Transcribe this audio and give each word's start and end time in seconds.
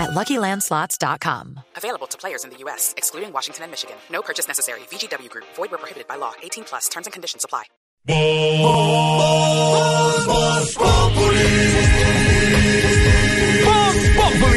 at 0.00 0.10
LuckyLandSlots.com. 0.10 1.60
Available 1.76 2.06
to 2.08 2.18
players 2.18 2.44
in 2.44 2.50
the 2.50 2.56
U.S., 2.64 2.94
excluding 2.96 3.32
Washington 3.32 3.64
and 3.64 3.70
Michigan. 3.70 3.96
No 4.10 4.22
purchase 4.22 4.48
necessary. 4.48 4.80
VGW 4.90 5.28
Group. 5.30 5.46
Void 5.54 5.70
where 5.70 5.78
prohibited 5.78 6.08
by 6.08 6.16
law. 6.16 6.32
18 6.42 6.64
plus. 6.64 6.88
Terms 6.88 7.06
and 7.06 7.12
conditions 7.12 7.44
apply. 7.44 7.64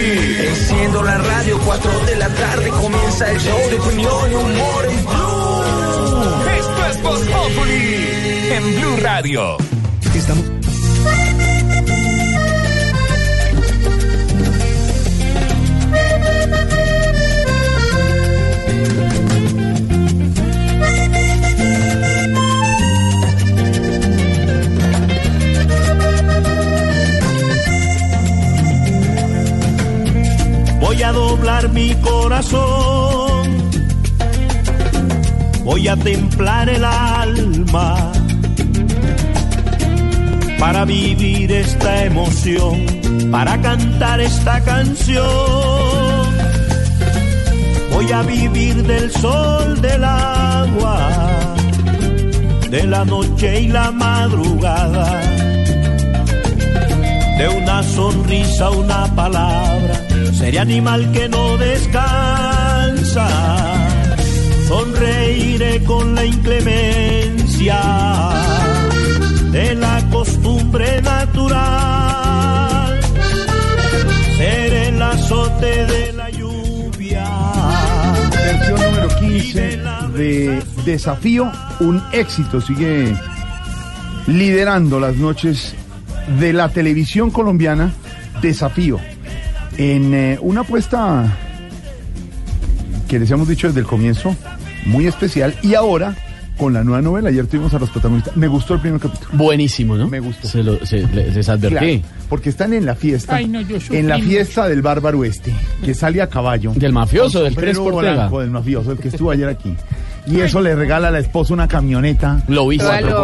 Enciendo 0.04 1.04
la 1.04 1.18
radio, 1.18 1.58
4 1.60 1.92
de 2.06 2.16
la 2.16 2.30
tarde 2.30 2.70
comienza 2.70 3.32
el 3.32 3.40
show 3.40 3.58
de 3.70 3.80
opinión 3.80 4.32
y 4.32 4.36
humor 4.36 4.86
en 4.86 5.06
Blue. 5.06 6.50
Esto 6.58 6.86
es 6.86 7.02
Voz 7.02 7.20
Populi 7.28 8.50
en 8.52 8.76
Blue 8.76 8.98
Radio. 9.02 9.58
Voy 30.94 31.02
a 31.02 31.12
doblar 31.12 31.70
mi 31.70 31.92
corazón, 31.96 33.72
voy 35.64 35.88
a 35.88 35.96
templar 35.96 36.70
el 36.70 36.86
alma 36.86 38.12
para 40.60 40.86
vivir 40.86 41.52
esta 41.52 42.06
emoción, 42.06 42.86
para 43.32 43.60
cantar 43.60 44.22
esta 44.22 44.64
canción. 44.64 45.26
Voy 47.92 48.12
a 48.12 48.22
vivir 48.22 48.84
del 48.84 49.12
sol, 49.14 49.82
del 49.82 50.04
agua, 50.04 51.10
de 52.70 52.84
la 52.84 53.04
noche 53.04 53.62
y 53.62 53.68
la 53.70 53.90
madrugada, 53.90 55.22
de 57.40 57.50
una 57.50 57.82
sonrisa, 57.82 58.70
una 58.70 59.08
palabra 59.16 60.03
Seré 60.44 60.60
animal 60.60 61.10
que 61.14 61.30
no 61.30 61.58
descansa. 61.58 63.28
Sonreiré 64.68 65.82
con 65.86 66.14
la 66.16 66.26
inclemencia 66.26 67.80
de 69.52 69.74
la 69.76 70.06
costumbre 70.10 71.02
natural. 71.02 73.00
Seré 74.36 74.90
el 74.90 75.02
azote 75.02 75.86
de 75.86 76.12
la 76.12 76.30
lluvia. 76.30 77.26
Versión 78.32 78.82
número 78.82 79.08
15 79.22 79.80
de 80.18 80.62
Desafío, 80.84 81.50
un 81.80 82.04
éxito. 82.12 82.60
Sigue 82.60 83.16
liderando 84.28 85.00
las 85.00 85.16
noches 85.16 85.74
de 86.38 86.52
la 86.52 86.68
televisión 86.68 87.32
colombiana. 87.32 87.94
Desafío. 88.42 89.00
En 89.78 90.14
eh, 90.14 90.38
una 90.42 90.62
apuesta 90.62 91.26
que 93.08 93.20
les 93.20 93.30
hemos 93.32 93.48
dicho 93.48 93.68
desde 93.68 93.80
el 93.82 93.86
comienzo, 93.86 94.36
muy 94.86 95.08
especial, 95.08 95.56
y 95.64 95.74
ahora 95.76 96.16
con 96.58 96.74
la 96.74 96.84
nueva 96.84 97.02
novela, 97.02 97.30
ayer 97.30 97.48
tuvimos 97.48 97.74
a 97.74 97.80
los 97.80 97.90
protagonistas, 97.90 98.38
me 98.38 98.48
gustó 98.48 98.76
el 98.76 98.80
primer 98.82 99.00
capítulo. 99.00 99.32
Buenísimo, 99.34 99.98
¿no? 99.98 100.08
Me 100.08 100.20
gustó. 100.20 100.48
Se 100.48 100.62
lo, 100.64 100.86
se- 100.86 101.08
les, 101.08 101.36
les 101.36 101.50
advertí. 101.50 102.00
Claro, 102.00 102.16
porque 102.30 102.50
están 102.50 102.74
en 102.74 102.86
la 102.86 102.96
fiesta, 102.96 103.36
Ay, 103.36 103.48
no, 103.48 103.62
yo 103.62 103.78
en 103.90 104.08
la 104.08 104.20
fiesta 104.20 104.68
del 104.68 104.82
bárbaro 104.84 105.24
este, 105.24 105.52
que 105.84 105.96
sale 105.96 106.22
a 106.22 106.30
caballo. 106.30 106.72
Del 106.76 106.94
mafioso, 106.94 107.44
del 107.44 107.56
Crespo 107.56 107.98
blanco, 107.98 108.40
del 108.40 108.52
mafioso, 108.52 108.92
el 108.92 109.00
que 109.00 109.08
estuvo 109.08 109.32
ayer 109.32 109.48
aquí. 109.48 109.76
Y 110.28 110.40
eso 110.40 110.62
le 110.62 110.76
regala 110.76 111.10
a 111.10 111.12
la 111.12 111.20
esposa 111.20 111.54
una 111.54 111.68
camioneta. 111.68 112.44
Lo 112.48 112.66
por 112.66 112.76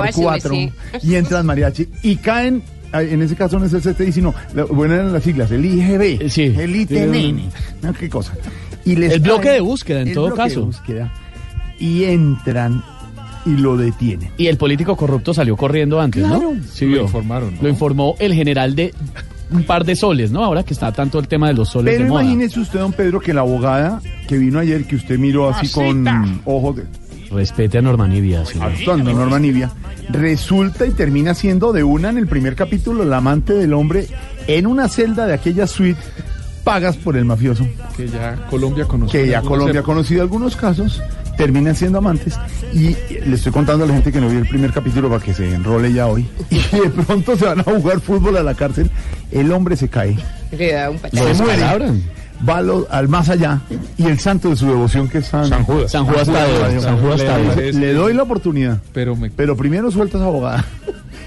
hace, 0.08 0.22
cuatro, 0.22 0.52
sí. 0.54 0.72
y 1.04 1.16
entran 1.16 1.46
mariachi 1.46 1.88
y 2.04 2.18
caen 2.18 2.62
en 2.94 3.22
ese 3.22 3.36
caso 3.36 3.60
no 3.60 3.66
es 3.66 3.74
el 3.74 3.82
CTI 3.82 4.12
sino 4.12 4.34
la- 4.54 4.66
bueno 4.66 4.94
eran 4.96 5.14
las 5.14 5.24
siglas 5.24 5.52
el 5.52 5.64
IGB 5.66 6.22
Eh, 6.22 6.30
sí. 6.30 6.54
el 6.58 6.76
ITNN 6.76 7.50
no, 7.82 7.94
qué 7.94 8.10
cosa 8.10 8.34
y 8.86 8.96
les 8.96 9.14
El 9.14 9.20
bloque 9.20 9.50
de 9.52 9.60
búsqueda, 9.62 10.02
en 10.02 10.08
el 10.10 10.14
todo 10.14 10.28
bloque 10.28 10.42
de 10.42 10.48
caso. 10.50 10.66
búsqueda, 10.66 11.14
y 11.80 12.04
entran 12.06 12.82
y 13.46 13.52
lo 13.52 13.78
detienen 13.78 14.30
Y 14.38 14.48
el 14.48 14.58
político 14.58 14.96
corrupto 14.98 15.34
salió 15.34 15.56
corriendo 15.56 16.00
antes, 16.02 16.24
Claro. 16.26 16.54
¿no? 16.56 16.62
Sí, 16.72 16.86
Lo 16.86 16.92
vio. 16.92 17.02
informaron, 17.04 17.56
¿no? 17.56 17.62
Lo 17.64 17.70
informó 17.70 18.16
el 18.20 18.34
general 18.34 18.76
de 18.76 18.94
un 19.52 19.64
par 19.64 19.84
de 19.86 19.96
soles, 19.96 20.30
¿no? 20.32 20.44
Ahora 20.44 20.64
que 20.64 20.74
está 20.74 20.92
tanto 20.92 21.18
el 21.20 21.28
tema 21.28 21.48
de 21.48 21.54
los 21.56 21.70
soles 21.70 21.94
pero 21.96 22.04
de 22.06 22.10
moda. 22.10 22.24
imagínese 22.24 22.60
usted 22.60 22.80
don 22.80 22.94
Pedro 22.94 23.20
que 23.20 23.34
la 23.34 23.42
abogada 23.42 24.02
que 24.28 24.38
vino 24.38 24.60
ayer 24.60 24.86
que 24.86 24.96
usted 24.96 25.18
miró 25.18 25.50
así 25.50 25.70
con 25.70 26.06
ojos 26.46 26.76
de 26.78 26.84
Respete 27.32 27.78
a 27.78 27.82
Norma 27.82 28.08
Nivia, 28.08 28.44
actuando 28.60 29.14
Norma 29.14 29.38
Nivia, 29.40 29.72
resulta 30.10 30.86
y 30.86 30.92
termina 30.92 31.34
siendo 31.34 31.72
de 31.74 31.84
una 31.84 32.10
en 32.10 32.18
el 32.18 32.28
primer 32.28 32.56
capítulo 32.56 33.06
la 33.06 33.18
amante 33.18 33.54
del 33.54 33.74
hombre 33.74 34.08
en 34.48 34.66
una 34.66 34.90
celda 34.90 35.28
de 35.28 35.34
aquella 35.34 35.68
suite 35.68 36.00
pagas 36.64 36.98
por 36.98 37.18
el 37.18 37.26
mafioso, 37.26 37.68
Que 37.96 38.08
ya 38.08 38.36
Colombia 38.50 38.86
conoció. 38.86 39.20
que 39.20 39.28
ya 39.28 39.38
algunos 39.40 39.58
Colombia 39.60 39.82
ha 39.82 39.84
conocido 39.84 40.22
algunos 40.22 40.56
casos, 40.56 41.02
terminan 41.38 41.76
siendo 41.76 42.00
amantes. 42.00 42.38
Y 42.74 42.96
le 43.26 43.36
estoy 43.36 43.52
contando 43.52 43.86
a 43.86 43.88
la 43.88 43.94
gente 43.94 44.12
que 44.12 44.20
no 44.20 44.30
vio 44.30 44.40
el 44.40 44.48
primer 44.48 44.72
capítulo 44.74 45.10
para 45.10 45.24
que 45.24 45.34
se 45.34 45.54
enrole 45.54 45.94
ya 45.94 46.08
hoy. 46.08 46.28
Y 46.50 46.80
de 46.80 46.90
pronto 46.90 47.38
se 47.38 47.46
van 47.46 47.60
a 47.60 47.64
jugar 47.64 48.00
fútbol 48.02 48.38
a 48.38 48.44
la 48.44 48.54
cárcel, 48.56 48.92
el 49.32 49.52
hombre 49.52 49.76
se 49.76 49.88
cae, 49.88 50.18
Le 50.52 50.74
da 50.74 50.90
un 50.90 51.00
se 51.00 51.44
muere. 51.44 51.92
Va 52.48 52.62
lo- 52.62 52.88
al 52.90 53.08
más 53.08 53.30
allá 53.30 53.62
y 53.98 54.04
el 54.06 54.20
santo 54.20 54.50
de 54.50 54.56
su 54.56 54.66
devoción 54.68 55.08
que 55.10 55.20
es 55.20 55.26
San, 55.28 55.48
San 55.48 55.64
Judas. 55.64 55.92
San 55.92 56.06
Judas 56.06 56.28
Tadeo. 56.28 56.82
San 56.82 56.98
Judas 57.00 57.20
Le- 57.20 57.26
Tadeo. 57.26 57.56
le- 57.56 57.74
le 57.74 57.94
doy 57.94 58.14
la 58.14 58.24
oportunidad. 58.24 58.80
Pero 58.94 59.16
me. 59.16 59.30
Pero 59.32 59.56
primero 59.58 59.92
suelta 59.92 60.18
a 60.18 60.22
esa 60.22 60.28
abogada. 60.28 60.66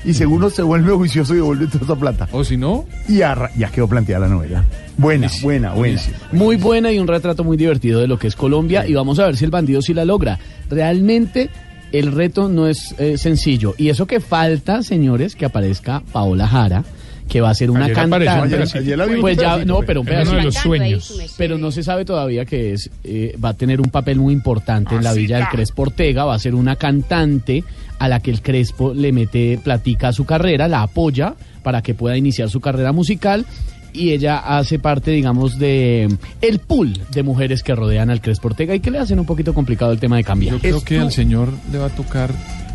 Y 0.05 0.15
segundo 0.15 0.51
se 0.51 0.62
vuelve 0.62 0.91
juicioso 0.93 1.33
y 1.33 1.37
devuelve 1.37 1.69
toda 1.69 1.84
esa 1.84 1.95
plata. 1.95 2.28
O 2.33 2.43
si 2.43 2.56
no, 2.56 2.87
Y 3.09 3.21
arra- 3.22 3.53
ya 3.56 3.71
quedó 3.71 3.87
planteada 3.87 4.27
la 4.27 4.34
novela. 4.34 4.65
Buena, 4.97 5.31
buena, 5.43 5.75
buena. 5.75 6.01
Muy 6.33 6.56
buena 6.56 6.91
y 6.91 6.99
un 6.99 7.06
retrato 7.06 7.45
muy 7.45 7.56
divertido 7.56 8.01
de 8.01 8.09
lo 8.09 8.19
que 8.19 8.27
es 8.27 8.34
Colombia 8.34 8.84
y 8.84 8.95
vamos 8.95 9.21
a 9.21 9.27
ver 9.27 9.37
si 9.37 9.45
el 9.45 9.53
bandido 9.53 9.81
sí 9.81 9.95
la 9.95 10.05
logra. 10.05 10.41
Realmente 10.69 11.51
el 11.93 12.11
reto 12.11 12.49
no 12.49 12.67
es 12.67 12.97
eh, 12.99 13.17
sencillo 13.17 13.75
y 13.78 13.91
eso 13.91 14.06
que 14.09 14.19
falta, 14.19 14.83
señores, 14.83 15.37
que 15.37 15.45
aparezca 15.45 16.03
Paola 16.12 16.49
Jara, 16.49 16.83
que 17.32 17.41
va 17.41 17.48
a 17.48 17.54
ser 17.54 17.70
una 17.70 17.87
Ayer 17.87 17.98
apareció, 17.98 18.26
cantante. 18.41 18.56
ayer- 18.62 18.76
ayer 18.82 18.98
la 18.98 19.06
vimos 19.06 19.20
pues 19.22 19.37
ya, 19.38 19.43
pedacito, 19.54 19.72
no, 19.72 19.81
pero 19.87 20.00
un 20.03 20.06
uno 20.06 20.16
de 20.19 20.22
pedacito. 20.25 20.44
los 20.44 20.54
sueños. 20.54 21.34
Pero 21.38 21.56
no 21.56 21.70
se 21.70 21.82
sabe 21.82 22.04
todavía 22.04 22.44
que 22.44 22.75
es, 22.75 22.91
eh, 23.04 23.34
va 23.43 23.48
a 23.48 23.54
tener 23.54 23.81
un 23.81 23.88
papel 23.88 24.19
muy 24.19 24.34
importante 24.34 24.94
en 24.94 25.03
la 25.03 25.15
Villa 25.15 25.38
del 25.38 25.48
Crespo 25.48 25.82
Ortega, 25.82 26.25
va 26.26 26.34
a 26.34 26.38
ser 26.38 26.54
una 26.54 26.76
cantante 26.76 27.65
a 27.98 28.09
la 28.09 28.21
que 28.21 28.31
el 28.31 28.42
Crespo 28.42 28.92
le 28.92 29.12
mete 29.12 29.59
platica 29.65 30.12
su 30.12 30.26
carrera, 30.26 30.69
la 30.69 30.82
apoya 30.82 31.34
para 31.62 31.81
que 31.81 31.94
pueda 31.94 32.19
iniciar 32.19 32.50
su 32.50 32.60
carrera 32.60 32.92
musical 32.92 33.47
y 33.94 34.10
ella 34.10 34.37
hace 34.38 34.78
parte, 34.78 35.10
digamos, 35.10 35.59
de 35.59 36.15
el 36.42 36.59
pool 36.59 36.98
de 37.12 37.22
mujeres 37.22 37.62
que 37.62 37.75
rodean 37.75 38.10
al 38.10 38.21
Crespo 38.21 38.48
Ortega 38.48 38.75
y 38.75 38.81
que 38.81 38.91
le 38.91 38.98
hacen 38.98 39.19
un 39.19 39.25
poquito 39.26 39.54
complicado 39.54 39.92
el 39.92 39.98
tema 40.00 40.16
de 40.16 40.25
cambiar. 40.25 40.54
yo 40.56 40.60
creo 40.60 40.84
que 40.84 40.98
al 40.98 41.12
señor 41.12 41.48
le 41.72 41.78
va 41.78 41.87
a 41.87 41.91
tocar, 41.91 42.31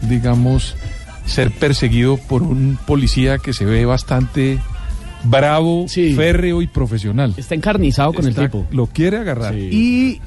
digamos, 0.10 0.76
ser 1.28 1.52
perseguido 1.52 2.18
por 2.18 2.42
un 2.42 2.78
policía 2.88 3.38
que 3.38 3.54
se 3.54 3.66
ve 3.66 3.86
bastante 3.86 4.58
bravo, 5.24 5.86
Sí. 5.88 6.14
férreo 6.14 6.62
y 6.62 6.68
profesional. 6.68 7.34
Está 7.38 7.56
encarnizado 7.56 8.14
con 8.14 8.28
Está- 8.28 8.44
el 8.44 8.48
tipo. 8.50 8.66
Lo 8.72 8.88
quiere 8.88 9.18
agarrar. 9.18 9.54
Sí. 9.54 9.70
Y 9.72 10.22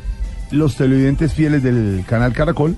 los 0.54 0.76
televidentes 0.76 1.32
fieles 1.34 1.62
del 1.62 2.04
canal 2.06 2.32
Caracol, 2.32 2.76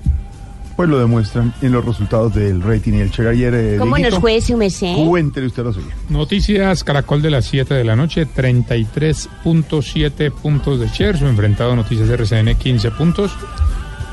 pues 0.75 0.89
lo 0.89 0.97
demuestran 0.99 1.53
en 1.61 1.71
los 1.71 1.85
resultados 1.85 2.33
del 2.33 2.61
rating 2.61 2.93
y 2.93 2.99
el 3.01 3.11
Che 3.11 3.27
ayer. 3.27 3.53
eh, 3.53 3.75
¿Cómo 3.77 3.97
nos 3.97 4.17
fue 4.19 4.41
su 4.41 4.57
merced? 4.57 4.95
Cuéntele 5.07 5.47
usted 5.47 5.63
lo 5.63 5.73
suyo. 5.73 5.87
Noticias 6.09 6.83
Caracol 6.83 7.21
de 7.21 7.29
las 7.31 7.45
7 7.45 7.73
de 7.75 7.83
la 7.83 7.95
noche, 7.95 8.25
33.7 8.25 10.31
puntos 10.31 10.79
de 10.79 10.87
share, 10.87 11.17
su 11.17 11.27
enfrentado 11.27 11.75
Noticias 11.75 12.09
RCN 12.09 12.55
15 12.55 12.91
puntos. 12.91 13.31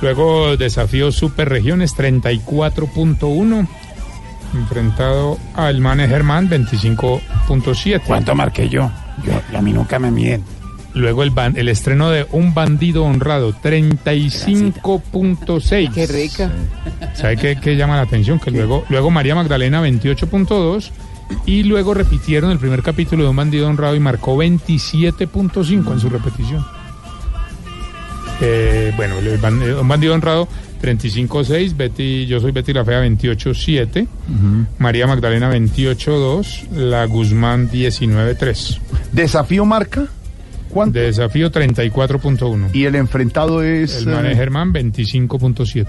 Luego 0.02 0.56
desafío 0.56 1.12
Superregiones 1.12 1.94
34.1, 1.94 3.68
enfrentado 4.54 5.38
al 5.54 5.80
Mane 5.80 6.08
Germán 6.08 6.48
25.7. 6.48 8.02
¿Cuánto 8.06 8.34
marqué 8.34 8.68
yo? 8.68 8.90
Yo, 9.24 9.32
a 9.56 9.62
mí 9.62 9.72
nunca 9.72 9.98
me 9.98 10.10
miden. 10.10 10.42
Luego 10.94 11.22
el, 11.22 11.30
ban- 11.32 11.56
el 11.56 11.68
estreno 11.68 12.10
de 12.10 12.26
Un 12.32 12.52
Bandido 12.52 13.04
Honrado, 13.04 13.52
35.6. 13.54 15.92
Qué 15.94 16.06
rica. 16.06 16.50
¿Sabe 17.14 17.36
qué, 17.36 17.56
qué 17.60 17.76
llama 17.76 17.96
la 17.96 18.02
atención? 18.02 18.38
Que 18.40 18.50
luego, 18.50 18.84
luego 18.88 19.10
María 19.10 19.34
Magdalena 19.34 19.82
28.2 19.82 20.90
y 21.46 21.62
luego 21.62 21.94
repitieron 21.94 22.50
el 22.50 22.58
primer 22.58 22.82
capítulo 22.82 23.22
de 23.24 23.30
Un 23.30 23.36
Bandido 23.36 23.68
Honrado 23.68 23.94
y 23.94 24.00
marcó 24.00 24.36
27.5 24.36 25.92
en 25.92 26.00
su 26.00 26.08
repetición. 26.10 26.66
Eh, 28.40 28.92
bueno, 28.96 29.18
el 29.18 29.28
eh, 29.28 29.74
Un 29.80 29.88
Bandido 29.88 30.14
Honrado 30.14 30.48
35.6, 30.80 31.76
Betty, 31.76 32.26
yo 32.26 32.40
soy 32.40 32.52
Betty 32.52 32.72
la 32.72 32.84
Fea 32.84 33.04
28.7, 33.04 34.06
María 34.78 35.06
Magdalena 35.06 35.52
28.2, 35.52 36.70
La 36.70 37.04
Guzmán 37.04 37.70
19.3. 37.70 38.78
¿Desafío 39.12 39.64
marca? 39.64 40.06
¿Cuánto? 40.70 40.98
Desafío 40.98 41.50
34.1. 41.50 42.70
Y 42.72 42.84
el 42.84 42.94
enfrentado 42.94 43.62
es... 43.62 43.98
El 43.98 44.14
man 44.14 44.26
eh, 44.26 44.36
Germán 44.36 44.72
25.7. 44.72 45.86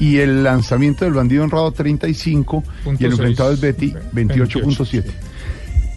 y 0.00 0.18
el 0.18 0.42
lanzamiento 0.42 1.04
del 1.04 1.14
bandido 1.14 1.44
honrado 1.44 1.70
35 1.70 2.64
y 2.86 2.88
el 2.90 2.96
seis. 2.98 3.12
enfrentado 3.12 3.52
es 3.52 3.60
Betty 3.60 3.92
28.7. 4.12 5.04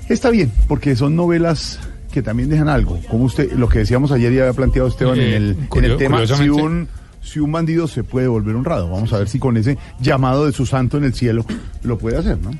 Está 0.09 0.29
bien, 0.29 0.51
porque 0.67 0.95
son 0.95 1.15
novelas 1.15 1.79
que 2.11 2.21
también 2.21 2.49
dejan 2.49 2.67
algo. 2.67 2.99
Como 3.09 3.23
usted, 3.23 3.53
lo 3.53 3.69
que 3.69 3.79
decíamos 3.79 4.11
ayer 4.11 4.33
y 4.33 4.39
había 4.39 4.53
planteado 4.53 4.89
Esteban 4.89 5.17
Eh, 5.17 5.35
en 5.35 5.43
el, 5.43 5.57
en 5.73 5.83
el 5.85 5.97
tema, 5.97 6.27
si 6.27 6.49
un, 6.49 6.89
si 7.21 7.39
un 7.39 7.51
bandido 7.51 7.87
se 7.87 8.03
puede 8.03 8.27
volver 8.27 8.55
honrado. 8.55 8.89
Vamos 8.89 9.13
a 9.13 9.19
ver 9.19 9.29
si 9.29 9.39
con 9.39 9.57
ese 9.57 9.77
llamado 9.99 10.45
de 10.45 10.51
su 10.51 10.65
santo 10.65 10.97
en 10.97 11.05
el 11.05 11.13
cielo 11.13 11.45
lo 11.83 11.97
puede 11.97 12.17
hacer, 12.17 12.37
¿no? 12.39 12.51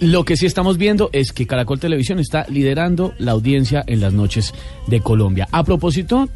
Lo 0.00 0.24
que 0.24 0.36
sí 0.36 0.46
estamos 0.46 0.78
viendo 0.78 1.10
es 1.12 1.32
que 1.32 1.46
Caracol 1.46 1.78
Televisión 1.78 2.18
está 2.20 2.46
liderando 2.48 3.12
la 3.18 3.32
audiencia 3.32 3.84
en 3.86 4.00
las 4.00 4.14
noches 4.14 4.54
de 4.86 5.00
Colombia. 5.00 5.46
A 5.52 5.62
propósito, 5.62 6.28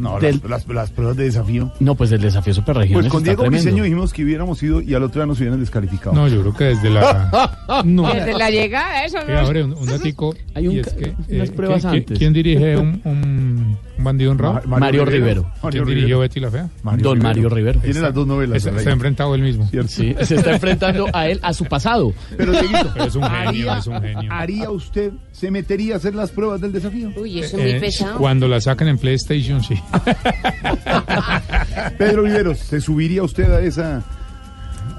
No, 0.00 0.18
Del- 0.18 0.40
las, 0.48 0.66
las- 0.66 0.68
las 0.68 0.90
pruebas 0.90 1.16
de 1.16 1.24
desafío. 1.24 1.70
no, 1.80 1.94
pues 1.94 2.10
del 2.10 2.20
desafío 2.20 2.54
Superregiones 2.54 3.04
Pues 3.04 3.12
con 3.12 3.20
está 3.22 3.30
Diego. 3.42 3.50
Briseño 3.50 3.84
dijimos 3.84 4.12
que 4.12 4.24
hubiéramos 4.24 4.62
ido 4.62 4.80
y 4.80 4.94
al 4.94 5.02
otro 5.02 5.20
día 5.20 5.26
nos 5.26 5.38
hubieran 5.38 5.60
descalificado. 5.60 6.12
No, 6.14 6.26
yo 6.28 6.40
creo 6.40 6.54
que 6.54 6.64
desde 6.64 6.90
la... 6.90 7.58
No. 7.84 8.12
Desde 8.12 8.34
la 8.36 8.50
llegada, 8.50 9.04
eso 9.04 9.18
no. 9.26 9.38
abre 9.38 9.62
un, 9.64 9.72
un 9.74 9.86
datico. 9.86 10.34
Hay 10.54 10.68
un 10.68 10.76
y 10.76 10.78
es 10.80 10.94
unas 11.28 11.50
pruebas 11.50 11.82
¿quién- 11.82 11.94
antes. 11.94 12.18
¿Quién 12.18 12.32
dirige 12.32 12.76
un, 12.76 13.00
un, 13.04 13.78
bandido 13.98 14.30
honrado? 14.32 14.60
Ma- 14.66 14.78
Mario 14.78 15.04
Rivero. 15.04 15.42
Mario 15.62 15.84
¿Quién 15.84 15.96
dirigió 15.96 16.16
Rivero. 16.16 16.20
Betty 16.20 16.40
la 16.40 16.50
Fea? 16.50 16.68
Don 16.98 17.18
Mario 17.20 17.48
Rivero. 17.48 17.80
Tiene 17.80 18.00
las 18.00 18.14
dos 18.14 18.26
novelas. 18.26 18.62
Se, 18.62 18.70
ha 18.70 18.92
enfrentado 18.92 19.34
él 19.34 19.42
mismo. 19.42 19.66
¿Cierto? 19.68 19.88
Sí, 19.90 20.14
se 20.22 20.36
está 20.36 20.52
enfrentando 20.52 21.06
a 21.12 21.28
él, 21.28 21.38
a 21.42 21.52
su 21.52 21.64
pasado. 21.66 22.12
Pero, 22.36 22.52
Pero 22.94 23.04
es 23.06 23.14
un 23.14 23.22
genio, 23.22 23.48
¿haría, 23.48 23.78
es 23.78 23.86
un 23.86 24.00
genio. 24.00 24.32
¿haría 24.32 24.70
usted, 24.70 25.12
se 25.32 25.50
metería 25.50 25.94
a 25.94 25.96
hacer 25.98 26.14
las 26.14 26.30
pruebas 26.30 26.60
del 26.60 26.72
desafío? 26.72 27.10
Uy, 27.16 27.40
eso 27.40 27.56
es 27.58 27.62
muy 27.62 27.72
Eh, 27.72 27.80
pesado. 27.80 28.18
cuando 28.18 28.48
la 28.48 28.60
sacan 28.60 28.88
en 28.88 28.98
PlayStation, 28.98 29.62
sí. 29.62 29.74
Pedro 31.98 32.22
Viveros, 32.22 32.58
¿se 32.58 32.80
subiría 32.80 33.22
usted 33.22 33.50
a 33.52 33.60
esa 33.60 34.02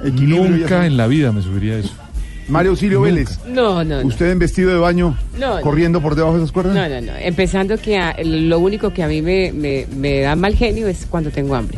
Nunca 0.03 0.85
en 0.85 0.97
la 0.97 1.07
vida 1.07 1.31
me 1.31 1.41
subiría 1.41 1.75
a 1.75 1.79
eso. 1.79 1.93
Mario 2.47 2.71
Auxilio 2.71 3.01
Vélez, 3.01 3.39
No, 3.47 3.83
no, 3.83 4.01
no. 4.01 4.07
¿usted 4.07 4.31
en 4.31 4.39
vestido 4.39 4.71
de 4.71 4.77
baño 4.77 5.15
No, 5.39 5.55
no. 5.57 5.61
corriendo 5.61 6.01
por 6.01 6.15
debajo 6.15 6.35
de 6.37 6.43
esas 6.43 6.51
cuerdas? 6.51 6.75
No, 6.75 6.89
no, 6.89 7.01
no. 7.01 7.15
Empezando 7.17 7.77
que 7.77 7.97
a- 7.97 8.15
lo 8.23 8.59
único 8.59 8.91
que 8.91 9.03
a 9.03 9.07
mí 9.07 9.21
me, 9.21 9.53
me, 9.53 9.87
me 9.95 10.21
da 10.21 10.35
mal 10.35 10.55
genio 10.55 10.87
es 10.87 11.05
cuando 11.09 11.29
tengo 11.29 11.55
hambre. 11.55 11.77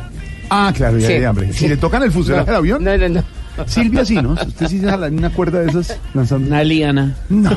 Ah, 0.49 0.71
claro, 0.75 0.97
ya 0.97 1.07
Sí. 1.07 1.13
hay 1.13 1.23
hambre. 1.25 1.53
Si 1.53 1.67
le 1.67 1.77
tocan 1.77 2.01
el 2.03 2.11
fuselaje 2.11 2.45
del 2.47 2.55
avión, 2.55 2.83
No, 2.83 2.97
no, 2.97 3.09
no. 3.09 3.23
Silvia 3.67 4.03
sí, 4.03 4.15
¿no? 4.15 4.31
Usted 4.33 4.67
sí 4.67 4.79
se 4.79 4.89
jala 4.89 5.05
en 5.07 5.19
una 5.19 5.29
cuerda 5.29 5.59
de 5.59 5.69
esas 5.69 5.95
lanzando. 6.15 6.47
Una 6.47 6.63
liana. 6.63 7.15
No. 7.29 7.55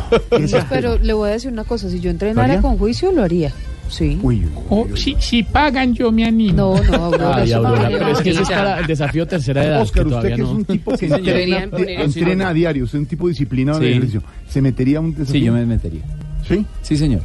Pero 0.68 0.98
le 0.98 1.12
voy 1.14 1.30
a 1.30 1.32
decir 1.32 1.50
una 1.50 1.64
cosa, 1.64 1.88
si 1.88 2.00
yo 2.00 2.08
¿Lo 2.08 2.10
entrenara 2.10 2.60
con 2.60 2.76
juicio, 2.76 3.12
lo 3.12 3.22
haría. 3.22 3.50
Sí. 3.88 4.18
Uy, 4.22 4.44
uy, 4.44 4.50
uy, 4.68 4.90
uy. 4.92 4.98
si, 5.00 5.16
si 5.20 5.42
pagan, 5.42 5.94
yo 5.94 6.10
me 6.10 6.24
animo. 6.24 6.52
No, 6.52 6.82
no, 6.98 7.04
Aurora, 7.04 7.36
Ay, 7.36 7.50
eso 7.50 7.60
no 7.62 7.68
Aurora, 7.68 7.88
pero 7.90 8.08
es 8.08 8.18
que 8.20 8.30
ese 8.30 8.42
es 8.42 8.48
para 8.48 8.78
el 8.80 8.86
desafío 8.88 9.26
tercera 9.26 9.64
edad. 9.64 9.82
Oscar, 9.82 10.02
que 10.02 10.08
usted 10.08 10.10
todavía 10.18 10.36
que 10.36 10.42
es 10.42 10.48
no. 10.48 10.54
un 10.54 10.64
tipo 10.64 10.96
que 10.96 11.06
entrena, 11.06 11.58
eso. 11.58 12.02
entrena 12.04 12.48
a 12.48 12.52
diario, 12.54 12.84
usted 12.84 12.98
es 12.98 13.02
un 13.02 13.06
tipo 13.06 13.28
disciplinado 13.28 13.78
en 13.78 13.82
Sí. 13.84 13.88
el 13.88 13.92
ejercicio. 13.98 14.22
¿Se 14.48 14.60
metería 14.62 14.98
a 14.98 15.00
un 15.00 15.12
desafío? 15.14 15.32
Sí, 15.32 15.40
yo 15.46 15.52
me 15.52 15.66
metería. 15.66 16.02
¿Sí? 16.46 16.64
Sí, 16.82 16.96
señor. 16.96 17.22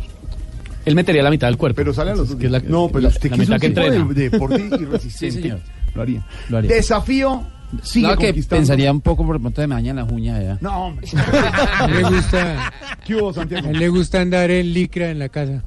Él 0.85 0.95
metería 0.95 1.21
la 1.23 1.29
mitad 1.29 1.47
del 1.47 1.57
cuerpo. 1.57 1.75
Pero 1.75 1.93
sale 1.93 2.11
a 2.11 2.15
los 2.15 2.31
es 2.31 2.51
la- 2.51 2.59
No, 2.59 2.87
pero 2.87 3.01
la- 3.01 3.07
usted 3.09 3.29
la 3.31 3.37
que 3.37 3.43
es 3.43 3.49
un 3.49 3.55
tipo 3.59 3.67
entrena. 3.81 4.05
de, 4.13 4.29
deporte. 4.29 4.99
Sí, 5.09 5.31
señor. 5.31 5.59
Lo 5.93 6.01
haría. 6.01 6.25
Lo 6.49 6.57
haría. 6.57 6.71
Desafío 6.71 7.43
sigue 7.83 8.05
Claro 8.07 8.19
que 8.19 8.33
pensaría 8.49 8.91
un 8.91 8.99
poco 9.01 9.25
por 9.25 9.39
pronto 9.39 9.61
de 9.61 9.67
mañana 9.67 10.03
las 10.03 10.11
uñas 10.11 10.41
ya. 10.43 10.57
No, 10.61 10.87
hombre. 10.87 11.07
A 11.79 11.85
él 11.85 11.93
le 11.93 12.03
gusta, 12.09 12.71
¿Qué 13.05 13.15
hubo, 13.15 13.31
Santiago? 13.33 13.67
a 13.67 13.71
él 13.71 13.79
le 13.79 13.87
gusta 13.89 14.21
andar 14.21 14.49
en 14.51 14.73
licra 14.73 15.09
en 15.11 15.19
la 15.19 15.29
casa. 15.29 15.63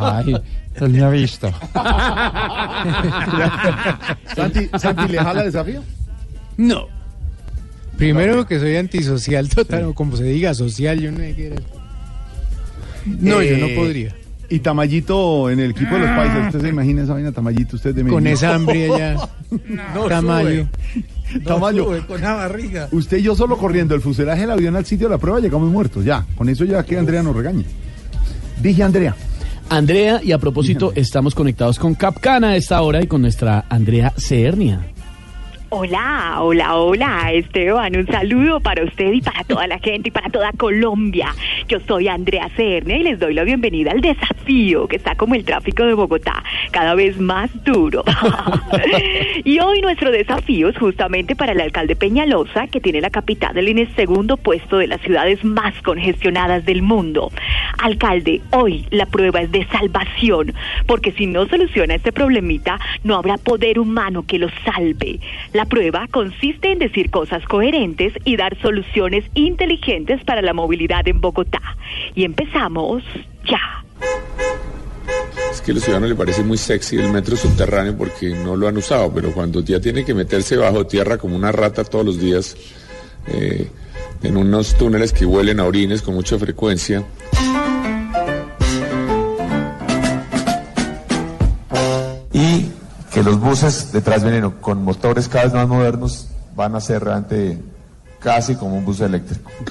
Ay, 0.00 0.36
él 0.76 0.88
me 0.90 1.02
ha 1.02 1.08
visto. 1.10 1.50
Santi, 4.34 4.68
Santi, 4.78 5.08
¿le 5.12 5.18
jala 5.18 5.42
desafío? 5.44 5.82
No. 6.56 6.86
Primero 7.96 8.46
que 8.46 8.58
soy 8.58 8.76
antisocial 8.76 9.48
total, 9.48 9.84
o 9.84 9.94
como 9.94 10.16
se 10.16 10.24
diga, 10.24 10.54
social, 10.54 10.98
yo 11.00 11.12
no 11.12 11.18
sé 11.18 11.34
qué 11.34 11.46
era. 11.48 11.56
No, 13.06 13.42
yo 13.42 13.58
no 13.58 13.66
Eh, 13.66 13.74
podría. 13.76 14.14
Y 14.48 14.58
Tamayito 14.58 15.48
en 15.50 15.60
el 15.60 15.70
equipo 15.70 15.94
de 15.94 16.00
los 16.00 16.10
paisas. 16.10 16.46
¿Usted 16.48 16.60
se 16.60 16.68
imagina 16.68 17.02
esa 17.04 17.14
vaina, 17.14 17.32
Tamayito, 17.32 17.76
usted 17.76 17.94
de 17.94 18.02
Con 18.02 18.22
Medellín? 18.22 18.32
esa 18.34 18.54
hambre 18.54 18.92
allá. 18.94 19.28
Tamayo. 20.08 20.66
Tamayo. 21.44 22.06
con 22.06 22.20
la 22.20 22.34
barriga. 22.34 22.88
Usted 22.92 23.16
y 23.18 23.22
yo 23.22 23.34
solo 23.34 23.56
corriendo 23.56 23.94
el 23.94 24.02
fuselaje 24.02 24.42
del 24.42 24.50
avión 24.50 24.76
al 24.76 24.84
sitio 24.84 25.08
de 25.08 25.14
la 25.14 25.18
prueba 25.18 25.40
llegamos 25.40 25.70
muertos. 25.70 26.04
Ya, 26.04 26.26
con 26.36 26.48
eso 26.50 26.64
ya 26.64 26.82
que 26.84 26.98
Andrea 26.98 27.22
nos 27.22 27.34
regañe. 27.34 27.64
Dije 28.62 28.84
Andrea. 28.84 29.16
Andrea, 29.68 30.20
y 30.22 30.32
a 30.32 30.38
propósito, 30.38 30.92
estamos 30.94 31.34
conectados 31.34 31.78
con 31.78 31.94
Capcana 31.94 32.50
a 32.50 32.56
esta 32.56 32.80
hora 32.82 33.02
y 33.02 33.06
con 33.06 33.22
nuestra 33.22 33.64
Andrea 33.68 34.12
Ceernia. 34.16 34.91
Hola, 35.74 36.36
hola, 36.40 36.76
hola, 36.76 37.32
Esteban. 37.32 37.96
Un 37.96 38.06
saludo 38.06 38.60
para 38.60 38.84
usted 38.84 39.10
y 39.10 39.22
para 39.22 39.42
toda 39.42 39.66
la 39.66 39.78
gente 39.78 40.10
y 40.10 40.12
para 40.12 40.28
toda 40.28 40.52
Colombia. 40.52 41.34
Yo 41.66 41.80
soy 41.88 42.08
Andrea 42.08 42.50
Cernia 42.54 42.98
y 42.98 43.02
les 43.02 43.18
doy 43.18 43.32
la 43.32 43.42
bienvenida 43.42 43.90
al 43.92 44.02
desafío 44.02 44.86
que 44.86 44.96
está 44.96 45.14
como 45.14 45.34
el 45.34 45.46
tráfico 45.46 45.84
de 45.84 45.94
Bogotá, 45.94 46.44
cada 46.72 46.94
vez 46.94 47.18
más 47.18 47.50
duro. 47.64 48.04
y 49.44 49.60
hoy 49.60 49.80
nuestro 49.80 50.10
desafío 50.10 50.68
es 50.68 50.76
justamente 50.76 51.34
para 51.34 51.52
el 51.52 51.60
alcalde 51.62 51.96
Peñalosa, 51.96 52.66
que 52.66 52.82
tiene 52.82 53.00
la 53.00 53.08
capital 53.08 53.56
en 53.56 53.78
el 53.78 53.96
segundo 53.96 54.36
puesto 54.36 54.76
de 54.76 54.88
las 54.88 55.00
ciudades 55.00 55.42
más 55.42 55.72
congestionadas 55.80 56.66
del 56.66 56.82
mundo. 56.82 57.32
Alcalde, 57.78 58.42
hoy 58.50 58.84
la 58.90 59.06
prueba 59.06 59.40
es 59.40 59.50
de 59.50 59.66
salvación, 59.68 60.52
porque 60.86 61.12
si 61.12 61.26
no 61.26 61.46
soluciona 61.46 61.94
este 61.94 62.12
problemita, 62.12 62.78
no 63.04 63.16
habrá 63.16 63.38
poder 63.38 63.78
humano 63.78 64.26
que 64.26 64.38
lo 64.38 64.50
salve. 64.66 65.18
La 65.54 65.61
prueba 65.64 66.06
consiste 66.10 66.72
en 66.72 66.78
decir 66.78 67.10
cosas 67.10 67.44
coherentes 67.44 68.12
y 68.24 68.36
dar 68.36 68.60
soluciones 68.60 69.24
inteligentes 69.34 70.22
para 70.24 70.42
la 70.42 70.52
movilidad 70.52 71.06
en 71.08 71.20
Bogotá. 71.20 71.62
Y 72.14 72.24
empezamos 72.24 73.02
ya. 73.44 73.84
Es 75.50 75.60
que 75.60 75.72
a 75.72 75.74
los 75.74 75.82
ciudadanos 75.82 76.10
les 76.10 76.18
parece 76.18 76.42
muy 76.42 76.56
sexy 76.56 76.96
el 76.96 77.10
metro 77.10 77.36
subterráneo 77.36 77.96
porque 77.96 78.30
no 78.30 78.56
lo 78.56 78.68
han 78.68 78.76
usado, 78.76 79.12
pero 79.14 79.32
cuando 79.32 79.60
ya 79.60 79.80
tiene 79.80 80.04
que 80.04 80.14
meterse 80.14 80.56
bajo 80.56 80.86
tierra 80.86 81.18
como 81.18 81.36
una 81.36 81.52
rata 81.52 81.84
todos 81.84 82.06
los 82.06 82.18
días, 82.18 82.56
eh, 83.26 83.68
en 84.22 84.36
unos 84.36 84.76
túneles 84.76 85.12
que 85.12 85.26
huelen 85.26 85.60
a 85.60 85.64
orines 85.64 86.00
con 86.00 86.14
mucha 86.14 86.38
frecuencia, 86.38 87.04
los 93.32 93.40
buses 93.40 93.92
de 93.92 94.02
Transveneno 94.02 94.60
con 94.60 94.84
motores 94.84 95.26
cada 95.26 95.44
vez 95.44 95.54
más 95.54 95.66
modernos 95.66 96.28
van 96.54 96.74
a 96.76 96.80
ser 96.82 97.02
realmente 97.02 97.58
casi 98.18 98.56
como 98.56 98.76
un 98.76 98.84
bus 98.84 99.00
eléctrico. 99.00 99.50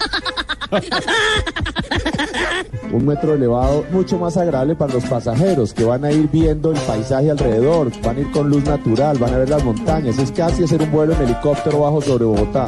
Un 2.91 3.05
metro 3.05 3.35
elevado 3.35 3.85
mucho 3.91 4.17
más 4.17 4.35
agradable 4.35 4.75
para 4.75 4.93
los 4.93 5.05
pasajeros 5.05 5.73
que 5.73 5.83
van 5.83 6.03
a 6.03 6.11
ir 6.11 6.27
viendo 6.29 6.71
el 6.71 6.79
paisaje 6.79 7.29
alrededor, 7.29 7.91
van 8.01 8.17
a 8.17 8.19
ir 8.21 8.31
con 8.31 8.49
luz 8.49 8.63
natural, 8.65 9.17
van 9.17 9.33
a 9.33 9.37
ver 9.37 9.49
las 9.49 9.63
montañas, 9.63 10.17
es 10.17 10.31
casi 10.31 10.63
hacer 10.63 10.81
un 10.81 10.91
vuelo 10.91 11.13
en 11.13 11.21
helicóptero 11.21 11.81
bajo 11.81 12.01
sobre 12.01 12.25
Bogotá. 12.25 12.65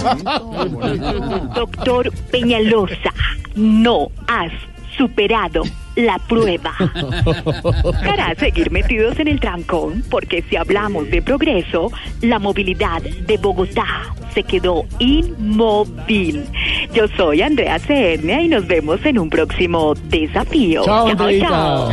Doctor 1.56 2.12
Peñalosa, 2.32 3.12
no 3.56 4.10
has 4.28 4.52
superado 4.98 5.64
la 5.96 6.20
prueba. 6.20 6.74
Para 8.06 8.36
seguir 8.36 8.72
metidos 8.72 9.20
en 9.20 9.28
el 9.28 9.40
trancón, 9.40 10.04
porque 10.10 10.44
si 10.50 10.56
hablamos 10.56 11.10
de 11.10 11.22
progreso, 11.22 11.92
la 12.22 12.40
movilidad 12.40 13.02
de 13.02 13.38
Bogotá 13.38 14.14
se 14.34 14.44
quedó 14.44 14.86
inmóvil. 15.00 16.46
Yo 16.94 17.08
soy 17.16 17.42
Andrea 17.42 17.80
Cernia 17.80 18.42
y 18.42 18.48
nos 18.48 18.68
vemos 18.68 19.06
en 19.06 19.20
un 19.20 19.30
próximo 19.30 19.94
desafío. 20.10 20.84
Chao, 20.86 21.16
chao. 21.40 21.90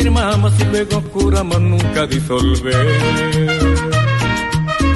Firmamos 0.00 0.52
y 0.60 0.64
luego 0.64 1.02
juramos 1.12 1.60
nunca 1.60 2.06
disolver. 2.06 2.86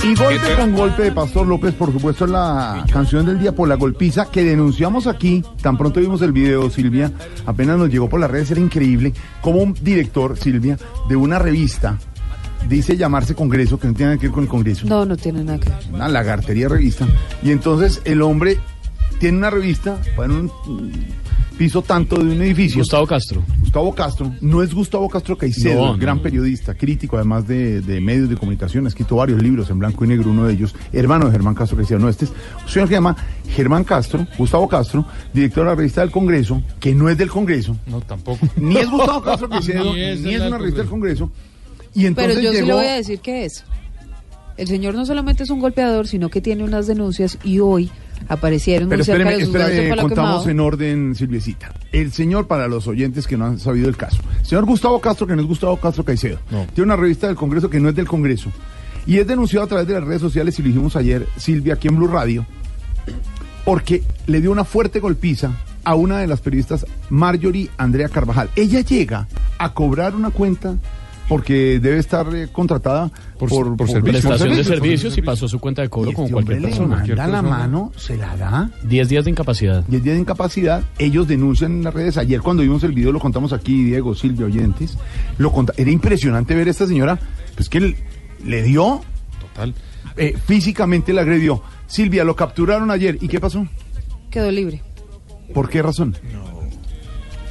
Y 0.03 0.15
golpe 0.15 0.55
con 0.59 0.73
golpe 0.75 1.03
de 1.05 1.13
Pastor 1.13 1.47
López, 1.47 1.75
por 1.75 1.91
supuesto, 1.93 2.27
la 2.27 2.85
canción 2.93 3.25
del 3.25 3.39
día 3.39 3.53
por 3.55 3.69
la 3.69 3.75
golpiza 3.77 4.31
que 4.31 4.45
denunciamos 4.45 5.07
aquí. 5.07 5.43
Tan 5.63 5.79
pronto 5.79 6.01
vimos 6.01 6.21
el 6.23 6.33
video, 6.33 6.69
Silvia, 6.71 7.11
apenas 7.47 7.79
nos 7.79 7.89
llegó 7.91 8.09
por 8.09 8.21
las 8.21 8.31
redes, 8.31 8.51
era 8.51 8.61
increíble. 8.61 9.15
Como 9.41 9.61
un 9.61 9.75
director, 9.75 10.37
Silvia, 10.39 10.79
de 11.09 11.17
una 11.17 11.39
revista, 11.39 11.99
dice 12.69 12.97
llamarse 12.99 13.35
Congreso, 13.35 13.79
que 13.79 13.89
no 13.89 13.95
tiene 13.95 14.11
nada 14.13 14.21
que 14.21 14.27
ver 14.27 14.35
con 14.35 14.45
el 14.45 14.49
Congreso, 14.51 14.87
No, 14.87 15.07
no 15.07 15.17
tiene 15.17 15.43
nada 15.43 15.59
que 15.59 15.71
ver. 15.71 15.79
una 15.93 16.09
lagartería 16.09 16.69
revista. 16.69 17.07
Y 17.43 17.51
entonces 17.51 18.03
el 18.05 18.21
hombre 18.21 18.59
tiene 19.21 19.39
una 19.39 19.49
revista, 19.51 19.99
un 20.19 20.45
mm, 20.67 20.91
piso 21.57 21.83
tanto 21.83 22.17
de 22.17 22.25
un 22.35 22.43
edificio. 22.43 22.79
Gustavo 22.81 23.07
Castro. 23.07 23.43
Gustavo 23.61 23.95
Castro. 23.95 24.33
No 24.41 24.63
es 24.63 24.75
Gustavo 24.75 25.09
Castro 25.09 25.37
Caicedo, 25.39 25.87
No, 25.93 25.97
gran 25.99 26.17
no. 26.19 26.23
periodista, 26.23 26.75
crítico 26.75 27.17
además 27.17 27.47
de, 27.47 27.81
de 27.81 28.01
medios 28.01 28.29
de 28.29 28.37
comunicación, 28.37 28.85
ha 28.87 28.89
escrito 28.89 29.17
varios 29.17 29.43
libros 29.43 29.71
en 29.71 29.79
blanco 29.79 30.05
y 30.05 30.09
negro, 30.09 30.31
uno 30.31 30.47
de 30.47 30.55
ellos, 30.55 30.75
hermano 30.93 31.27
de 31.27 31.33
Germán 31.33 31.55
Castro 31.55 31.77
Caicedo. 31.77 31.99
No, 32.01 32.09
este 32.09 32.27
es 32.27 32.31
un 32.31 32.69
señor 32.69 32.89
que 32.89 32.95
se 32.95 32.97
llama 32.99 33.17
Germán 33.49 33.85
Castro, 33.85 34.27
Gustavo 34.37 34.69
Castro, 34.69 35.07
director 35.33 35.65
de 35.65 35.71
la 35.71 35.77
revista 35.77 36.01
del 36.01 36.11
Congreso, 36.11 36.63
que 36.81 36.95
no 36.95 37.09
es 37.09 37.17
del 37.19 37.31
Congreso. 37.31 37.77
No, 37.87 38.01
tampoco. 38.01 38.47
Ni 38.57 38.77
es 38.77 38.91
Gustavo 38.91 39.23
Castro 39.23 39.49
Caicedo, 39.51 39.95
Ni 39.95 40.01
es 40.03 40.21
ni 40.21 40.35
es 40.35 40.43
una 40.43 40.59
revista 40.59 40.81
del 40.81 40.91
Congreso. 40.91 41.31
Y 41.95 42.11
Pero 42.11 42.33
entonces 42.33 42.43
yo 42.43 42.53
sí 42.53 42.63
le 42.67 42.73
voy 42.73 42.87
a 42.87 42.95
decir 42.97 43.21
que 43.21 43.45
es. 43.45 43.65
El 44.57 44.67
señor 44.69 44.95
no 44.95 45.05
solamente 45.07 45.43
es 45.45 45.51
un 45.51 45.61
golpeador, 45.61 46.07
sino 46.07 46.29
que 46.29 46.41
tiene 46.41 46.63
unas 46.65 46.87
denuncias 46.87 47.39
y 47.45 47.59
hoy 47.61 47.91
aparecieron 48.29 48.89
Pero 48.89 48.99
muy 48.99 49.05
cerca 49.05 49.31
espéreme, 49.31 49.31
de 49.31 49.37
de 49.37 49.83
espéreme, 49.83 50.03
contamos 50.03 50.31
Quemado. 50.43 50.51
en 50.51 50.61
orden, 50.61 51.15
Silviecita. 51.15 51.73
El 51.93 52.13
señor, 52.13 52.47
para 52.47 52.69
los 52.69 52.87
oyentes 52.87 53.27
que 53.27 53.37
no 53.37 53.47
han 53.47 53.59
sabido 53.59 53.89
el 53.89 53.97
caso, 53.97 54.19
señor 54.43 54.65
Gustavo 54.65 55.01
Castro, 55.01 55.27
que 55.27 55.37
no 55.37 55.43
es 55.43 55.49
Gustavo 55.49 55.77
Castro 55.77 56.05
Caicedo, 56.05 56.39
tiene 56.49 56.83
una 56.83 56.97
revista 56.97 57.27
del 57.27 57.37
Congreso 57.37 57.69
que 57.71 57.81
no 57.81 57.89
es 57.89 57.95
del 57.95 58.07
Congreso, 58.07 58.51
y 59.07 59.19
es 59.19 59.27
denunciado 59.27 59.65
a 59.65 59.69
través 59.69 59.87
de 59.87 59.95
las 59.95 60.05
redes 60.05 60.21
sociales, 60.21 60.59
y 60.59 60.63
lo 60.63 60.69
dijimos 60.69 60.97
ayer, 60.97 61.27
Silvia, 61.37 61.75
aquí 61.75 61.89
en 61.89 61.97
Blue 61.97 62.09
Radio, 62.09 62.47
porque 63.65 64.03
le 64.27 64.41
dio 64.41 64.51
una 64.51 64.65
fuerte 64.65 65.01
golpiza 65.01 65.53
a 65.85 65.95
una 65.95 66.19
de 66.19 66.27
las 66.27 66.41
periodistas, 66.41 66.87
Marjorie 67.11 67.71
Andrea 67.77 68.09
Carvajal. 68.09 68.49
Ella 68.57 68.81
llega 68.81 69.29
a 69.59 69.75
cobrar 69.75 70.15
una 70.15 70.31
cuenta 70.31 70.77
porque 71.29 71.81
debe 71.81 71.99
estar 71.99 72.27
eh, 72.35 72.49
contratada 72.53 73.11
por, 73.39 73.49
por, 73.49 73.77
por 73.77 74.03
Prestación 74.03 74.51
de 74.51 74.57
por 74.57 74.65
servicios 74.65 75.17
y 75.17 75.23
pasó 75.23 75.47
a 75.47 75.49
su 75.49 75.59
cuenta 75.59 75.83
de 75.83 75.89
cobro 75.89 76.13
como 76.13 76.27
este 76.27 76.35
hombre 76.37 76.57
cualquier 76.59 76.73
le 76.73 76.77
persona. 76.77 76.97
manda 76.97 77.27
la 77.29 77.43
mano, 77.43 77.93
se 77.97 78.17
la 78.17 78.37
da. 78.37 78.71
10 78.83 79.09
días 79.09 79.25
de 79.25 79.31
incapacidad. 79.31 79.85
10 79.89 80.03
días 80.03 80.15
de 80.17 80.21
incapacidad, 80.21 80.85
ellos 80.99 81.27
denuncian 81.27 81.73
en 81.73 81.85
las 81.85 81.95
redes. 81.95 82.19
Ayer 82.19 82.41
cuando 82.41 82.63
vimos 82.63 82.83
el 82.85 82.93
video 82.93 83.13
lo 83.13 83.21
contamos 83.21 83.53
aquí, 83.53 83.85
Diego, 83.85 84.15
Silvia, 84.15 84.47
oyentes. 84.47 84.99
Lo 85.39 85.53
Era 85.77 85.91
impresionante 85.91 86.55
ver 86.55 86.69
a 86.69 86.71
esta 86.71 86.87
señora, 86.87 87.19
pues 87.55 87.69
que 87.69 87.81
le, 87.81 87.97
le 88.45 88.63
dio, 88.63 89.01
Total. 89.41 89.75
eh, 90.17 90.37
físicamente 90.47 91.13
le 91.13 91.21
agredió. 91.21 91.63
Silvia, 91.87 92.25
lo 92.25 92.37
capturaron 92.37 92.91
ayer. 92.91 93.19
¿Y 93.21 93.29
qué 93.29 93.41
pasó? 93.41 93.67
Quedó 94.31 94.51
libre. 94.51 94.83
¿Por 95.55 95.69
qué 95.69 95.81
razón? 95.83 96.17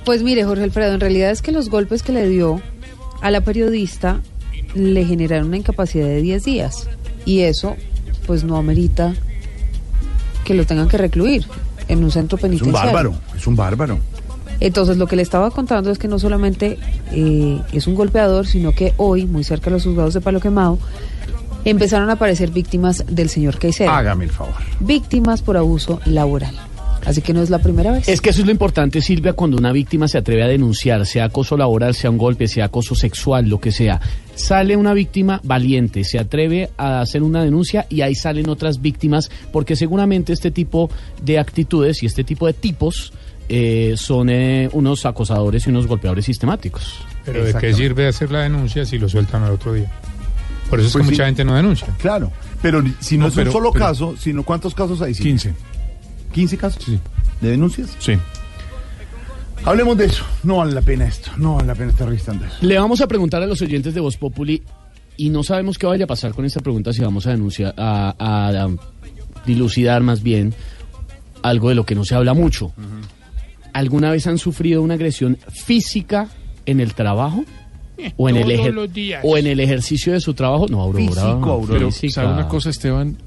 Pues 0.06 0.22
mire, 0.22 0.44
Jorge 0.44 0.63
Alfredo, 0.63 0.94
en 0.96 1.00
realidad 1.00 1.32
es 1.32 1.42
que 1.42 1.51
los 1.51 1.70
golpes 1.70 2.03
que 2.03 2.12
le 2.12 2.27
dio 2.27 2.62
a 3.24 3.32
la 3.32 3.42
periodista 3.42 4.20
le 4.75 5.06
generaron 5.06 5.48
una 5.48 5.58
incapacidad 5.58 6.06
de 6.06 6.22
10 6.22 6.44
días. 6.44 6.89
Y 7.25 7.39
eso, 7.39 7.75
pues 8.27 8.44
no 8.44 8.58
amerita 8.58 9.13
que 10.44 10.53
lo 10.53 10.65
tengan 10.65 10.89
que 10.89 10.98
recluir 10.98 11.46
en 11.88 12.03
un 12.03 12.12
centro 12.12 12.38
Es 12.38 12.44
un 12.44 12.50
penitenciario. 12.50 12.92
bárbaro, 12.92 13.15
es 13.36 13.48
un 13.48 13.56
bárbaro. 13.56 14.00
Entonces, 14.60 14.98
lo 14.98 15.08
que 15.08 15.15
le 15.15 15.22
estaba 15.22 15.51
contando 15.51 15.89
es 15.89 15.98
que 15.98 16.08
no 16.08 16.20
solamente 16.20 16.77
eh, 17.12 17.62
es 17.72 17.88
un 17.88 17.96
golpeador, 17.96 18.46
sino 18.46 18.74
que 18.74 18.94
hoy, 18.98 19.25
muy 19.25 19.44
cerca 19.44 19.65
de 19.65 19.72
los 19.72 19.84
juzgados 19.84 20.13
de 20.13 20.22
Palo 20.22 20.39
Quemado, 20.42 20.77
empezaron 21.65 22.10
a 22.10 22.13
aparecer 22.13 22.51
víctimas 22.51 23.06
del 23.08 23.30
señor 23.30 23.58
Caicedo. 23.58 23.89
Hágame 23.89 24.25
el 24.25 24.32
favor. 24.32 24.53
Víctimas 24.82 25.42
por 25.42 25.56
abuso 25.56 26.01
laboral. 26.06 26.56
Así 27.06 27.22
que 27.22 27.34
no 27.34 27.42
es 27.42 27.50
la 27.50 27.60
primera 27.60 27.92
vez. 27.92 28.08
Es 28.08 28.22
que 28.22 28.30
eso 28.30 28.40
es 28.42 28.46
lo 28.46 28.52
importante, 28.52 29.02
Silvia, 29.02 29.34
cuando 29.34 29.58
una 29.58 29.72
víctima 29.72 30.08
se 30.08 30.18
atreve 30.18 30.44
a 30.44 30.48
denunciar, 30.48 31.06
sea 31.06 31.26
acoso 31.26 31.58
laboral, 31.58 31.94
sea 31.96 32.10
un 32.10 32.18
golpe, 32.18 32.48
sea 32.48 32.66
acoso 32.66 32.96
sexual, 32.96 33.50
lo 33.50 33.60
que 33.60 33.72
sea. 33.72 34.00
Sale 34.36 34.76
una 34.78 34.94
víctima 34.94 35.40
valiente, 35.44 36.04
se 36.04 36.18
atreve 36.20 36.70
a 36.78 37.02
hacer 37.02 37.24
una 37.24 37.44
denuncia 37.44 37.86
y 37.90 38.02
ahí 38.02 38.16
salen 38.16 38.50
otras 38.50 38.82
víctimas, 38.82 39.30
porque 39.52 39.76
seguramente 39.76 40.34
este 40.34 40.52
tipo 40.52 40.90
de 41.22 41.40
actitudes 41.40 42.02
y 42.04 42.06
este 42.06 42.24
tipo 42.24 42.48
de 42.48 42.54
tipos 42.54 43.14
eh, 43.50 43.96
son 43.98 44.30
eh, 44.30 44.70
unos 44.72 45.06
acosadores 45.06 45.68
y 45.68 45.70
unos 45.70 45.86
golpeadores 45.88 46.26
sistemáticos. 46.26 47.00
Pero 47.26 47.44
¿de 47.44 47.54
qué 47.54 47.74
sirve 47.74 48.08
hacer 48.08 48.32
la 48.32 48.40
denuncia 48.42 48.86
si 48.86 48.98
lo 48.98 49.10
sueltan 49.10 49.44
al 49.44 49.52
otro 49.52 49.74
día? 49.74 49.92
Por 50.70 50.80
eso 50.80 50.88
es 50.88 50.94
Pues 50.94 51.02
que 51.04 51.08
sí. 51.10 51.12
mucha 51.16 51.26
gente 51.26 51.44
no 51.46 51.56
denuncia. 51.56 51.88
Claro, 52.00 52.32
pero 52.62 52.82
si 53.02 53.18
no, 53.18 53.24
No, 53.26 53.28
es 53.30 53.36
pero- 53.36 53.50
un 53.50 53.54
solo 53.54 53.72
pero- 53.74 53.86
caso, 53.86 54.16
sino 54.18 54.44
¿cuántos 54.44 54.74
casos 54.74 55.02
hay? 55.02 55.14
Silvia? 55.14 55.32
15. 55.34 55.54
¿15 56.34 56.58
casos? 56.58 56.84
Sí. 56.84 57.00
¿De 57.42 57.50
denuncias? 57.52 57.96
Sí. 58.00 58.13
Hablemos 59.66 59.98
de 59.98 60.06
eso. 60.06 60.25
No 60.44 60.58
vale 60.58 60.74
la 60.74 60.82
pena 60.82 61.06
esto. 61.06 61.32
No 61.38 61.56
vale 61.56 61.68
la 61.68 61.75
pena 61.75 61.92
estar 61.92 62.08
registrando 62.08 62.46
eso. 62.46 62.56
Le 62.62 62.78
vamos 62.78 63.00
a 63.02 63.08
preguntar 63.08 63.42
a 63.42 63.46
los 63.46 63.62
oyentes 63.62 63.94
de 63.94 64.02
Voz 64.02 64.18
Populi 64.18 64.62
y 65.16 65.30
no 65.30 65.44
sabemos 65.44 65.78
qué 65.78 65.86
vaya 65.88 66.04
a 66.04 66.08
pasar 66.08 66.34
con 66.34 66.44
esta 66.46 66.60
pregunta 66.60 66.92
si 66.92 67.02
vamos 67.02 67.28
a 67.28 67.32
denunciar, 67.32 67.74
a, 67.78 68.13
a- 68.18 68.63
a 68.66 68.70
dilucidar 69.46 70.02
más 70.04 70.22
bien 70.22 70.54
algo 71.44 71.70
de 71.70 71.75
lo 71.75 71.86
que 71.86 71.96
no 71.96 72.04
se 72.04 72.16
habla 72.16 72.34
mucho. 72.34 72.74
¿Alguna 73.74 74.12
vez 74.12 74.28
han 74.28 74.38
sufrido 74.38 74.82
una 74.82 74.96
agresión 74.96 75.38
física 75.50 76.28
en 76.66 76.80
el 76.80 76.94
trabajo? 76.94 77.44
¿O 78.18 78.28
en, 78.28 78.36
el 78.38 78.44
todos 78.44 78.56
ejer- 78.60 78.74
los 78.74 78.94
días. 78.94 79.22
¿O 79.24 79.38
en 79.38 79.48
el 79.48 79.60
ejercicio 79.62 80.12
de 80.13 80.20
su 80.20 80.34
trabajo? 80.34 80.68
No, 80.68 80.82
Aurora. 80.82 81.06
Físico, 81.06 81.52
Aurora. 81.52 81.74
Pero. 81.90 81.92
¿sabe 82.12 82.34
una 82.34 82.48
cosa, 82.50 82.70
Esteban 82.70 83.18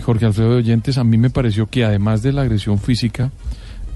Jorge 0.00 0.26
Alfredo 0.26 0.50
de 0.50 0.56
Oyentes? 0.56 0.98
A 0.98 1.04
mí 1.04 1.18
me 1.18 1.30
pareció 1.30 1.66
que 1.66 1.84
además 1.84 2.22
de 2.22 2.32
la 2.32 2.42
agresión 2.42 2.78
física, 2.78 3.30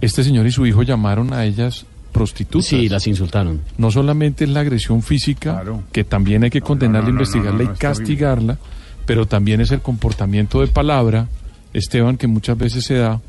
este 0.01 0.25
señor 0.25 0.47
y 0.47 0.53
su 0.53 0.67
hijo 0.67 0.83
llamaron 0.83 1.33
a 1.33 1.45
ellas 1.45 1.87
prostitutas. 2.13 2.69
Sí, 2.69 2.89
las 2.89 3.07
insultaron. 3.07 3.61
No 3.77 3.91
solamente 3.91 4.45
es 4.45 4.51
la 4.51 4.61
agresión 4.61 5.03
física, 5.03 5.63
que 5.93 6.05
también 6.05 6.45
hay 6.45 6.51
que 6.51 6.61
condenarla, 6.61 7.09
no, 7.09 7.15
no, 7.15 7.21
investigarla 7.21 7.65
no, 7.65 7.71
no, 7.71 7.75
y 7.75 7.77
castigarla, 7.77 8.59
pero 9.05 9.27
también 9.27 9.61
es 9.61 9.71
el 9.73 9.81
comportamiento 9.81 10.61
de 10.61 10.69
palabra, 10.69 11.29
Esteban, 11.73 12.17
que 12.17 12.27
muchas 12.27 12.57
veces 12.57 12.85
se 12.85 12.95
da 12.95 13.21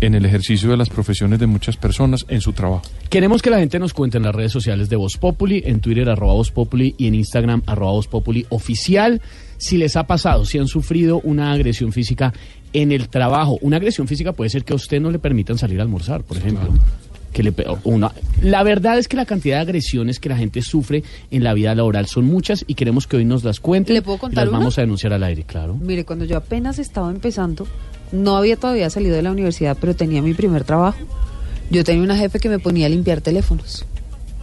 en 0.00 0.14
el 0.14 0.24
ejercicio 0.24 0.70
de 0.70 0.76
las 0.76 0.88
profesiones 0.88 1.38
de 1.38 1.46
muchas 1.46 1.76
personas 1.76 2.26
en 2.28 2.40
su 2.40 2.52
trabajo. 2.52 2.82
Queremos 3.08 3.42
que 3.42 3.50
la 3.50 3.58
gente 3.58 3.78
nos 3.78 3.94
cuente 3.94 4.18
en 4.18 4.24
las 4.24 4.34
redes 4.34 4.52
sociales 4.52 4.88
de 4.88 4.96
Voz 4.96 5.16
Populi, 5.16 5.62
en 5.64 5.80
Twitter 5.80 6.08
arroba 6.08 6.34
Voz 6.34 6.50
Populi 6.50 6.94
y 6.98 7.06
en 7.06 7.14
Instagram 7.14 7.62
arroba 7.66 7.92
Voz 7.92 8.08
Populi 8.08 8.46
oficial, 8.50 9.20
si 9.58 9.78
les 9.78 9.96
ha 9.96 10.06
pasado, 10.06 10.44
si 10.44 10.58
han 10.58 10.68
sufrido 10.68 11.20
una 11.20 11.52
agresión 11.52 11.92
física 11.92 12.32
en 12.72 12.92
el 12.92 13.08
trabajo. 13.08 13.58
Una 13.62 13.78
agresión 13.78 14.06
física 14.06 14.32
puede 14.32 14.50
ser 14.50 14.64
que 14.64 14.72
a 14.72 14.76
usted 14.76 15.00
no 15.00 15.10
le 15.10 15.18
permitan 15.18 15.56
salir 15.56 15.80
a 15.80 15.82
almorzar, 15.82 16.22
por 16.22 16.36
ejemplo. 16.36 16.68
Que 17.32 17.42
le, 17.42 17.52
una, 17.84 18.12
la 18.42 18.62
verdad 18.62 18.98
es 18.98 19.08
que 19.08 19.16
la 19.16 19.26
cantidad 19.26 19.56
de 19.56 19.62
agresiones 19.62 20.20
que 20.20 20.30
la 20.30 20.38
gente 20.38 20.62
sufre 20.62 21.02
en 21.30 21.44
la 21.44 21.52
vida 21.52 21.74
laboral 21.74 22.06
son 22.06 22.24
muchas 22.24 22.64
y 22.66 22.74
queremos 22.74 23.06
que 23.06 23.18
hoy 23.18 23.26
nos 23.26 23.44
las 23.44 23.60
cuenten. 23.60 23.94
¿Le 23.94 24.00
puedo 24.00 24.16
y 24.16 24.20
contar 24.20 24.44
las 24.44 24.50
una? 24.50 24.58
vamos 24.60 24.78
a 24.78 24.80
denunciar 24.80 25.12
al 25.12 25.22
aire, 25.22 25.42
claro. 25.42 25.74
Mire, 25.74 26.06
cuando 26.06 26.24
yo 26.24 26.38
apenas 26.38 26.78
estaba 26.78 27.10
empezando, 27.10 27.66
no 28.12 28.36
había 28.36 28.56
todavía 28.56 28.90
salido 28.90 29.16
de 29.16 29.22
la 29.22 29.30
universidad, 29.30 29.76
pero 29.80 29.94
tenía 29.94 30.22
mi 30.22 30.34
primer 30.34 30.64
trabajo. 30.64 30.98
Yo 31.70 31.84
tenía 31.84 32.02
una 32.02 32.16
jefe 32.16 32.38
que 32.38 32.48
me 32.48 32.58
ponía 32.58 32.86
a 32.86 32.88
limpiar 32.88 33.20
teléfonos. 33.20 33.84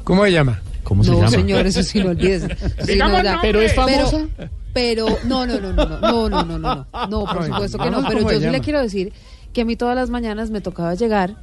¿Cómo 0.03 0.25
se 0.25 0.32
llama? 0.32 0.62
¿Cómo 0.84 1.03
se 1.03 1.12
no, 1.12 1.17
llama? 1.17 1.29
señor, 1.29 1.65
eso 1.65 1.82
sí, 1.84 2.00
no 2.03 2.10
olvides. 2.10 2.43
Sí, 2.86 2.98
no, 2.98 3.24
ya. 3.24 3.39
¿Pero 3.41 3.62
es 3.62 3.74
Pero- 3.74 4.08
famosa? 4.08 4.27
Pero, 4.74 5.05
no, 5.25 5.46
no, 5.46 5.60
no, 5.60 5.72
no, 5.72 5.86
no, 5.86 6.00
no, 6.00 6.29
no, 6.29 6.43
no, 6.43 6.58
no, 6.58 6.60
no, 6.60 7.08
no, 7.08 7.25
por 7.25 7.46
supuesto 7.46 7.77
que 7.77 7.91
no. 7.91 8.03
Pero 8.08 8.20
¿cómo 8.22 8.32
yo 8.32 8.39
sí 8.39 8.50
le 8.50 8.60
quiero 8.60 8.82
decir 8.82 9.13
que 9.53 9.62
a 9.62 9.65
mí 9.65 9.75
todas 9.75 9.96
las 9.96 10.10
mañanas 10.10 10.50
me 10.50 10.62
tocaba 10.62 10.96
llegar. 10.96 11.36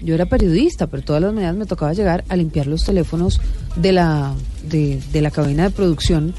Yo 0.00 0.14
era 0.14 0.26
periodista, 0.26 0.86
pero 0.88 1.02
todas 1.02 1.22
las 1.22 1.32
mañanas 1.32 1.56
me 1.56 1.66
tocaba 1.66 1.92
llegar 1.92 2.24
a 2.28 2.36
limpiar 2.36 2.66
los 2.66 2.84
teléfonos 2.84 3.40
de 3.76 3.92
la 3.92 4.34
de, 4.64 5.00
de 5.12 5.22
la 5.22 5.30
cabina 5.30 5.64
de 5.64 5.70
producción, 5.70 6.34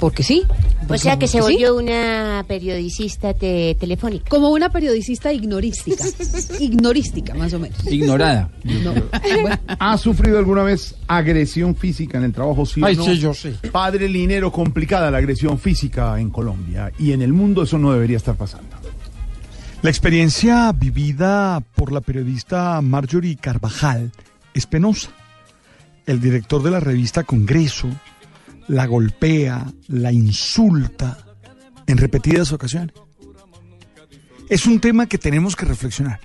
porque 0.00 0.22
sí. 0.22 0.42
O 0.88 0.96
sea 0.98 1.18
que 1.18 1.26
se 1.26 1.38
sí. 1.38 1.42
volvió 1.42 1.76
una 1.76 2.44
periodicista 2.46 3.34
te- 3.34 3.76
telefónica. 3.80 4.28
Como 4.28 4.50
una 4.50 4.68
periodista 4.70 5.32
ignorística. 5.32 6.04
ignorística, 6.60 7.34
más 7.34 7.52
o 7.54 7.58
menos. 7.58 7.84
Ignorada. 7.86 8.50
No. 8.64 8.92
Bueno, 9.42 9.58
¿Ha 9.78 9.98
sufrido 9.98 10.38
alguna 10.38 10.62
vez 10.62 10.94
agresión 11.06 11.74
física 11.74 12.18
en 12.18 12.24
el 12.24 12.32
trabajo? 12.32 12.66
Sí 12.66 12.82
o 12.82 12.86
Ay, 12.86 12.96
no? 12.96 13.04
sí, 13.04 13.18
yo 13.18 13.34
sí. 13.34 13.54
Padre 13.72 14.08
Linero, 14.08 14.52
complicada 14.52 15.10
la 15.10 15.18
agresión 15.18 15.58
física 15.58 16.18
en 16.20 16.30
Colombia 16.30 16.92
y 16.98 17.12
en 17.12 17.22
el 17.22 17.32
mundo 17.32 17.62
eso 17.62 17.78
no 17.78 17.92
debería 17.92 18.16
estar 18.18 18.36
pasando. 18.36 18.76
La 19.82 19.90
experiencia 19.90 20.72
vivida 20.72 21.62
por 21.74 21.92
la 21.92 22.00
periodista 22.00 22.80
Marjorie 22.80 23.36
Carvajal 23.36 24.10
es 24.54 24.66
penosa. 24.66 25.10
El 26.06 26.20
director 26.20 26.62
de 26.62 26.70
la 26.70 26.80
revista 26.80 27.24
Congreso 27.24 27.88
la 28.68 28.86
golpea, 28.86 29.66
la 29.88 30.12
insulta 30.12 31.18
en 31.86 31.98
repetidas 31.98 32.52
ocasiones. 32.52 32.94
Es 34.48 34.66
un 34.66 34.80
tema 34.80 35.06
que 35.06 35.18
tenemos 35.18 35.56
que 35.56 35.66
reflexionar. 35.66 36.20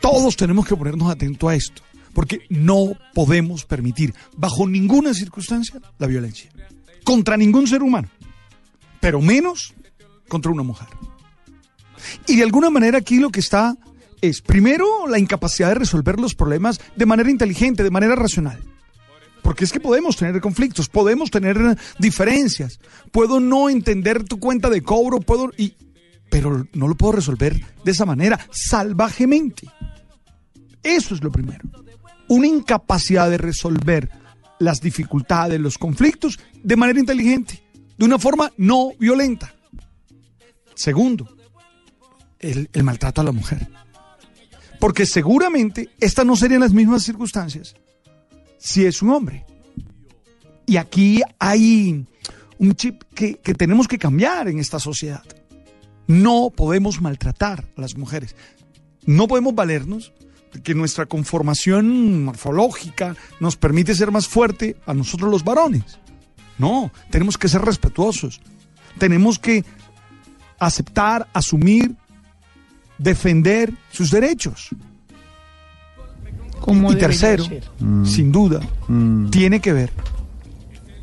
Todos 0.00 0.36
tenemos 0.36 0.66
que 0.66 0.76
ponernos 0.76 1.10
atentos 1.10 1.50
a 1.50 1.54
esto, 1.54 1.82
Porque 2.14 2.40
no 2.48 2.92
podemos 3.14 3.64
permitir, 3.64 4.14
bajo 4.36 4.66
ninguna 4.66 5.14
circunstancia, 5.14 5.80
la 5.98 6.06
violencia. 6.06 6.50
Contra 7.04 7.36
ningún 7.36 7.66
ser 7.66 7.82
humano. 7.82 8.08
Pero 9.00 9.20
menos 9.20 9.74
contra 10.28 10.50
una 10.50 10.62
mujer. 10.62 10.88
Y 12.26 12.36
de 12.36 12.42
alguna 12.42 12.70
manera 12.70 12.98
aquí 12.98 13.18
lo 13.18 13.30
que 13.30 13.40
está 13.40 13.76
es, 14.20 14.40
primero, 14.40 15.06
la 15.06 15.18
incapacidad 15.18 15.68
de 15.68 15.74
resolver 15.76 16.18
los 16.18 16.34
problemas 16.34 16.80
de 16.96 17.06
manera 17.06 17.30
inteligente, 17.30 17.82
de 17.82 17.90
manera 17.90 18.16
racional. 18.16 18.60
Porque 19.48 19.64
es 19.64 19.72
que 19.72 19.80
podemos 19.80 20.14
tener 20.14 20.38
conflictos, 20.42 20.90
podemos 20.90 21.30
tener 21.30 21.56
diferencias. 21.98 22.78
Puedo 23.10 23.40
no 23.40 23.70
entender 23.70 24.22
tu 24.24 24.38
cuenta 24.38 24.68
de 24.68 24.82
cobro, 24.82 25.20
puedo 25.20 25.50
y 25.56 25.74
pero 26.28 26.66
no 26.74 26.86
lo 26.86 26.94
puedo 26.94 27.12
resolver 27.12 27.58
de 27.82 27.90
esa 27.90 28.04
manera, 28.04 28.38
salvajemente. 28.50 29.66
Eso 30.82 31.14
es 31.14 31.24
lo 31.24 31.32
primero. 31.32 31.66
Una 32.28 32.46
incapacidad 32.46 33.30
de 33.30 33.38
resolver 33.38 34.10
las 34.58 34.82
dificultades, 34.82 35.58
los 35.58 35.78
conflictos 35.78 36.38
de 36.62 36.76
manera 36.76 37.00
inteligente, 37.00 37.62
de 37.96 38.04
una 38.04 38.18
forma 38.18 38.52
no 38.58 38.92
violenta. 39.00 39.54
Segundo, 40.74 41.26
el, 42.38 42.68
el 42.70 42.84
maltrato 42.84 43.22
a 43.22 43.24
la 43.24 43.32
mujer. 43.32 43.66
Porque 44.78 45.06
seguramente 45.06 45.88
estas 46.00 46.26
no 46.26 46.36
serían 46.36 46.60
las 46.60 46.74
mismas 46.74 47.02
circunstancias 47.02 47.74
si 48.58 48.84
es 48.84 49.02
un 49.02 49.10
hombre. 49.10 49.46
Y 50.66 50.76
aquí 50.76 51.22
hay 51.38 52.06
un 52.58 52.74
chip 52.74 53.02
que, 53.14 53.36
que 53.36 53.54
tenemos 53.54 53.88
que 53.88 53.98
cambiar 53.98 54.48
en 54.48 54.58
esta 54.58 54.78
sociedad. 54.78 55.22
No 56.06 56.50
podemos 56.54 57.00
maltratar 57.00 57.64
a 57.76 57.80
las 57.80 57.96
mujeres. 57.96 58.34
No 59.06 59.28
podemos 59.28 59.54
valernos 59.54 60.12
de 60.52 60.62
que 60.62 60.74
nuestra 60.74 61.06
conformación 61.06 62.24
morfológica 62.24 63.16
nos 63.40 63.56
permite 63.56 63.94
ser 63.94 64.10
más 64.10 64.26
fuerte 64.26 64.76
a 64.86 64.94
nosotros 64.94 65.30
los 65.30 65.44
varones. 65.44 65.98
No, 66.58 66.90
tenemos 67.10 67.38
que 67.38 67.48
ser 67.48 67.62
respetuosos. 67.62 68.40
Tenemos 68.98 69.38
que 69.38 69.64
aceptar, 70.58 71.28
asumir, 71.32 71.94
defender 72.98 73.72
sus 73.90 74.10
derechos. 74.10 74.70
Como 76.68 76.92
y 76.92 76.96
tercero, 76.96 77.44
ser. 77.44 77.62
sin 78.04 78.30
duda, 78.30 78.60
tiene 79.30 79.60
que 79.60 79.72
ver 79.72 79.90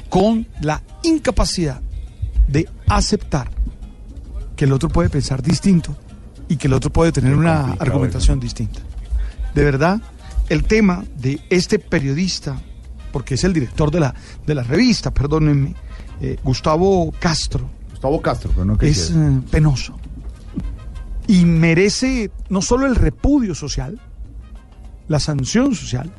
con 0.10 0.48
la 0.62 0.81
incapacidad 1.03 1.81
de 2.48 2.69
aceptar 2.88 3.50
que 4.55 4.65
el 4.65 4.74
otro 4.74 4.89
puede 4.89 5.10
pensar 5.10 5.41
distinto 5.41 5.95
y 6.48 6.57
que 6.57 6.67
el 6.67 6.74
otro 6.74 6.91
puede 6.91 7.12
tener 7.12 7.36
una 7.36 7.74
argumentación 7.74 8.39
distinta. 8.39 8.79
De 9.53 9.63
verdad, 9.63 10.01
el 10.50 10.63
tema 10.63 11.03
de 11.17 11.41
este 11.50 11.79
periodista, 11.79 12.62
porque 13.12 13.36
es 13.36 13.43
el 13.43 13.53
director 13.53 13.91
de 13.91 14.00
la, 14.00 14.15
de 14.45 14.55
la 14.55 14.63
revista, 14.63 15.13
perdónenme, 15.13 15.75
eh, 16.22 16.38
Gustavo 16.43 17.12
Castro. 17.19 17.69
Gustavo 17.91 18.22
Castro, 18.22 18.51
pero 18.53 18.65
no 18.65 18.77
que 18.77 18.89
Es 18.89 19.12
eh, 19.12 19.41
penoso. 19.50 19.98
Y 21.27 21.43
merece 21.45 22.29
no 22.50 22.62
solo 22.62 22.86
el 22.86 22.95
repudio 22.95 23.55
social, 23.55 24.00
la 25.07 25.19
sanción 25.19 25.75
social. 25.75 26.12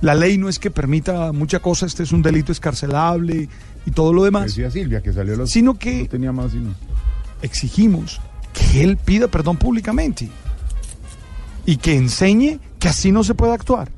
La 0.00 0.14
ley 0.14 0.38
no 0.38 0.48
es 0.48 0.58
que 0.58 0.70
permita 0.70 1.32
mucha 1.32 1.58
cosa, 1.58 1.86
este 1.86 2.04
es 2.04 2.12
un 2.12 2.22
delito 2.22 2.52
escarcelable 2.52 3.48
y 3.84 3.90
todo 3.90 4.12
lo 4.12 4.22
demás. 4.22 4.46
Decía 4.46 4.70
Silvia 4.70 5.02
que 5.02 5.12
salió 5.12 5.36
los... 5.36 5.50
Sino 5.50 5.74
que 5.74 6.02
No 6.02 6.08
tenía 6.08 6.32
más 6.32 6.52
sino... 6.52 6.72
exigimos 7.42 8.20
que 8.52 8.82
él 8.84 8.96
pida 8.96 9.28
perdón 9.28 9.56
públicamente 9.56 10.28
y 11.66 11.76
que 11.76 11.96
enseñe 11.96 12.58
que 12.78 12.88
así 12.88 13.10
no 13.12 13.24
se 13.24 13.34
puede 13.34 13.52
actuar. 13.52 13.90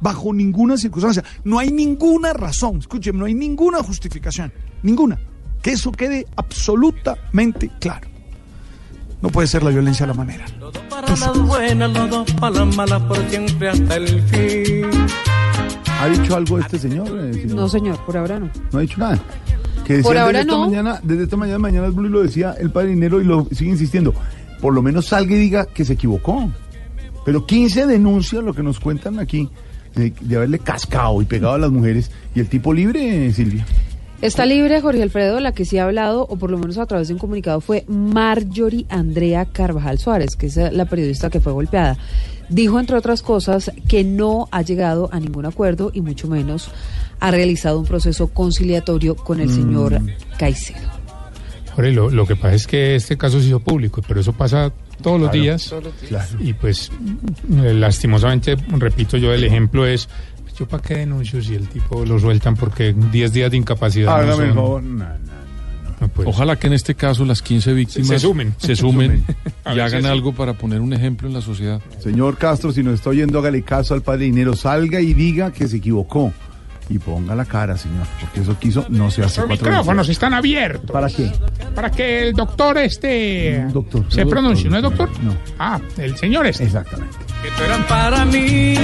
Bajo 0.00 0.34
ninguna 0.34 0.76
circunstancia. 0.76 1.24
No 1.44 1.58
hay 1.58 1.70
ninguna 1.70 2.32
razón, 2.32 2.78
escúcheme, 2.78 3.18
no 3.18 3.24
hay 3.24 3.34
ninguna 3.34 3.82
justificación. 3.82 4.52
Ninguna. 4.82 5.18
Que 5.62 5.70
eso 5.72 5.92
quede 5.92 6.26
absolutamente 6.36 7.70
claro. 7.80 8.08
No 9.22 9.30
puede 9.30 9.46
ser 9.46 9.62
la 9.62 9.70
violencia 9.70 10.06
la 10.06 10.14
manera. 10.14 10.44
Para 11.20 11.32
las 11.32 11.46
buenas, 11.46 11.92
los 11.92 12.10
dos 12.10 12.32
para 12.34 12.64
las 12.64 12.76
malas, 12.76 13.02
por 13.02 13.18
siempre 13.28 13.68
hasta 13.68 13.96
el 13.96 14.22
fin. 14.22 14.90
¿Ha 16.00 16.08
dicho 16.08 16.36
algo 16.36 16.58
este 16.58 16.78
señor? 16.78 17.06
eh, 17.08 17.32
señor? 17.34 17.56
No, 17.56 17.68
señor, 17.68 17.98
por 18.04 18.16
ahora 18.16 18.40
no. 18.40 18.50
No 18.72 18.78
ha 18.78 18.82
dicho 18.82 18.98
nada. 18.98 19.18
Que 19.84 19.94
decía 19.94 20.08
Por 20.08 20.16
ahora 20.16 20.38
desde 20.38 20.40
esta 20.42 20.52
no. 20.56 20.66
mañana, 20.66 21.00
desde 21.02 21.22
esta 21.24 21.36
mañana, 21.36 21.58
mañana 21.58 21.88
Blue 21.88 22.08
lo 22.08 22.22
decía 22.22 22.54
el 22.58 22.70
padre 22.70 22.88
Dinero 22.90 23.20
y 23.20 23.24
lo 23.24 23.46
sigue 23.52 23.70
insistiendo. 23.70 24.14
Por 24.60 24.74
lo 24.74 24.82
menos 24.82 25.06
salga 25.06 25.34
y 25.34 25.38
diga 25.38 25.66
que 25.66 25.84
se 25.84 25.94
equivocó. 25.94 26.50
Pero 27.24 27.46
15 27.46 27.86
denuncias, 27.86 28.42
lo 28.42 28.52
que 28.54 28.62
nos 28.62 28.80
cuentan 28.80 29.18
aquí, 29.20 29.48
de, 29.94 30.12
de 30.20 30.36
haberle 30.36 30.58
cascado 30.60 31.20
y 31.22 31.24
pegado 31.24 31.54
a 31.54 31.58
las 31.58 31.70
mujeres. 31.70 32.10
Y 32.34 32.40
el 32.40 32.48
tipo 32.48 32.72
libre, 32.72 33.32
Silvia. 33.32 33.64
Está 34.22 34.46
libre 34.46 34.80
Jorge 34.80 35.02
Alfredo, 35.02 35.40
la 35.40 35.52
que 35.52 35.64
sí 35.64 35.78
ha 35.78 35.84
hablado, 35.84 36.22
o 36.30 36.36
por 36.36 36.50
lo 36.50 36.56
menos 36.56 36.78
a 36.78 36.86
través 36.86 37.08
de 37.08 37.14
un 37.14 37.18
comunicado, 37.18 37.60
fue 37.60 37.84
Marjorie 37.88 38.86
Andrea 38.88 39.46
Carvajal 39.46 39.98
Suárez, 39.98 40.36
que 40.36 40.46
es 40.46 40.56
la 40.56 40.84
periodista 40.84 41.28
que 41.28 41.40
fue 41.40 41.52
golpeada. 41.52 41.98
Dijo, 42.48 42.78
entre 42.78 42.96
otras 42.96 43.20
cosas, 43.22 43.72
que 43.88 44.04
no 44.04 44.48
ha 44.52 44.62
llegado 44.62 45.08
a 45.12 45.18
ningún 45.18 45.44
acuerdo 45.46 45.90
y 45.92 46.02
mucho 46.02 46.28
menos 46.28 46.70
ha 47.18 47.30
realizado 47.32 47.80
un 47.80 47.84
proceso 47.86 48.28
conciliatorio 48.28 49.16
con 49.16 49.40
el 49.40 49.50
señor 49.50 50.00
Caicedo. 50.38 50.88
Jorge, 51.74 51.90
lo, 51.90 52.10
lo 52.10 52.26
que 52.26 52.36
pasa 52.36 52.54
es 52.54 52.66
que 52.66 52.94
este 52.96 53.16
caso 53.16 53.40
se 53.40 53.46
hizo 53.46 53.58
público, 53.58 54.02
pero 54.06 54.20
eso 54.20 54.32
pasa 54.34 54.70
todos 55.00 55.18
los 55.18 55.30
Claro, 55.30 55.42
días. 55.42 55.66
todos 55.68 55.84
los 55.84 56.00
días. 56.00 56.36
Y 56.38 56.52
pues, 56.52 56.90
eh, 57.64 57.72
lastimosamente, 57.74 58.56
repito 58.76 59.16
yo, 59.16 59.32
el 59.32 59.42
ejemplo 59.44 59.86
es, 59.86 60.08
yo 60.58 60.66
para 60.68 60.82
qué 60.82 60.94
denuncio 60.98 61.42
si 61.42 61.54
el 61.54 61.68
tipo 61.68 62.04
lo 62.04 62.18
sueltan 62.18 62.56
porque 62.56 62.92
10 62.92 63.32
días 63.32 63.50
de 63.50 63.56
incapacidad. 63.56 64.06
no 64.08 64.12
Hágame 64.14 64.44
el 64.48 64.54
favor. 64.54 64.82
No, 64.82 65.04
no. 65.04 65.14
no, 66.00 66.08
pues, 66.08 66.28
Ojalá 66.28 66.56
que 66.56 66.66
en 66.66 66.72
este 66.74 66.94
caso 66.94 67.24
las 67.24 67.42
15 67.42 67.72
víctimas 67.74 68.08
Se 68.08 68.18
sumen. 68.18 68.54
se 68.58 68.76
sumen 68.76 69.24
y 69.74 69.78
hagan 69.80 70.06
algo 70.06 70.32
para 70.34 70.54
poner 70.54 70.80
un 70.80 70.92
ejemplo 70.92 71.28
en 71.28 71.34
la 71.34 71.40
sociedad. 71.40 71.80
Señor 72.00 72.36
Castro, 72.38 72.72
si 72.72 72.82
nos 72.82 72.94
está 72.94 73.10
oyendo, 73.10 73.38
hágale 73.38 73.62
caso 73.62 73.94
al 73.94 74.02
padre 74.02 74.24
Dinero. 74.24 74.54
Salga 74.56 75.00
y 75.00 75.14
diga 75.14 75.52
que 75.52 75.68
se 75.68 75.76
equivocó. 75.78 76.32
Y 76.88 76.98
ponga 76.98 77.34
la 77.36 77.44
cara, 77.44 77.78
señor. 77.78 78.06
Porque 78.20 78.40
eso 78.40 78.58
quiso 78.58 78.84
no 78.90 79.10
se 79.10 79.22
hace 79.22 79.40
Los 79.42 79.50
micrófonos 79.50 80.06
veces. 80.08 80.16
están 80.16 80.34
abiertos. 80.34 80.90
¿Para 80.90 81.08
qué? 81.08 81.32
Para 81.74 81.90
que 81.90 82.28
el 82.28 82.34
doctor 82.34 82.76
este 82.78 83.64
Doctor. 83.72 84.04
se 84.08 84.24
no, 84.24 84.30
pronuncie, 84.30 84.68
¿no 84.68 84.76
es 84.76 84.82
doctor? 84.82 85.08
No. 85.22 85.34
Ah, 85.58 85.80
el 85.96 86.16
señor 86.18 86.46
este. 86.48 86.64
Exactamente. 86.64 87.16
Que 87.42 87.50
tú 87.50 87.62
eras 87.64 87.86
para 87.86 88.24
mí, 88.24 88.74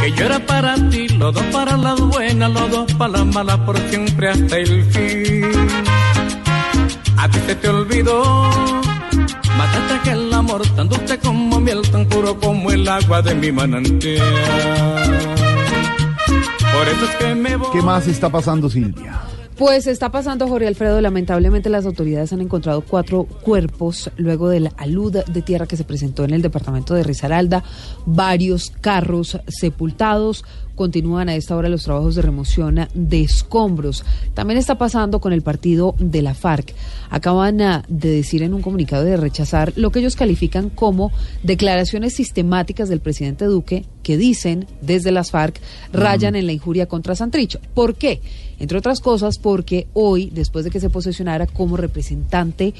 que 0.00 0.12
yo 0.16 0.24
era 0.26 0.38
para 0.46 0.74
ti, 0.90 1.08
los 1.08 1.32
dos 1.32 1.44
para 1.44 1.76
las 1.76 1.98
buenas, 1.98 2.50
los 2.50 2.70
dos 2.70 2.92
para 2.94 3.12
las 3.12 3.26
malas, 3.26 3.58
por 3.60 3.78
siempre 3.88 4.28
hasta 4.28 4.58
el 4.58 4.84
fin. 4.92 5.44
A 7.16 7.28
ti 7.28 7.38
se 7.46 7.54
te 7.54 7.68
olvidó, 7.68 8.50
mataste 9.56 9.94
aquel 10.00 10.32
amor 10.34 10.62
tan 10.76 10.88
dulce 10.90 11.18
como 11.18 11.58
miel, 11.60 11.80
tan 11.90 12.04
puro 12.06 12.38
como 12.38 12.70
el 12.70 12.86
agua 12.86 13.22
de 13.22 13.34
mi 13.34 13.50
manantial. 13.50 14.22
Por 16.74 16.88
eso 16.88 17.04
es 17.04 17.16
que 17.16 17.34
me 17.34 17.56
voy. 17.56 17.68
¿Qué 17.72 17.80
más 17.80 18.06
está 18.06 18.28
pasando, 18.28 18.68
Silvia? 18.68 19.22
Pues 19.56 19.86
está 19.86 20.10
pasando, 20.10 20.48
Jorge 20.48 20.66
Alfredo. 20.66 21.00
Lamentablemente, 21.00 21.70
las 21.70 21.86
autoridades 21.86 22.32
han 22.32 22.40
encontrado 22.40 22.80
cuatro 22.80 23.22
cuerpos 23.22 24.10
luego 24.16 24.48
de 24.48 24.58
la 24.58 24.72
alud 24.76 25.18
de 25.24 25.42
tierra 25.42 25.66
que 25.66 25.76
se 25.76 25.84
presentó 25.84 26.24
en 26.24 26.32
el 26.32 26.42
departamento 26.42 26.92
de 26.92 27.04
Risaralda. 27.04 27.62
Varios 28.04 28.72
carros 28.80 29.38
sepultados. 29.46 30.44
Continúan 30.74 31.28
a 31.28 31.36
esta 31.36 31.56
hora 31.56 31.68
los 31.68 31.84
trabajos 31.84 32.14
de 32.14 32.22
remoción 32.22 32.88
de 32.94 33.22
escombros. 33.22 34.04
También 34.34 34.58
está 34.58 34.76
pasando 34.76 35.20
con 35.20 35.32
el 35.32 35.42
partido 35.42 35.94
de 35.98 36.22
la 36.22 36.34
FARC. 36.34 36.74
Acaban 37.10 37.60
ah, 37.60 37.84
de 37.88 38.10
decir 38.10 38.42
en 38.42 38.54
un 38.54 38.62
comunicado 38.62 39.04
de 39.04 39.16
rechazar 39.16 39.72
lo 39.76 39.90
que 39.90 40.00
ellos 40.00 40.16
califican 40.16 40.70
como 40.70 41.12
declaraciones 41.42 42.14
sistemáticas 42.14 42.88
del 42.88 43.00
presidente 43.00 43.44
Duque 43.44 43.84
que 44.02 44.16
dicen 44.16 44.66
desde 44.80 45.12
las 45.12 45.30
FARC 45.30 45.60
rayan 45.92 46.36
en 46.36 46.46
la 46.46 46.52
injuria 46.52 46.86
contra 46.86 47.14
Santricho. 47.14 47.60
¿Por 47.74 47.94
qué? 47.94 48.20
Entre 48.58 48.78
otras 48.78 49.00
cosas 49.00 49.38
porque 49.38 49.86
hoy, 49.94 50.30
después 50.32 50.64
de 50.64 50.70
que 50.70 50.80
se 50.80 50.90
posesionara 50.90 51.46
como 51.46 51.76
representante 51.76 52.74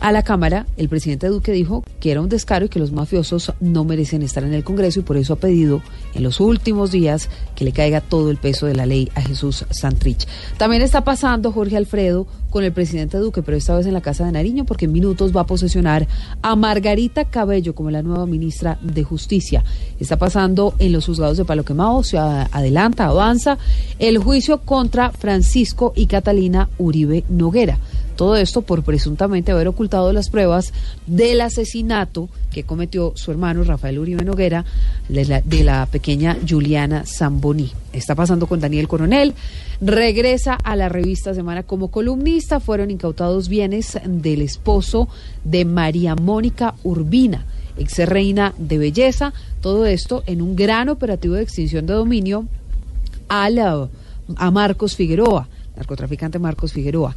a 0.00 0.12
la 0.12 0.22
Cámara, 0.22 0.66
el 0.76 0.88
presidente 0.88 1.28
Duque 1.28 1.52
dijo 1.52 1.84
que 2.00 2.10
era 2.10 2.20
un 2.20 2.28
descaro 2.28 2.66
y 2.66 2.68
que 2.68 2.78
los 2.78 2.92
mafiosos 2.92 3.52
no 3.60 3.84
merecen 3.84 4.22
estar 4.22 4.44
en 4.44 4.54
el 4.54 4.64
Congreso 4.64 5.00
y 5.00 5.02
por 5.02 5.16
eso 5.16 5.32
ha 5.32 5.36
pedido 5.36 5.82
en 6.14 6.22
los 6.22 6.40
últimos 6.40 6.92
días 6.92 7.28
que 7.54 7.64
le 7.64 7.72
caiga 7.72 8.00
todo 8.00 8.30
el 8.30 8.36
peso 8.36 8.66
de 8.66 8.74
la 8.74 8.86
ley 8.86 9.10
a 9.14 9.22
Jesús 9.22 9.64
Santrich. 9.70 10.26
También 10.56 10.82
está 10.82 11.02
pasando 11.02 11.52
Jorge 11.52 11.76
Alfredo 11.76 12.26
con 12.50 12.64
el 12.64 12.72
presidente 12.72 13.18
Duque, 13.18 13.42
pero 13.42 13.56
esta 13.56 13.76
vez 13.76 13.86
en 13.86 13.94
la 13.94 14.00
Casa 14.00 14.24
de 14.24 14.32
Nariño 14.32 14.64
porque 14.64 14.86
en 14.86 14.92
minutos 14.92 15.36
va 15.36 15.42
a 15.42 15.46
posesionar 15.46 16.06
a 16.42 16.56
Margarita 16.56 17.24
Cabello 17.26 17.74
como 17.74 17.90
la 17.90 18.02
nueva 18.02 18.26
ministra 18.26 18.78
de 18.80 19.04
Justicia. 19.04 19.64
Está 20.00 20.16
pasando 20.16 20.74
en 20.78 20.92
los 20.92 21.06
juzgados 21.06 21.36
de 21.36 21.44
Palo 21.44 21.64
Quemado, 21.64 22.02
se 22.02 22.18
adelanta, 22.18 23.06
avanza 23.06 23.58
el 23.98 24.18
juicio 24.18 24.60
contra 24.60 25.10
Francisco 25.10 25.92
y 25.94 26.06
Catalina 26.06 26.68
Uribe 26.78 27.24
Noguera. 27.28 27.78
Todo 28.18 28.34
esto 28.34 28.62
por 28.62 28.82
presuntamente 28.82 29.52
haber 29.52 29.68
ocultado 29.68 30.12
las 30.12 30.28
pruebas 30.28 30.72
del 31.06 31.40
asesinato 31.40 32.28
que 32.50 32.64
cometió 32.64 33.12
su 33.14 33.30
hermano 33.30 33.62
Rafael 33.62 33.96
Uribe 33.96 34.24
Noguera 34.24 34.64
de 35.08 35.62
la, 35.62 35.86
pequeña 35.86 36.36
Juliana 36.46 37.04
Zamboni. 37.06 37.70
Está 37.92 38.16
pasando 38.16 38.48
con 38.48 38.58
Daniel 38.58 38.88
Coronel. 38.88 39.34
Regresa 39.80 40.54
a 40.54 40.74
la 40.74 40.88
revista 40.88 41.32
Semana 41.32 41.62
como 41.62 41.92
columnista. 41.92 42.58
Fueron 42.58 42.90
incautados 42.90 43.48
bienes 43.48 43.96
del 44.04 44.42
esposo 44.42 45.06
de 45.44 45.64
María 45.64 46.16
Mónica 46.16 46.74
Urbina, 46.82 47.46
ex 47.76 47.98
reina 48.04 48.52
de 48.58 48.78
belleza. 48.78 49.32
Todo 49.60 49.86
esto 49.86 50.24
en 50.26 50.42
un 50.42 50.56
gran 50.56 50.88
operativo 50.88 51.34
de 51.36 51.42
extinción 51.44 51.86
de 51.86 51.92
dominio 51.94 52.46
a, 53.28 53.48
la- 53.48 53.88
a 54.34 54.50
Marcos 54.50 54.96
Figueroa, 54.96 55.46
narcotraficante 55.76 56.40
Marcos 56.40 56.72
Figueroa. 56.72 57.14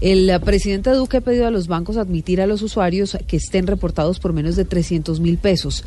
El 0.00 0.30
presidente 0.44 0.90
Duque 0.90 1.16
ha 1.16 1.20
pedido 1.20 1.46
a 1.46 1.50
los 1.50 1.66
bancos 1.66 1.96
admitir 1.96 2.40
a 2.40 2.46
los 2.46 2.62
usuarios 2.62 3.16
que 3.26 3.36
estén 3.36 3.66
reportados 3.66 4.20
por 4.20 4.32
menos 4.32 4.54
de 4.56 4.64
300 4.64 5.18
mil 5.20 5.38
pesos. 5.38 5.84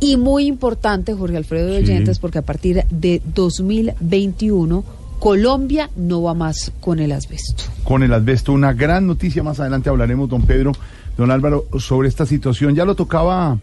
Y 0.00 0.16
muy 0.16 0.46
importante, 0.46 1.14
Jorge 1.14 1.36
Alfredo 1.36 1.68
de 1.68 1.84
Sí. 1.86 1.92
Oyentes, 1.92 2.18
porque 2.18 2.38
a 2.38 2.42
partir 2.42 2.84
de 2.90 3.22
2021 3.34 4.84
Colombia 5.20 5.88
no 5.94 6.22
va 6.22 6.34
más 6.34 6.72
con 6.80 6.98
el 6.98 7.12
asbesto. 7.12 7.62
con 7.84 8.02
el 8.02 8.12
asbesto. 8.12 8.52
Una 8.52 8.72
gran 8.72 9.06
noticia, 9.06 9.44
más 9.44 9.60
adelante 9.60 9.88
hablaremos, 9.88 10.28
don 10.28 10.42
Pedro, 10.42 10.72
don 11.16 11.30
Álvaro, 11.30 11.66
sobre 11.78 12.08
esta 12.08 12.26
situación. 12.26 12.74
Ya 12.74 12.84
lo 12.84 12.96
tocaba 12.96 13.58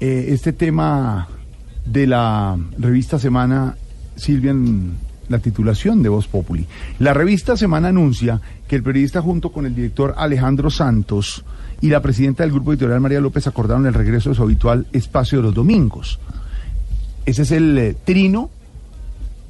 eh, 0.00 0.26
este 0.28 0.52
tema 0.52 1.28
de 1.86 2.06
la 2.06 2.58
revista 2.78 3.18
Semana, 3.18 3.76
Silvia, 4.16 4.50
en 4.50 4.92
la 5.30 5.38
titulación 5.38 6.02
de 6.02 6.10
Voz 6.10 6.26
Populi. 6.26 6.66
La 6.98 7.14
revista 7.14 7.56
Semana 7.56 7.88
anuncia 7.88 8.40
que 8.68 8.76
el 8.76 8.82
periodista 8.82 9.22
junto 9.22 9.50
con 9.50 9.66
el 9.66 9.74
director 9.74 10.14
Alejandro 10.16 10.70
Santos 10.70 11.42
y 11.80 11.88
la 11.88 12.02
presidenta 12.02 12.42
del 12.42 12.52
grupo 12.52 12.72
editorial 12.72 13.00
María 13.00 13.20
López 13.20 13.46
acordaron 13.46 13.86
el 13.86 13.94
regreso 13.94 14.28
de 14.28 14.36
su 14.36 14.42
habitual 14.42 14.86
espacio 14.92 15.38
de 15.38 15.44
los 15.44 15.54
domingos. 15.54 16.20
Ese 17.24 17.42
es 17.42 17.50
el 17.50 17.78
eh, 17.78 17.96
trino 18.04 18.50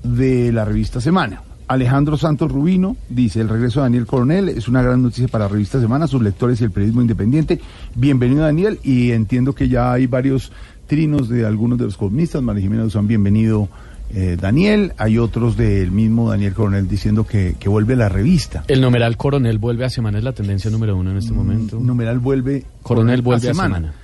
de 0.03 0.53
la 0.53 0.65
revista 0.65 1.01
Semana. 1.01 1.43
Alejandro 1.67 2.17
Santos 2.17 2.51
Rubino 2.51 2.97
dice, 3.11 3.41
el 3.41 3.49
regreso 3.49 3.81
de 3.81 3.85
Daniel 3.85 4.07
Coronel 4.07 4.49
es 4.49 4.69
una 4.69 4.83
gran 4.83 5.03
noticia 5.03 5.29
para 5.29 5.45
la 5.45 5.51
revista 5.51 5.81
Semana, 5.81 6.07
sus 6.07 6.23
lectores 6.23 6.61
y 6.61 6.65
el 6.65 6.71
periodismo 6.71 7.03
independiente. 7.03 7.61
Bienvenido 7.95 8.43
Daniel 8.43 8.79
y 8.83 9.11
entiendo 9.11 9.55
que 9.55 9.69
ya 9.69 9.93
hay 9.93 10.07
varios 10.07 10.51
trinos 10.87 11.29
de 11.29 11.45
algunos 11.45 11.79
de 11.79 11.85
los 11.85 11.97
columnistas. 11.97 12.41
María 12.41 12.63
Jimena 12.63 12.85
Duzán, 12.85 13.07
bienvenido 13.07 13.69
eh, 14.15 14.37
Daniel. 14.41 14.93
Hay 14.97 15.19
otros 15.19 15.57
del 15.57 15.91
mismo 15.91 16.31
Daniel 16.31 16.55
Coronel 16.55 16.89
diciendo 16.89 17.27
que, 17.27 17.57
que 17.59 17.69
vuelve 17.69 17.97
la 17.97 18.09
revista. 18.09 18.65
El 18.69 18.81
numeral 18.81 19.17
coronel 19.17 19.59
vuelve 19.59 19.85
a 19.85 19.91
semana 19.91 20.19
es 20.19 20.25
la 20.25 20.33
tendencia 20.33 20.71
número 20.71 20.97
uno 20.97 21.11
en 21.11 21.19
este 21.19 21.33
momento. 21.33 21.79
Numeral 21.79 22.19
vuelve 22.19 22.65
Coronel 22.83 23.23
vuelve 23.23 23.51
a 23.51 23.55
semana. 23.55 23.95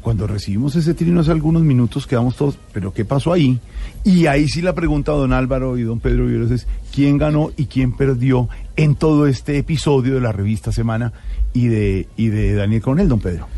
Cuando 0.00 0.28
recibimos 0.28 0.76
ese 0.76 0.94
trino 0.94 1.20
hace 1.20 1.32
algunos 1.32 1.62
minutos 1.62 2.06
quedamos 2.06 2.36
todos, 2.36 2.56
pero 2.72 2.94
¿qué 2.94 3.04
pasó 3.04 3.32
ahí? 3.32 3.58
Y 4.04 4.26
ahí 4.26 4.48
sí 4.48 4.62
la 4.62 4.72
pregunta 4.72 5.10
a 5.10 5.16
don 5.16 5.32
Álvaro 5.32 5.76
y 5.76 5.82
don 5.82 5.98
Pedro 5.98 6.26
Viveros 6.26 6.52
es 6.52 6.68
¿quién 6.94 7.18
ganó 7.18 7.50
y 7.56 7.66
quién 7.66 7.96
perdió 7.96 8.48
en 8.76 8.94
todo 8.94 9.26
este 9.26 9.58
episodio 9.58 10.14
de 10.14 10.20
la 10.20 10.30
revista 10.30 10.70
Semana 10.70 11.12
y 11.52 11.66
de, 11.66 12.06
y 12.16 12.28
de 12.28 12.54
Daniel 12.54 12.82
Coronel, 12.82 13.08
don 13.08 13.18
Pedro? 13.18 13.48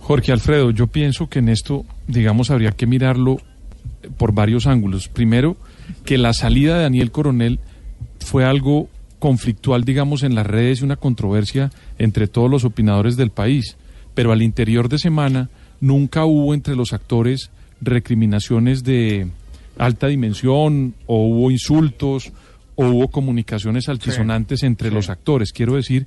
Jorge 0.00 0.32
Alfredo, 0.32 0.70
yo 0.70 0.86
pienso 0.86 1.28
que 1.28 1.40
en 1.40 1.50
esto, 1.50 1.84
digamos, 2.06 2.50
habría 2.50 2.70
que 2.70 2.86
mirarlo 2.86 3.36
por 4.16 4.32
varios 4.32 4.66
ángulos. 4.66 5.08
Primero, 5.08 5.56
que 6.04 6.18
la 6.18 6.32
salida 6.32 6.76
de 6.76 6.82
Daniel 6.82 7.10
Coronel 7.10 7.58
fue 8.20 8.44
algo 8.44 8.88
conflictual, 9.18 9.84
digamos, 9.84 10.22
en 10.22 10.34
las 10.34 10.46
redes 10.46 10.80
y 10.80 10.84
una 10.84 10.96
controversia 10.96 11.70
entre 11.98 12.28
todos 12.28 12.50
los 12.50 12.64
opinadores 12.64 13.16
del 13.16 13.30
país. 13.30 13.76
Pero 14.14 14.32
al 14.32 14.42
interior 14.42 14.88
de 14.88 14.98
semana 14.98 15.50
nunca 15.80 16.24
hubo 16.24 16.54
entre 16.54 16.76
los 16.76 16.92
actores 16.92 17.50
recriminaciones 17.80 18.82
de 18.82 19.28
alta 19.78 20.08
dimensión 20.08 20.94
o 21.06 21.26
hubo 21.26 21.50
insultos 21.50 22.32
o 22.74 22.86
hubo 22.86 23.08
comunicaciones 23.08 23.88
altisonantes 23.88 24.62
entre 24.62 24.90
los 24.90 25.08
actores. 25.08 25.52
Quiero 25.52 25.74
decir, 25.74 26.06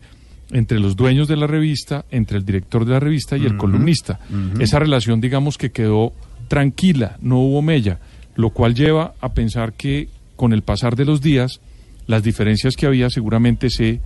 entre 0.51 0.79
los 0.79 0.95
dueños 0.95 1.27
de 1.27 1.37
la 1.37 1.47
revista, 1.47 2.05
entre 2.11 2.37
el 2.37 2.45
director 2.45 2.85
de 2.85 2.91
la 2.91 2.99
revista 2.99 3.37
y 3.37 3.45
el 3.45 3.57
columnista. 3.57 4.19
Esa 4.59 4.79
relación, 4.79 5.21
digamos, 5.21 5.57
que 5.57 5.71
quedó 5.71 6.13
tranquila, 6.51 7.15
no 7.21 7.39
hubo 7.39 7.61
mella, 7.61 7.99
lo 8.35 8.49
cual 8.49 8.75
lleva 8.75 9.13
a 9.21 9.33
pensar 9.33 9.71
que 9.71 10.09
con 10.35 10.51
el 10.51 10.63
pasar 10.63 10.97
de 10.97 11.05
los 11.05 11.21
días, 11.21 11.61
las 12.07 12.23
diferencias 12.23 12.75
que 12.75 12.87
había 12.87 13.09
seguramente 13.09 13.69
se 13.69 14.01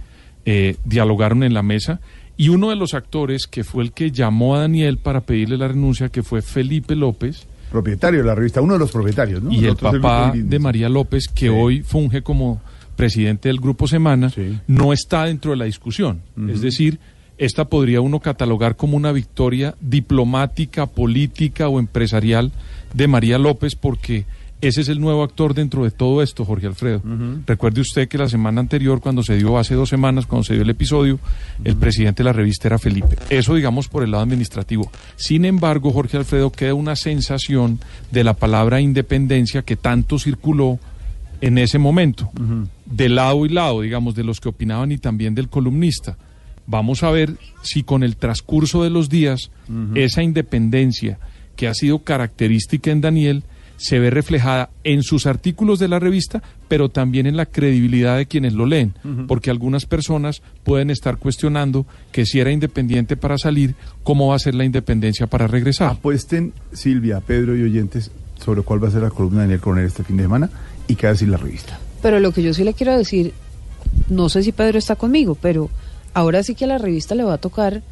eh, 0.46 0.76
dialogaron 0.86 1.42
en 1.42 1.56
la 1.56 1.64
mesa 1.64 2.02
y 2.38 2.50
uno 2.50 2.70
de 2.70 2.76
los 2.76 2.94
actores 2.94 3.48
que 3.48 3.64
fue 3.64 3.84
el 3.84 3.94
que 3.94 4.12
llamó 4.12 4.56
a 4.56 4.60
Daniel 4.60 5.00
para 5.00 5.22
pedirle 5.22 5.58
la 5.58 5.70
renuncia, 5.70 6.10
que 6.10 6.22
fue 6.22 6.44
Felipe 6.44 6.96
López, 6.96 7.48
Propietario 7.72 8.20
de 8.20 8.28
la 8.28 8.36
revista, 8.36 8.62
uno 8.62 8.74
de 8.74 8.80
los 8.80 8.92
propietarios, 8.92 9.42
¿no? 9.42 9.52
y 9.52 9.66
el 9.66 9.76
papá 9.76 10.32
de 10.36 10.60
María 10.60 10.88
López, 10.88 11.28
que 11.28 11.50
hoy 11.50 11.82
funge 11.82 12.22
como 12.22 12.62
presidente 12.96 13.50
del 13.50 13.60
Grupo 13.60 13.88
Semana, 13.88 14.32
no 14.68 14.94
está 14.94 15.26
dentro 15.26 15.50
de 15.50 15.58
la 15.58 15.66
discusión. 15.66 16.22
Es 16.48 16.62
decir, 16.62 17.00
esta 17.38 17.66
podría 17.66 18.02
uno 18.02 18.20
catalogar 18.20 18.76
como 18.76 18.98
una 18.98 19.12
victoria 19.12 19.76
diplomática, 19.82 20.86
política 20.86 21.68
o 21.68 21.80
empresarial 21.80 22.52
de 22.94 23.08
María 23.08 23.38
López, 23.38 23.76
porque 23.76 24.26
ese 24.62 24.82
es 24.82 24.90
el 24.90 25.02
nuevo 25.02 25.22
actor 25.22 25.54
dentro 25.54 25.84
de 25.84 25.92
todo 25.92 26.22
esto, 26.24 26.46
Jorge 26.46 26.68
Alfredo. 26.68 27.02
Recuerde 27.46 27.82
usted 27.82 28.08
que 28.08 28.18
la 28.18 28.30
semana 28.30 28.62
anterior, 28.62 29.02
cuando 29.02 29.22
se 29.22 29.36
dio, 29.36 29.58
hace 29.58 29.76
dos 29.76 29.90
semanas, 29.90 30.26
cuando 30.26 30.46
se 30.46 30.54
dio 30.54 30.64
el 30.64 30.70
episodio, 30.70 31.20
el 31.64 31.76
presidente 31.76 32.24
de 32.24 32.30
la 32.30 32.34
revista 32.34 32.70
era 32.70 32.80
Felipe. 32.80 33.18
Eso, 33.30 33.54
digamos, 33.54 33.90
por 33.90 34.04
el 34.04 34.12
lado 34.12 34.24
administrativo. 34.24 34.90
Sin 35.18 35.46
embargo, 35.46 35.92
Jorge 35.92 36.18
Alfredo, 36.18 36.52
queda 36.52 36.74
una 36.74 36.96
sensación 36.96 37.80
de 38.12 38.24
la 38.24 38.34
palabra 38.34 38.80
independencia 38.80 39.62
que 39.62 39.76
tanto 39.76 40.18
circuló 40.18 40.80
en 41.42 41.58
ese 41.58 41.78
momento, 41.78 42.32
de 42.86 43.10
lado 43.10 43.46
y 43.46 43.50
lado, 43.50 43.82
digamos, 43.82 44.16
de 44.16 44.24
los 44.24 44.40
que 44.40 44.50
opinaban 44.50 44.92
y 44.92 44.98
también 44.98 45.36
del 45.36 45.50
columnista. 45.50 46.18
Vamos 46.68 47.04
a 47.04 47.12
ver 47.12 47.36
si 47.62 47.84
con 47.84 48.04
el 48.04 48.16
transcurso 48.16 48.84
de 48.84 48.90
los 48.90 49.10
días 49.10 49.52
esa 49.94 50.24
independencia 50.24 51.20
que 51.56 51.68
ha 51.68 51.74
sido 51.74 52.00
característica 52.00 52.92
en 52.92 53.02
Daniel 53.02 53.44
se 53.78 54.00
ve 54.00 54.10
reflejada 54.10 54.70
en 54.84 55.04
sus 55.04 55.26
artículos 55.26 55.80
de 55.80 55.88
la 55.88 56.00
revista, 56.00 56.42
pero 56.68 56.90
también 56.90 57.26
en 57.26 57.38
la 57.38 57.46
credibilidad 57.46 58.18
de 58.18 58.26
quienes 58.26 58.54
lo 58.54 58.66
leen, 58.66 58.94
porque 59.28 59.50
algunas 59.50 59.86
personas 59.86 60.42
pueden 60.64 60.90
estar 60.90 61.18
cuestionando 61.18 61.86
que 62.12 62.26
si 62.26 62.40
era 62.40 62.52
independiente 62.52 63.18
para 63.18 63.38
salir, 63.38 63.76
¿cómo 64.04 64.28
va 64.28 64.36
a 64.36 64.40
ser 64.40 64.56
la 64.56 64.66
independencia 64.66 65.28
para 65.28 65.48
regresar? 65.48 65.92
Apuesten, 65.92 66.54
Silvia, 66.72 67.20
Pedro 67.20 67.58
y 67.58 67.64
oyentes, 67.64 68.12
sobre 68.44 68.62
cuál 68.62 68.84
va 68.84 68.88
a 68.88 68.92
ser 68.92 69.02
la 69.02 69.10
columna 69.10 69.42
de 69.42 69.48
Daniel 69.48 69.60
Coronel 69.60 69.86
este 69.86 70.04
fin 70.04 70.18
de 70.18 70.24
semana 70.24 70.50
y 70.88 70.96
qué 70.96 71.08
va 71.08 71.12
a 71.12 71.14
decir 71.14 71.30
la 71.30 71.38
revista. 71.38 71.80
Pero 72.02 72.20
lo 72.20 72.32
que 72.32 72.44
yo 72.44 72.54
sí 72.54 72.64
le 72.64 72.74
quiero 72.74 72.98
decir, 72.98 73.34
no 74.10 74.30
sé 74.30 74.44
si 74.44 74.52
Pedro 74.52 74.78
está 74.78 74.96
conmigo, 74.96 75.36
pero 75.36 75.70
ahora 76.16 76.42
sí 76.42 76.56
que 76.56 76.66
a 76.66 76.68
la 76.68 76.80
revista 76.80 77.14
le 77.14 77.24
va 77.24 77.36
a 77.36 77.38
tocar, 77.38 77.84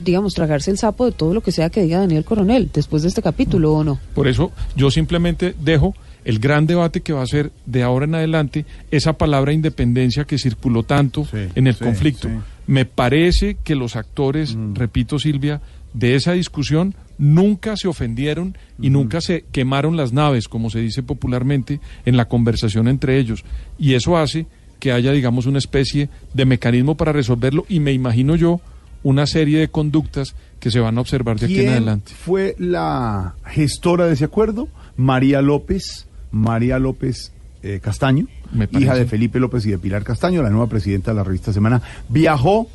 digamos, 0.00 0.34
tragarse 0.34 0.72
el 0.72 0.78
sapo 0.78 1.06
de 1.06 1.12
todo 1.12 1.32
lo 1.34 1.42
que 1.42 1.52
sea 1.52 1.70
que 1.70 1.82
diga 1.82 2.00
Daniel 2.00 2.24
Coronel 2.24 2.70
después 2.72 3.02
de 3.02 3.08
este 3.08 3.22
capítulo 3.22 3.72
o 3.74 3.84
no. 3.84 4.00
Por 4.14 4.26
eso 4.26 4.50
yo 4.74 4.90
simplemente 4.90 5.54
dejo 5.60 5.94
el 6.24 6.38
gran 6.38 6.66
debate 6.66 7.02
que 7.02 7.12
va 7.12 7.22
a 7.22 7.26
ser 7.26 7.52
de 7.66 7.82
ahora 7.82 8.06
en 8.06 8.14
adelante 8.14 8.64
esa 8.90 9.12
palabra 9.12 9.52
independencia 9.52 10.24
que 10.24 10.38
circuló 10.38 10.82
tanto 10.82 11.26
en 11.32 11.66
el 11.66 11.74
sí, 11.74 11.84
conflicto. 11.84 12.28
sí. 12.28 12.34
Me 12.66 12.84
parece 12.84 13.56
que 13.62 13.74
los 13.74 13.94
actores, 13.94 14.56
repito 14.74 15.18
Silvia, 15.18 15.60
de 15.92 16.14
esa 16.14 16.32
discusión 16.32 16.94
nunca 17.18 17.76
se 17.76 17.88
ofendieron 17.88 18.56
y 18.80 18.90
nunca 18.90 19.20
se 19.20 19.44
quemaron 19.52 19.96
las 19.96 20.12
naves, 20.12 20.48
como 20.48 20.70
se 20.70 20.80
dice 20.80 21.02
popularmente, 21.02 21.80
en 22.06 22.16
la 22.16 22.28
conversación 22.28 22.88
entre 22.88 23.18
ellos. 23.18 23.44
Y 23.78 23.94
eso 23.94 24.16
hace 24.16 24.46
que 24.80 24.92
haya, 24.92 25.12
digamos, 25.12 25.46
una 25.46 25.58
especie 25.58 26.08
de 26.34 26.44
mecanismo 26.44 26.96
para 26.96 27.12
resolverlo 27.12 27.64
y 27.68 27.78
me 27.80 27.92
imagino 27.92 28.34
yo 28.34 28.60
una 29.02 29.26
serie 29.26 29.60
de 29.60 29.68
conductas 29.68 30.34
que 30.58 30.70
se 30.70 30.80
van 30.80 30.98
a 30.98 31.00
observar 31.00 31.38
de 31.38 31.46
aquí 31.46 31.54
en 31.54 31.60
¿Quién 31.60 31.72
adelante. 31.72 32.12
fue 32.12 32.54
la 32.58 33.34
gestora 33.46 34.06
de 34.06 34.14
ese 34.14 34.24
acuerdo? 34.24 34.68
María 34.96 35.40
López, 35.40 36.06
María 36.32 36.78
López 36.78 37.32
eh, 37.62 37.80
Castaño, 37.82 38.26
hija 38.72 38.94
de 38.94 39.06
Felipe 39.06 39.38
López 39.38 39.64
y 39.66 39.70
de 39.70 39.78
Pilar 39.78 40.02
Castaño, 40.02 40.42
la 40.42 40.50
nueva 40.50 40.66
presidenta 40.66 41.12
de 41.12 41.16
la 41.16 41.24
revista 41.24 41.52
Semana, 41.52 41.80
viajó 42.08 42.68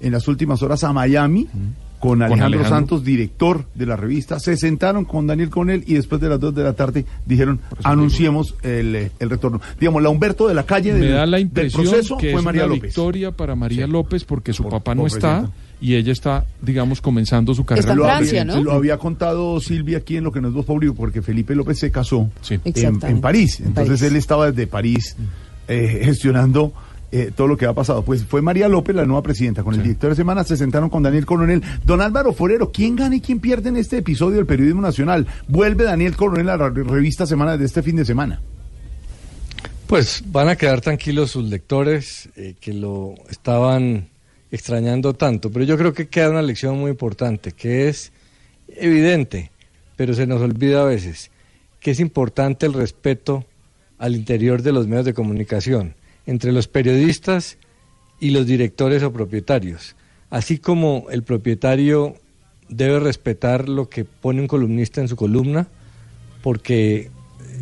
en 0.00 0.12
las 0.12 0.28
últimas 0.28 0.62
horas 0.62 0.84
a 0.84 0.92
Miami 0.92 1.48
con 2.00 2.22
Alejandro, 2.22 2.46
Alejandro. 2.46 2.68
Santos, 2.76 3.04
director 3.04 3.66
de 3.74 3.86
la 3.86 3.94
revista. 3.94 4.40
Se 4.40 4.56
sentaron 4.56 5.04
con 5.04 5.26
Daniel 5.26 5.50
Conel 5.50 5.84
y 5.86 5.94
después 5.94 6.20
de 6.20 6.28
las 6.30 6.40
dos 6.40 6.54
de 6.54 6.62
la 6.64 6.72
tarde 6.72 7.04
dijeron, 7.26 7.60
anunciemos 7.84 8.54
el, 8.62 8.96
eh, 8.96 9.10
el 9.20 9.30
retorno. 9.30 9.60
Digamos, 9.78 10.02
la 10.02 10.08
Humberto 10.08 10.48
de 10.48 10.54
la 10.54 10.64
calle 10.64 10.92
Me 10.94 11.00
del, 11.00 11.12
da 11.14 11.26
la 11.26 11.36
del 11.36 11.46
impresión 11.46 11.82
proceso 11.84 12.16
que 12.16 12.30
fue 12.30 12.40
es 12.40 12.44
María 12.44 12.64
una 12.64 12.74
López. 12.74 12.82
victoria 12.82 13.30
para 13.32 13.54
María 13.54 13.86
López 13.86 14.24
porque 14.24 14.52
su 14.52 14.64
papá 14.68 14.94
no 14.94 15.06
está 15.06 15.50
y 15.82 15.94
ella 15.94 16.12
está, 16.12 16.44
digamos, 16.60 17.00
comenzando 17.00 17.54
su 17.54 17.64
carrera. 17.64 17.94
lo 17.94 18.08
había, 18.08 18.44
Lo 18.44 18.72
había 18.72 18.96
contado 18.98 19.60
Silvia 19.60 19.98
aquí 19.98 20.16
en 20.16 20.24
lo 20.24 20.32
que 20.32 20.40
nos 20.40 20.52
dos 20.54 20.64
público, 20.66 20.94
porque 20.94 21.22
Felipe 21.22 21.54
López 21.54 21.78
se 21.78 21.90
casó 21.90 22.30
en, 22.48 22.60
en 23.02 23.20
París. 23.20 23.60
En 23.60 23.66
Entonces 23.68 24.00
París. 24.00 24.10
él 24.12 24.16
estaba 24.16 24.50
desde 24.50 24.66
París 24.66 25.16
eh, 25.68 26.00
gestionando 26.04 26.72
eh, 27.12 27.30
todo 27.34 27.48
lo 27.48 27.56
que 27.56 27.66
ha 27.66 27.72
pasado. 27.72 28.04
Pues 28.04 28.24
fue 28.24 28.42
María 28.42 28.68
López, 28.68 28.94
la 28.94 29.04
nueva 29.04 29.22
presidenta, 29.22 29.62
con 29.62 29.74
el 29.74 29.82
director 29.82 30.10
de 30.10 30.16
semana, 30.16 30.44
se 30.44 30.56
sentaron 30.56 30.88
con 30.90 31.02
Daniel 31.02 31.26
Coronel. 31.26 31.62
Don 31.84 32.00
Álvaro 32.00 32.32
Forero, 32.32 32.70
¿quién 32.72 32.96
gana 32.96 33.16
y 33.16 33.20
quién 33.20 33.40
pierde 33.40 33.68
en 33.68 33.76
este 33.76 33.98
episodio 33.98 34.36
del 34.36 34.46
Periodismo 34.46 34.80
Nacional? 34.80 35.26
Vuelve 35.48 35.84
Daniel 35.84 36.16
Coronel 36.16 36.48
a 36.48 36.56
la 36.56 36.68
re- 36.68 36.84
revista 36.84 37.26
Semana 37.26 37.56
de 37.56 37.64
este 37.64 37.82
fin 37.82 37.96
de 37.96 38.04
semana. 38.04 38.40
Pues 39.86 40.22
van 40.26 40.48
a 40.48 40.56
quedar 40.56 40.80
tranquilos 40.80 41.32
sus 41.32 41.48
lectores 41.50 42.28
eh, 42.36 42.54
que 42.60 42.72
lo 42.72 43.14
estaban 43.28 44.06
extrañando 44.52 45.14
tanto, 45.14 45.50
pero 45.50 45.64
yo 45.64 45.76
creo 45.76 45.92
que 45.92 46.08
queda 46.08 46.30
una 46.30 46.42
lección 46.42 46.78
muy 46.78 46.90
importante, 46.92 47.52
que 47.52 47.88
es 47.88 48.12
evidente, 48.68 49.50
pero 49.96 50.14
se 50.14 50.26
nos 50.26 50.40
olvida 50.40 50.82
a 50.82 50.84
veces, 50.84 51.30
que 51.80 51.90
es 51.90 52.00
importante 52.00 52.66
el 52.66 52.72
respeto 52.72 53.44
al 53.98 54.14
interior 54.14 54.62
de 54.62 54.72
los 54.72 54.86
medios 54.86 55.04
de 55.06 55.14
comunicación, 55.14 55.94
entre 56.30 56.52
los 56.52 56.68
periodistas 56.68 57.58
y 58.20 58.30
los 58.30 58.46
directores 58.46 59.02
o 59.02 59.12
propietarios, 59.12 59.96
así 60.30 60.58
como 60.58 61.06
el 61.10 61.24
propietario 61.24 62.14
debe 62.68 63.00
respetar 63.00 63.68
lo 63.68 63.88
que 63.88 64.04
pone 64.04 64.40
un 64.40 64.46
columnista 64.46 65.00
en 65.00 65.08
su 65.08 65.16
columna, 65.16 65.66
porque 66.40 67.10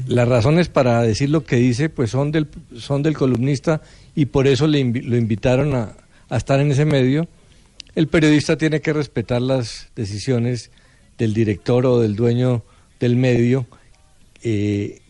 las 0.06 0.28
razones 0.28 0.68
para 0.68 1.00
decir 1.00 1.30
lo 1.30 1.44
que 1.44 1.56
dice 1.56 1.88
pues 1.88 2.10
son 2.10 2.30
del, 2.30 2.46
son 2.76 3.02
del 3.02 3.16
columnista 3.16 3.80
y 4.14 4.26
por 4.26 4.46
eso 4.46 4.66
le 4.66 4.84
lo 4.84 5.16
invitaron 5.16 5.74
a, 5.74 5.94
a 6.28 6.36
estar 6.36 6.60
en 6.60 6.70
ese 6.70 6.84
medio. 6.84 7.26
El 7.94 8.06
periodista 8.08 8.58
tiene 8.58 8.82
que 8.82 8.92
respetar 8.92 9.40
las 9.40 9.88
decisiones 9.96 10.70
del 11.16 11.32
director 11.32 11.86
o 11.86 12.00
del 12.00 12.16
dueño 12.16 12.62
del 13.00 13.16
medio 13.16 13.66
eh, 14.42 15.00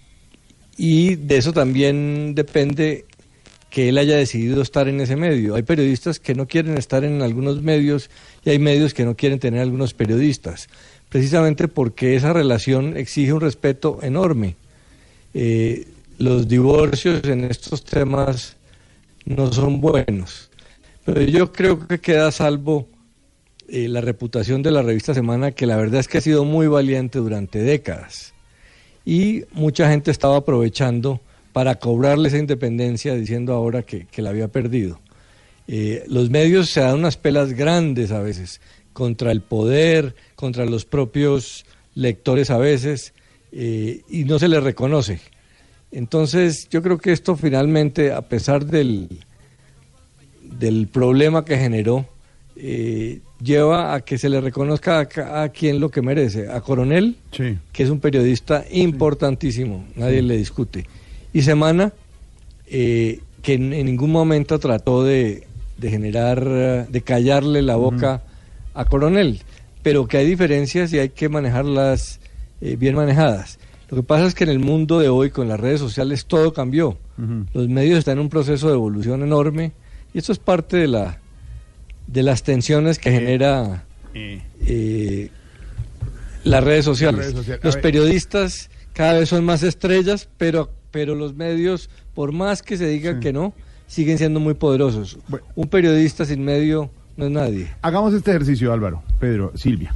y 0.76 1.16
de 1.16 1.38
eso 1.38 1.52
también 1.52 2.36
depende 2.36 3.07
que 3.70 3.88
él 3.88 3.98
haya 3.98 4.16
decidido 4.16 4.62
estar 4.62 4.88
en 4.88 5.00
ese 5.00 5.16
medio. 5.16 5.54
Hay 5.54 5.62
periodistas 5.62 6.18
que 6.18 6.34
no 6.34 6.46
quieren 6.46 6.78
estar 6.78 7.04
en 7.04 7.22
algunos 7.22 7.62
medios 7.62 8.10
y 8.44 8.50
hay 8.50 8.58
medios 8.58 8.94
que 8.94 9.04
no 9.04 9.16
quieren 9.16 9.38
tener 9.38 9.60
algunos 9.60 9.94
periodistas, 9.94 10.68
precisamente 11.08 11.68
porque 11.68 12.16
esa 12.16 12.32
relación 12.32 12.96
exige 12.96 13.32
un 13.32 13.40
respeto 13.40 13.98
enorme. 14.02 14.56
Eh, 15.34 15.86
los 16.18 16.48
divorcios 16.48 17.22
en 17.24 17.44
estos 17.44 17.84
temas 17.84 18.56
no 19.24 19.52
son 19.52 19.80
buenos, 19.80 20.50
pero 21.04 21.22
yo 21.22 21.52
creo 21.52 21.86
que 21.86 22.00
queda 22.00 22.32
salvo 22.32 22.88
eh, 23.68 23.86
la 23.88 24.00
reputación 24.00 24.62
de 24.62 24.70
la 24.70 24.82
revista 24.82 25.12
Semana, 25.12 25.52
que 25.52 25.66
la 25.66 25.76
verdad 25.76 26.00
es 26.00 26.08
que 26.08 26.18
ha 26.18 26.22
sido 26.22 26.44
muy 26.44 26.66
valiente 26.66 27.18
durante 27.18 27.58
décadas 27.62 28.32
y 29.04 29.44
mucha 29.52 29.88
gente 29.88 30.10
estaba 30.10 30.36
aprovechando 30.36 31.20
para 31.58 31.74
cobrarle 31.74 32.28
esa 32.28 32.38
independencia 32.38 33.16
diciendo 33.16 33.52
ahora 33.52 33.82
que, 33.82 34.06
que 34.06 34.22
la 34.22 34.30
había 34.30 34.46
perdido. 34.46 35.00
Eh, 35.66 36.04
los 36.06 36.30
medios 36.30 36.70
se 36.70 36.82
dan 36.82 37.00
unas 37.00 37.16
pelas 37.16 37.52
grandes 37.52 38.12
a 38.12 38.20
veces 38.20 38.60
contra 38.92 39.32
el 39.32 39.40
poder, 39.40 40.14
contra 40.36 40.66
los 40.66 40.84
propios 40.84 41.66
lectores 41.96 42.50
a 42.50 42.58
veces, 42.58 43.12
eh, 43.50 44.02
y 44.08 44.22
no 44.22 44.38
se 44.38 44.46
les 44.46 44.62
reconoce. 44.62 45.18
Entonces 45.90 46.68
yo 46.70 46.80
creo 46.80 46.98
que 46.98 47.10
esto 47.10 47.34
finalmente, 47.34 48.12
a 48.12 48.22
pesar 48.22 48.64
del, 48.64 49.08
del 50.60 50.86
problema 50.86 51.44
que 51.44 51.58
generó, 51.58 52.06
eh, 52.54 53.18
lleva 53.42 53.96
a 53.96 54.02
que 54.02 54.16
se 54.16 54.28
le 54.28 54.40
reconozca 54.40 55.00
a, 55.00 55.42
a 55.42 55.48
quien 55.48 55.80
lo 55.80 55.88
que 55.88 56.02
merece. 56.02 56.48
A 56.48 56.60
Coronel, 56.60 57.16
que 57.32 57.82
es 57.82 57.90
un 57.90 57.98
periodista 57.98 58.64
importantísimo, 58.70 59.86
nadie 59.96 60.22
le 60.22 60.36
discute. 60.36 60.86
Y 61.32 61.42
Semana, 61.42 61.92
eh, 62.66 63.20
que 63.42 63.54
en, 63.54 63.72
en 63.72 63.86
ningún 63.86 64.10
momento 64.10 64.58
trató 64.58 65.04
de, 65.04 65.46
de 65.78 65.90
generar, 65.90 66.42
eh, 66.46 66.86
de 66.88 67.02
callarle 67.02 67.62
la 67.62 67.76
boca 67.76 68.22
a 68.74 68.84
Coronel, 68.84 69.40
pero 69.82 70.06
que 70.06 70.18
hay 70.18 70.26
diferencias 70.26 70.92
y 70.92 70.98
hay 70.98 71.10
que 71.10 71.28
manejarlas 71.28 72.20
eh, 72.60 72.76
bien 72.76 72.94
manejadas. 72.94 73.58
Lo 73.88 73.96
que 73.96 74.02
pasa 74.02 74.26
es 74.26 74.34
que 74.34 74.44
en 74.44 74.50
el 74.50 74.58
mundo 74.58 74.98
de 74.98 75.08
hoy, 75.08 75.30
con 75.30 75.48
las 75.48 75.58
redes 75.58 75.80
sociales, 75.80 76.26
todo 76.26 76.52
cambió. 76.52 76.98
Los 77.52 77.68
medios 77.68 77.98
están 77.98 78.18
en 78.18 78.20
un 78.20 78.28
proceso 78.28 78.68
de 78.68 78.74
evolución 78.74 79.24
enorme 79.24 79.72
y 80.14 80.18
esto 80.18 80.30
es 80.30 80.38
parte 80.38 80.76
de 80.76 80.86
la 80.86 81.18
de 82.06 82.22
las 82.22 82.44
tensiones 82.44 82.98
que 82.98 83.10
genera 83.10 83.84
eh, 84.14 85.30
las 86.44 86.62
redes 86.62 86.84
sociales. 86.84 87.20
redes 87.20 87.34
sociales. 87.34 87.64
A 87.64 87.66
Los 87.66 87.76
periodistas 87.76 88.70
cada 88.92 89.14
vez 89.14 89.28
son 89.28 89.44
más 89.44 89.64
estrellas, 89.64 90.28
pero 90.38 90.70
pero 90.90 91.14
los 91.14 91.34
medios, 91.34 91.90
por 92.14 92.32
más 92.32 92.62
que 92.62 92.76
se 92.76 92.86
diga 92.88 93.20
que 93.20 93.32
no, 93.32 93.52
siguen 93.86 94.18
siendo 94.18 94.40
muy 94.40 94.54
poderosos. 94.54 95.18
Un 95.54 95.68
periodista 95.68 96.24
sin 96.24 96.44
medio 96.44 96.90
no 97.16 97.26
es 97.26 97.30
nadie. 97.30 97.68
Hagamos 97.82 98.14
este 98.14 98.30
ejercicio, 98.30 98.72
Álvaro, 98.72 99.02
Pedro, 99.18 99.52
Silvia. 99.54 99.94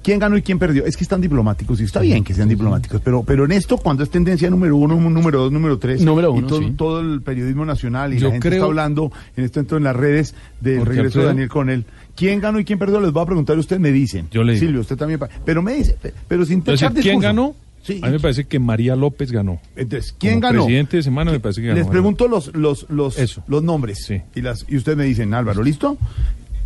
¿Quién 0.00 0.20
ganó 0.20 0.36
y 0.36 0.42
quién 0.42 0.58
perdió? 0.60 0.86
Es 0.86 0.96
que 0.96 1.02
están 1.02 1.20
diplomáticos 1.20 1.80
y 1.80 1.84
está 1.84 2.00
bien 2.00 2.22
que 2.24 2.32
sean 2.32 2.48
diplomáticos, 2.48 3.00
pero, 3.04 3.24
pero 3.24 3.44
en 3.44 3.52
esto, 3.52 3.76
cuando 3.76 4.04
es 4.04 4.10
tendencia 4.10 4.48
número 4.48 4.76
uno, 4.76 4.94
número 4.98 5.40
dos, 5.40 5.52
número 5.52 5.76
tres, 5.78 6.00
Número 6.02 6.32
y 6.34 6.38
uno, 6.38 6.46
todo, 6.46 6.58
sí. 6.60 6.72
todo 6.76 7.00
el 7.00 7.20
periodismo 7.20 7.66
nacional 7.66 8.14
y 8.14 8.18
Yo 8.18 8.28
la 8.28 8.32
gente 8.34 8.48
creo- 8.48 8.58
está 8.58 8.66
hablando 8.66 9.12
en 9.36 9.44
este 9.44 9.58
momento 9.58 9.76
en 9.76 9.84
las 9.84 9.96
redes 9.96 10.34
del 10.60 10.86
regreso 10.86 11.18
de. 11.20 11.26
Daniel 11.26 11.48
Conel. 11.48 11.84
¿Quién 12.14 12.40
ganó 12.40 12.60
y 12.60 12.64
quién 12.64 12.78
perdió? 12.78 13.00
Les 13.00 13.12
voy 13.12 13.22
a 13.22 13.26
preguntar, 13.26 13.58
ustedes 13.58 13.80
me 13.82 13.90
dicen. 13.90 14.28
Yo 14.30 14.44
le 14.44 14.52
digo. 14.54 14.64
Silvia, 14.66 14.80
usted 14.80 14.96
también. 14.96 15.20
Pero 15.44 15.62
me 15.62 15.74
dice, 15.74 15.96
pe- 16.00 16.14
pero 16.26 16.44
sin 16.44 16.58
Entonces, 16.60 16.80
tachar 16.80 16.92
¿quién 16.94 17.04
discurso. 17.20 17.28
ganó? 17.28 17.54
Sí. 17.88 18.00
A 18.02 18.06
mí 18.06 18.12
me 18.12 18.20
parece 18.20 18.44
que 18.44 18.58
María 18.58 18.94
López 18.94 19.32
ganó. 19.32 19.60
Entonces, 19.74 20.14
¿quién 20.18 20.34
Como 20.34 20.42
ganó? 20.52 20.64
Presidente 20.64 20.96
de 20.98 21.02
semana 21.02 21.32
me 21.32 21.40
parece 21.40 21.60
que 21.62 21.68
ganó. 21.68 21.80
Les 21.80 21.88
pregunto 21.88 22.28
los, 22.28 22.54
los, 22.54 22.86
los, 22.90 23.40
los 23.48 23.62
nombres. 23.62 24.12
Y, 24.34 24.40
las, 24.42 24.64
y 24.68 24.76
ustedes 24.76 24.98
me 24.98 25.04
dicen, 25.04 25.32
Álvaro, 25.34 25.62
¿listo? 25.62 25.96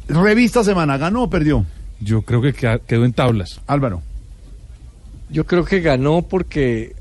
Revista 0.09 0.65
Semana, 0.65 0.99
¿ganó 0.99 1.23
o 1.23 1.31
perdió? 1.31 1.65
Yo 2.01 2.23
creo 2.23 2.43
que 2.43 2.53
quedó 2.53 3.05
en 3.05 3.13
tablas. 3.13 3.61
Álvaro. 3.69 4.03
Yo 5.31 5.47
creo 5.47 5.65
que 5.65 5.81
ganó 5.81 6.23
porque 6.23 6.95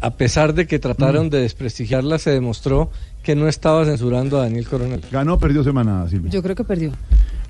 a 0.00 0.10
pesar 0.10 0.54
de 0.54 0.66
que 0.66 0.78
trataron 0.78 1.26
Mm. 1.26 1.30
de 1.30 1.40
desprestigiarla, 1.42 2.18
se 2.18 2.30
demostró 2.30 2.90
que 3.22 3.34
no 3.36 3.48
estaba 3.48 3.84
censurando 3.84 4.38
a 4.38 4.42
Daniel 4.44 4.66
Coronel. 4.66 5.02
¿Ganó 5.12 5.34
o 5.34 5.38
perdió 5.38 5.62
Semana, 5.62 6.08
Silvia? 6.08 6.30
Yo 6.30 6.42
creo 6.42 6.56
que 6.56 6.64
perdió. 6.64 6.92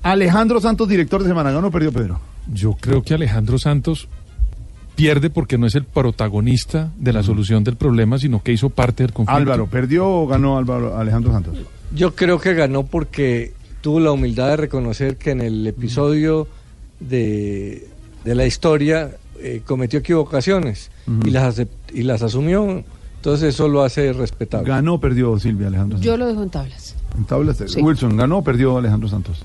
Alejandro 0.03 0.59
Santos, 0.61 0.87
director 0.87 1.21
de 1.23 1.29
Semana, 1.29 1.51
¿ganó 1.51 1.67
o 1.67 1.71
perdió 1.71 1.91
Pedro? 1.91 2.19
Yo 2.51 2.73
creo 2.79 3.01
que 3.03 3.13
Alejandro 3.13 3.57
Santos 3.57 4.07
pierde 5.01 5.29
porque 5.31 5.57
no 5.57 5.65
es 5.65 5.75
el 5.75 5.83
protagonista 5.83 6.91
de 6.97 7.11
la 7.13 7.23
solución 7.23 7.63
del 7.63 7.75
problema, 7.75 8.17
sino 8.19 8.41
que 8.43 8.51
hizo 8.51 8.69
parte 8.69 9.03
del 9.03 9.13
conflicto. 9.13 9.35
Álvaro, 9.37 9.67
¿perdió 9.67 10.07
o 10.07 10.27
ganó 10.27 10.57
Álvaro, 10.57 10.97
Alejandro 10.97 11.31
Santos? 11.31 11.57
Yo 11.95 12.13
creo 12.15 12.39
que 12.39 12.53
ganó 12.53 12.83
porque 12.85 13.53
tuvo 13.81 13.99
la 13.99 14.11
humildad 14.11 14.49
de 14.49 14.57
reconocer 14.57 15.17
que 15.17 15.31
en 15.31 15.41
el 15.41 15.65
episodio 15.65 16.47
de, 16.99 17.87
de 18.23 18.35
la 18.35 18.45
historia 18.45 19.11
eh, 19.39 19.61
cometió 19.65 19.99
equivocaciones 19.99 20.91
y, 21.25 21.31
las 21.31 21.61
y 21.93 22.03
las 22.03 22.21
asumió. 22.21 22.83
Entonces 23.15 23.53
eso 23.55 23.67
lo 23.67 23.83
hace 23.83 24.13
respetable. 24.13 24.67
¿Ganó 24.67 24.95
o 24.95 24.99
perdió 24.99 25.37
Silvia 25.39 25.67
Alejandro 25.67 25.97
Santos? 25.97 26.05
Yo 26.05 26.17
lo 26.17 26.27
dejo 26.27 26.43
en 26.43 26.49
tablas. 26.49 26.95
En 27.17 27.25
tablas, 27.25 27.57
Sí. 27.67 27.81
Wilson, 27.81 28.17
¿ganó 28.17 28.37
o 28.39 28.43
perdió 28.43 28.77
Alejandro 28.77 29.09
Santos? 29.09 29.43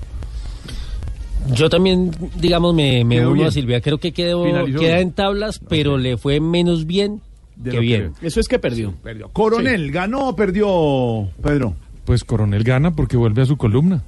Yo 1.52 1.68
también, 1.70 2.10
digamos, 2.40 2.74
me, 2.74 3.02
uno 3.04 3.32
bien. 3.32 3.46
a 3.46 3.50
Silvia. 3.50 3.80
Creo 3.80 3.98
que 3.98 4.12
quedó, 4.12 4.44
Finalizó 4.44 4.78
queda 4.80 4.96
bien. 4.96 5.08
en 5.08 5.12
tablas, 5.12 5.60
pero 5.68 5.98
le 5.98 6.16
fue 6.16 6.40
menos 6.40 6.86
bien 6.86 7.20
De 7.56 7.70
que 7.70 7.78
bien. 7.80 8.12
Eso 8.22 8.40
es 8.40 8.48
que 8.48 8.58
perdió. 8.58 8.92
Perdió. 9.02 9.28
Coronel, 9.28 9.90
¿ganó 9.92 10.28
o 10.28 10.36
perdió 10.36 11.28
Pedro? 11.42 11.74
Pues 12.04 12.24
Coronel 12.24 12.62
gana 12.64 12.94
porque 12.94 13.16
vuelve 13.16 13.42
a 13.42 13.46
su 13.46 13.56
columna. 13.56 14.02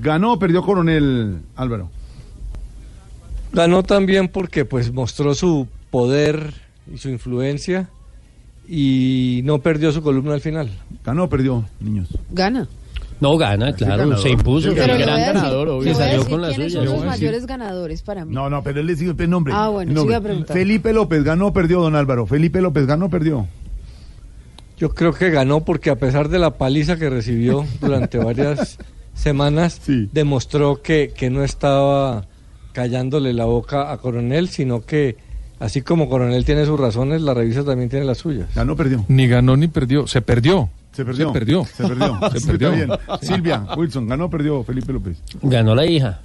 ¿Ganó 0.00 0.32
o 0.32 0.38
perdió 0.38 0.62
Coronel 0.62 1.38
Álvaro? 1.56 1.90
Ganó 3.52 3.82
también 3.82 4.28
porque 4.28 4.64
pues 4.64 4.92
mostró 4.92 5.34
su 5.34 5.68
poder 5.90 6.54
y 6.92 6.96
su 6.98 7.10
influencia 7.10 7.90
y 8.68 9.42
no 9.44 9.58
perdió 9.58 9.92
su 9.92 10.02
columna 10.02 10.32
al 10.32 10.40
final. 10.40 10.70
¿Ganó 11.04 11.24
o 11.24 11.28
perdió, 11.28 11.64
niños? 11.80 12.08
Gana. 12.30 12.68
No 13.22 13.38
gana, 13.38 13.72
claro, 13.72 13.98
ganador. 13.98 14.18
se 14.22 14.30
impuso. 14.30 14.68
Sí, 14.70 14.74
Pero 14.76 14.94
voy 14.94 15.02
gran 15.02 15.16
decir, 15.18 15.34
ganador, 15.34 15.68
obvio. 15.68 15.94
Se 15.94 15.94
salió 15.94 16.26
con 16.28 16.42
la 16.42 16.52
suya. 16.52 16.70
son 16.70 16.84
los 16.86 17.04
mayores 17.04 17.46
ganadores 17.46 18.02
para 18.02 18.24
mí. 18.24 18.34
No, 18.34 18.50
no, 18.50 18.62
pero 18.64 18.80
él 18.80 18.86
le 18.86 18.96
sigue 18.96 19.14
el 19.16 19.30
nombre. 19.30 19.54
Ah, 19.56 19.68
bueno, 19.68 19.90
El 19.90 19.96
sí 19.96 20.00
nombre. 20.00 20.16
a 20.16 20.20
preguntar. 20.20 20.56
Felipe 20.56 20.92
López, 20.92 21.22
¿ganó 21.22 21.46
o 21.46 21.52
perdió, 21.52 21.80
don 21.80 21.94
Álvaro? 21.94 22.26
Felipe 22.26 22.60
López, 22.60 22.84
¿ganó 22.86 23.06
o 23.06 23.10
perdió? 23.10 23.46
Yo 24.76 24.90
creo 24.92 25.12
que 25.12 25.30
ganó 25.30 25.64
porque 25.64 25.90
a 25.90 25.96
pesar 25.96 26.28
de 26.28 26.40
la 26.40 26.50
paliza 26.58 26.96
que 26.96 27.08
recibió 27.08 27.64
durante 27.80 28.18
varias 28.18 28.78
semanas, 29.14 29.80
demostró 30.12 30.82
que, 30.82 31.12
que 31.16 31.30
no 31.30 31.44
estaba 31.44 32.24
callándole 32.72 33.32
la 33.34 33.44
boca 33.44 33.92
a 33.92 33.98
Coronel, 33.98 34.48
sino 34.48 34.84
que 34.84 35.16
así 35.60 35.82
como 35.82 36.08
Coronel 36.08 36.44
tiene 36.44 36.66
sus 36.66 36.80
razones, 36.80 37.22
la 37.22 37.34
revista 37.34 37.62
también 37.64 37.88
tiene 37.88 38.04
las 38.04 38.18
suyas. 38.18 38.48
¿Ganó 38.54 38.72
o 38.72 38.76
perdió? 38.76 39.04
Ni 39.06 39.28
ganó 39.28 39.56
ni 39.56 39.68
perdió. 39.68 40.08
Se 40.08 40.22
perdió. 40.22 40.70
Se 40.92 41.04
perdió. 41.04 41.28
Se 41.28 41.32
perdió. 41.32 41.64
Se 41.64 41.88
perdió. 41.88 42.20
Se 42.38 42.46
perdió. 42.46 42.72
bien. 42.72 42.88
Silvia, 43.22 43.64
Wilson, 43.76 44.06
¿ganó 44.08 44.26
o 44.26 44.30
perdió 44.30 44.62
Felipe 44.62 44.92
López? 44.92 45.18
Ganó 45.42 45.74
la 45.74 45.86
hija. 45.86 46.20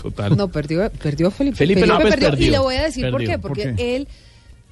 Total. 0.00 0.36
No, 0.36 0.48
perdió, 0.48 0.90
perdió 0.90 1.30
Felipe. 1.30 1.56
Felipe 1.56 1.86
López 1.86 2.16
perdió. 2.16 2.46
Y 2.46 2.50
le 2.50 2.58
voy 2.58 2.76
a 2.76 2.84
decir 2.84 3.10
por 3.10 3.20
qué. 3.20 3.38
¿Por 3.38 3.50
Porque 3.50 3.74
qué? 3.76 3.96
él 3.96 4.08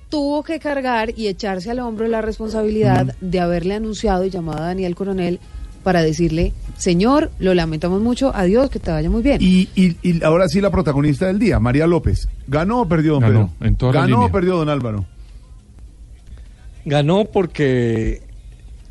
tuvo 0.08 0.42
que 0.44 0.58
cargar 0.60 1.10
y 1.16 1.26
echarse 1.26 1.70
al 1.70 1.80
hombro 1.80 2.06
la 2.08 2.22
responsabilidad 2.22 3.14
de 3.20 3.40
haberle 3.40 3.74
anunciado 3.74 4.24
y 4.24 4.30
llamado 4.30 4.58
a 4.58 4.66
Daniel 4.68 4.94
Coronel 4.94 5.40
para 5.82 6.02
decirle, 6.02 6.52
señor, 6.78 7.30
lo 7.38 7.54
lamentamos 7.54 8.00
mucho, 8.00 8.32
adiós, 8.34 8.70
que 8.70 8.78
te 8.80 8.90
vaya 8.90 9.10
muy 9.10 9.22
bien. 9.22 9.38
Y, 9.40 9.68
y, 9.76 9.96
y 10.02 10.22
ahora 10.24 10.48
sí 10.48 10.60
la 10.60 10.70
protagonista 10.70 11.26
del 11.26 11.38
día, 11.38 11.58
María 11.60 11.86
López. 11.86 12.28
¿Ganó 12.48 12.82
o 12.82 12.88
perdió, 12.88 13.14
don 13.14 13.20
Ganó, 13.22 13.48
Pedro? 13.58 13.68
en 13.68 13.76
toda 13.76 13.92
la 13.92 14.00
¿Ganó 14.02 14.16
o 14.16 14.18
línea. 14.20 14.32
perdió, 14.32 14.56
don 14.56 14.68
Álvaro? 14.68 15.04
Ganó 16.84 17.24
porque 17.24 18.22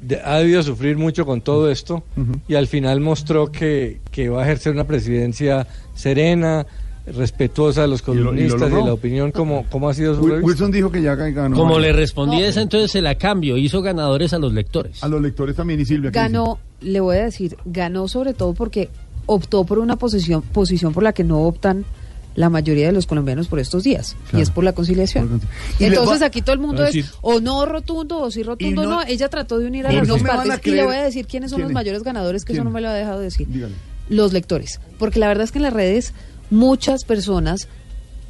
de- 0.01 0.21
ha 0.23 0.37
debido 0.39 0.61
sufrir 0.63 0.97
mucho 0.97 1.25
con 1.25 1.41
todo 1.41 1.69
esto 1.71 2.03
y 2.47 2.55
al 2.55 2.67
final 2.67 2.99
mostró 3.01 3.51
que, 3.51 3.99
que 4.11 4.29
va 4.29 4.41
a 4.41 4.45
ejercer 4.45 4.73
una 4.73 4.85
presidencia 4.85 5.67
serena, 5.93 6.65
respetuosa 7.07 7.81
de 7.83 7.87
los 7.87 8.05
lo- 8.07 8.13
y 8.13 8.17
lo 8.17 8.23
columnistas 8.25 8.61
y, 8.61 8.65
de 8.65 8.69
logró. 8.71 8.85
la 8.87 8.93
opinión, 8.93 9.31
como, 9.31 9.65
como 9.69 9.89
ha 9.89 9.93
sido 9.93 10.15
su. 10.15 10.21
Wilson 10.23 10.71
dijo 10.71 10.91
que 10.91 11.01
ya 11.01 11.15
ganó. 11.15 11.55
Como 11.55 11.79
le 11.79 11.93
respondí 11.93 12.41
esa, 12.41 12.61
entonces 12.61 12.91
se 12.91 13.01
la 13.01 13.15
cambio. 13.15 13.57
Hizo 13.57 13.81
ganadores 13.81 14.33
a 14.33 14.39
los 14.39 14.53
lectores. 14.53 15.03
A 15.03 15.07
los 15.07 15.21
lectores 15.21 15.55
también 15.55 15.79
y 15.79 15.85
Silvia. 15.85 16.11
¿qué 16.11 16.19
Ganó, 16.19 16.59
le 16.81 16.99
voy 16.99 17.17
a 17.17 17.25
decir, 17.25 17.57
ganó 17.65 18.07
sobre 18.07 18.33
todo 18.33 18.53
porque 18.53 18.89
optó 19.27 19.63
por 19.65 19.79
una 19.79 19.95
posición, 19.97 20.41
posición 20.41 20.93
por 20.93 21.03
la 21.03 21.13
que 21.13 21.23
no 21.23 21.41
optan 21.41 21.85
la 22.35 22.49
mayoría 22.49 22.87
de 22.87 22.91
los 22.91 23.05
colombianos 23.07 23.47
por 23.47 23.59
estos 23.59 23.83
días, 23.83 24.15
y 24.33 24.41
es 24.41 24.49
por 24.51 24.63
la 24.63 24.73
conciliación. 24.73 25.41
Y 25.79 25.85
Entonces 25.85 26.21
va- 26.21 26.25
aquí 26.27 26.41
todo 26.41 26.53
el 26.53 26.59
mundo 26.59 26.83
es 26.83 26.93
decir- 26.93 27.09
o 27.21 27.39
no 27.39 27.65
rotundo 27.65 28.19
o 28.21 28.29
sí 28.29 28.43
rotundo, 28.43 28.83
no- 28.83 28.89
no, 28.89 29.01
ella 29.07 29.29
trató 29.29 29.57
de 29.57 29.67
unir 29.67 29.87
a 29.87 29.91
las 29.93 30.07
dos 30.07 30.21
partes 30.21 30.51
a 30.51 30.59
y 30.63 30.71
le 30.71 30.83
voy 30.83 30.95
a 30.95 31.03
decir 31.03 31.25
quiénes 31.27 31.51
son 31.51 31.61
los 31.61 31.71
mayores 31.71 32.03
ganadores, 32.03 32.43
que 32.45 32.51
eso 32.53 32.57
¿Quién? 32.61 32.65
no 32.65 32.71
me 32.71 32.81
lo 32.81 32.89
ha 32.89 32.93
dejado 32.93 33.19
decir. 33.21 33.47
Dígale. 33.49 33.73
Los 34.09 34.33
lectores, 34.33 34.79
porque 34.99 35.19
la 35.19 35.27
verdad 35.27 35.45
es 35.45 35.51
que 35.51 35.57
en 35.59 35.63
las 35.63 35.73
redes 35.73 36.13
muchas 36.51 37.05
personas 37.05 37.67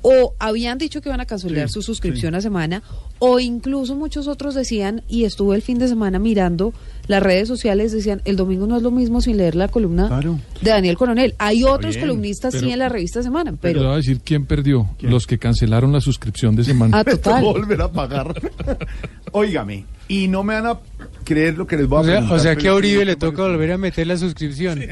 o 0.03 0.35
habían 0.37 0.77
dicho 0.77 1.01
que 1.01 1.09
iban 1.09 1.19
a 1.19 1.25
cancelar 1.25 1.67
Sí, 1.67 1.73
su 1.73 1.81
suscripción 1.81 2.35
a 2.35 2.41
semana 2.41 2.83
o 3.17 3.39
incluso 3.39 3.95
muchos 3.95 4.27
otros 4.27 4.53
decían 4.53 5.01
y 5.07 5.23
estuve 5.23 5.55
el 5.55 5.63
fin 5.63 5.79
de 5.79 5.87
semana 5.87 6.19
mirando 6.19 6.73
las 7.07 7.21
redes 7.23 7.47
sociales 7.47 7.91
decían 7.91 8.21
el 8.25 8.35
domingo 8.35 8.67
no 8.67 8.77
es 8.77 8.83
lo 8.83 8.91
mismo 8.91 9.21
sin 9.21 9.37
leer 9.37 9.55
la 9.55 9.67
columna 9.67 10.07
Claro. 10.07 10.39
de 10.61 10.69
Daniel 10.71 10.97
Coronel 10.97 11.35
hay 11.37 11.63
otros 11.63 11.95
bien, 11.95 12.07
columnistas 12.07 12.53
sí 12.55 12.71
en 12.71 12.79
la 12.79 12.89
revista 12.89 13.21
Semana 13.23 13.53
Pero 13.61 13.79
pero 13.79 13.91
a 13.93 13.97
decir 13.97 14.19
quién 14.23 14.45
perdió. 14.45 14.89
Los 15.01 15.27
que 15.27 15.37
cancelaron 15.37 15.91
la 15.93 16.01
suscripción 16.01 16.55
de 16.55 16.63
semana. 16.63 16.97
Ah, 16.99 17.03
total. 17.09 17.43
volver 17.43 17.81
a 17.81 17.91
pagar. 17.91 18.33
Óigame, 19.31 19.85
y 20.07 20.27
no 20.27 20.43
me 20.43 20.53
van 20.53 20.65
a 20.67 20.79
creer 21.23 21.57
lo 21.57 21.67
que 21.67 21.75
les 21.77 21.87
voy 21.87 21.97
a 21.97 22.01
O 22.01 22.03
sea, 22.05 22.13
preguntar. 22.13 22.37
o 22.37 22.41
sea 22.41 22.55
que 22.55 22.67
a 22.69 22.73
Uribe 22.73 23.03
le 23.05 23.15
toca 23.15 23.41
volver 23.43 23.71
a 23.73 23.77
meter 23.77 24.07
la 24.07 24.17
suscripción. 24.17 24.79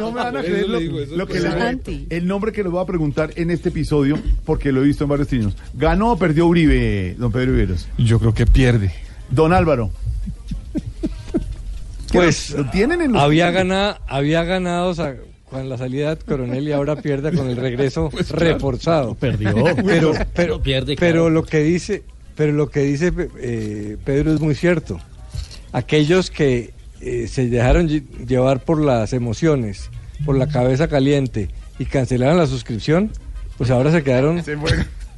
No 0.00 0.10
me 0.12 0.20
van 0.22 0.36
a 0.36 0.40
creer 0.42 0.68
lo, 0.68 0.78
digo, 0.78 1.00
eso 1.00 1.16
lo 1.16 1.26
que 1.26 1.38
es 1.38 1.42
les 1.44 1.54
voy- 1.84 2.06
el 2.10 2.26
nombre 2.26 2.52
que 2.52 2.62
les 2.62 2.70
voy 2.72 2.82
a 2.82 2.86
preguntar 2.86 3.30
en 3.36 3.50
este 3.50 3.68
episodio, 3.70 4.18
porque 4.44 4.72
lo 4.72 4.82
he 4.82 4.86
visto 4.86 5.04
en 5.04 5.10
varios 5.10 5.28
trinos. 5.28 5.56
¿Ganó 5.74 6.12
o 6.12 6.18
perdió 6.18 6.46
Uribe, 6.46 7.14
don 7.18 7.32
Pedro 7.32 7.52
Viveros? 7.52 7.88
Yo 7.98 8.18
creo 8.18 8.34
que 8.34 8.46
pierde. 8.46 8.92
Don 9.30 9.52
Álvaro. 9.52 9.90
¿Qué 12.12 12.18
Pues 12.18 12.50
lo, 12.50 12.62
lo 12.64 12.70
tienen 12.70 13.00
en 13.00 13.12
los 13.12 13.22
había 13.22 13.50
ganado, 13.50 13.98
había 14.06 14.44
ganado 14.44 14.94
con 15.50 15.68
la 15.68 15.76
salida 15.76 16.14
de 16.14 16.24
Coronel 16.24 16.68
y 16.68 16.72
ahora 16.72 16.96
pierde 16.96 17.32
con 17.34 17.48
el 17.50 17.56
regreso 17.56 18.10
reforzado. 18.30 19.14
Perdió. 19.16 19.52
Pero, 19.84 20.12
pero, 20.34 20.62
pierde, 20.62 20.94
pero 20.96 21.12
claro. 21.24 21.30
lo 21.30 21.44
que 21.44 21.58
dice, 21.62 22.02
pero 22.36 22.52
lo 22.52 22.70
que 22.70 22.80
dice 22.80 23.12
eh, 23.40 23.96
Pedro 24.04 24.32
es 24.32 24.40
muy 24.40 24.54
cierto. 24.54 25.00
Aquellos 25.72 26.30
que 26.30 26.72
eh, 27.00 27.26
se 27.28 27.48
dejaron 27.48 27.88
lle- 27.88 28.04
llevar 28.26 28.62
por 28.64 28.80
las 28.80 29.12
emociones, 29.12 29.90
por 30.24 30.36
la 30.38 30.46
cabeza 30.48 30.88
caliente 30.88 31.48
y 31.78 31.84
cancelaron 31.86 32.36
la 32.38 32.46
suscripción, 32.46 33.10
pues 33.58 33.70
ahora 33.70 33.90
se 33.90 34.02
quedaron 34.02 34.42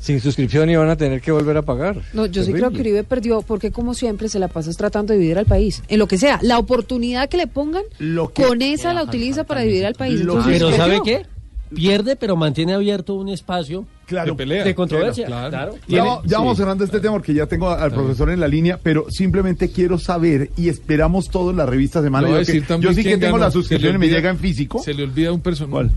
sin 0.04 0.20
suscripción 0.20 0.68
y 0.68 0.76
van 0.76 0.90
a 0.90 0.96
tener 0.96 1.22
que 1.22 1.32
volver 1.32 1.56
a 1.56 1.62
pagar. 1.62 1.96
No, 2.12 2.26
yo 2.26 2.44
sí 2.44 2.52
creo 2.52 2.70
que 2.70 2.80
Uribe 2.80 3.04
perdió 3.04 3.40
porque 3.40 3.70
como 3.70 3.94
siempre 3.94 4.28
se 4.28 4.38
la 4.38 4.48
pasa 4.48 4.70
tratando 4.74 5.14
de 5.14 5.18
dividir 5.18 5.38
al 5.38 5.46
país. 5.46 5.82
En 5.88 5.98
lo 5.98 6.06
que 6.06 6.18
sea, 6.18 6.38
la 6.42 6.58
oportunidad 6.58 7.28
que 7.30 7.38
le 7.38 7.46
pongan, 7.46 7.84
Lo 7.98 8.30
que- 8.30 8.42
con 8.42 8.60
esa 8.60 8.92
la 8.92 9.02
utiliza 9.02 9.44
para 9.44 9.62
dividir 9.62 9.86
al 9.86 9.94
país. 9.94 10.20
Entonces, 10.20 10.52
Pero 10.52 10.66
perdió. 10.68 10.84
¿sabe 10.84 11.00
qué? 11.02 11.22
Pierde, 11.74 12.16
pero 12.16 12.36
mantiene 12.36 12.74
abierto 12.74 13.14
un 13.14 13.30
espacio 13.30 13.86
Claro. 14.06 14.32
De 14.32 14.36
pelea. 14.36 14.62
de 14.62 14.74
controversia. 14.74 15.24
Claro. 15.26 15.48
Claro. 15.50 15.74
Ya, 15.88 16.04
va- 16.04 16.22
ya 16.26 16.38
vamos 16.38 16.56
sí. 16.56 16.62
cerrando 16.62 16.84
este 16.84 17.00
tema 17.00 17.14
porque 17.14 17.32
ya 17.32 17.46
tengo 17.46 17.70
al 17.70 17.90
profesor 17.90 18.28
en 18.30 18.38
la 18.40 18.46
línea, 18.46 18.78
pero 18.80 19.06
simplemente 19.10 19.70
quiero 19.70 19.98
saber 19.98 20.50
y 20.58 20.68
esperamos 20.68 21.30
todos 21.30 21.54
la 21.56 21.64
revista 21.64 22.02
Semana. 22.02 22.28
Yo, 22.28 22.34
que- 22.34 22.38
decir 22.40 22.66
también 22.66 22.92
yo 22.92 22.96
sí 22.96 23.02
que 23.08 23.16
tengo 23.16 23.38
la 23.38 23.50
suscripción 23.50 23.94
y 23.96 23.98
me 23.98 24.08
llega 24.08 24.28
en 24.28 24.38
físico. 24.38 24.80
Se 24.82 24.92
le 24.92 25.02
olvida 25.04 25.32
un 25.32 25.40
personaje. 25.40 25.88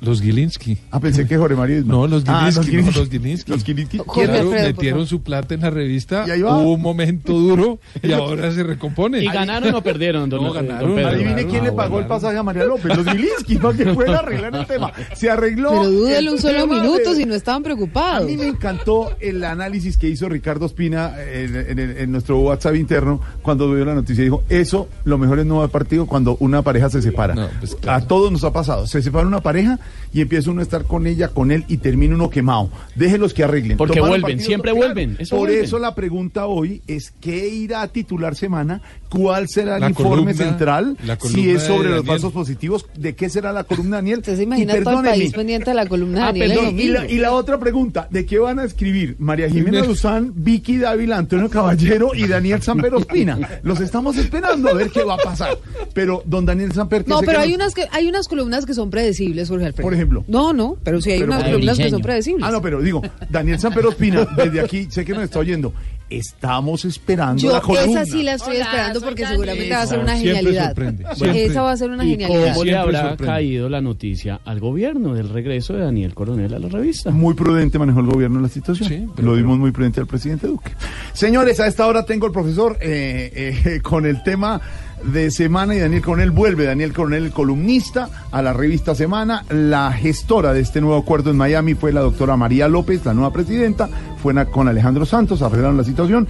Los 0.00 0.22
Gilinski. 0.22 0.78
Ah, 0.90 0.98
pensé 1.00 1.26
que 1.26 1.36
Jorge 1.36 1.56
Mario. 1.56 1.82
No, 1.84 2.06
los 2.06 2.24
Ah, 2.26 2.48
Gilinski. 2.50 2.56
los 2.56 2.56
no, 2.56 2.62
Gilinski. 2.72 2.98
los 3.00 3.08
Gilinski. 3.10 3.50
Los 3.52 3.64
Gilinski. 3.64 3.98
Claro, 3.98 4.50
metieron 4.50 5.06
su 5.06 5.22
plata 5.22 5.54
en 5.54 5.60
la 5.60 5.70
revista. 5.70 6.24
Y 6.26 6.30
ahí 6.30 6.42
va. 6.42 6.56
Hubo 6.58 6.72
un 6.74 6.80
momento 6.82 7.32
duro 7.34 7.78
y 8.02 8.12
ahora 8.12 8.50
se 8.52 8.62
recompone. 8.62 9.22
¿Y 9.22 9.26
ganaron 9.26 9.74
o 9.74 9.82
perdieron, 9.82 10.30
don, 10.30 10.42
No, 10.42 10.52
don 10.54 10.66
ganaron. 10.66 10.94
Pedro? 10.94 11.08
Adivine 11.08 11.46
quién 11.46 11.64
le 11.64 11.70
no, 11.70 11.76
pagó 11.76 11.98
el 11.98 12.06
pasaje 12.06 12.38
a 12.38 12.42
María 12.42 12.64
López, 12.64 12.96
los 12.96 13.06
Gilinski, 13.06 13.56
para 13.56 13.76
que 13.76 13.86
puedan 13.86 14.14
arreglar 14.16 14.56
el 14.56 14.66
tema. 14.66 14.92
Se 15.14 15.28
arregló. 15.30 15.70
Pero 15.70 15.90
dúdele 15.90 16.18
el 16.18 16.28
un 16.30 16.38
solo 16.38 16.66
minuto 16.66 17.10
de- 17.10 17.16
si 17.16 17.24
no 17.26 17.34
estaban 17.34 17.60
A 17.60 17.64
preocupados. 17.64 18.26
mí 18.26 18.36
me 18.36 18.46
encantó 18.46 19.10
el 19.20 19.44
análisis 19.44 19.96
que 19.96 20.08
hizo 20.08 20.28
Ricardo 20.28 20.66
Espina 20.66 21.14
en, 21.22 21.54
en- 21.56 21.78
en- 21.78 21.98
en 21.98 22.10
nuestro 22.12 22.38
WhatsApp 22.40 22.74
interno 22.76 23.20
cuando 23.42 23.70
vio 23.70 23.84
la 23.84 23.94
noticia. 23.94 24.24
Dijo, 24.24 24.44
eso 24.48 24.88
lo 25.04 25.18
mejor 25.18 25.38
es 25.40 25.46
no 25.46 25.58
haber 25.58 25.70
partido 25.70 26.06
cuando 26.06 26.36
una 26.40 26.62
pareja 26.62 26.88
se 26.88 27.02
separa. 27.02 27.34
No, 27.34 27.48
pues, 27.60 27.74
claro. 27.76 28.02
A 28.04 28.06
todos 28.08 28.32
nos 28.32 28.44
ha 28.44 28.52
pasado. 28.52 28.86
Se 28.86 29.02
separa 29.02 29.26
una 29.26 29.40
pareja 29.40 29.78
y 30.12 30.20
empieza 30.20 30.50
uno 30.50 30.60
a 30.60 30.62
estar 30.62 30.84
con 30.84 31.06
ella, 31.06 31.28
con 31.28 31.50
él 31.50 31.64
y 31.68 31.78
termina 31.78 32.14
uno 32.14 32.30
quemado. 32.30 32.70
Déjelos 32.94 33.34
que 33.34 33.44
arreglen. 33.44 33.76
Porque 33.76 33.98
Tomaron 34.00 34.20
vuelven, 34.20 34.40
siempre 34.40 34.72
claro. 34.72 34.86
vuelven, 34.86 35.16
eso 35.18 35.36
Por 35.36 35.48
vuelven. 35.48 35.64
eso 35.64 35.78
la 35.78 35.94
pregunta 35.94 36.46
hoy 36.46 36.82
es 36.86 37.12
¿qué 37.20 37.48
irá 37.48 37.82
a 37.82 37.88
titular 37.88 38.34
semana? 38.34 38.82
¿Cuál 39.10 39.48
será 39.48 39.74
el 39.74 39.80
La 39.82 39.88
informe 39.90 40.32
columna- 40.32 40.34
central? 40.34 40.96
Si 41.28 41.50
es 41.50 41.64
sobre 41.64 41.90
los 41.90 42.06
falsos 42.06 42.32
positivos, 42.32 42.86
¿de 42.96 43.14
qué 43.14 43.28
será 43.28 43.52
la 43.52 43.64
columna 43.64 43.96
Daniel? 43.96 44.22
Se 44.24 44.40
imagina 44.42 44.78
Y 44.78 44.82
todo 44.84 45.00
el 45.00 45.04
país 45.06 45.32
pendiente 45.32 45.70
de 45.70 45.74
la 45.74 45.86
columna 45.86 46.18
de 46.18 46.22
Ah, 46.22 46.26
Daniel 46.26 46.50
el 46.52 46.56
perdón, 46.58 46.80
y, 46.80 46.88
la, 46.88 47.10
y 47.10 47.18
la 47.18 47.32
otra 47.32 47.58
pregunta, 47.58 48.06
¿de 48.10 48.24
qué 48.24 48.38
van 48.38 48.58
a 48.60 48.64
escribir 48.64 49.16
María 49.18 49.48
Jimena. 49.50 49.84
Luzán, 49.84 50.32
Vicky 50.36 50.78
Dávila, 50.78 51.16
Antonio 51.18 51.50
Caballero 51.50 52.12
y 52.14 52.26
Daniel 52.28 52.62
Samper 52.62 52.94
Ospina? 52.94 53.36
Los 53.64 53.80
estamos 53.80 54.16
esperando 54.16 54.68
a 54.70 54.74
ver 54.74 54.90
qué 54.90 55.02
va 55.02 55.14
a 55.14 55.18
pasar. 55.18 55.58
Pero 55.92 56.22
don 56.24 56.46
Daniel 56.46 56.72
Samper... 56.72 57.06
No, 57.08 57.18
pero 57.20 57.32
que 57.32 57.36
hay 57.38 57.48
nos- 57.50 57.56
unas 57.56 57.74
que 57.74 57.88
hay 57.90 58.06
unas 58.08 58.28
columnas 58.28 58.64
que 58.64 58.74
son 58.74 58.90
predecibles, 58.90 59.48
Jorge 59.48 59.66
Alfredo. 59.66 59.86
Por 59.86 59.94
ejemplo. 59.94 60.24
No, 60.28 60.52
no, 60.52 60.76
pero 60.84 61.00
sí 61.02 61.10
hay 61.10 61.18
Pero 61.20 61.32
unas 61.32 61.44
columnas 61.44 61.76
que 61.78 61.90
son 61.90 62.00
predecibles. 62.02 62.46
Ah, 62.46 62.52
no, 62.52 62.62
pero 62.62 62.80
digo, 62.80 63.02
Daniel 63.28 63.58
Samper 63.58 63.86
Ospina, 63.86 64.24
desde 64.36 64.60
aquí, 64.60 64.86
sé 64.88 65.04
que 65.04 65.12
nos 65.14 65.24
está 65.24 65.40
oyendo, 65.40 65.72
estamos 66.10 66.84
esperando 66.84 67.40
Yo 67.42 67.52
la 67.52 67.60
columna. 67.60 68.02
esa 68.02 68.04
sí 68.12 68.22
la 68.22 68.34
estoy 68.34 68.56
esperando 68.56 69.00
porque 69.00 69.26
seguramente 69.26 69.70
va 69.70 69.82
a 69.82 69.86
ser 69.86 69.98
una 70.00 70.12
siempre 70.18 70.36
genialidad. 70.36 70.66
sorprende, 70.66 71.02
Bueno, 71.04 71.16
siempre. 71.16 71.44
Esa 71.46 71.62
va 71.62 71.72
a 71.72 71.76
ser 71.76 71.90
una 71.90 72.04
¿Y 72.04 72.10
genialidad. 72.10 72.28
cómo 72.40 72.44
le 72.64 72.70
Siempre 72.72 72.76
habrá 72.76 73.08
sorprende. 73.10 73.32
caído 73.32 73.68
la 73.68 73.80
noticia 73.80 74.40
al 74.44 74.60
gobierno 74.60 75.14
del 75.14 75.28
regreso 75.28 75.72
de 75.74 75.80
Daniel 75.84 76.14
Coronel 76.14 76.52
a 76.54 76.58
la 76.58 76.68
revista? 76.68 77.10
Muy 77.10 77.34
prudente 77.34 77.78
manejó 77.78 78.00
el 78.00 78.06
gobierno 78.06 78.40
la 78.40 78.48
situación. 78.48 78.88
Sí, 78.88 79.06
pero- 79.16 79.28
Lo 79.28 79.36
dimos 79.36 79.58
muy 79.58 79.70
prudente 79.70 80.00
al 80.00 80.06
presidente 80.06 80.46
Duque. 80.48 80.72
Señores, 81.12 81.60
a 81.60 81.66
esta 81.66 81.86
hora 81.86 82.04
tengo 82.04 82.26
el 82.26 82.32
profesor 82.32 82.76
eh, 82.80 83.54
eh, 83.64 83.80
con 83.82 84.04
el 84.06 84.22
tema 84.22 84.60
de 85.04 85.30
Semana 85.30 85.74
y 85.74 85.78
Daniel 85.78 86.02
Coronel 86.02 86.30
vuelve. 86.30 86.64
Daniel 86.64 86.92
Coronel, 86.92 87.26
el 87.26 87.32
columnista, 87.32 88.08
a 88.30 88.42
la 88.42 88.52
revista 88.52 88.94
Semana. 88.94 89.44
La 89.50 89.92
gestora 89.92 90.52
de 90.52 90.60
este 90.60 90.80
nuevo 90.80 90.96
acuerdo 90.98 91.30
en 91.30 91.36
Miami 91.36 91.74
fue 91.74 91.92
la 91.92 92.00
doctora 92.00 92.36
María 92.36 92.68
López, 92.68 93.04
la 93.04 93.14
nueva 93.14 93.32
presidenta. 93.32 93.88
Fue 94.22 94.34
con 94.50 94.68
Alejandro 94.68 95.06
Santos, 95.06 95.42
arreglaron 95.42 95.76
la 95.76 95.84
situación 95.84 96.28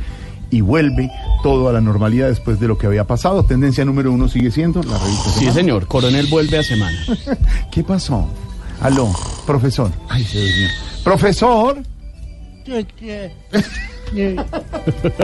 y 0.52 0.62
vuelve 0.62 1.08
todo 1.44 1.68
a 1.68 1.72
la 1.72 1.80
normalidad 1.80 2.28
después 2.28 2.58
de 2.58 2.66
lo 2.68 2.76
que 2.76 2.86
había 2.86 3.04
pasado. 3.04 3.44
Tendencia 3.44 3.84
número 3.84 4.12
uno 4.12 4.28
sigue 4.28 4.50
siendo 4.50 4.82
la 4.82 4.98
revista 4.98 5.30
Sí, 5.30 5.38
Semana. 5.40 5.54
señor. 5.54 5.86
Coronel 5.86 6.26
vuelve 6.26 6.58
a 6.58 6.62
semana. 6.62 6.98
¿Qué 7.72 7.82
pasó? 7.84 8.28
Aló, 8.80 9.10
profesor. 9.46 9.90
Ay, 10.08 10.24
Dios 10.24 10.44
mío. 10.56 10.68
Profesor. 11.04 11.78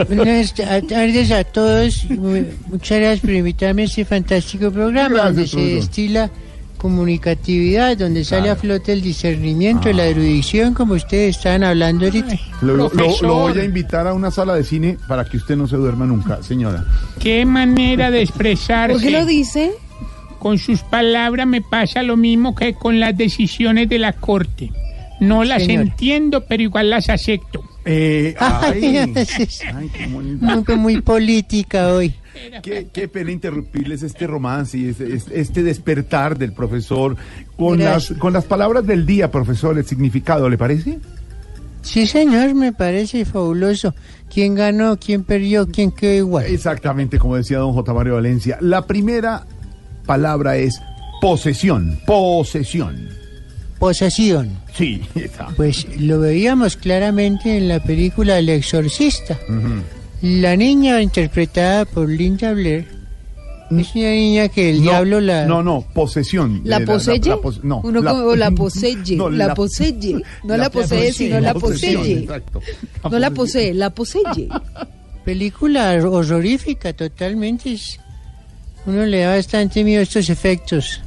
Buenas 0.07 0.53
tardes 0.53 1.31
a 1.31 1.43
todos. 1.43 2.05
Mu- 2.09 2.43
Muchas 2.67 2.99
gracias 2.99 3.19
por 3.21 3.29
invitarme 3.31 3.81
a 3.83 3.85
este 3.85 4.05
fantástico 4.05 4.71
programa 4.71 5.09
Gracias, 5.09 5.35
donde 5.35 5.47
se 5.47 5.75
destila 5.75 6.29
comunicatividad, 6.77 7.97
donde 7.97 8.23
sale 8.23 8.49
a 8.51 8.55
flote 8.55 8.93
el 8.93 9.01
discernimiento, 9.01 9.91
la 9.91 10.05
erudición, 10.05 10.73
como 10.75 10.93
ustedes 10.93 11.37
estaban 11.37 11.63
hablando 11.63 12.05
ahorita. 12.05 12.35
Lo, 12.61 12.67
lo- 12.75 12.83
lo- 12.83 12.89
Profesor. 12.89 13.23
lo 13.27 13.33
voy 13.39 13.59
a 13.59 13.63
invitar 13.63 14.07
a 14.07 14.13
una 14.13 14.29
sala 14.31 14.53
de 14.55 14.63
cine 14.63 14.97
para 15.07 15.25
que 15.25 15.37
usted 15.37 15.55
no 15.55 15.67
se 15.67 15.75
duerma 15.75 16.05
nunca, 16.05 16.41
señora. 16.43 16.85
Qué 17.19 17.45
manera 17.45 18.11
de 18.11 18.21
expresarse. 18.21 18.93
¿Por 18.93 19.01
qué 19.01 19.09
lo 19.11 19.25
dice? 19.25 19.71
Con 20.37 20.59
sus 20.59 20.81
palabras 20.81 21.47
me 21.47 21.61
pasa 21.61 22.03
lo 22.03 22.15
mismo 22.15 22.53
que 22.53 22.75
con 22.75 22.99
las 22.99 23.17
decisiones 23.17 23.89
de 23.89 23.97
la 23.97 24.13
corte. 24.13 24.71
No 25.19 25.43
las 25.43 25.63
Señor. 25.63 25.81
entiendo, 25.85 26.45
pero 26.47 26.61
igual 26.61 26.91
las 26.91 27.09
acepto. 27.09 27.63
Eh, 27.89 28.35
ay, 28.37 29.13
Ay, 29.73 29.89
qué 29.93 30.07
muy, 30.07 30.77
muy 30.77 31.01
política 31.01 31.93
hoy. 31.93 32.13
Qué, 32.61 32.87
qué 32.91 33.07
pena 33.07 33.31
interrumpirles 33.31 34.03
este 34.03 34.27
romance 34.27 34.77
y 34.77 34.89
este, 34.89 35.15
este- 35.15 35.39
este 35.39 35.63
despertar 35.63 36.37
del 36.37 36.51
profesor 36.53 37.15
con 37.55 37.79
las, 37.79 38.11
con 38.19 38.33
las 38.33 38.45
palabras 38.45 38.85
del 38.85 39.05
día, 39.05 39.31
profesor, 39.31 39.77
el 39.77 39.85
significado, 39.85 40.47
¿le 40.49 40.57
parece? 40.57 40.99
Sí, 41.81 42.05
señor, 42.05 42.53
me 42.53 42.73
parece 42.73 43.23
fabuloso. 43.25 43.95
¿Quién 44.31 44.55
ganó? 44.55 44.97
¿Quién 44.99 45.23
perdió? 45.23 45.67
¿Quién 45.67 45.91
quedó 45.91 46.13
igual? 46.13 46.45
Exactamente, 46.47 47.17
como 47.17 47.37
decía 47.37 47.59
don 47.59 47.71
J. 47.73 47.93
Mario 47.93 48.15
Valencia. 48.15 48.57
La 48.59 48.85
primera 48.85 49.45
palabra 50.05 50.57
es 50.57 50.81
posesión. 51.21 51.97
Posesión. 52.05 53.07
Posesión. 53.79 54.49
Sí, 54.73 55.01
está. 55.15 55.47
Pues 55.55 55.85
lo 55.99 56.19
veíamos 56.19 56.77
claramente 56.77 57.57
en 57.57 57.67
la 57.67 57.81
película 57.81 58.39
El 58.39 58.49
Exorcista. 58.49 59.37
La 60.21 60.55
niña 60.55 61.01
interpretada 61.01 61.85
por 61.85 62.09
Linda 62.09 62.51
Blair 62.53 62.87
es 63.69 63.93
una 63.95 64.09
niña 64.11 64.47
que 64.49 64.69
el 64.71 64.77
No, 64.77 64.81
diablo 64.83 65.19
la... 65.21 65.45
No, 65.45 65.61
no, 65.61 65.85
posesión. 65.93 66.61
¿La 66.63 66.79
poseye? 66.79 67.35
pos- 67.37 67.63
no, 67.63 67.81
Uno 67.83 68.01
la- 68.01 68.11
como 68.11 68.35
la 68.35 68.49
poseye, 68.63 69.15
No, 69.15 69.29
la, 69.29 69.47
la- 69.47 69.53
poseye. 69.53 70.13
No 70.43 70.57
la, 70.57 70.63
la 70.63 70.69
posee, 70.71 70.97
posee, 70.97 71.13
sino 71.13 71.39
la 71.39 71.53
poseye. 71.53 72.19
exacto. 72.19 72.61
No 73.11 73.19
la 73.19 73.29
posee, 73.31 73.73
la 73.73 73.89
poseye. 73.91 74.47
Película 75.23 75.91
horrorífica 76.01 76.93
totalmente. 76.93 77.75
Uno 78.85 79.05
le 79.05 79.19
da 79.19 79.35
bastante 79.35 79.83
miedo 79.83 79.99
a 79.99 80.03
estos 80.03 80.29
efectos. 80.29 81.01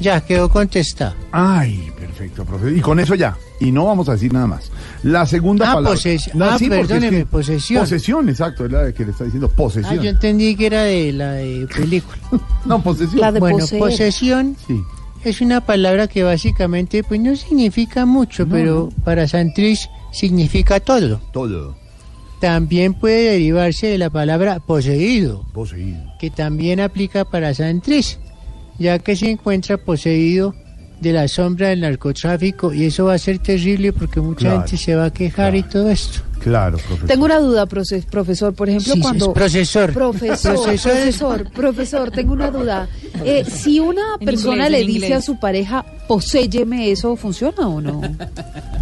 Ya, 0.00 0.20
quedó 0.20 0.48
contestado. 0.48 1.14
Ay, 1.32 1.90
perfecto, 1.98 2.44
profesor. 2.44 2.76
Y 2.76 2.80
con 2.80 3.00
eso 3.00 3.14
ya. 3.14 3.36
Y 3.60 3.72
no 3.72 3.84
vamos 3.86 4.08
a 4.08 4.12
decir 4.12 4.32
nada 4.32 4.46
más. 4.46 4.70
La 5.02 5.26
segunda 5.26 5.70
Ah, 5.70 5.74
palabra. 5.74 5.90
poses- 5.98 6.30
No, 6.34 6.44
ah, 6.44 6.58
sí, 6.58 6.66
porque 6.66 6.80
es 6.82 6.86
perdóneme, 6.88 7.16
que- 7.18 7.26
posesión. 7.26 7.80
Posesión, 7.82 8.28
exacto, 8.28 8.66
es 8.66 8.72
la 8.72 8.92
que 8.92 9.04
le 9.04 9.10
está 9.10 9.24
diciendo 9.24 9.50
Ah, 9.52 9.56
posesión. 9.56 10.00
yo 10.00 10.10
entendí 10.10 10.54
que 10.56 10.66
era 10.66 10.82
de 10.84 11.12
la 11.12 11.32
de 11.32 11.66
película. 11.74 12.18
No, 12.64 12.82
posesión. 12.82 13.20
La 13.20 13.32
de 13.32 13.40
bueno, 13.40 13.58
poseer. 13.58 13.80
posesión 13.80 14.56
Sí. 14.66 14.80
es 15.24 15.40
una 15.40 15.60
palabra 15.66 16.06
que 16.06 16.22
básicamente 16.22 17.02
pues 17.02 17.20
no 17.20 17.34
significa 17.34 18.06
mucho, 18.06 18.46
pero 18.46 18.90
para 19.04 19.26
Santrich 19.26 19.88
significa 20.12 20.78
todo. 20.80 21.20
Todo. 21.32 21.76
También 22.40 22.94
puede 22.94 23.32
derivarse 23.32 23.88
de 23.88 23.98
la 23.98 24.10
palabra 24.10 24.60
poseído, 24.60 25.44
Poseído. 25.52 25.98
que 26.20 26.30
también 26.30 26.78
aplica 26.78 27.24
para 27.24 27.52
Santrich, 27.52 28.16
ya 28.78 28.98
que 28.98 29.16
se 29.16 29.30
encuentra 29.30 29.76
poseído 29.76 30.54
de 31.00 31.12
la 31.12 31.28
sombra 31.28 31.68
del 31.68 31.80
narcotráfico 31.82 32.72
y 32.74 32.84
eso 32.86 33.04
va 33.04 33.14
a 33.14 33.18
ser 33.18 33.38
terrible 33.38 33.92
porque 33.92 34.20
mucha 34.20 34.40
Claro, 34.40 34.56
gente 34.62 34.76
se 34.76 34.96
va 34.96 35.04
a 35.06 35.12
quejar 35.12 35.54
y 35.54 35.62
todo 35.62 35.88
esto. 35.90 36.20
Claro, 36.40 36.78
profesor. 36.78 37.06
Tengo 37.08 37.24
una 37.24 37.38
duda, 37.40 37.66
profe- 37.66 38.04
profesor. 38.04 38.54
Por 38.54 38.68
ejemplo, 38.68 38.94
Sí, 38.94 39.00
cuando... 39.00 39.26
es 39.26 39.32
profesor. 39.32 39.92
Profesor, 39.92 40.54
Profesor 40.54 40.92
es- 40.96 41.16
profesor, 41.18 41.50
profesor, 41.52 42.10
tengo 42.12 42.32
una 42.32 42.50
duda. 42.50 42.88
Eh, 43.24 43.44
si 43.44 43.80
una 43.80 44.02
persona 44.24 44.64
inglés, 44.66 44.70
le 44.70 44.86
dice 44.86 45.06
inglés. 45.06 45.18
a 45.18 45.22
su 45.22 45.38
pareja, 45.38 45.84
poséyeme, 46.06 46.90
¿eso 46.92 47.16
funciona 47.16 47.66
o 47.68 47.80
no? 47.80 48.00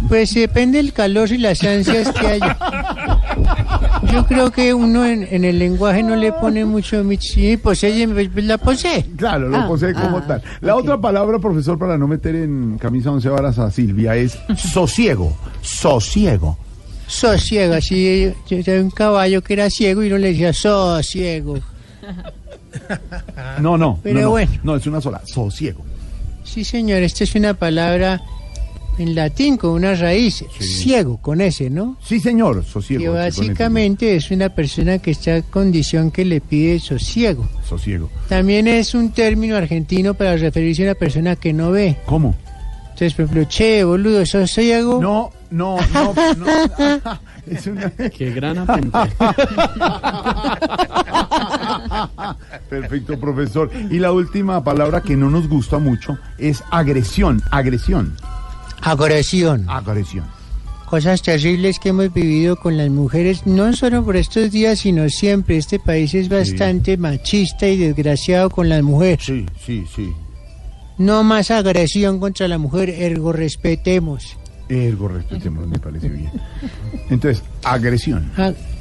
Pues 0.07 0.33
depende 0.35 0.77
del 0.77 0.93
calor 0.93 1.31
y 1.31 1.37
las 1.39 1.63
ansias 1.63 2.11
que 2.13 2.27
haya. 2.27 2.57
Yo 4.11 4.25
creo 4.25 4.51
que 4.51 4.73
uno 4.73 5.05
en, 5.05 5.27
en 5.29 5.43
el 5.43 5.59
lenguaje 5.59 6.01
no 6.01 6.15
le 6.15 6.31
pone 6.31 6.65
mucho 6.65 7.03
mi- 7.03 7.17
sí, 7.17 7.57
posee, 7.57 8.07
pues 8.07 8.33
la 8.45 8.57
posee. 8.57 9.05
Claro, 9.17 9.49
lo 9.49 9.57
Ah, 9.57 9.67
posee 9.67 9.93
como 9.93 10.17
ah, 10.17 10.25
tal. 10.27 10.41
La 10.61 10.75
otra 10.75 10.99
palabra, 10.99 11.39
profesor, 11.39 11.77
para 11.77 11.97
no 11.97 12.07
meter 12.07 12.35
en 12.35 12.77
camisa 12.79 13.11
once 13.11 13.29
varas 13.29 13.59
a 13.59 13.69
Silvia, 13.69 14.15
es 14.15 14.37
sosiego. 14.57 15.35
Sosiego. 15.61 16.57
Sosiego, 17.07 17.73
así 17.75 18.33
yo 18.49 18.63
tenía 18.63 18.81
un 18.81 18.91
caballo 18.91 19.41
que 19.41 19.53
era 19.53 19.69
ciego 19.69 20.03
y 20.03 20.07
uno 20.07 20.17
le 20.17 20.29
decía 20.29 20.51
sosiego. 20.53 21.59
No, 23.59 23.77
no. 23.77 23.99
Pero 24.03 24.15
no, 24.19 24.21
no. 24.25 24.29
bueno. 24.31 24.51
No, 24.63 24.75
es 24.75 24.85
una 24.87 25.01
sola. 25.01 25.21
Sosiego. 25.25 25.81
Sí, 26.43 26.63
señor, 26.63 27.03
esta 27.03 27.23
es 27.23 27.35
una 27.35 27.53
palabra 27.53 28.21
en 28.97 29.15
latín 29.15 29.57
con 29.57 29.71
una 29.71 29.93
raíz, 29.95 30.43
ciego, 30.59 31.17
con 31.17 31.41
ese, 31.41 31.69
¿no? 31.69 31.97
Sí, 32.03 32.19
señor. 32.19 32.63
Sosiego. 32.63 33.01
Que 33.01 33.09
básicamente 33.09 34.15
es 34.15 34.31
una 34.31 34.49
persona 34.49 34.97
que 34.99 35.11
está 35.11 35.37
en 35.37 35.43
condición 35.43 36.11
que 36.11 36.25
le 36.25 36.41
pide 36.41 36.79
sosiego. 36.79 37.47
Sosiego. 37.67 38.09
También 38.27 38.67
es 38.67 38.93
un 38.93 39.11
término 39.11 39.55
argentino 39.55 40.13
para 40.13 40.35
referirse 40.37 40.83
a 40.83 40.91
una 40.91 40.95
persona 40.95 41.35
que 41.35 41.53
no 41.53 41.71
ve. 41.71 41.97
¿Cómo? 42.05 42.35
Entonces, 42.97 43.13
por 43.13 43.25
ejemplo, 43.25 43.43
che, 43.47 43.83
boludo, 43.83 44.25
¿sos 44.25 44.49
ciego? 44.51 44.99
No, 44.99 45.29
no, 45.51 45.77
no, 45.93 46.13
no. 46.35 47.19
Es 47.47 47.65
una... 47.67 47.89
Qué 47.91 48.31
gran 48.31 48.57
apunte. 48.57 48.89
Perfecto, 52.69 53.19
profesor. 53.19 53.71
Y 53.89 53.99
la 53.99 54.11
última 54.11 54.63
palabra 54.63 55.01
que 55.01 55.15
no 55.15 55.29
nos 55.29 55.47
gusta 55.47 55.77
mucho 55.79 56.17
es 56.37 56.63
agresión. 56.71 57.41
Agresión. 57.51 58.17
Agresión. 58.81 59.65
Agresión. 59.69 60.25
Cosas 60.85 61.21
terribles 61.21 61.79
que 61.79 61.89
hemos 61.89 62.13
vivido 62.13 62.55
con 62.55 62.77
las 62.77 62.89
mujeres, 62.89 63.45
no 63.45 63.73
solo 63.73 64.05
por 64.05 64.15
estos 64.15 64.51
días, 64.51 64.79
sino 64.79 65.09
siempre. 65.09 65.57
Este 65.57 65.79
país 65.79 66.13
es 66.13 66.29
bastante 66.29 66.95
machista 66.95 67.67
y 67.67 67.75
desgraciado 67.77 68.49
con 68.49 68.69
las 68.69 68.81
mujeres. 68.83 69.25
Sí, 69.25 69.45
sí, 69.65 69.83
sí. 69.93 70.13
No 70.97 71.23
más 71.23 71.51
agresión 71.51 72.19
contra 72.19 72.47
la 72.47 72.57
mujer, 72.57 72.89
ergo 72.89 73.33
respetemos. 73.33 74.37
Ergo, 74.69 75.09
respetemos, 75.09 75.67
me 75.67 75.77
parece 75.77 76.07
bien. 76.09 76.31
Entonces, 77.09 77.43
agresión. 77.63 78.31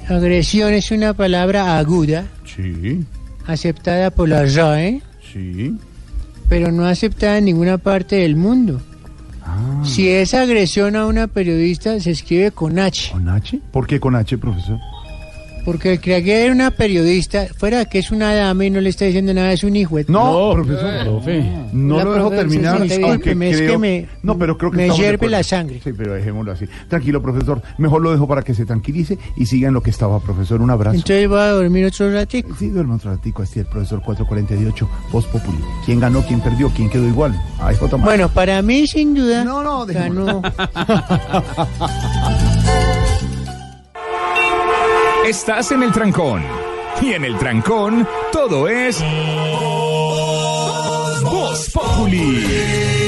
Agresión 0.08 0.72
es 0.74 0.90
una 0.92 1.12
palabra 1.14 1.76
aguda, 1.78 2.26
Sí, 2.44 3.04
aceptada 3.46 4.10
por 4.10 4.28
la 4.28 4.46
RAE, 4.46 5.02
sí. 5.32 5.76
pero 6.48 6.70
no 6.72 6.86
aceptada 6.86 7.38
en 7.38 7.44
ninguna 7.46 7.78
parte 7.78 8.16
del 8.16 8.36
mundo. 8.36 8.80
Si 9.84 10.08
es 10.08 10.34
agresión 10.34 10.96
a 10.96 11.06
una 11.06 11.26
periodista, 11.26 11.98
se 12.00 12.10
escribe 12.10 12.50
con 12.50 12.78
H. 12.78 13.12
¿Con 13.12 13.28
H? 13.28 13.60
¿Por 13.70 13.86
qué 13.86 14.00
con 14.00 14.16
H, 14.16 14.36
profesor? 14.38 14.78
Porque 15.66 15.92
el 15.94 16.00
que 16.00 16.14
agrede 16.14 16.48
a 16.48 16.52
una 16.52 16.70
periodista, 16.70 17.48
fuera 17.58 17.84
que 17.86 17.98
es 17.98 18.10
una 18.12 18.32
dama 18.32 18.64
y 18.64 18.70
no 18.70 18.80
le 18.80 18.88
está 18.88 19.04
diciendo 19.04 19.34
nada, 19.34 19.52
es 19.52 19.64
un 19.64 19.74
hijo. 19.76 19.96
de- 19.96 20.06
No, 20.08 20.52
profesor. 20.54 21.20
No 21.72 21.96
La 21.98 22.04
lo 22.04 22.14
dejo 22.14 22.30
terminar, 22.30 22.78
se 22.78 22.86
siente 22.86 22.98
bien, 22.98 23.10
aunque 23.10 23.30
que 23.30 23.34
me- 23.34 23.50
es 23.50 23.56
creo... 23.56 23.72
que 23.72 23.78
me- 23.78 24.06
no, 24.22 24.38
pero 24.38 24.56
creo 24.56 24.70
que 24.70 24.76
me 24.76 24.90
hierve 24.90 25.28
la 25.28 25.42
sangre. 25.42 25.80
Sí, 25.82 25.92
pero 25.92 26.14
dejémoslo 26.14 26.52
así. 26.52 26.66
Tranquilo, 26.88 27.20
profesor. 27.20 27.60
Mejor 27.78 28.00
lo 28.00 28.12
dejo 28.12 28.28
para 28.28 28.42
que 28.42 28.54
se 28.54 28.64
tranquilice 28.64 29.18
y 29.36 29.44
siga 29.46 29.66
en 29.68 29.74
lo 29.74 29.82
que 29.82 29.90
estaba, 29.90 30.20
profesor. 30.20 30.62
Un 30.62 30.70
abrazo. 30.70 30.94
Entonces 30.96 31.28
voy 31.28 31.40
a 31.40 31.50
dormir 31.50 31.84
otro 31.86 32.12
ratito. 32.12 32.48
Sí, 32.56 32.68
duerma 32.68 32.94
otro 32.94 33.10
ratico. 33.10 33.42
Así 33.42 33.58
el 33.58 33.66
profesor 33.66 34.00
448, 34.02 34.88
Voz 35.10 35.26
Populi. 35.26 35.58
¿Quién 35.84 35.98
ganó? 35.98 36.22
¿Quién 36.22 36.40
perdió? 36.40 36.70
¿Quién 36.70 36.88
quedó 36.88 37.08
igual? 37.08 37.32
J. 37.58 37.96
Mario. 37.96 38.04
Bueno, 38.04 38.28
para 38.28 38.62
mí, 38.62 38.86
sin 38.86 39.14
duda, 39.14 39.42
No, 39.44 39.64
no, 39.64 39.84
ganó. 39.84 40.42
Estás 45.26 45.72
en 45.72 45.82
el 45.82 45.90
trancón. 45.90 46.40
Y 47.02 47.12
en 47.14 47.24
el 47.24 47.36
trancón, 47.36 48.06
todo 48.30 48.68
es. 48.68 49.02
Voz 51.24 51.68
Populi. 51.74 52.46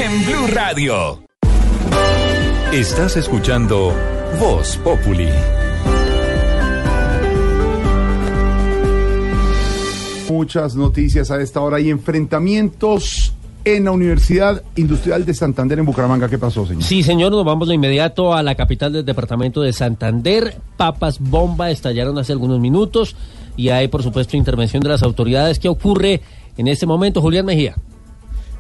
En 0.03 0.27
Blue 0.27 0.49
Radio. 0.53 1.23
Estás 2.73 3.17
escuchando 3.17 3.95
Voz 4.41 4.77
Populi. 4.79 5.29
Muchas 10.29 10.75
noticias 10.75 11.31
a 11.31 11.41
esta 11.41 11.61
hora 11.61 11.79
y 11.79 11.89
enfrentamientos 11.89 13.33
en 13.77 13.85
la 13.85 13.91
Universidad 13.93 14.63
Industrial 14.77 15.25
de 15.25 15.35
Santander 15.35 15.79
en 15.79 15.87
Bucaramanga. 15.87 16.29
¿Qué 16.29 16.39
pasó, 16.39 16.67
señor? 16.67 16.83
Sí, 16.83 17.03
señor, 17.03 17.33
nos 17.33 17.45
vamos 17.45 17.69
de 17.69 17.75
inmediato 17.75 18.35
a 18.35 18.43
la 18.43 18.55
capital 18.55 18.93
del 18.93 19.05
departamento 19.05 19.63
de 19.63 19.73
Santander. 19.73 20.57
Papas 20.77 21.19
bomba 21.21 21.71
estallaron 21.71 22.19
hace 22.19 22.33
algunos 22.33 22.61
minutos 22.61 23.17
y 23.57 23.69
hay, 23.71 23.89
por 23.89 24.03
supuesto, 24.03 24.37
intervención 24.37 24.83
de 24.83 24.89
las 24.91 25.03
autoridades. 25.03 25.59
¿Qué 25.59 25.69
ocurre 25.69 26.23
en 26.57 26.69
este 26.69 26.87
momento, 26.87 27.21
Julián 27.21 27.47
Mejía? 27.47 27.77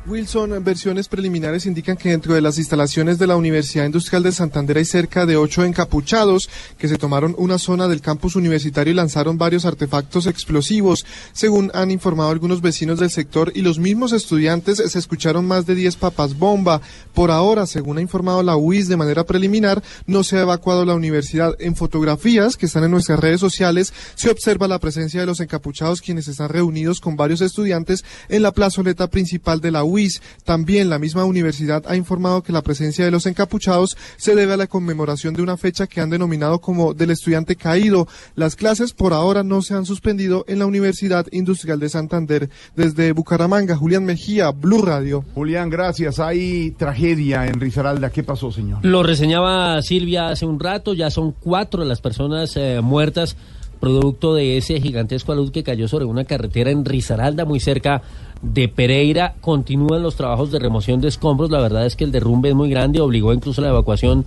Wilson, 0.09 0.65
versiones 0.65 1.07
preliminares 1.07 1.67
indican 1.67 1.99
que 1.99 2.09
dentro 2.09 2.33
de 2.33 2.41
las 2.41 2.57
instalaciones 2.57 3.19
de 3.19 3.27
la 3.27 3.37
Universidad 3.37 3.85
Industrial 3.85 4.23
de 4.23 4.33
Santander 4.33 4.79
hay 4.79 4.87
cerca 4.87 5.27
de 5.27 5.37
ocho 5.37 5.65
encapuchados 5.65 6.49
que 6.79 6.89
se 6.89 6.97
tomaron 6.97 7.35
una 7.37 7.59
zona 7.59 7.89
del 7.89 8.01
campus 8.01 8.35
universitario 8.35 8.93
y 8.93 8.97
lanzaron 8.97 9.37
varios 9.37 9.67
artefactos 9.67 10.27
explosivos. 10.27 11.05
Según 11.33 11.71
han 11.75 11.91
informado 11.91 12.31
algunos 12.31 12.63
vecinos 12.63 12.99
del 12.99 13.11
sector 13.11 13.53
y 13.55 13.61
los 13.61 13.79
mismos 13.79 14.13
estudiantes, 14.13 14.79
se 14.79 14.99
escucharon 14.99 15.47
más 15.47 15.67
de 15.67 15.75
10 15.75 15.97
papas 15.97 16.39
bomba. 16.39 16.81
Por 17.13 17.31
ahora, 17.31 17.67
según 17.67 17.99
ha 17.99 18.03
informado 18.03 18.43
la 18.43 18.57
UIS 18.57 18.89
de 18.89 18.97
manera 18.97 19.25
preliminar, 19.25 19.83
no 20.07 20.25
se 20.25 20.39
ha 20.39 20.43
evacuado 20.43 20.87
la 20.87 20.95
universidad. 20.95 21.55
En 21.59 21.77
fotografías 21.77 22.57
que 22.57 22.67
están 22.67 22.85
en 22.85 22.93
nuestras 22.93 23.21
redes 23.21 23.41
sociales 23.41 23.93
se 24.15 24.31
observa 24.31 24.69
la 24.69 24.79
presencia 24.79 25.21
de 25.21 25.27
los 25.27 25.41
encapuchados 25.41 26.01
quienes 26.01 26.29
están 26.29 26.49
reunidos 26.49 27.01
con 27.01 27.17
varios 27.17 27.43
estudiantes 27.43 28.07
en 28.31 28.41
la 28.41 28.53
plazoleta 28.53 29.09
principal 29.09 29.61
de 29.61 29.71
la 29.71 29.85
UIS 29.85 29.98
También 30.45 30.89
la 30.89 30.99
misma 30.99 31.25
universidad 31.25 31.85
ha 31.87 31.97
informado 31.97 32.43
que 32.43 32.53
la 32.53 32.63
presencia 32.63 33.05
de 33.05 33.11
los 33.11 33.27
encapuchados 33.27 33.97
se 34.17 34.35
debe 34.35 34.55
a 34.55 34.57
la 34.57 34.67
conmemoración 34.67 35.35
de 35.35 35.43
una 35.43 35.57
fecha 35.57 35.87
que 35.87 36.01
han 36.01 36.11
denominado 36.11 36.61
como 36.61 36.95
del 36.95 37.11
estudiante 37.11 37.57
caído. 37.57 38.07
Las 38.35 38.57
clases 38.57 38.93
por 38.93 39.13
ahora 39.13 39.43
no 39.43 39.63
se 39.63 39.75
han 39.75 39.87
suspendido 39.87 40.45
en 40.49 40.59
la 40.59 40.67
Universidad 40.67 41.27
Industrial 41.33 41.79
de 41.81 41.89
Santander. 41.89 42.51
Desde 42.77 43.13
Bucaramanga, 43.13 43.77
Julián 43.77 44.05
Mejía, 44.05 44.51
Blue 44.51 44.83
Radio. 44.83 45.25
Julián, 45.35 45.71
gracias. 45.71 46.19
Hay 46.19 46.73
tragedia 46.73 47.47
en 47.47 47.61
Risaralda. 47.61 48.11
¿Qué 48.11 48.23
pasó, 48.23 48.53
señor? 48.53 48.85
Lo 48.85 49.03
reseñaba 49.03 49.81
Silvia 49.83 50.29
hace 50.29 50.47
un 50.47 50.61
rato, 50.61 50.95
ya 50.95 51.11
son 51.11 51.33
cuatro 51.33 51.85
las 51.85 52.01
personas 52.01 52.57
eh, 52.57 52.81
muertas 52.83 53.37
producto 53.79 54.35
de 54.35 54.57
ese 54.57 54.81
gigantesco 54.81 55.33
alud 55.33 55.51
que 55.51 55.63
cayó 55.63 55.89
sobre 55.89 56.05
una 56.05 56.25
carretera 56.25 56.71
en 56.71 56.85
Risaralda, 56.85 57.45
muy 57.45 57.61
cerca 57.61 58.03
de 58.43 58.69
Pereira. 58.69 59.35
Continúan 59.41 60.03
los 60.03 60.17
trabajos 60.17 60.51
de 60.51 60.59
remoción 60.59 61.01
de 61.01 61.09
escombros. 61.09 61.51
La 61.51 61.61
verdad 61.61 61.87
es 61.87 61.97
que 61.97 62.05
el 62.05 62.13
derrumbe 62.13 62.51
es 62.51 62.55
muy 62.55 62.71
grande, 62.71 63.01
obligó 63.01 63.33
incluso 63.33 63.61
a 63.61 63.65
la 63.65 63.71
evacuación 63.71 64.25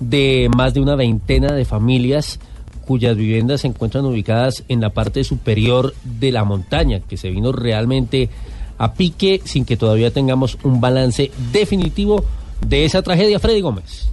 de 0.00 0.48
más 0.56 0.74
de 0.74 0.80
una 0.80 0.94
veintena 0.94 1.52
de 1.52 1.64
familias 1.64 2.38
cuyas 2.86 3.16
viviendas 3.16 3.60
se 3.60 3.66
encuentran 3.66 4.06
ubicadas 4.06 4.64
en 4.68 4.80
la 4.80 4.90
parte 4.90 5.22
superior 5.22 5.92
de 6.04 6.32
la 6.32 6.44
montaña, 6.44 7.00
que 7.00 7.18
se 7.18 7.28
vino 7.28 7.52
realmente 7.52 8.30
a 8.78 8.94
pique 8.94 9.42
sin 9.44 9.66
que 9.66 9.76
todavía 9.76 10.10
tengamos 10.10 10.56
un 10.62 10.80
balance 10.80 11.30
definitivo 11.52 12.24
de 12.66 12.86
esa 12.86 13.02
tragedia. 13.02 13.38
Freddy 13.38 13.60
Gómez. 13.60 14.08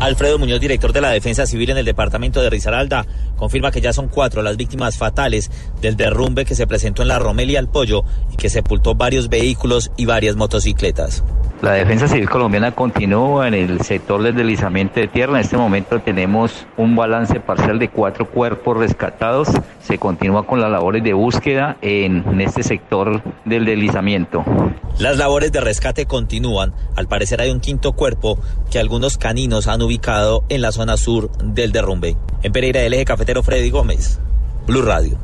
Alfredo 0.00 0.38
Muñoz, 0.38 0.60
director 0.60 0.92
de 0.92 1.00
la 1.00 1.10
Defensa 1.10 1.46
Civil 1.46 1.70
en 1.70 1.78
el 1.78 1.84
departamento 1.84 2.42
de 2.42 2.50
Risaralda, 2.50 3.06
confirma 3.36 3.70
que 3.70 3.80
ya 3.80 3.92
son 3.92 4.08
cuatro 4.08 4.42
las 4.42 4.56
víctimas 4.56 4.98
fatales 4.98 5.50
del 5.80 5.96
derrumbe 5.96 6.44
que 6.44 6.54
se 6.54 6.66
presentó 6.66 7.02
en 7.02 7.08
la 7.08 7.18
Romelia 7.18 7.58
al 7.58 7.68
Pollo 7.68 8.02
y 8.32 8.36
que 8.36 8.50
sepultó 8.50 8.94
varios 8.94 9.28
vehículos 9.28 9.90
y 9.96 10.04
varias 10.04 10.36
motocicletas. 10.36 11.24
La 11.62 11.72
Defensa 11.72 12.06
Civil 12.06 12.28
Colombiana 12.28 12.72
continúa 12.72 13.48
en 13.48 13.54
el 13.54 13.80
sector 13.80 14.22
del 14.22 14.34
deslizamiento 14.34 15.00
de 15.00 15.08
tierra. 15.08 15.38
En 15.38 15.40
este 15.40 15.56
momento 15.56 16.00
tenemos 16.00 16.66
un 16.76 16.94
balance 16.94 17.40
parcial 17.40 17.78
de 17.78 17.88
cuatro 17.88 18.28
cuerpos 18.28 18.76
rescatados. 18.76 19.48
Se 19.82 19.98
continúa 19.98 20.46
con 20.46 20.60
las 20.60 20.70
labores 20.70 21.02
de 21.02 21.14
búsqueda 21.14 21.78
en 21.80 22.40
este 22.42 22.62
sector 22.62 23.22
del 23.46 23.64
deslizamiento. 23.64 24.44
Las 24.98 25.16
labores 25.16 25.50
de 25.50 25.62
rescate 25.62 26.04
continúan. 26.04 26.74
Al 26.94 27.08
parecer 27.08 27.40
hay 27.40 27.50
un 27.50 27.60
quinto 27.60 27.92
cuerpo 27.92 28.38
que 28.70 28.78
algunos 28.78 29.16
caninos 29.16 29.66
han 29.66 29.80
ubicado 29.80 30.44
en 30.50 30.60
la 30.60 30.72
zona 30.72 30.98
sur 30.98 31.30
del 31.38 31.72
derrumbe. 31.72 32.16
En 32.42 32.52
Pereira, 32.52 32.80
del 32.80 32.92
eje 32.92 33.06
cafetero 33.06 33.42
Freddy 33.42 33.70
Gómez, 33.70 34.20
Blue 34.66 34.82
Radio. 34.82 35.16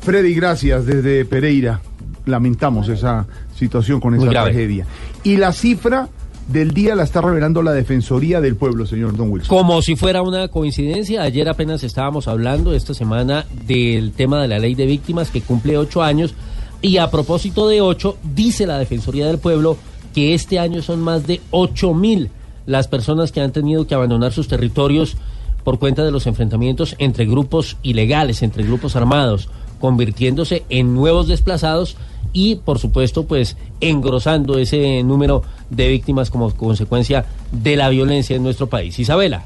Freddy, 0.00 0.32
gracias 0.32 0.86
desde 0.86 1.24
Pereira. 1.24 1.80
Lamentamos 2.24 2.88
esa 2.88 3.26
situación 3.56 4.00
con 4.00 4.14
esa 4.14 4.28
tragedia. 4.28 4.86
Y 5.24 5.36
la 5.36 5.52
cifra 5.52 6.08
del 6.48 6.72
día 6.72 6.94
la 6.94 7.02
está 7.02 7.20
revelando 7.20 7.62
la 7.62 7.72
Defensoría 7.72 8.40
del 8.40 8.56
Pueblo, 8.56 8.86
señor 8.86 9.16
Don 9.16 9.30
Wilson. 9.30 9.48
Como 9.48 9.82
si 9.82 9.96
fuera 9.96 10.22
una 10.22 10.48
coincidencia, 10.48 11.22
ayer 11.22 11.48
apenas 11.48 11.82
estábamos 11.82 12.28
hablando 12.28 12.72
esta 12.72 12.94
semana 12.94 13.46
del 13.66 14.12
tema 14.12 14.40
de 14.40 14.48
la 14.48 14.58
ley 14.58 14.74
de 14.74 14.86
víctimas 14.86 15.30
que 15.30 15.40
cumple 15.40 15.76
ocho 15.76 16.02
años 16.02 16.34
y 16.82 16.98
a 16.98 17.10
propósito 17.10 17.68
de 17.68 17.80
ocho, 17.80 18.16
dice 18.22 18.66
la 18.66 18.78
Defensoría 18.78 19.26
del 19.26 19.38
Pueblo 19.38 19.76
que 20.14 20.34
este 20.34 20.58
año 20.58 20.82
son 20.82 21.00
más 21.00 21.26
de 21.26 21.40
ocho 21.50 21.94
mil 21.94 22.30
las 22.64 22.88
personas 22.88 23.32
que 23.32 23.40
han 23.40 23.52
tenido 23.52 23.86
que 23.86 23.94
abandonar 23.94 24.32
sus 24.32 24.48
territorios 24.48 25.16
por 25.64 25.78
cuenta 25.78 26.04
de 26.04 26.12
los 26.12 26.26
enfrentamientos 26.26 26.94
entre 26.98 27.26
grupos 27.26 27.76
ilegales, 27.82 28.42
entre 28.42 28.62
grupos 28.62 28.94
armados, 28.94 29.48
convirtiéndose 29.80 30.64
en 30.68 30.94
nuevos 30.94 31.28
desplazados 31.28 31.96
y, 32.36 32.56
por 32.56 32.78
supuesto, 32.78 33.24
pues 33.24 33.56
engrosando 33.80 34.58
ese 34.58 35.02
número 35.02 35.42
de 35.70 35.88
víctimas 35.88 36.28
como 36.28 36.54
consecuencia 36.54 37.24
de 37.50 37.76
la 37.76 37.88
violencia 37.88 38.36
en 38.36 38.42
nuestro 38.42 38.66
país. 38.66 38.98
Isabela. 38.98 39.44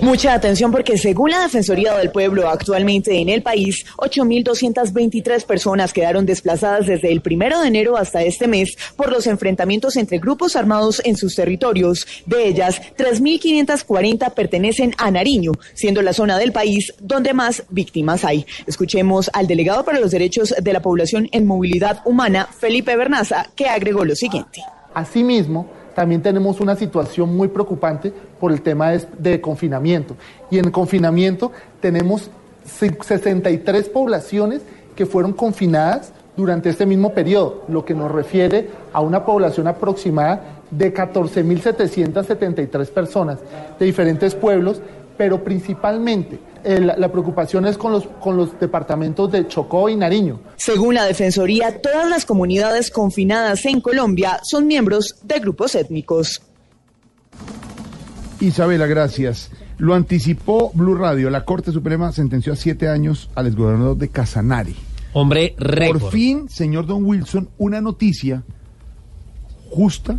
Mucha 0.00 0.32
atención 0.32 0.72
porque 0.72 0.96
según 0.96 1.30
la 1.30 1.42
Defensoría 1.42 1.94
del 1.94 2.10
Pueblo, 2.10 2.48
actualmente 2.48 3.18
en 3.18 3.28
el 3.28 3.42
país, 3.42 3.84
8.223 3.98 5.44
personas 5.44 5.92
quedaron 5.92 6.24
desplazadas 6.24 6.86
desde 6.86 7.12
el 7.12 7.20
primero 7.20 7.60
de 7.60 7.68
enero 7.68 7.96
hasta 7.96 8.22
este 8.22 8.48
mes 8.48 8.76
por 8.96 9.12
los 9.12 9.26
enfrentamientos 9.26 9.96
entre 9.96 10.18
grupos 10.18 10.56
armados 10.56 11.02
en 11.04 11.16
sus 11.16 11.34
territorios. 11.34 12.06
De 12.24 12.48
ellas, 12.48 12.80
3.540 12.96 14.32
pertenecen 14.32 14.94
a 14.96 15.10
Nariño, 15.10 15.52
siendo 15.74 16.00
la 16.00 16.14
zona 16.14 16.38
del 16.38 16.52
país 16.52 16.94
donde 16.98 17.34
más 17.34 17.62
víctimas 17.68 18.24
hay. 18.24 18.46
Escuchemos 18.66 19.30
al 19.34 19.46
delegado 19.46 19.84
para 19.84 20.00
los 20.00 20.10
derechos 20.10 20.54
de 20.60 20.72
la 20.72 20.80
población 20.80 21.28
en 21.32 21.46
movilidad 21.46 22.00
humana, 22.06 22.48
Felipe 22.58 22.96
Bernaza, 22.96 23.50
que 23.54 23.66
agregó 23.66 24.04
lo 24.04 24.16
siguiente. 24.16 24.62
Asimismo, 24.94 25.81
también 25.94 26.22
tenemos 26.22 26.60
una 26.60 26.76
situación 26.76 27.36
muy 27.36 27.48
preocupante 27.48 28.12
por 28.40 28.52
el 28.52 28.62
tema 28.62 28.90
de, 28.90 29.40
confinamiento. 29.40 30.16
Y 30.50 30.58
en 30.58 30.70
confinamiento 30.70 31.52
tenemos 31.80 32.30
63 32.64 33.88
poblaciones 33.88 34.62
que 34.94 35.06
fueron 35.06 35.32
confinadas 35.32 36.12
durante 36.36 36.70
este 36.70 36.86
mismo 36.86 37.12
periodo, 37.12 37.64
lo 37.68 37.84
que 37.84 37.94
nos 37.94 38.10
refiere 38.10 38.70
a 38.92 39.00
una 39.00 39.24
población 39.24 39.66
aproximada 39.66 40.60
de 40.70 40.94
14.773 40.94 42.88
personas 42.88 43.38
de 43.78 43.84
diferentes 43.84 44.34
pueblos, 44.34 44.80
pero 45.22 45.44
principalmente 45.44 46.40
eh, 46.64 46.80
la, 46.80 46.96
la 46.96 47.12
preocupación 47.12 47.64
es 47.66 47.78
con 47.78 47.92
los, 47.92 48.08
con 48.20 48.36
los 48.36 48.58
departamentos 48.58 49.30
de 49.30 49.46
Chocó 49.46 49.88
y 49.88 49.94
Nariño. 49.94 50.40
Según 50.56 50.96
la 50.96 51.04
Defensoría, 51.04 51.80
todas 51.80 52.10
las 52.10 52.26
comunidades 52.26 52.90
confinadas 52.90 53.64
en 53.66 53.80
Colombia 53.80 54.40
son 54.42 54.66
miembros 54.66 55.14
de 55.22 55.38
grupos 55.38 55.76
étnicos. 55.76 56.42
Isabela, 58.40 58.86
gracias. 58.86 59.52
Lo 59.78 59.94
anticipó 59.94 60.72
Blue 60.74 60.96
Radio. 60.96 61.30
La 61.30 61.44
Corte 61.44 61.70
Suprema 61.70 62.10
sentenció 62.10 62.54
a 62.54 62.56
siete 62.56 62.88
años 62.88 63.30
al 63.36 63.46
exgobernador 63.46 63.96
de 63.96 64.08
Casanare. 64.08 64.74
Hombre, 65.12 65.54
récord. 65.56 66.00
Por 66.00 66.10
fin, 66.10 66.48
señor 66.48 66.86
Don 66.86 67.04
Wilson, 67.04 67.48
una 67.58 67.80
noticia 67.80 68.42
justa 69.70 70.18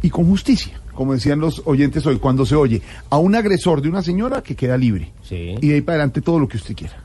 y 0.00 0.08
con 0.08 0.24
justicia. 0.24 0.80
Como 0.98 1.12
decían 1.12 1.38
los 1.38 1.62
oyentes 1.64 2.04
hoy, 2.06 2.16
cuando 2.18 2.44
se 2.44 2.56
oye 2.56 2.82
a 3.08 3.18
un 3.18 3.36
agresor 3.36 3.80
de 3.80 3.88
una 3.88 4.02
señora 4.02 4.42
que 4.42 4.56
queda 4.56 4.76
libre. 4.76 5.12
Sí. 5.22 5.54
Y 5.60 5.68
de 5.68 5.74
ahí 5.76 5.80
para 5.80 5.94
adelante 5.94 6.22
todo 6.22 6.40
lo 6.40 6.48
que 6.48 6.56
usted 6.56 6.74
quiera. 6.74 6.96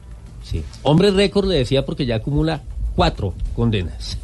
Sí. 0.42 0.64
Hombre 0.82 1.12
récord 1.12 1.48
le 1.48 1.58
decía 1.58 1.86
porque 1.86 2.08
ya 2.08 2.16
acumula 2.16 2.64
cuatro 2.96 3.36
condenas. 3.56 4.18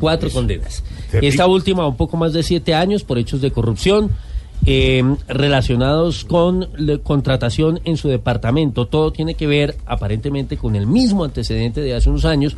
Cuatro 0.00 0.28
condenas. 0.28 0.84
Terrible. 1.10 1.28
Esta 1.28 1.46
última 1.46 1.86
un 1.86 1.96
poco 1.96 2.18
más 2.18 2.34
de 2.34 2.42
siete 2.42 2.74
años 2.74 3.04
por 3.04 3.16
hechos 3.16 3.40
de 3.40 3.50
corrupción 3.52 4.10
eh, 4.66 5.02
relacionados 5.28 6.26
con 6.26 6.68
la 6.76 6.98
contratación 6.98 7.80
en 7.84 7.96
su 7.96 8.10
departamento. 8.10 8.84
Todo 8.84 9.12
tiene 9.12 9.32
que 9.32 9.46
ver 9.46 9.78
aparentemente 9.86 10.58
con 10.58 10.76
el 10.76 10.86
mismo 10.86 11.24
antecedente 11.24 11.80
de 11.80 11.94
hace 11.94 12.10
unos 12.10 12.26
años 12.26 12.54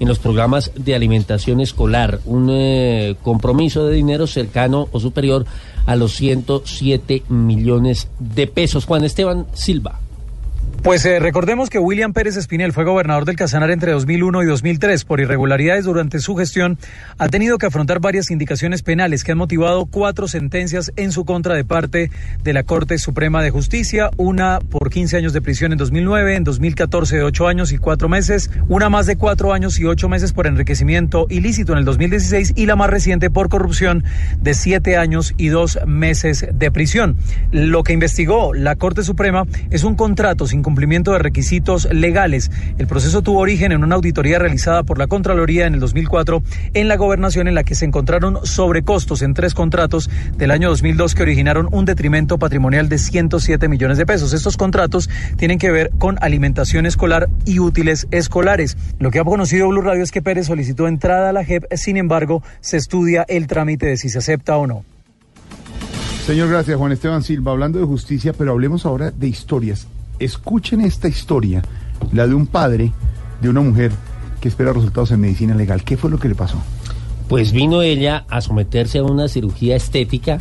en 0.00 0.08
los 0.08 0.18
programas 0.18 0.72
de 0.74 0.94
alimentación 0.94 1.60
escolar. 1.60 2.20
Un 2.24 2.48
eh, 2.50 3.14
compromiso 3.22 3.86
de 3.86 3.94
dinero 3.94 4.26
cercano 4.26 4.88
o 4.90 4.98
superior 4.98 5.46
a 5.86 5.94
los 5.94 6.14
107 6.14 7.22
millones 7.28 8.08
de 8.18 8.46
pesos. 8.46 8.86
Juan 8.86 9.04
Esteban 9.04 9.46
Silva. 9.52 10.00
Pues 10.82 11.04
eh, 11.04 11.20
recordemos 11.20 11.68
que 11.68 11.78
William 11.78 12.14
Pérez 12.14 12.38
Espinel 12.38 12.72
fue 12.72 12.84
gobernador 12.84 13.26
del 13.26 13.36
Casanare 13.36 13.74
entre 13.74 13.92
2001 13.92 14.44
y 14.44 14.46
2003. 14.46 15.04
Por 15.04 15.20
irregularidades 15.20 15.84
durante 15.84 16.20
su 16.20 16.36
gestión, 16.36 16.78
ha 17.18 17.28
tenido 17.28 17.58
que 17.58 17.66
afrontar 17.66 18.00
varias 18.00 18.30
indicaciones 18.30 18.82
penales 18.82 19.22
que 19.22 19.32
han 19.32 19.38
motivado 19.38 19.84
cuatro 19.84 20.26
sentencias 20.26 20.90
en 20.96 21.12
su 21.12 21.26
contra 21.26 21.54
de 21.54 21.64
parte 21.64 22.10
de 22.42 22.52
la 22.54 22.62
Corte 22.62 22.96
Suprema 22.96 23.42
de 23.42 23.50
Justicia. 23.50 24.08
Una 24.16 24.58
por 24.58 24.88
15 24.88 25.18
años 25.18 25.34
de 25.34 25.42
prisión 25.42 25.72
en 25.72 25.78
2009, 25.78 26.36
en 26.36 26.44
2014 26.44 27.16
de 27.16 27.22
8 27.24 27.46
años 27.46 27.72
y 27.72 27.78
4 27.78 28.08
meses, 28.08 28.50
una 28.66 28.88
más 28.88 29.04
de 29.04 29.16
4 29.16 29.52
años 29.52 29.78
y 29.78 29.84
8 29.84 30.08
meses 30.08 30.32
por 30.32 30.46
enriquecimiento 30.46 31.26
ilícito 31.28 31.72
en 31.72 31.80
el 31.80 31.84
2016 31.84 32.54
y 32.56 32.64
la 32.64 32.76
más 32.76 32.88
reciente 32.88 33.28
por 33.28 33.50
corrupción 33.50 34.02
de 34.40 34.54
7 34.54 34.96
años 34.96 35.34
y 35.36 35.48
2 35.48 35.80
meses 35.86 36.46
de 36.50 36.70
prisión. 36.70 37.18
Lo 37.52 37.82
que 37.82 37.92
investigó 37.92 38.54
la 38.54 38.76
Corte 38.76 39.02
Suprema 39.02 39.44
es 39.70 39.84
un 39.84 39.94
contrato 39.94 40.46
sin 40.46 40.62
cumplimiento 40.70 41.10
de 41.10 41.18
requisitos 41.18 41.88
legales. 41.92 42.48
El 42.78 42.86
proceso 42.86 43.22
tuvo 43.22 43.40
origen 43.40 43.72
en 43.72 43.82
una 43.82 43.96
auditoría 43.96 44.38
realizada 44.38 44.84
por 44.84 44.98
la 44.98 45.08
Contraloría 45.08 45.66
en 45.66 45.74
el 45.74 45.80
2004 45.80 46.44
en 46.74 46.86
la 46.86 46.96
gobernación 46.96 47.48
en 47.48 47.56
la 47.56 47.64
que 47.64 47.74
se 47.74 47.86
encontraron 47.86 48.38
sobrecostos 48.44 49.22
en 49.22 49.34
tres 49.34 49.52
contratos 49.52 50.08
del 50.36 50.52
año 50.52 50.68
2002 50.68 51.16
que 51.16 51.24
originaron 51.24 51.68
un 51.72 51.86
detrimento 51.86 52.38
patrimonial 52.38 52.88
de 52.88 52.98
107 52.98 53.66
millones 53.66 53.98
de 53.98 54.06
pesos. 54.06 54.32
Estos 54.32 54.56
contratos 54.56 55.10
tienen 55.36 55.58
que 55.58 55.72
ver 55.72 55.90
con 55.98 56.18
alimentación 56.22 56.86
escolar 56.86 57.28
y 57.44 57.58
útiles 57.58 58.06
escolares. 58.12 58.76
Lo 59.00 59.10
que 59.10 59.18
ha 59.18 59.24
conocido 59.24 59.66
Blue 59.66 59.82
Radio 59.82 60.04
es 60.04 60.12
que 60.12 60.22
Pérez 60.22 60.46
solicitó 60.46 60.86
entrada 60.86 61.30
a 61.30 61.32
la 61.32 61.44
JEP, 61.44 61.64
sin 61.74 61.96
embargo, 61.96 62.44
se 62.60 62.76
estudia 62.76 63.24
el 63.26 63.48
trámite 63.48 63.86
de 63.86 63.96
si 63.96 64.08
se 64.08 64.18
acepta 64.18 64.56
o 64.56 64.68
no. 64.68 64.84
Señor, 66.24 66.48
gracias, 66.48 66.78
Juan 66.78 66.92
Esteban 66.92 67.24
Silva. 67.24 67.50
Hablando 67.50 67.80
de 67.80 67.86
justicia, 67.86 68.32
pero 68.32 68.52
hablemos 68.52 68.86
ahora 68.86 69.10
de 69.10 69.26
historias. 69.26 69.88
Escuchen 70.20 70.82
esta 70.82 71.08
historia, 71.08 71.62
la 72.12 72.26
de 72.26 72.34
un 72.34 72.46
padre 72.46 72.92
de 73.40 73.48
una 73.48 73.60
mujer 73.60 73.90
que 74.40 74.48
espera 74.48 74.72
resultados 74.72 75.10
en 75.10 75.20
medicina 75.20 75.54
legal. 75.54 75.82
¿Qué 75.82 75.96
fue 75.96 76.10
lo 76.10 76.18
que 76.18 76.28
le 76.28 76.34
pasó? 76.34 76.58
pues 77.30 77.52
vino 77.52 77.80
ella 77.80 78.24
a 78.28 78.40
someterse 78.40 78.98
a 78.98 79.04
una 79.04 79.28
cirugía 79.28 79.76
estética 79.76 80.40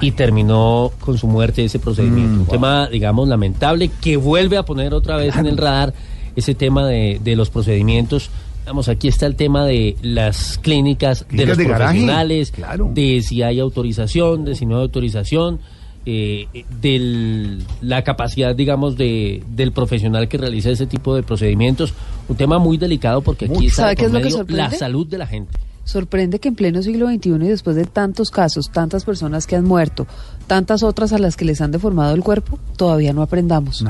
y 0.00 0.12
terminó 0.12 0.90
con 1.00 1.18
su 1.18 1.26
muerte 1.26 1.62
ese 1.62 1.78
procedimiento. 1.78 2.40
Un 2.40 2.46
tema, 2.46 2.88
digamos, 2.88 3.28
lamentable 3.28 3.90
que 4.00 4.16
vuelve 4.16 4.56
a 4.56 4.62
poner 4.62 4.94
otra 4.94 5.18
vez 5.18 5.36
en 5.36 5.44
el 5.44 5.58
radar 5.58 5.92
ese 6.34 6.54
tema 6.54 6.86
de, 6.86 7.20
de 7.22 7.36
los 7.36 7.50
procedimientos. 7.50 8.30
Vamos, 8.64 8.88
aquí 8.88 9.06
está 9.06 9.26
el 9.26 9.36
tema 9.36 9.66
de 9.66 9.96
las 10.00 10.56
clínicas, 10.56 11.26
de 11.30 11.44
los 11.44 11.58
de 11.58 11.64
garaje, 11.64 11.84
profesionales, 11.84 12.52
claro. 12.52 12.90
de 12.94 13.20
si 13.20 13.42
hay 13.42 13.60
autorización, 13.60 14.46
de 14.46 14.54
si 14.54 14.64
no 14.64 14.76
hay 14.76 14.82
autorización, 14.82 15.60
eh, 16.06 16.64
de 16.80 17.58
la 17.80 18.04
capacidad, 18.04 18.54
digamos, 18.54 18.96
de, 18.96 19.42
del 19.48 19.72
profesional 19.72 20.28
que 20.28 20.38
realiza 20.38 20.70
ese 20.70 20.86
tipo 20.86 21.14
de 21.14 21.22
procedimientos. 21.22 21.94
Un 22.28 22.36
tema 22.36 22.58
muy 22.58 22.76
delicado 22.76 23.22
porque 23.22 23.46
aquí 23.46 23.66
está 23.66 23.82
¿Sabe 23.82 23.90
de 23.90 23.96
qué 23.96 24.02
por 24.08 24.16
es 24.16 24.24
medio 24.24 24.46
la 24.48 24.70
salud 24.70 25.06
de 25.06 25.18
la 25.18 25.26
gente. 25.26 25.58
Sorprende 25.84 26.38
que 26.38 26.48
en 26.48 26.54
pleno 26.54 26.82
siglo 26.82 27.08
XXI 27.08 27.28
y 27.28 27.48
después 27.48 27.76
de 27.76 27.84
tantos 27.84 28.30
casos, 28.30 28.70
tantas 28.72 29.04
personas 29.04 29.46
que 29.46 29.54
han 29.54 29.64
muerto, 29.64 30.06
tantas 30.46 30.82
otras 30.82 31.12
a 31.12 31.18
las 31.18 31.36
que 31.36 31.44
les 31.44 31.60
han 31.60 31.72
deformado 31.72 32.14
el 32.14 32.22
cuerpo, 32.22 32.58
todavía 32.76 33.12
no 33.12 33.20
aprendamos. 33.20 33.84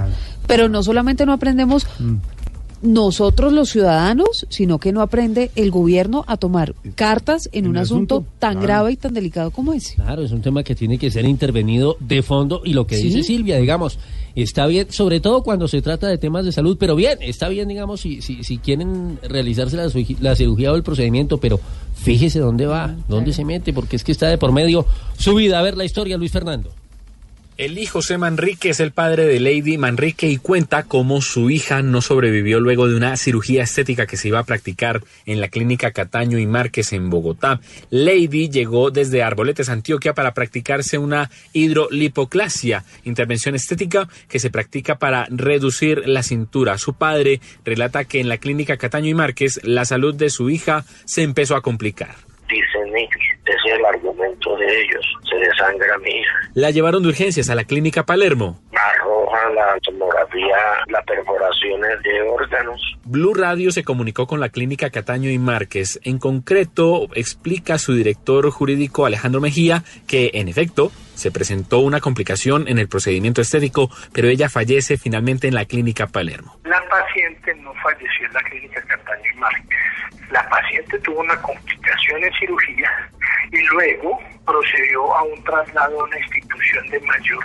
Pero 0.48 0.68
no 0.68 0.82
solamente 0.82 1.24
no 1.24 1.32
aprendemos 1.32 1.86
Mm. 1.98 2.16
Nosotros 2.84 3.52
los 3.52 3.70
ciudadanos, 3.70 4.46
sino 4.50 4.78
que 4.78 4.92
no 4.92 5.00
aprende 5.00 5.50
el 5.56 5.70
gobierno 5.70 6.22
a 6.28 6.36
tomar 6.36 6.74
cartas 6.94 7.48
en, 7.52 7.66
un 7.66 7.76
asunto, 7.78 8.16
asunto, 8.16 8.32
tan 8.38 8.52
claro. 8.52 8.66
grave 8.66 8.92
y 8.92 8.96
tan 8.96 9.14
delicado 9.14 9.50
como 9.50 9.72
ese. 9.72 9.94
Claro, 9.96 10.22
es 10.22 10.30
un 10.32 10.42
tema 10.42 10.62
que 10.62 10.74
tiene 10.74 10.98
que 10.98 11.10
ser 11.10 11.24
intervenido 11.24 11.96
de 11.98 12.22
fondo 12.22 12.60
y 12.64 12.74
lo 12.74 12.86
que 12.86 12.96
Sí. 12.96 13.04
dice 13.04 13.22
Silvia, 13.22 13.56
digamos, 13.56 13.98
está 14.36 14.66
bien, 14.66 14.86
sobre 14.90 15.20
todo 15.20 15.42
cuando 15.42 15.66
se 15.66 15.80
trata 15.82 16.08
de 16.08 16.18
temas 16.18 16.44
de 16.44 16.52
salud, 16.52 16.76
pero 16.78 16.94
bien, 16.94 17.18
está 17.22 17.48
bien, 17.48 17.68
digamos, 17.68 18.02
si, 18.02 18.20
si, 18.20 18.44
si 18.44 18.58
quieren 18.58 19.18
realizarse 19.22 19.76
la, 19.76 19.88
la 20.20 20.36
cirugía 20.36 20.70
o 20.70 20.76
el 20.76 20.82
procedimiento, 20.82 21.38
pero 21.38 21.58
fíjese 21.94 22.38
dónde 22.38 22.66
va, 22.66 22.94
dónde 23.08 23.32
se 23.32 23.44
mete, 23.44 23.72
porque 23.72 23.96
es 23.96 24.04
que 24.04 24.12
está 24.12 24.28
de 24.28 24.36
por 24.38 24.52
medio 24.52 24.84
su 25.16 25.34
vida. 25.34 25.58
A 25.58 25.62
ver 25.62 25.76
la 25.76 25.84
historia, 25.84 26.16
Luis 26.18 26.32
Fernando. 26.32 26.70
Eli 27.56 27.86
José 27.86 28.18
Manrique 28.18 28.70
es 28.70 28.80
el 28.80 28.90
padre 28.90 29.26
de 29.26 29.38
Lady 29.38 29.78
Manrique 29.78 30.26
y 30.26 30.38
cuenta 30.38 30.82
cómo 30.82 31.22
su 31.22 31.50
hija 31.50 31.82
no 31.82 32.00
sobrevivió 32.02 32.58
luego 32.58 32.88
de 32.88 32.96
una 32.96 33.16
cirugía 33.16 33.62
estética 33.62 34.08
que 34.08 34.16
se 34.16 34.26
iba 34.26 34.40
a 34.40 34.44
practicar 34.44 35.02
en 35.24 35.40
la 35.40 35.46
clínica 35.46 35.92
Cataño 35.92 36.40
y 36.40 36.46
Márquez 36.46 36.92
en 36.92 37.10
Bogotá. 37.10 37.60
Lady 37.90 38.48
llegó 38.48 38.90
desde 38.90 39.22
Arboletes, 39.22 39.68
Antioquia, 39.68 40.14
para 40.14 40.34
practicarse 40.34 40.98
una 40.98 41.30
hidrolipoclasia, 41.52 42.82
intervención 43.04 43.54
estética 43.54 44.08
que 44.28 44.40
se 44.40 44.50
practica 44.50 44.98
para 44.98 45.28
reducir 45.30 46.08
la 46.08 46.24
cintura. 46.24 46.76
Su 46.76 46.94
padre 46.94 47.40
relata 47.64 48.04
que 48.04 48.18
en 48.18 48.28
la 48.28 48.38
clínica 48.38 48.78
Cataño 48.78 49.10
y 49.10 49.14
Márquez 49.14 49.60
la 49.62 49.84
salud 49.84 50.12
de 50.12 50.30
su 50.30 50.50
hija 50.50 50.84
se 51.04 51.22
empezó 51.22 51.54
a 51.54 51.62
complicar. 51.62 52.16
Ese 53.46 53.68
es 53.68 53.78
el 53.78 53.84
argumento 53.84 54.56
de 54.56 54.66
ellos, 54.66 55.04
se 55.28 55.36
desangra 55.36 55.98
mi 55.98 56.10
hija. 56.10 56.34
La 56.54 56.70
llevaron 56.70 57.02
de 57.02 57.10
urgencias 57.10 57.50
a 57.50 57.54
la 57.54 57.64
clínica 57.64 58.04
Palermo. 58.04 58.58
Arroja 58.72 59.50
la 59.50 59.78
tomografía, 59.82 60.56
las 60.88 61.04
perforaciones 61.04 62.02
de 62.02 62.22
órganos. 62.22 62.80
Blue 63.04 63.34
Radio 63.34 63.70
se 63.70 63.84
comunicó 63.84 64.26
con 64.26 64.40
la 64.40 64.48
clínica 64.48 64.90
Cataño 64.90 65.30
y 65.30 65.38
Márquez. 65.38 66.00
En 66.04 66.18
concreto, 66.18 67.08
explica 67.14 67.78
su 67.78 67.94
director 67.94 68.48
jurídico 68.50 69.04
Alejandro 69.04 69.40
Mejía 69.40 69.84
que, 70.06 70.30
en 70.34 70.48
efecto, 70.48 70.90
se 71.14 71.30
presentó 71.30 71.80
una 71.80 72.00
complicación 72.00 72.66
en 72.66 72.78
el 72.78 72.88
procedimiento 72.88 73.40
estético, 73.40 73.90
pero 74.12 74.28
ella 74.28 74.48
fallece 74.48 74.96
finalmente 74.96 75.48
en 75.48 75.54
la 75.54 75.66
clínica 75.66 76.06
Palermo. 76.06 76.58
La 76.64 76.82
paciente 76.88 77.54
no 77.56 77.72
falleció 77.74 78.26
en 78.26 78.32
la 78.32 78.42
clínica 78.42 78.82
Cataño 78.82 79.30
y 79.34 79.38
Márquez. 79.38 79.78
La 80.30 80.48
paciente 80.48 80.98
tuvo 81.00 81.20
una 81.20 81.36
complicación 81.42 82.24
en 82.24 82.32
cirugía 82.32 83.10
y 83.54 83.62
luego 83.72 84.18
procedió 84.44 85.14
a 85.16 85.22
un 85.22 85.42
traslado 85.44 86.00
a 86.00 86.04
una 86.04 86.18
institución 86.18 86.86
de 86.90 87.00
mayor 87.00 87.44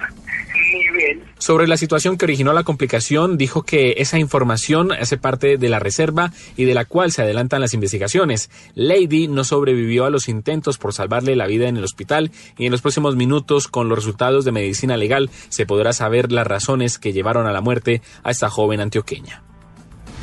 nivel 0.74 1.24
Sobre 1.38 1.68
la 1.68 1.78
situación 1.78 2.18
que 2.18 2.26
originó 2.26 2.52
la 2.54 2.64
complicación, 2.64 3.38
dijo 3.38 3.64
que 3.64 3.96
esa 3.98 4.20
información 4.20 4.92
hace 4.92 5.18
parte 5.18 5.58
de 5.58 5.70
la 5.70 5.80
reserva 5.80 6.32
y 6.58 6.66
de 6.66 6.74
la 6.74 6.86
cual 6.86 7.12
se 7.12 7.22
adelantan 7.22 7.62
las 7.62 7.74
investigaciones. 7.74 8.50
Lady 8.76 9.28
no 9.28 9.44
sobrevivió 9.44 10.06
a 10.06 10.10
los 10.10 10.28
intentos 10.28 10.78
por 10.78 10.94
salvarle 10.94 11.36
la 11.36 11.48
vida 11.48 11.68
en 11.68 11.78
el 11.78 11.84
hospital 11.84 12.32
y 12.58 12.66
en 12.66 12.72
los 12.72 12.82
próximos 12.82 13.16
minutos, 13.16 13.68
con 13.68 13.88
los 13.88 14.00
resultados 14.00 14.46
de 14.46 14.52
medicina 14.52 14.98
legal, 14.98 15.30
se 15.50 15.66
podrá 15.66 15.94
saber 15.94 16.32
las 16.32 16.48
razones 16.48 17.00
que 17.00 17.14
llevaron 17.14 17.48
a 17.48 17.52
la 17.52 17.62
muerte 17.62 18.02
a 18.24 18.32
esta 18.32 18.50
joven 18.50 18.82
antioqueña. 18.82 19.44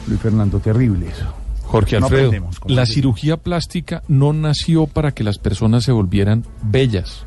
Luis 0.07 0.21
Fernando, 0.21 0.61
terrible 0.61 1.09
eso. 1.09 1.46
Jorge 1.67 1.97
Alfredo, 1.97 2.33
la 2.67 2.87
cirugía 2.87 3.37
plástica 3.37 4.03
no 4.09 4.33
nació 4.33 4.87
para 4.87 5.13
que 5.13 5.25
las 5.25 5.39
personas 5.39 5.85
se 5.85 5.93
volvieran 5.93 6.45
bellas. 6.63 7.25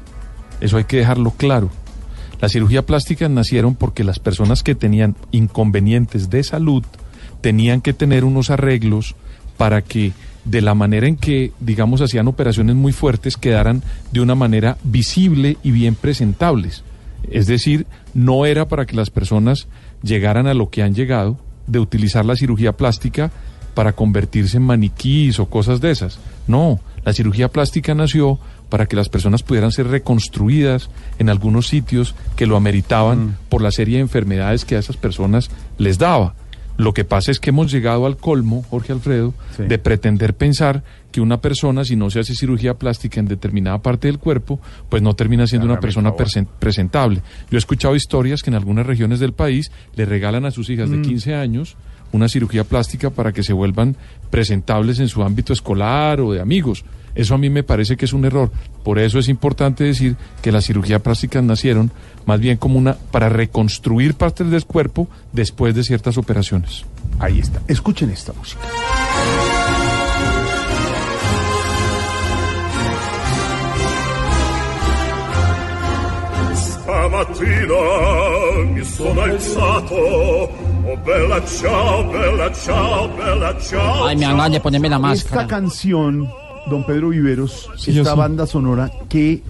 Eso 0.62 0.78
hay 0.78 0.86
que 0.86 0.98
dejarlo 0.98 1.32
claro. 1.32 1.70
Las 2.40 2.54
cirugías 2.54 2.86
plásticas 2.86 3.30
nacieron 3.30 3.76
porque 3.76 4.06
las 4.06 4.20
personas 4.20 4.64
que 4.64 4.76
tenían 4.76 5.16
inconvenientes 5.32 6.30
de 6.30 6.44
salud 6.44 6.84
tenían 7.42 7.82
que 7.82 7.94
tener 7.94 8.24
unos 8.24 8.50
arreglos 8.50 9.16
para 9.58 9.82
que 9.82 10.14
de 10.46 10.62
la 10.62 10.74
manera 10.74 11.08
en 11.08 11.18
que, 11.18 11.52
digamos, 11.60 12.02
hacían 12.02 12.30
operaciones 12.30 12.76
muy 12.76 12.94
fuertes, 12.94 13.36
quedaran 13.36 13.84
de 14.12 14.22
una 14.22 14.36
manera 14.36 14.78
visible 14.84 15.58
y 15.64 15.72
bien 15.72 15.96
presentables. 15.96 16.84
Es 17.30 17.48
decir, 17.48 17.86
no 18.14 18.46
era 18.46 18.70
para 18.70 18.86
que 18.86 18.96
las 18.96 19.10
personas 19.10 19.68
llegaran 20.02 20.48
a 20.48 20.54
lo 20.54 20.70
que 20.70 20.82
han 20.82 20.96
llegado, 20.96 21.38
de 21.68 21.80
utilizar 21.80 22.26
la 22.26 22.36
cirugía 22.36 22.78
plástica 22.78 23.32
para 23.80 23.94
convertirse 23.94 24.58
en 24.58 24.64
maniquís 24.64 25.40
o 25.40 25.46
cosas 25.46 25.80
de 25.80 25.90
esas. 25.92 26.20
No, 26.48 26.82
la 27.06 27.14
cirugía 27.14 27.48
plástica 27.48 27.96
nació 27.96 28.38
para 28.68 28.88
que 28.88 28.98
las 28.98 29.08
personas 29.08 29.42
pudieran 29.42 29.72
ser 29.72 29.88
reconstruidas 29.88 30.90
en 31.18 31.30
algunos 31.30 31.68
sitios 31.68 32.14
que 32.36 32.46
lo 32.46 32.58
ameritaban 32.58 33.38
por 33.48 33.62
la 33.62 33.72
serie 33.72 33.96
de 33.96 34.02
enfermedades 34.02 34.66
que 34.66 34.76
a 34.76 34.80
esas 34.80 34.98
personas 34.98 35.50
les 35.78 35.98
daba. 35.98 36.36
Lo 36.76 36.94
que 36.94 37.06
pasa 37.06 37.32
es 37.32 37.40
que 37.40 37.52
hemos 37.52 37.72
llegado 37.72 38.06
al 38.06 38.18
colmo, 38.18 38.64
Jorge 38.70 38.92
Alfredo, 38.92 39.34
de 39.58 39.78
pretender 39.78 40.34
pensar 40.34 40.84
que 41.14 41.22
una 41.22 41.40
persona, 41.40 41.86
si 41.86 41.96
no 41.96 42.10
se 42.10 42.20
hace 42.20 42.36
cirugía 42.36 42.74
plástica 42.74 43.22
en 43.22 43.28
determinada 43.28 43.78
parte 43.82 44.10
del 44.10 44.20
cuerpo, 44.20 44.60
pues 44.90 45.02
no 45.02 45.14
termina 45.14 45.48
siendo 45.48 45.68
una 45.68 45.80
persona 45.80 46.12
presen- 46.12 46.48
presentable. 46.60 47.22
Yo 47.50 47.56
he 47.56 47.60
escuchado 47.60 47.96
historias 47.96 48.44
que 48.44 48.50
en 48.50 48.56
algunas 48.56 48.86
regiones 48.86 49.22
del 49.22 49.32
país 49.32 49.72
le 49.96 50.04
regalan 50.06 50.46
a 50.46 50.52
sus 50.52 50.70
hijas 50.70 50.90
de 50.90 50.98
Mm. 50.98 51.02
15 51.04 51.34
años 51.36 51.78
una 52.12 52.30
cirugía 52.30 52.64
plástica 52.64 53.10
para 53.10 53.32
que 53.32 53.44
se 53.44 53.54
vuelvan 53.54 53.96
presentables 54.30 55.00
en 55.00 55.08
su 55.08 55.24
ámbito 55.24 55.54
escolar 55.54 56.22
o 56.22 56.34
de 56.34 56.42
amigos. 56.42 56.84
Eso 57.16 57.36
a 57.36 57.38
mí 57.38 57.50
me 57.50 57.64
parece 57.64 57.98
que 57.98 58.06
es 58.06 58.14
un 58.14 58.26
error. 58.26 58.52
Por 58.84 59.00
eso 59.00 59.20
es 59.20 59.28
importante 59.30 59.84
decir 59.84 60.16
que 60.42 60.52
las 60.52 60.66
cirugías 60.66 61.02
plásticas 61.02 61.44
nacieron 61.44 61.92
más 62.26 62.40
bien 62.40 62.58
como 62.58 62.78
una 62.78 62.94
para 62.94 63.30
reconstruir 63.30 64.14
partes 64.14 64.50
del 64.50 64.66
cuerpo 64.66 65.08
después 65.34 65.76
de 65.76 65.84
ciertas 65.84 66.18
operaciones. 66.18 66.86
Ahí 67.20 67.40
está. 67.40 67.62
Escuchen 67.68 68.10
esta 68.10 68.34
música. 68.34 68.62
Mi 78.74 78.84
sono 78.86 79.22
alzato. 79.22 79.96
Oh 79.96 80.98
bella 81.06 81.44
ciao, 81.46 82.04
bella 82.06 82.52
ciao, 82.54 83.10
bella 83.10 83.58
ciao. 83.60 84.06
Ay, 84.08 84.16
me 84.16 84.26
dan 84.26 84.38
ganas 84.38 84.52
de 84.54 84.60
ponerme 84.62 84.90
la 84.90 84.96
Esta 84.96 85.08
máscara. 85.08 85.48
canción, 85.48 86.30
don 86.70 86.84
Pedro 86.86 87.10
Viveros, 87.10 87.70
Sí, 87.78 87.92
yo 87.92 88.02
esta 88.04 88.14
sí. 88.14 88.18
banda 88.20 88.46
sonora 88.48 88.90
que 89.10 89.42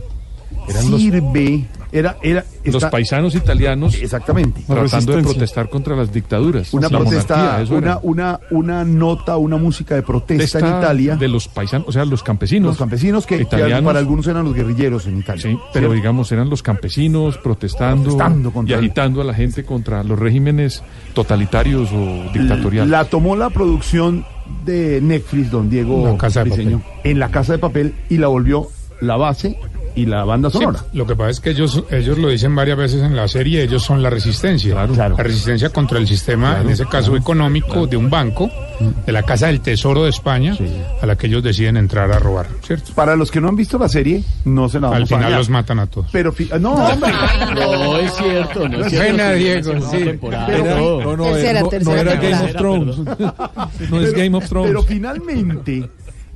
Eran 0.67 0.91
los- 0.91 1.01
sirve, 1.01 1.65
era, 1.91 2.17
era, 2.21 2.45
Los 2.65 2.85
paisanos 2.85 3.33
italianos 3.33 3.95
exactamente 3.95 4.61
tratando 4.67 5.15
de 5.15 5.23
protestar 5.23 5.69
contra 5.69 5.95
las 5.95 6.11
dictaduras. 6.13 6.71
una 6.73 6.87
la 6.89 6.99
protesta, 6.99 7.63
una, 7.71 7.99
una, 8.03 8.39
una 8.51 8.85
nota, 8.85 9.37
una 9.37 9.57
música 9.57 9.95
de 9.95 10.03
protesta 10.03 10.59
en 10.59 10.67
Italia. 10.67 11.15
de 11.15 11.27
los 11.27 11.47
paisanos, 11.47 11.87
o 11.87 11.91
sea, 11.91 12.05
los 12.05 12.21
campesinos. 12.21 12.69
Los 12.69 12.77
campesinos 12.77 13.25
que, 13.25 13.37
que 13.37 13.43
italianos. 13.43 13.85
para 13.85 13.99
algunos 13.99 14.27
eran 14.27 14.45
los 14.45 14.53
guerrilleros 14.53 15.07
en 15.07 15.17
Italia. 15.17 15.41
Sí, 15.41 15.57
pero 15.73 15.91
digamos, 15.91 16.31
eran 16.31 16.49
los 16.49 16.61
campesinos 16.61 17.37
protestando, 17.37 18.03
Protestando 18.03 18.51
contra 18.51 18.75
y 18.75 18.77
agitando 18.79 19.21
a 19.21 19.23
la 19.23 19.33
gente 19.33 19.63
contra 19.63 20.03
los 20.03 20.19
regímenes 20.19 20.83
totalitarios 21.13 21.89
o 21.91 22.31
dictatoriales. 22.31 22.89
La 22.89 23.05
tomó 23.05 23.35
la 23.35 23.49
producción 23.49 24.25
de 24.65 24.99
Netflix, 25.01 25.51
don 25.51 25.69
Diego 25.69 26.05
La 26.05 26.17
Casa 26.17 26.43
de 26.43 26.77
en 27.03 27.19
la 27.19 27.29
casa 27.29 27.53
de 27.53 27.59
papel 27.59 27.93
y 28.09 28.17
la 28.17 28.27
volvió 28.27 28.67
la 29.01 29.15
base 29.15 29.57
y 29.95 30.05
la 30.05 30.23
banda 30.23 30.49
Sí, 30.49 30.57
sonora. 30.59 30.79
lo 30.93 31.05
que 31.05 31.15
pasa 31.15 31.29
es 31.31 31.39
que 31.39 31.49
ellos, 31.51 31.83
ellos 31.91 32.17
lo 32.17 32.29
dicen 32.29 32.55
varias 32.55 32.77
veces 32.77 33.03
en 33.03 33.15
la 33.15 33.27
serie, 33.27 33.63
ellos 33.63 33.83
son 33.83 34.01
la 34.03 34.09
resistencia. 34.09 34.85
La 34.87 35.07
resistencia 35.09 35.69
contra 35.69 35.97
el 35.99 36.07
sistema, 36.07 36.49
Claro, 36.51 36.61
en 36.65 36.69
ese 36.69 36.85
caso 36.85 37.15
económico, 37.15 37.87
de 37.87 37.97
un 37.97 38.09
banco, 38.09 38.49
de 39.05 39.11
la 39.11 39.23
Casa 39.23 39.47
del 39.47 39.61
Tesoro 39.61 40.03
de 40.03 40.09
España, 40.09 40.55
a 41.01 41.05
la 41.05 41.15
que 41.17 41.27
ellos 41.27 41.43
deciden 41.43 41.77
entrar 41.77 42.11
a 42.11 42.19
robar, 42.19 42.47
¿cierto? 42.65 42.91
Para 42.93 43.15
los 43.15 43.29
que 43.31 43.41
no 43.41 43.49
han 43.49 43.55
visto 43.55 43.77
la 43.77 43.89
serie, 43.89 44.23
no 44.45 44.69
se 44.69 44.79
la 44.79 44.87
vamos 44.89 45.11
Al 45.11 45.17
final 45.17 45.33
los 45.35 45.49
matan 45.49 45.79
a 45.79 45.87
todos. 45.87 46.07
Pero, 46.11 46.31
fi- 46.31 46.49
no, 46.59 46.73
hombre. 46.73 47.11
No, 47.55 47.97
es 47.97 48.13
cierto, 48.13 48.69
no 48.69 48.85
es 48.85 48.91
cierto. 48.91 49.33
Diego, 49.35 49.89
sí. 49.91 50.17
Pero- 50.47 50.99
No, 50.99 51.01
no, 51.01 51.17
no, 51.17 51.23
Tercera, 51.25 51.61
no, 51.61 51.67
tercera 51.69 51.95
no 51.95 52.01
era 52.11 52.15
Game 52.21 52.43
of 52.45 52.53
Thrones. 52.55 52.97
no 53.89 54.01
es 54.01 54.13
Game 54.13 54.37
of 54.37 54.47
Thrones. 54.47 54.67
Pero 54.69 54.83
finalmente, 54.83 55.89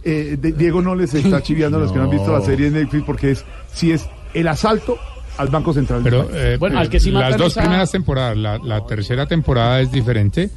eh, 0.03 0.37
de- 0.39 0.51
Diego 0.51 0.81
no 0.81 0.95
les 0.95 1.13
está 1.13 1.41
chiviando 1.41 1.77
a 1.77 1.81
los 1.81 1.91
que 1.91 1.97
no 1.97 2.05
han 2.05 2.09
visto 2.09 2.31
la 2.31 2.41
serie 2.41 2.69
de 2.69 2.79
Netflix 2.81 3.03
porque 3.05 3.31
es 3.31 3.45
si 3.73 3.91
es 3.91 4.05
el 4.33 4.47
asalto 4.47 4.97
al 5.37 5.47
Banco 5.47 5.73
Central. 5.73 6.01
Pero 6.03 6.27
país. 6.27 6.37
eh, 6.37 6.57
eh, 6.61 7.11
las 7.11 7.37
dos 7.37 7.53
primeras 7.55 7.91
temporadas, 7.91 8.37
la, 8.37 8.57
la 8.59 8.85
tercera 8.85 9.25
temporada 9.25 9.81
es 9.81 9.91
diferente, 9.91 10.49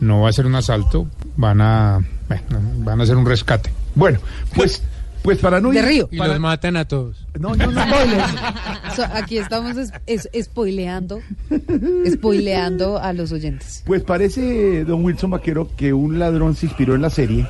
no 0.00 0.20
va 0.22 0.28
a 0.28 0.32
ser 0.32 0.46
un 0.46 0.54
asalto, 0.54 1.06
van 1.36 1.60
a 1.60 1.98
bueno, 2.28 2.60
van 2.84 3.00
a 3.00 3.02
hacer 3.02 3.16
un 3.16 3.26
rescate. 3.26 3.70
Bueno, 3.94 4.18
pues 4.54 4.82
pues 5.22 5.36
para 5.38 5.60
no 5.60 5.70
De 5.70 5.80
ir- 5.80 5.84
Río. 5.84 6.08
Y 6.10 6.16
para- 6.16 6.30
los 6.32 6.40
matan 6.40 6.76
a 6.78 6.86
todos. 6.86 7.26
No, 7.38 7.54
no, 7.54 7.66
no. 7.70 7.82
So, 8.96 9.04
aquí 9.12 9.36
estamos 9.36 9.76
es, 9.76 9.92
es- 10.06 10.28
spoileando, 10.46 11.20
spoileando 12.06 12.98
a 12.98 13.12
los 13.12 13.32
oyentes. 13.32 13.82
Pues 13.86 14.02
parece, 14.02 14.84
don 14.84 15.04
Wilson 15.04 15.30
Vaquero, 15.30 15.68
que 15.76 15.92
un 15.92 16.18
ladrón 16.18 16.54
se 16.56 16.66
inspiró 16.66 16.94
en 16.94 17.02
la 17.02 17.10
serie, 17.10 17.46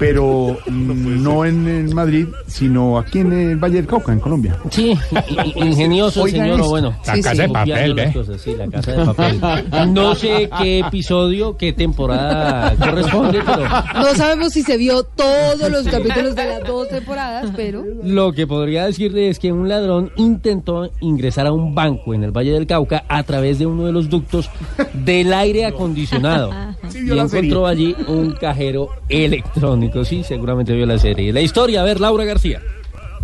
pero 0.00 0.56
mm, 0.66 1.22
no 1.22 1.44
en, 1.44 1.68
en 1.68 1.94
Madrid, 1.94 2.26
sino 2.46 2.98
aquí 2.98 3.18
en 3.20 3.32
el 3.32 3.56
Valle 3.58 3.76
del 3.76 3.86
Cauca, 3.86 4.12
en 4.12 4.18
Colombia. 4.18 4.56
Sí, 4.70 4.98
ingenioso 5.56 6.24
el 6.24 6.32
señor, 6.32 6.62
bueno. 6.66 6.94
La 7.06 7.14
Sí, 7.14 7.22
casa 7.22 7.36
sí. 7.36 7.42
de 7.42 7.48
papel, 7.50 7.98
¿eh? 7.98 8.10
cosas, 8.12 8.40
sí, 8.40 8.54
la 8.56 8.66
casa 8.68 8.92
de 8.92 9.04
papel. 9.40 9.92
No 9.92 10.14
sé 10.14 10.48
qué 10.58 10.78
episodio, 10.80 11.56
qué 11.56 11.72
temporada 11.74 12.74
corresponde, 12.76 13.40
pero 13.44 13.68
No 13.94 14.14
sabemos 14.16 14.52
si 14.54 14.62
se 14.62 14.76
vio 14.78 15.02
todos 15.04 15.70
los 15.70 15.86
capítulos 15.86 16.34
de 16.34 16.46
las 16.46 16.64
dos 16.64 16.88
temporadas, 16.88 17.52
pero 17.54 17.84
lo 18.02 18.32
que 18.32 18.46
podría 18.46 18.86
decirle 18.86 19.28
es 19.28 19.38
que 19.38 19.52
un 19.52 19.68
ladrón 19.68 20.10
intentó 20.16 20.90
ingresar 21.00 21.46
a 21.46 21.52
un 21.52 21.74
banco 21.74 22.14
en 22.14 22.24
el 22.24 22.30
Valle 22.32 22.52
del 22.52 22.66
Cauca 22.66 23.04
a 23.06 23.22
través 23.22 23.58
de 23.58 23.66
uno 23.66 23.84
de 23.84 23.92
los 23.92 24.08
ductos 24.08 24.48
del 24.94 25.32
aire 25.34 25.66
acondicionado. 25.66 26.50
Sí, 26.90 27.06
Y 27.06 27.16
encontró 27.16 27.66
allí 27.68 27.94
un 28.08 28.32
cajero 28.32 28.88
electrónico. 29.08 29.89
Sí, 30.04 30.22
seguramente 30.22 30.74
vio 30.74 30.86
la 30.86 30.98
serie. 30.98 31.32
La 31.32 31.40
historia, 31.40 31.82
a 31.82 31.84
ver, 31.84 32.00
Laura 32.00 32.24
García. 32.24 32.62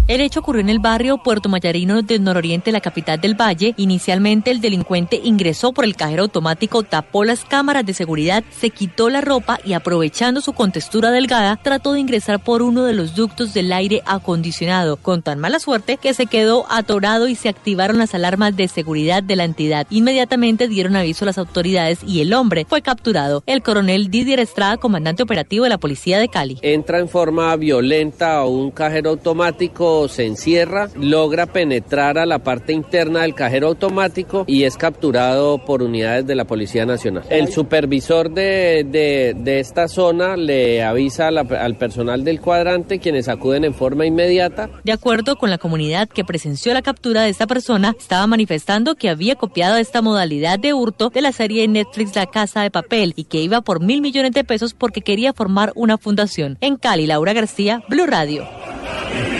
El 0.09 0.21
hecho 0.21 0.39
ocurrió 0.39 0.61
en 0.61 0.69
el 0.69 0.79
barrio 0.79 1.19
Puerto 1.19 1.49
Mayarino 1.49 2.01
del 2.01 2.23
nororiente 2.23 2.71
la 2.71 2.81
capital 2.81 3.21
del 3.21 3.35
Valle. 3.35 3.75
Inicialmente 3.77 4.53
el 4.53 4.61
delincuente 4.61 5.21
ingresó 5.25 5.73
por 5.73 5.85
el 5.85 5.97
cajero 5.97 6.23
automático, 6.23 6.85
tapó 6.85 7.25
las 7.25 7.45
cámaras 7.45 7.85
de 7.85 7.93
seguridad, 7.93 8.45
se 8.57 8.71
quitó 8.71 9.11
la 9.11 9.21
ropa 9.21 9.59
y 9.65 9.73
aprovechando 9.73 10.41
su 10.41 10.53
contextura 10.53 11.11
delgada, 11.11 11.59
trató 11.61 11.93
de 11.93 11.99
ingresar 11.99 12.39
por 12.39 12.63
uno 12.63 12.85
de 12.85 12.93
los 12.93 13.17
ductos 13.17 13.53
del 13.53 13.73
aire 13.73 14.03
acondicionado, 14.07 14.97
con 14.97 15.23
tan 15.23 15.41
mala 15.41 15.59
suerte 15.59 15.97
que 15.97 16.15
se 16.15 16.27
quedó 16.27 16.67
atorado 16.71 17.27
y 17.27 17.35
se 17.35 17.49
activaron 17.49 17.99
las 17.99 18.15
alarmas 18.15 18.55
de 18.57 18.69
seguridad 18.69 19.25
de 19.25 19.35
la 19.35 19.43
entidad. 19.43 19.89
Inmediatamente 19.91 20.69
dieron 20.69 20.95
aviso 20.95 21.25
a 21.25 21.27
las 21.27 21.39
autoridades 21.39 21.99
y 22.07 22.21
el 22.21 22.33
hombre 22.33 22.65
fue 22.69 22.81
capturado. 22.81 23.43
El 23.47 23.61
coronel 23.61 24.09
Didier 24.09 24.39
Estrada, 24.39 24.77
comandante 24.77 25.25
operativo 25.25 25.65
de 25.65 25.71
la 25.71 25.79
policía 25.79 26.21
de 26.21 26.29
Cali. 26.29 26.61
entra 26.63 27.01
en 27.01 27.09
forma 27.09 27.57
violenta 27.57 28.37
a 28.37 28.47
un 28.47 28.71
cajero 28.71 29.11
automático, 29.11 29.96
se 30.09 30.27
encierra, 30.27 30.89
logra 30.95 31.47
penetrar 31.47 32.19
a 32.19 32.27
la 32.27 32.39
parte 32.41 32.73
interna 32.73 33.23
del 33.23 33.35
cajero 33.35 33.69
automático 33.69 34.45
y 34.47 34.65
es 34.65 34.77
capturado 34.77 35.59
por 35.65 35.83
unidades 35.83 36.27
de 36.27 36.35
la 36.35 36.45
Policía 36.45 36.87
Nacional. 36.87 37.25
El 37.31 37.49
supervisor 37.53 38.31
de, 38.31 38.85
de- 38.89 39.35
de 39.37 39.61
esta 39.61 39.89
zona 39.89 40.37
le 40.37 40.83
avisa 40.85 41.31
la- 41.31 41.41
al 41.61 41.77
personal 41.77 42.23
del 42.25 42.41
cuadrante, 42.41 42.99
quienes 42.99 43.29
acuden 43.29 43.65
en 43.65 43.75
forma 43.75 44.07
inmediata. 44.07 44.69
De 44.85 44.93
acuerdo 44.93 45.37
con 45.37 45.51
la 45.51 45.59
comunidad 45.59 46.09
que 46.09 46.25
presenció 46.25 46.73
la 46.75 46.83
captura 46.83 47.23
de 47.23 47.31
esta 47.31 47.47
persona, 47.47 47.95
estaba 47.99 48.27
manifestando 48.27 48.95
que 48.95 49.09
había 49.09 49.35
copiado 49.37 49.77
esta 49.77 50.03
modalidad 50.03 50.59
de 50.59 50.75
hurto 50.75 51.11
de 51.11 51.21
la 51.23 51.33
serie 51.33 51.63
de 51.63 51.69
Netflix 51.69 52.15
La 52.15 52.27
Casa 52.27 52.63
de 52.63 52.71
Papel 52.71 53.13
y 53.17 53.25
que 53.25 53.41
iba 53.43 53.61
por 53.63 53.81
mil 53.83 54.01
millones 54.03 54.33
de 54.33 54.45
pesos 54.45 54.75
porque 54.75 55.01
quería 55.01 55.33
formar 55.33 55.73
una 55.75 55.99
fundación. 55.99 56.59
En 56.61 56.77
Cali, 56.77 57.07
Laura 57.07 57.33
García, 57.33 57.83
Blue 57.89 58.07
Radio. 58.07 58.45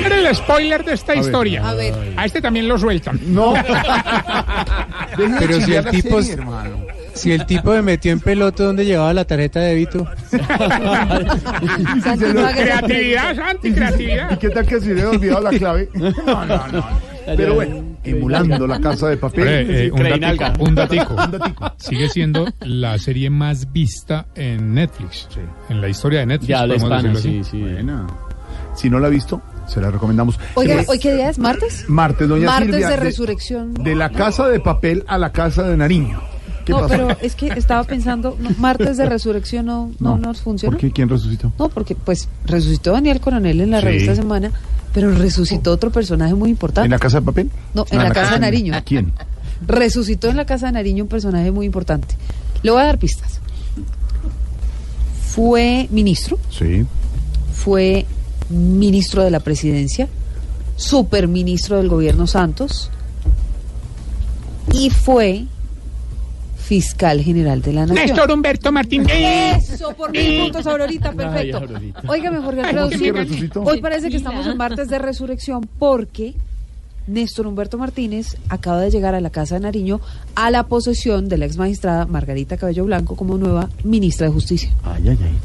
Era 0.07 0.29
el 0.29 0.35
spoiler 0.37 0.85
de 0.85 0.95
esta 0.95 1.13
ver, 1.15 1.23
historia. 1.23 1.69
a 1.69 1.75
ver. 1.75 1.95
A 2.17 2.25
este 2.25 2.41
también 2.41 2.69
lo 2.69 2.79
sueltan. 2.79 3.21
No. 3.27 3.55
Pero 5.17 5.61
si 5.61 5.75
el 5.75 5.85
tipo, 5.87 6.23
serie, 6.23 6.41
hermano. 6.43 6.77
si 7.15 7.33
el 7.33 7.45
tipo 7.47 7.73
me 7.73 7.83
metió 7.83 8.13
en 8.13 8.21
peloto 8.21 8.65
donde 8.65 8.85
llevaba 8.85 9.13
la 9.13 9.25
tarjeta 9.25 9.61
de 9.61 9.69
débito. 9.69 10.07
Creatividad, 12.55 13.35
Santi, 13.35 13.73
creatividad. 13.73 14.33
¿Y 14.33 14.37
qué 14.37 14.51
tal 14.51 14.67
que 14.67 14.81
se 14.81 14.95
le 14.95 15.03
había 15.03 15.11
olvidado 15.11 15.41
la 15.43 15.51
clave? 15.51 15.89
No, 16.27 16.45
no, 16.45 16.69
no. 16.69 16.85
Pero 17.37 17.55
bueno, 17.55 17.97
emulando 18.05 18.67
la 18.67 18.81
casa 18.81 19.09
de 19.09 19.17
papel. 19.17 19.43
Hombre, 19.43 19.87
eh, 19.87 19.91
un, 19.91 20.75
datico, 20.75 21.15
un 21.15 21.31
datico. 21.33 21.73
Sigue 21.77 22.09
siendo 22.09 22.47
la 22.61 22.99
serie 22.99 23.31
más 23.31 23.73
vista 23.73 24.27
en 24.35 24.75
Netflix. 24.75 25.29
En 25.69 25.81
la 25.81 25.89
historia 25.89 26.21
de 26.21 26.27
Netflix. 26.27 26.49
Ya 26.49 26.61
podemos 26.61 26.83
hispana, 26.83 27.15
sí, 27.17 27.43
sí. 27.43 27.61
Buena. 27.61 28.07
Si 28.77 28.89
no 28.91 29.01
la 29.01 29.09
ha 29.09 29.11
visto, 29.11 29.43
se 29.67 29.81
la 29.81 29.91
recomendamos. 29.91 30.39
Oiga, 30.55 30.81
Eh, 30.81 30.85
¿hoy 30.89 30.99
qué 30.99 31.15
día 31.15 31.31
es? 31.31 31.39
¿Martes? 31.39 31.85
Martes, 31.89 32.29
doña 32.29 32.47
Martes 32.47 32.71
Silvia. 32.71 32.89
de 32.91 32.97
resurrección. 32.97 33.75
De 33.75 33.95
la 33.95 34.11
casa 34.11 34.49
de 34.49 34.61
papel 34.61 35.05
a 35.07 35.19
la 35.19 35.33
casa 35.33 35.63
de 35.65 35.77
Nariño. 35.77 36.21
¿Qué 36.65 36.73
No, 36.73 36.81
pasó? 36.81 36.89
pero 36.89 37.17
es 37.23 37.37
que 37.37 37.47
estaba 37.49 37.85
pensando, 37.85 38.37
no, 38.41 38.51
martes 38.59 38.97
de 38.97 39.07
resurrección 39.07 39.67
no, 39.67 39.93
no, 40.01 40.19
nos 40.19 40.41
funciona. 40.41 40.73
¿Por 40.77 40.81
qué? 40.81 40.91
¿Quién 40.91 41.09
resucitó? 41.09 41.53
No, 41.59 41.69
porque 41.69 41.95
pues 41.95 42.29
resucitó 42.45 42.91
Daniel 42.93 43.21
Coronel 43.21 43.61
en 43.61 43.71
la 43.71 43.79
Sí. 43.81 43.85
revista 43.87 44.17
Semana, 44.17 44.51
pero 44.93 45.13
resucitó 45.13 45.71
otro 45.71 45.91
personaje 45.91 46.35
muy 46.35 46.51
importante. 46.51 46.87
¿En 46.87 46.91
la 46.91 46.99
casa 46.99 47.21
de 47.21 47.27
papel? 47.27 47.51
No, 47.73 47.87
en 47.91 48.01
Ah, 48.01 48.05
la 48.05 48.11
casa 48.13 48.33
de 48.35 48.41
Nariño. 48.41 48.75
¿A 48.75 48.81
quién? 48.81 49.13
Resucitó 49.65 50.29
en 50.29 50.37
la 50.37 50.45
casa 50.45 50.67
de 50.67 50.73
Nariño 50.73 51.05
un 51.05 51.09
personaje 51.09 51.53
muy 51.53 51.67
importante. 51.67 52.17
Le 52.65 52.71
voy 52.73 52.81
a 52.81 52.85
dar 52.87 52.99
pistas. 52.99 53.41
Fue 55.29 55.87
ministro, 55.91 56.39
Sí. 56.51 56.85
fue 57.53 58.07
ministro 58.49 59.23
de 59.25 59.31
la 59.31 59.41
presidencia, 59.41 60.09
superministro 60.77 61.79
del 61.79 61.89
gobierno 61.89 62.27
Santos 62.27 62.91
y 64.73 64.91
fue 64.91 65.47
fiscal 66.57 67.23
general 67.23 67.63
de 67.63 67.73
la 67.73 67.87
nación. 67.87 68.07
Néstor 68.07 68.31
Humberto 68.33 68.73
Martín. 68.73 69.07
Eso, 69.09 69.93
por 69.93 70.11
mil 70.11 70.43
puntos, 70.43 70.67
Aurorita, 70.67 71.13
perfecto. 71.13 71.63
Óigame, 72.09 72.39
Jorge 72.41 72.61
Alfredo, 72.61 72.89
¿Por 72.89 73.29
sí, 73.29 73.51
hoy 73.55 73.81
parece 73.81 74.11
que 74.11 74.17
estamos 74.17 74.47
en 74.47 74.57
martes 74.57 74.89
de 74.89 74.99
resurrección 74.99 75.69
porque 75.79 76.35
Néstor 77.07 77.47
Humberto 77.47 77.79
Martínez 77.79 78.37
acaba 78.49 78.81
de 78.81 78.91
llegar 78.91 79.15
a 79.15 79.21
la 79.21 79.31
Casa 79.31 79.55
de 79.55 79.61
Nariño 79.61 80.01
a 80.35 80.51
la 80.51 80.65
posesión 80.65 81.29
de 81.29 81.39
la 81.39 81.47
ex 81.47 81.57
magistrada 81.57 82.05
Margarita 82.05 82.57
Cabello 82.57 82.85
Blanco 82.85 83.15
como 83.15 83.39
nueva 83.39 83.71
ministra 83.85 84.27
de 84.27 84.33
Justicia. 84.33 84.71
Ay, 84.83 85.09
ay, 85.09 85.19
ay. 85.23 85.37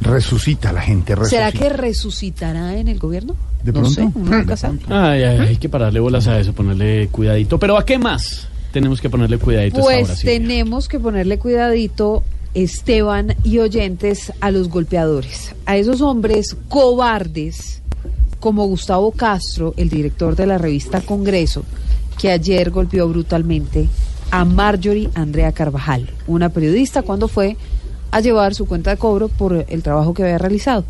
Resucita 0.00 0.72
la 0.72 0.80
gente, 0.82 1.14
resucita. 1.14 1.50
¿Será 1.50 1.52
que 1.52 1.68
resucitará 1.74 2.76
en 2.76 2.88
el 2.88 2.98
gobierno? 2.98 3.36
¿De 3.62 3.72
no 3.72 3.80
pronto? 3.80 3.94
sé, 3.94 4.10
uno. 4.14 4.44
Ay, 4.88 5.22
ay, 5.22 5.38
hay 5.40 5.56
que 5.56 5.68
pararle 5.68 6.00
bolas 6.00 6.26
a 6.28 6.38
eso, 6.38 6.52
ponerle 6.52 7.08
cuidadito. 7.08 7.58
Pero 7.58 7.78
¿a 7.78 7.84
qué 7.84 7.98
más 7.98 8.48
tenemos 8.72 9.00
que 9.00 9.08
ponerle 9.08 9.38
cuidadito 9.38 9.80
Pues 9.80 10.10
hora? 10.10 10.18
tenemos 10.22 10.88
que 10.88 11.00
ponerle 11.00 11.38
cuidadito, 11.38 12.22
Esteban 12.54 13.34
y 13.42 13.58
oyentes, 13.58 14.32
a 14.40 14.50
los 14.50 14.68
golpeadores, 14.68 15.54
a 15.66 15.76
esos 15.76 16.00
hombres 16.02 16.56
cobardes 16.68 17.80
como 18.40 18.66
Gustavo 18.66 19.10
Castro, 19.12 19.74
el 19.76 19.88
director 19.88 20.36
de 20.36 20.46
la 20.46 20.58
revista 20.58 21.00
Congreso, 21.00 21.64
que 22.20 22.30
ayer 22.30 22.70
golpeó 22.70 23.08
brutalmente 23.08 23.88
a 24.30 24.44
Marjorie 24.44 25.08
Andrea 25.14 25.52
Carvajal, 25.52 26.10
una 26.26 26.50
periodista, 26.50 27.02
cuando 27.02 27.26
fue 27.28 27.56
a 28.14 28.20
llevar 28.20 28.54
su 28.54 28.66
cuenta 28.66 28.90
de 28.90 28.96
cobro 28.96 29.26
por 29.26 29.66
el 29.68 29.82
trabajo 29.82 30.14
que 30.14 30.22
había 30.22 30.38
realizado. 30.38 30.84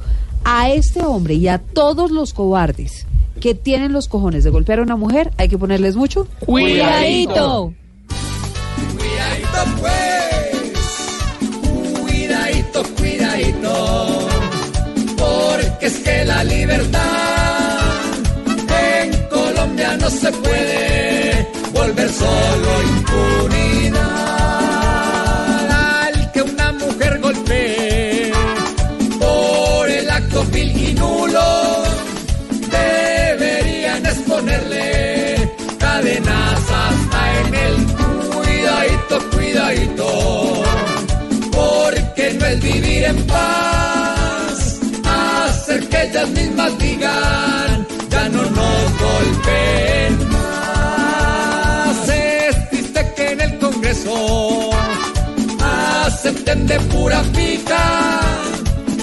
A 0.45 0.69
este 0.69 1.03
hombre 1.03 1.33
y 1.33 1.49
a 1.49 1.57
todos 1.57 2.11
los 2.11 2.35
cobardes 2.35 3.07
que 3.41 3.55
tienen 3.55 3.95
los 3.95 4.09
cojones 4.09 4.45
de 4.45 4.51
golpear 4.51 4.81
a 4.81 4.83
una 4.83 4.97
mujer, 4.97 5.31
hay 5.39 5.49
que 5.49 5.57
ponerles 5.57 5.97
mucho 5.97 6.29
Cuidadito. 6.41 7.73
Cuidadito 8.99 9.59
pues, 9.81 10.73
cuidadito, 12.03 12.83
cuidadito, 12.95 14.29
porque 15.17 15.87
es 15.87 15.99
que 16.01 16.25
la 16.27 16.45
libertad 16.45 17.01
en 19.03 19.29
Colombia 19.31 19.97
no 19.97 20.11
se 20.11 20.31
puede 20.31 21.49
volver 21.73 22.11
solo 22.11 22.83
impunidad. 22.99 23.74
Ellas 46.05 46.29
mismas 46.31 46.79
digan, 46.79 47.87
ya 48.11 48.29
no 48.29 48.43
nos 48.43 48.99
golpeen 49.05 50.29
más. 50.31 52.09
Es 52.09 52.57
que 53.17 53.31
en 53.31 53.41
el 53.41 53.59
Congreso 53.59 54.71
acepten 56.05 56.67
de 56.67 56.79
pura 56.93 57.23
pica 57.35 58.21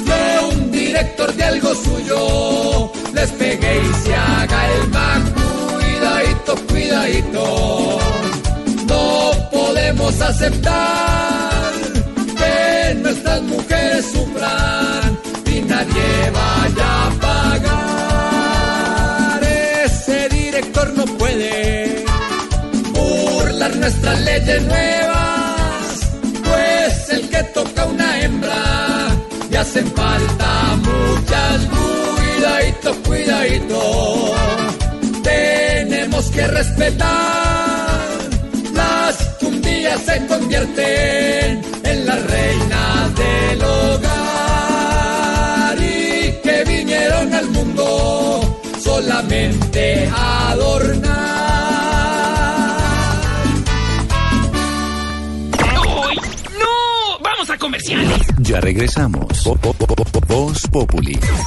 que 0.07 0.55
un 0.55 0.71
director 0.71 1.33
de 1.33 1.43
algo 1.43 1.73
suyo 1.75 2.91
les 3.13 3.31
pegue 3.31 3.81
y 3.81 3.93
se 4.03 4.15
haga 4.15 4.59
el 4.73 4.87
más 4.89 5.21
cuidadito, 5.33 6.55
cuidadito. 6.69 7.99
No 8.87 9.31
podemos 9.51 10.21
aceptar 10.21 11.71
que 12.37 12.95
nuestras 12.95 13.41
mujeres 13.43 14.05
nadie 15.81 16.31
vaya 16.31 16.89
a 17.05 17.09
pagar. 17.25 17.81
Ese 19.85 20.29
director 20.29 20.93
no 20.95 21.05
puede 21.17 22.05
burlar 22.93 23.75
nuestras 23.75 24.21
leyes 24.21 24.61
nuevas, 24.63 26.11
pues 26.43 27.09
el 27.09 27.29
que 27.29 27.43
toca 27.55 27.85
una 27.85 28.21
hembra 28.21 29.09
le 29.49 29.57
hacen 29.57 29.87
falta 29.91 30.77
muchas 30.89 31.67
cuidadito, 31.73 32.95
cuidadito. 33.07 33.81
Tenemos 35.23 36.25
que 36.31 36.47
respetar 36.47 38.19
las 38.73 39.17
que 39.39 39.45
un 39.45 39.61
día 39.61 39.97
se 39.97 40.27
convierten 40.27 41.61
en 41.83 42.05
las 42.05 42.23
reinas 42.23 43.15
del 43.15 43.63
hogar 43.63 44.00
solamente 48.95 50.09
adornar. 50.13 51.11
¡Uy! 56.09 56.15
¡No! 56.59 57.23
¡Vamos 57.23 57.49
a 57.49 57.57
comerciales! 57.57 58.19
Ya 58.39 58.59
regresamos. 58.59 59.25
Vo- 59.45 59.57
vo- 59.61 59.73
vo- 59.77 59.95
vo- 59.95 60.25
Voz 60.27 60.67
Populi. 60.71 61.15
Cambie 61.17 61.41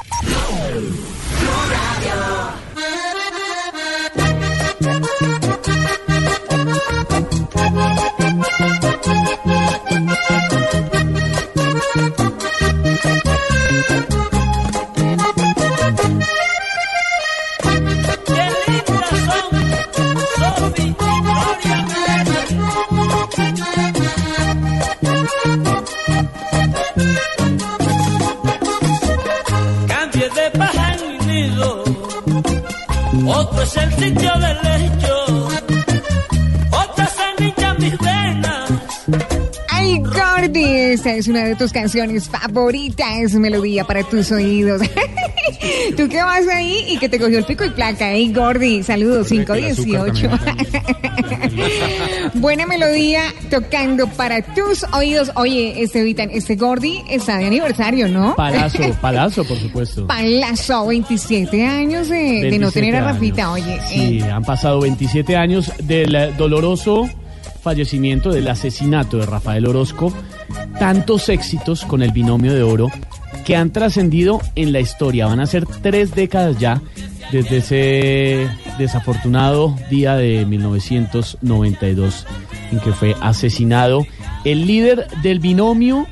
es 41.24 41.28
una 41.28 41.44
de 41.44 41.54
tus 41.54 41.72
canciones 41.72 42.28
favoritas, 42.28 43.32
melodía 43.32 43.84
para 43.84 44.02
tus 44.02 44.30
oídos. 44.30 44.82
Tú 45.96 46.06
que 46.06 46.22
vas 46.22 46.46
ahí 46.48 46.84
y 46.86 46.98
que 46.98 47.08
te 47.08 47.18
cogió 47.18 47.38
el 47.38 47.46
pico 47.46 47.64
y 47.64 47.70
placa, 47.70 48.08
ay, 48.08 48.30
Gordy, 48.30 48.82
saludos, 48.82 49.28
518. 49.28 50.28
Buena 52.34 52.66
melodía 52.66 53.22
tocando 53.50 54.06
para 54.06 54.42
tus 54.42 54.84
oídos. 54.92 55.32
Oye, 55.36 55.82
este 55.82 56.02
Vitan, 56.02 56.28
este 56.30 56.56
Gordy 56.56 57.02
está 57.08 57.38
de 57.38 57.46
aniversario, 57.46 58.06
¿no? 58.06 58.34
Palazo, 58.36 58.82
palazo, 59.00 59.44
por 59.44 59.56
supuesto. 59.56 60.06
Palazo, 60.06 60.88
27 60.88 61.66
años 61.66 62.10
de, 62.10 62.16
de 62.16 62.58
no 62.58 62.70
27 62.70 62.80
tener 62.80 62.96
a 62.96 62.98
años. 62.98 63.14
Rafita, 63.14 63.50
oye. 63.50 63.80
Sí, 63.88 64.18
eh, 64.18 64.30
han 64.30 64.44
pasado 64.44 64.80
27 64.82 65.36
años 65.36 65.72
del 65.84 66.14
eh, 66.14 66.34
doloroso 66.36 67.08
fallecimiento, 67.62 68.30
del 68.30 68.46
asesinato 68.48 69.16
de 69.16 69.24
Rafael 69.24 69.66
Orozco. 69.66 70.12
Tantos 70.78 71.28
éxitos 71.28 71.84
con 71.84 72.02
el 72.02 72.12
binomio 72.12 72.52
de 72.52 72.62
oro 72.62 72.90
que 73.44 73.56
han 73.56 73.70
trascendido 73.70 74.40
en 74.54 74.72
la 74.72 74.80
historia. 74.80 75.26
Van 75.26 75.40
a 75.40 75.46
ser 75.46 75.66
tres 75.66 76.14
décadas 76.14 76.58
ya 76.58 76.80
desde 77.32 77.58
ese 77.58 78.48
desafortunado 78.78 79.76
día 79.90 80.16
de 80.16 80.44
1992 80.46 82.26
en 82.72 82.80
que 82.80 82.92
fue 82.92 83.14
asesinado 83.20 84.06
el 84.44 84.66
líder 84.66 85.06
del 85.22 85.40
binomio 85.40 86.06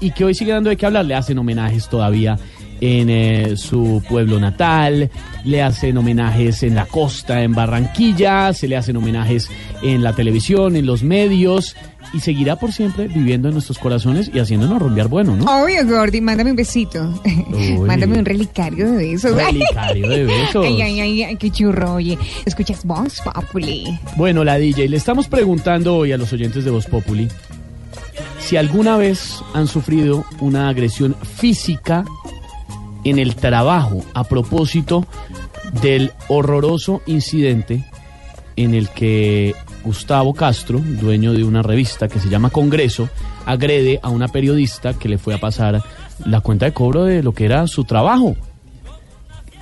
y 0.00 0.10
que 0.10 0.24
hoy 0.24 0.34
sigue 0.34 0.52
dando 0.52 0.70
de 0.70 0.76
qué 0.76 0.86
hablar. 0.86 1.04
Le 1.04 1.14
hacen 1.14 1.38
homenajes 1.38 1.88
todavía 1.88 2.38
en 2.80 3.08
eh, 3.08 3.56
su 3.56 4.02
pueblo 4.08 4.38
natal, 4.38 5.10
le 5.44 5.62
hacen 5.62 5.96
homenajes 5.96 6.62
en 6.62 6.74
la 6.74 6.86
costa, 6.86 7.42
en 7.42 7.54
Barranquilla, 7.54 8.52
se 8.52 8.68
le 8.68 8.76
hacen 8.76 8.96
homenajes 8.96 9.50
en 9.82 10.02
la 10.02 10.12
televisión, 10.12 10.76
en 10.76 10.86
los 10.86 11.02
medios 11.02 11.76
y 12.12 12.20
seguirá 12.20 12.56
por 12.56 12.72
siempre 12.72 13.08
viviendo 13.08 13.48
en 13.48 13.54
nuestros 13.54 13.78
corazones 13.78 14.30
y 14.32 14.38
haciéndonos 14.38 14.80
rumbear 14.80 15.08
bueno, 15.08 15.36
¿no? 15.36 15.44
Obvio, 15.44 15.86
Gordy, 15.86 16.20
mándame 16.20 16.50
un 16.50 16.56
besito. 16.56 17.22
mándame 17.86 18.18
un 18.18 18.24
relicario 18.24 18.90
de 18.92 18.96
besos. 18.96 19.34
Relicario 19.36 20.08
de 20.08 20.24
besos. 20.24 20.64
Ay, 20.66 20.82
ay, 20.82 21.00
ay, 21.00 21.22
ay, 21.22 21.36
qué 21.36 21.50
churro, 21.50 21.94
oye. 21.94 22.18
Escuchas 22.44 22.84
Voz 22.84 23.20
Populi. 23.20 23.98
Bueno, 24.16 24.44
la 24.44 24.58
DJ, 24.58 24.88
le 24.88 24.96
estamos 24.96 25.28
preguntando 25.28 25.96
hoy 25.96 26.12
a 26.12 26.16
los 26.16 26.32
oyentes 26.32 26.64
de 26.64 26.70
Voz 26.70 26.86
Populi 26.86 27.28
si 28.38 28.56
alguna 28.56 28.96
vez 28.96 29.42
han 29.54 29.66
sufrido 29.66 30.24
una 30.40 30.68
agresión 30.68 31.16
física 31.36 32.04
en 33.04 33.18
el 33.18 33.34
trabajo 33.34 34.04
a 34.14 34.24
propósito 34.24 35.06
del 35.82 36.12
horroroso 36.28 37.02
incidente 37.06 37.84
en 38.56 38.74
el 38.74 38.88
que 38.90 39.54
Gustavo 39.86 40.34
Castro, 40.34 40.80
dueño 40.80 41.32
de 41.32 41.44
una 41.44 41.62
revista 41.62 42.08
que 42.08 42.18
se 42.18 42.28
llama 42.28 42.50
Congreso, 42.50 43.08
agrede 43.44 44.00
a 44.02 44.08
una 44.08 44.26
periodista 44.26 44.94
que 44.94 45.08
le 45.08 45.16
fue 45.16 45.32
a 45.32 45.38
pasar 45.38 45.80
la 46.24 46.40
cuenta 46.40 46.66
de 46.66 46.72
cobro 46.72 47.04
de 47.04 47.22
lo 47.22 47.32
que 47.32 47.44
era 47.44 47.68
su 47.68 47.84
trabajo. 47.84 48.34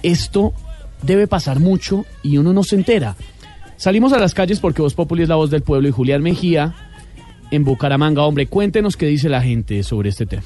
Esto 0.02 0.54
debe 1.02 1.26
pasar 1.26 1.60
mucho 1.60 2.06
y 2.22 2.38
uno 2.38 2.54
no 2.54 2.62
se 2.62 2.76
entera. 2.76 3.16
Salimos 3.76 4.14
a 4.14 4.18
las 4.18 4.32
calles 4.32 4.60
porque 4.60 4.80
Voz 4.80 4.94
Populi 4.94 5.24
es 5.24 5.28
la 5.28 5.34
voz 5.34 5.50
del 5.50 5.62
pueblo 5.62 5.88
y 5.88 5.92
Julián 5.92 6.22
Mejía 6.22 6.74
en 7.50 7.64
Bucaramanga. 7.64 8.22
Hombre, 8.22 8.46
cuéntenos 8.46 8.96
qué 8.96 9.04
dice 9.04 9.28
la 9.28 9.42
gente 9.42 9.82
sobre 9.82 10.08
este 10.08 10.24
tema. 10.24 10.44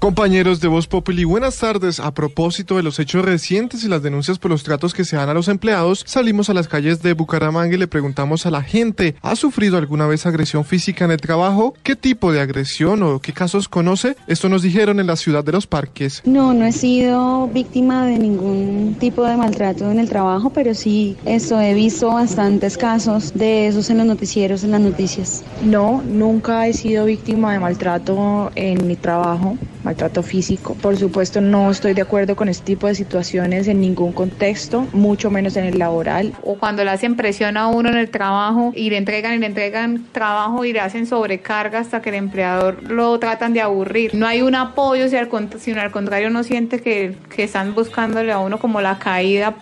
Compañeros 0.00 0.62
de 0.62 0.68
Voz 0.68 0.86
Populi, 0.86 1.24
buenas 1.24 1.58
tardes. 1.58 2.00
A 2.00 2.14
propósito 2.14 2.78
de 2.78 2.82
los 2.82 2.98
hechos 2.98 3.22
recientes 3.22 3.84
y 3.84 3.88
las 3.88 4.02
denuncias 4.02 4.38
por 4.38 4.50
los 4.50 4.62
tratos 4.62 4.94
que 4.94 5.04
se 5.04 5.16
dan 5.16 5.28
a 5.28 5.34
los 5.34 5.46
empleados, 5.48 6.04
salimos 6.06 6.48
a 6.48 6.54
las 6.54 6.68
calles 6.68 7.02
de 7.02 7.12
Bucaramanga 7.12 7.74
y 7.74 7.78
le 7.78 7.86
preguntamos 7.86 8.46
a 8.46 8.50
la 8.50 8.62
gente, 8.62 9.14
¿ha 9.20 9.36
sufrido 9.36 9.76
alguna 9.76 10.06
vez 10.06 10.24
agresión 10.24 10.64
física 10.64 11.04
en 11.04 11.10
el 11.10 11.20
trabajo? 11.20 11.74
¿Qué 11.82 11.96
tipo 11.96 12.32
de 12.32 12.40
agresión 12.40 13.02
o 13.02 13.20
qué 13.20 13.34
casos 13.34 13.68
conoce? 13.68 14.16
Esto 14.26 14.48
nos 14.48 14.62
dijeron 14.62 15.00
en 15.00 15.06
la 15.06 15.16
ciudad 15.16 15.44
de 15.44 15.52
los 15.52 15.66
parques. 15.66 16.22
No, 16.24 16.54
no 16.54 16.64
he 16.64 16.72
sido 16.72 17.48
víctima 17.48 18.06
de 18.06 18.18
ningún 18.18 18.96
tipo 18.98 19.22
de 19.24 19.36
maltrato 19.36 19.90
en 19.90 19.98
el 19.98 20.08
trabajo, 20.08 20.48
pero 20.48 20.74
sí 20.74 21.18
esto, 21.26 21.60
he 21.60 21.74
visto 21.74 22.08
bastantes 22.08 22.78
casos 22.78 23.34
de 23.34 23.66
esos 23.66 23.90
en 23.90 23.98
los 23.98 24.06
noticieros, 24.06 24.64
en 24.64 24.70
las 24.70 24.80
noticias. 24.80 25.44
No, 25.62 26.02
nunca 26.06 26.66
he 26.66 26.72
sido 26.72 27.04
víctima 27.04 27.52
de 27.52 27.58
maltrato 27.58 28.50
en 28.54 28.86
mi 28.86 28.96
trabajo, 28.96 29.58
maltrato 29.84 30.22
físico. 30.22 30.74
Por 30.74 30.96
supuesto, 30.96 31.40
no 31.40 31.70
estoy 31.70 31.94
de 31.94 32.02
acuerdo 32.02 32.36
con 32.36 32.48
este 32.48 32.64
tipo 32.64 32.86
de 32.86 32.94
situaciones 32.94 33.66
en 33.68 33.80
ningún 33.80 34.12
contexto, 34.12 34.86
mucho 34.92 35.30
menos 35.30 35.56
en 35.56 35.64
el 35.64 35.78
laboral. 35.78 36.32
o 36.44 36.54
cuando 36.56 36.84
le 36.84 36.90
hacen 36.90 37.16
presión 37.16 37.56
a 37.56 37.68
uno 37.68 37.88
en 37.88 37.96
el 37.96 38.10
trabajo 38.10 38.72
y 38.74 38.90
le 38.90 38.96
entregan 38.98 39.34
y 39.34 39.38
le 39.38 39.46
entregan 39.46 40.04
trabajo 40.12 40.64
y 40.64 40.72
le 40.72 40.80
hacen 40.80 41.06
sobrecarga 41.06 41.78
hasta 41.78 42.02
que 42.02 42.10
el 42.10 42.16
empleador 42.16 42.82
lo 42.90 43.18
tratan 43.18 43.52
de 43.52 43.60
aburrir. 43.62 44.14
No 44.14 44.26
hay 44.26 44.42
un 44.42 44.54
apoyo, 44.54 45.08
si 45.08 45.16
al 45.16 45.28
cont- 45.30 45.58
sino 45.58 45.80
al 45.80 45.90
contrario 45.90 46.28
uno 46.28 46.42
siente 46.42 46.80
que, 46.80 47.16
que 47.34 47.44
están 47.44 47.74
buscándole 47.74 48.32
a 48.32 48.38
uno 48.38 48.58
como 48.58 48.80
la 48.80 48.98
caída. 48.98 49.56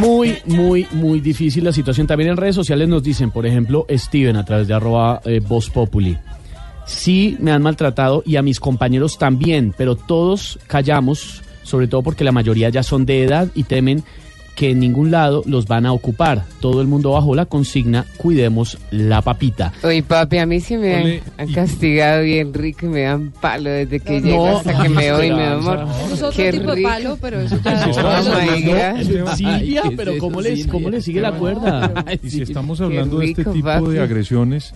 Muy, 0.00 0.38
muy, 0.46 0.86
muy 0.92 1.20
difícil 1.20 1.64
la 1.64 1.72
situación. 1.72 2.06
También 2.06 2.30
en 2.30 2.36
redes 2.36 2.54
sociales 2.54 2.88
nos 2.88 3.02
dicen, 3.02 3.30
por 3.30 3.46
ejemplo, 3.46 3.86
Steven 3.90 4.36
a 4.36 4.44
través 4.44 4.68
de 4.68 4.74
arroba 4.74 5.20
eh, 5.24 5.40
Voz 5.40 5.70
Populi. 5.70 6.16
Sí 6.86 7.36
me 7.40 7.52
han 7.52 7.62
maltratado 7.62 8.22
y 8.26 8.36
a 8.36 8.42
mis 8.42 8.60
compañeros 8.60 9.18
también, 9.18 9.74
pero 9.76 9.96
todos 9.96 10.58
callamos, 10.66 11.42
sobre 11.62 11.88
todo 11.88 12.02
porque 12.02 12.24
la 12.24 12.32
mayoría 12.32 12.68
ya 12.68 12.82
son 12.82 13.06
de 13.06 13.24
edad 13.24 13.48
y 13.54 13.64
temen 13.64 14.02
que 14.54 14.70
en 14.70 14.78
ningún 14.78 15.10
lado 15.10 15.42
los 15.46 15.66
van 15.66 15.84
a 15.84 15.92
ocupar. 15.92 16.44
Todo 16.60 16.80
el 16.80 16.86
mundo 16.86 17.12
bajo 17.12 17.34
la 17.34 17.46
consigna, 17.46 18.06
cuidemos 18.16 18.78
la 18.92 19.20
papita. 19.20 19.72
Oye, 19.82 20.02
papi, 20.02 20.38
a 20.38 20.46
mí 20.46 20.60
sí 20.60 20.76
me 20.76 21.02
Ole, 21.02 21.22
han, 21.38 21.48
han 21.48 21.54
castigado 21.54 22.22
bien 22.22 22.54
rico 22.54 22.86
y 22.86 22.88
me 22.88 23.02
dan 23.02 23.32
palo 23.40 23.70
desde 23.70 23.98
que 23.98 24.20
llego 24.20 24.46
No, 24.46 24.56
hasta 24.58 24.82
que 24.82 24.88
me 24.88 25.12
voy, 25.12 25.32
mi 25.32 25.42
amor. 25.42 25.86
Es 26.12 26.22
otro 26.22 26.36
Qué 26.36 26.52
tipo 26.52 26.70
de 26.70 26.76
rico. 26.76 26.88
palo, 26.88 27.18
pero 27.20 27.40
eso 27.40 27.58
ya 27.64 27.74
Oh, 29.84 29.90
pero 29.96 30.12
¿qué 30.12 30.16
es 30.16 30.20
¿cómo 30.20 30.40
le, 30.40 30.66
cómo 30.68 30.90
le 30.90 31.02
sigue 31.02 31.20
la 31.20 31.32
cuerda? 31.32 32.04
Y 32.22 32.30
si 32.30 32.42
estamos 32.42 32.80
hablando 32.80 33.18
de 33.18 33.26
este 33.30 33.44
tipo 33.44 33.64
papi. 33.66 33.88
de 33.90 34.00
agresiones, 34.00 34.72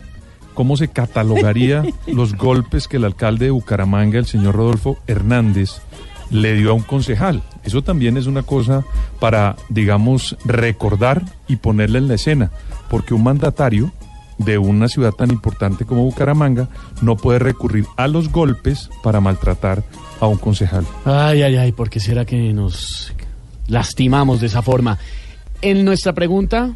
cómo 0.58 0.76
se 0.76 0.88
catalogaría 0.88 1.84
los 2.08 2.34
golpes 2.34 2.88
que 2.88 2.96
el 2.96 3.04
alcalde 3.04 3.44
de 3.44 3.52
Bucaramanga, 3.52 4.18
el 4.18 4.26
señor 4.26 4.56
Rodolfo 4.56 4.98
Hernández, 5.06 5.82
le 6.32 6.56
dio 6.56 6.72
a 6.72 6.74
un 6.74 6.82
concejal. 6.82 7.44
Eso 7.62 7.82
también 7.82 8.16
es 8.16 8.26
una 8.26 8.42
cosa 8.42 8.84
para, 9.20 9.54
digamos, 9.68 10.36
recordar 10.44 11.22
y 11.46 11.56
ponerle 11.56 12.00
en 12.00 12.08
la 12.08 12.14
escena, 12.14 12.50
porque 12.90 13.14
un 13.14 13.22
mandatario 13.22 13.92
de 14.38 14.58
una 14.58 14.88
ciudad 14.88 15.12
tan 15.12 15.30
importante 15.30 15.84
como 15.84 16.02
Bucaramanga 16.02 16.68
no 17.02 17.16
puede 17.16 17.38
recurrir 17.38 17.86
a 17.96 18.08
los 18.08 18.28
golpes 18.32 18.90
para 19.04 19.20
maltratar 19.20 19.84
a 20.18 20.26
un 20.26 20.38
concejal. 20.38 20.84
Ay, 21.04 21.42
ay, 21.42 21.54
ay, 21.54 21.70
¿por 21.70 21.88
qué 21.88 22.00
será 22.00 22.24
que 22.24 22.52
nos 22.52 23.12
lastimamos 23.68 24.40
de 24.40 24.48
esa 24.48 24.62
forma? 24.62 24.98
En 25.62 25.84
nuestra 25.84 26.14
pregunta, 26.14 26.72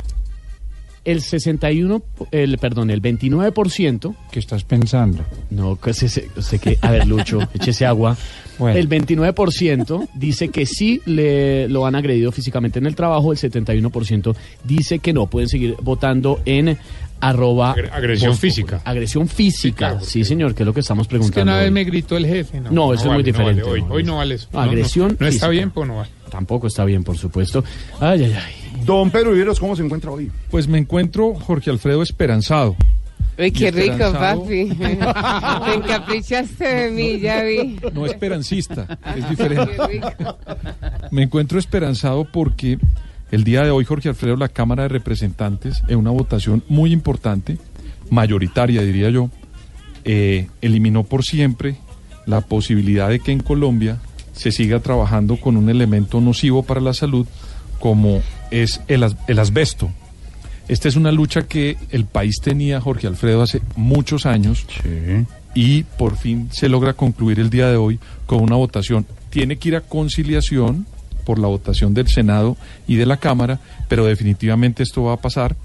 el 1.04 1.20
61, 1.20 2.02
el, 2.30 2.58
perdón, 2.58 2.90
el 2.90 3.02
29%. 3.02 4.14
¿Qué 4.30 4.38
estás 4.38 4.64
pensando? 4.64 5.24
No, 5.50 5.76
que 5.80 5.92
sé, 5.94 6.08
sé- 6.08 6.28
sé 6.40 6.58
que, 6.58 6.78
a 6.80 6.90
ver, 6.90 7.06
Lucho, 7.06 7.40
échese 7.54 7.86
agua. 7.86 8.16
Bueno. 8.58 8.78
El 8.78 8.88
29% 8.88 10.08
dice 10.14 10.48
que 10.50 10.66
sí 10.66 11.00
le 11.06 11.68
lo 11.68 11.86
han 11.86 11.94
agredido 11.94 12.30
físicamente 12.32 12.78
en 12.78 12.86
el 12.86 12.94
trabajo, 12.94 13.32
el 13.32 13.38
71% 13.38 14.36
dice 14.64 14.98
que 15.00 15.12
no. 15.12 15.26
Pueden 15.26 15.48
seguir 15.48 15.74
votando 15.82 16.40
en 16.44 16.76
arroba 17.20 17.74
Agre- 17.74 17.90
agresión 17.92 18.36
física. 18.36 18.80
Agresión 18.84 19.28
física, 19.28 20.00
sí, 20.00 20.24
señor, 20.24 20.54
que 20.54 20.62
es 20.62 20.66
lo 20.66 20.74
que 20.74 20.80
estamos 20.80 21.04
Es 21.04 21.08
que 21.08 21.10
preguntando. 21.16 21.42
una 21.52 21.56
vez 21.58 21.66
hoy. 21.68 21.70
me 21.72 21.84
gritó 21.84 22.16
el 22.16 22.26
jefe. 22.26 22.60
No, 22.60 22.70
No, 22.70 22.92
eso 22.92 23.02
es 23.04 23.06
muy 23.06 23.08
vale, 23.10 23.22
no 23.22 23.26
diferente, 23.26 23.62
vale, 23.62 23.72
hoy, 23.72 23.80
no, 23.82 23.94
hoy 23.94 24.02
eso- 24.02 24.10
no 24.10 24.16
vale 24.18 24.34
eso. 24.34 24.48
No, 24.52 24.60
agresión 24.60 25.08
No, 25.12 25.16
no 25.20 25.26
está 25.26 25.48
bien, 25.48 25.70
pues 25.70 25.88
no 25.88 25.96
vale. 25.96 26.10
Tampoco 26.30 26.66
está 26.66 26.84
bien, 26.84 27.02
por 27.04 27.16
supuesto. 27.18 27.64
Ay, 28.00 28.24
ay, 28.24 28.32
ay. 28.34 28.54
Don 28.84 29.10
Pedro 29.10 29.32
Viveros, 29.32 29.60
¿cómo 29.60 29.76
se 29.76 29.84
encuentra 29.84 30.10
hoy? 30.10 30.30
Pues 30.50 30.66
me 30.66 30.78
encuentro, 30.78 31.34
Jorge 31.34 31.70
Alfredo, 31.70 32.02
esperanzado. 32.02 32.76
Uy, 33.38 33.50
qué 33.50 33.70
rico, 33.70 34.12
papi. 34.12 34.68
Te 34.74 35.74
encaprichaste 35.74 36.64
de 36.64 36.90
mí, 36.90 37.20
ya 37.20 37.42
vi. 37.42 37.78
No 37.92 38.04
esperancista, 38.06 38.98
es 39.16 39.28
diferente. 39.28 39.72
Qué 39.76 39.86
rico. 39.86 40.38
Me 41.10 41.22
encuentro 41.22 41.58
esperanzado 41.58 42.24
porque 42.24 42.78
el 43.30 43.44
día 43.44 43.62
de 43.62 43.70
hoy, 43.70 43.84
Jorge 43.84 44.08
Alfredo, 44.08 44.36
la 44.36 44.48
Cámara 44.48 44.82
de 44.82 44.88
Representantes, 44.90 45.82
en 45.88 45.98
una 45.98 46.10
votación 46.10 46.62
muy 46.68 46.92
importante, 46.92 47.58
mayoritaria 48.10 48.82
diría 48.82 49.10
yo, 49.10 49.30
eh, 50.04 50.48
eliminó 50.60 51.04
por 51.04 51.24
siempre 51.24 51.76
la 52.26 52.40
posibilidad 52.40 53.08
de 53.08 53.20
que 53.20 53.32
en 53.32 53.40
Colombia 53.40 53.98
se 54.32 54.52
siga 54.52 54.80
trabajando 54.80 55.36
con 55.36 55.56
un 55.56 55.70
elemento 55.70 56.20
nocivo 56.20 56.62
para 56.62 56.80
la 56.80 56.94
salud 56.94 57.26
como 57.82 58.22
es 58.52 58.80
el, 58.86 59.04
el 59.26 59.38
asbesto. 59.40 59.90
Esta 60.68 60.86
es 60.86 60.94
una 60.94 61.10
lucha 61.10 61.48
que 61.48 61.76
el 61.90 62.04
país 62.04 62.36
tenía, 62.40 62.80
Jorge 62.80 63.08
Alfredo, 63.08 63.42
hace 63.42 63.60
muchos 63.74 64.24
años 64.24 64.64
y 65.52 65.82
por 65.82 66.16
fin 66.16 66.48
se 66.52 66.68
logra 66.68 66.92
concluir 66.92 67.40
el 67.40 67.50
día 67.50 67.68
de 67.68 67.76
hoy 67.76 67.98
con 68.26 68.40
una 68.40 68.54
votación. 68.54 69.04
Tiene 69.30 69.56
que 69.56 69.70
ir 69.70 69.76
a 69.76 69.80
conciliación 69.80 70.86
por 71.24 71.40
la 71.40 71.48
votación 71.48 71.92
del 71.92 72.06
Senado 72.06 72.56
y 72.86 72.94
de 72.94 73.06
la 73.06 73.16
Cámara, 73.16 73.58
pero 73.88 74.06
definitivamente 74.06 74.84
esto 74.84 75.02
va 75.02 75.14
a 75.14 75.20
pasar 75.20 75.56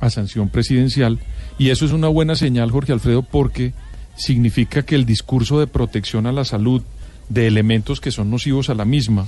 a 0.00 0.08
sanción 0.08 0.48
presidencial 0.48 1.18
y 1.58 1.68
eso 1.68 1.84
es 1.84 1.92
una 1.92 2.08
buena 2.08 2.34
señal, 2.34 2.70
Jorge 2.70 2.94
Alfredo, 2.94 3.22
porque 3.22 3.74
significa 4.16 4.86
que 4.86 4.94
el 4.94 5.04
discurso 5.04 5.60
de 5.60 5.66
protección 5.66 6.26
a 6.26 6.32
la 6.32 6.46
salud 6.46 6.82
de 7.28 7.46
elementos 7.46 8.00
que 8.00 8.10
son 8.10 8.30
nocivos 8.30 8.70
a 8.70 8.74
la 8.74 8.86
misma, 8.86 9.26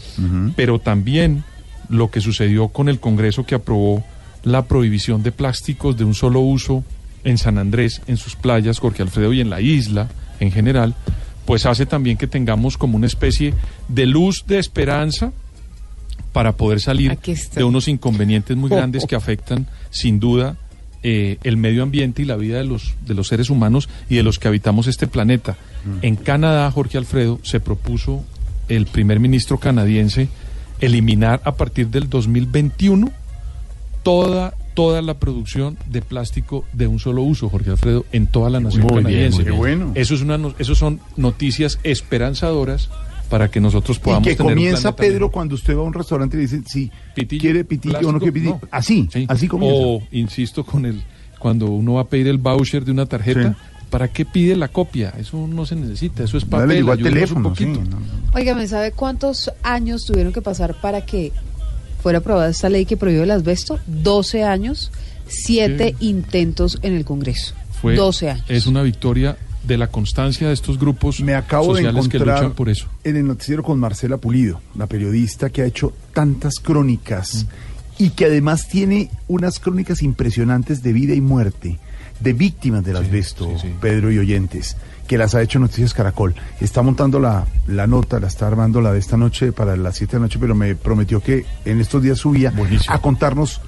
pero 0.57 0.79
también 0.79 1.45
lo 1.91 2.11
que 2.11 2.21
sucedió 2.21 2.69
con 2.69 2.89
el 2.89 3.01
Congreso 3.01 3.45
que 3.45 3.55
aprobó 3.55 4.05
la 4.43 4.65
prohibición 4.65 5.23
de 5.23 5.33
plásticos 5.33 5.97
de 5.97 6.05
un 6.05 6.15
solo 6.15 6.41
uso 6.41 6.85
en 7.25 7.37
San 7.37 7.59
Andrés, 7.59 8.01
en 8.07 8.17
sus 8.17 8.37
playas, 8.37 8.79
Jorge 8.79 9.03
Alfredo, 9.03 9.33
y 9.33 9.41
en 9.41 9.51
la 9.51 9.61
isla 9.61 10.09
en 10.39 10.51
general, 10.51 10.95
pues 11.45 11.67
hace 11.67 11.85
también 11.85 12.17
que 12.17 12.27
tengamos 12.27 12.79
como 12.79 12.97
una 12.97 13.07
especie 13.07 13.55
de 13.89 14.07
luz 14.07 14.45
de 14.47 14.59
esperanza 14.59 15.33
para 16.33 16.53
poder 16.53 16.81
salir 16.81 17.19
de 17.19 17.65
unos 17.65 17.89
inconvenientes 17.89 18.57
muy 18.57 18.71
grandes 18.71 19.05
que 19.05 19.17
afectan 19.17 19.67
sin 19.91 20.21
duda 20.21 20.57
eh, 21.03 21.39
el 21.43 21.57
medio 21.57 21.83
ambiente 21.83 22.23
y 22.23 22.25
la 22.25 22.37
vida 22.37 22.59
de 22.59 22.65
los, 22.65 22.95
de 23.05 23.15
los 23.15 23.29
seres 23.29 23.51
humanos 23.51 23.89
y 24.09 24.17
de 24.17 24.23
los 24.23 24.39
que 24.39 24.49
habitamos 24.49 24.87
este 24.87 25.07
planeta. 25.07 25.57
En 26.03 26.17
Canadá, 26.17 26.71
Jorge 26.71 26.99
Alfredo, 26.99 27.41
se 27.43 27.59
propuso 27.59 28.25
el 28.69 28.87
primer 28.87 29.19
ministro 29.19 29.59
canadiense 29.59 30.29
eliminar 30.81 31.41
a 31.45 31.53
partir 31.55 31.89
del 31.89 32.09
2021 32.09 33.11
toda 34.03 34.55
toda 34.75 35.03
la 35.03 35.15
producción 35.15 35.77
de 35.87 36.01
plástico 36.01 36.65
de 36.73 36.87
un 36.87 36.99
solo 37.01 37.23
uso, 37.23 37.51
Jorge 37.51 37.71
Alfredo, 37.71 38.07
en 38.13 38.29
toda 38.29 38.49
la 38.51 38.61
nación 38.61 38.83
Muy 38.87 39.03
bien, 39.05 39.31
canadiense. 39.33 39.53
muy 39.53 39.67
bien. 39.77 39.93
Eso 39.95 40.15
es 40.15 40.23
una, 40.23 40.39
eso 40.59 40.75
son 40.75 41.01
noticias 41.17 41.79
esperanzadoras 41.83 42.89
para 43.29 43.51
que 43.51 43.61
nosotros 43.61 43.99
Y 43.99 44.01
podamos 44.01 44.27
que 44.29 44.37
tener 44.37 44.53
un 44.53 44.57
comienza 44.59 44.97
Pedro 44.97 45.31
cuando 45.31 45.55
usted 45.57 45.77
va 45.77 45.81
a 45.81 45.85
un 45.85 45.93
restaurante 45.93 46.37
y 46.37 46.39
le 46.39 46.43
dice, 46.47 46.63
sí, 46.67 46.91
Pitillo, 47.15 47.41
quiere 47.43 47.65
pitillo 47.65 47.99
o 47.99 48.13
no 48.13 48.19
plástico, 48.19 48.21
quiere 48.21 48.33
pitillo. 48.33 48.59
no. 48.63 48.69
Así, 48.71 49.09
Sí. 49.13 49.27
así 49.29 49.49
comienza. 49.49 49.77
O, 49.85 50.03
insisto, 50.13 50.65
con 50.65 50.87
el 50.87 51.03
cuando 51.39 51.67
uno 51.67 51.95
va 51.95 52.03
a 52.03 52.07
pedir 52.09 52.29
el 52.29 52.39
voucher 52.39 52.85
de 52.85 52.93
una 52.93 53.07
tarjeta, 53.07 53.57
¿para 53.91 54.09
qué 54.09 54.25
pide 54.25 54.57
la 54.57 54.69
copia? 54.69 55.13
Eso 55.19 55.47
no 55.47 55.67
se 55.67 55.77
necesita, 55.77 56.25
eso 56.25 56.39
es 56.39 56.49
Dale 56.49 56.63
papel, 56.65 56.79
igual 56.79 56.99
un 56.99 57.05
teléfono, 57.05 57.55
sí, 57.55 57.67
poquito. 57.67 57.97
Óigame, 58.35 58.67
¿sabe 58.69 58.93
cuántos 58.93 59.51
años 59.63 60.05
tuvieron 60.07 60.33
que 60.33 60.41
pasar 60.43 60.81
para 60.81 61.05
que 61.05 61.33
fuera 62.03 62.19
aprobada 62.21 62.49
esta 62.49 62.69
ley 62.69 62.87
que 62.87 62.97
prohíbe 62.97 63.25
el 63.25 63.31
asbesto? 63.31 63.79
12 63.87 64.45
años, 64.45 64.91
7 65.27 65.97
intentos 66.01 66.79
en 66.83 66.95
el 66.95 67.05
Congreso. 67.05 67.55
Fue- 67.81 67.95
12 67.97 68.31
años. 68.31 68.45
Es 68.49 68.67
una 68.67 68.83
victoria 68.83 69.37
de 69.67 69.77
la 69.77 69.89
constancia 69.89 70.49
de 70.49 70.55
estos 70.55 70.79
grupos 70.79 71.21
Me 71.21 71.35
acabo 71.35 71.75
de 71.75 71.83
que 71.83 71.89
encontrar 71.89 72.39
luchan 72.39 72.53
por 72.55 72.69
eso. 72.71 72.87
en 73.05 73.17
el 73.17 73.27
noticiero 73.27 73.63
con 73.63 73.79
Marcela 73.79 74.17
Pulido, 74.17 74.61
la 74.75 74.87
periodista 74.87 75.51
que 75.51 75.63
ha 75.63 75.67
hecho 75.67 75.93
tantas 76.15 76.55
crónicas 76.61 77.47
y 77.99 78.11
que 78.11 78.25
además 78.27 78.69
tiene 78.69 79.11
unas 79.29 79.59
crónicas 79.59 80.03
impresionantes 80.03 80.83
de 80.83 80.93
vida 80.95 81.15
y 81.15 81.21
muerte, 81.21 81.79
de 82.21 82.33
víctimas 82.33 82.85
del 82.85 82.97
asbesto, 82.97 83.49
Pedro 83.81 84.13
y 84.13 84.19
oyentes, 84.19 84.77
que 85.07 85.19
las 85.19 85.35
ha 85.35 85.43
hecho 85.43 85.59
Noticias 85.59 85.95
Caracol. 85.95 86.35
Está 86.61 86.83
montando 86.83 87.19
la, 87.19 87.47
la 87.67 87.87
nota, 87.87 88.21
la 88.21 88.29
está 88.29 88.47
armando 88.47 88.81
la 88.81 88.93
de 88.93 88.99
esta 88.99 89.17
noche 89.17 89.53
para 89.53 89.77
las 89.77 89.97
7 89.97 90.13
de 90.13 90.19
la 90.19 90.23
noche, 90.27 90.39
pero 90.39 90.55
me 90.55 90.75
prometió 90.75 91.21
que 91.21 91.45
en 91.65 91.81
estos 91.81 92.03
días 92.03 92.19
subía 92.19 92.53
a 92.89 92.99
contarnos. 93.01 93.61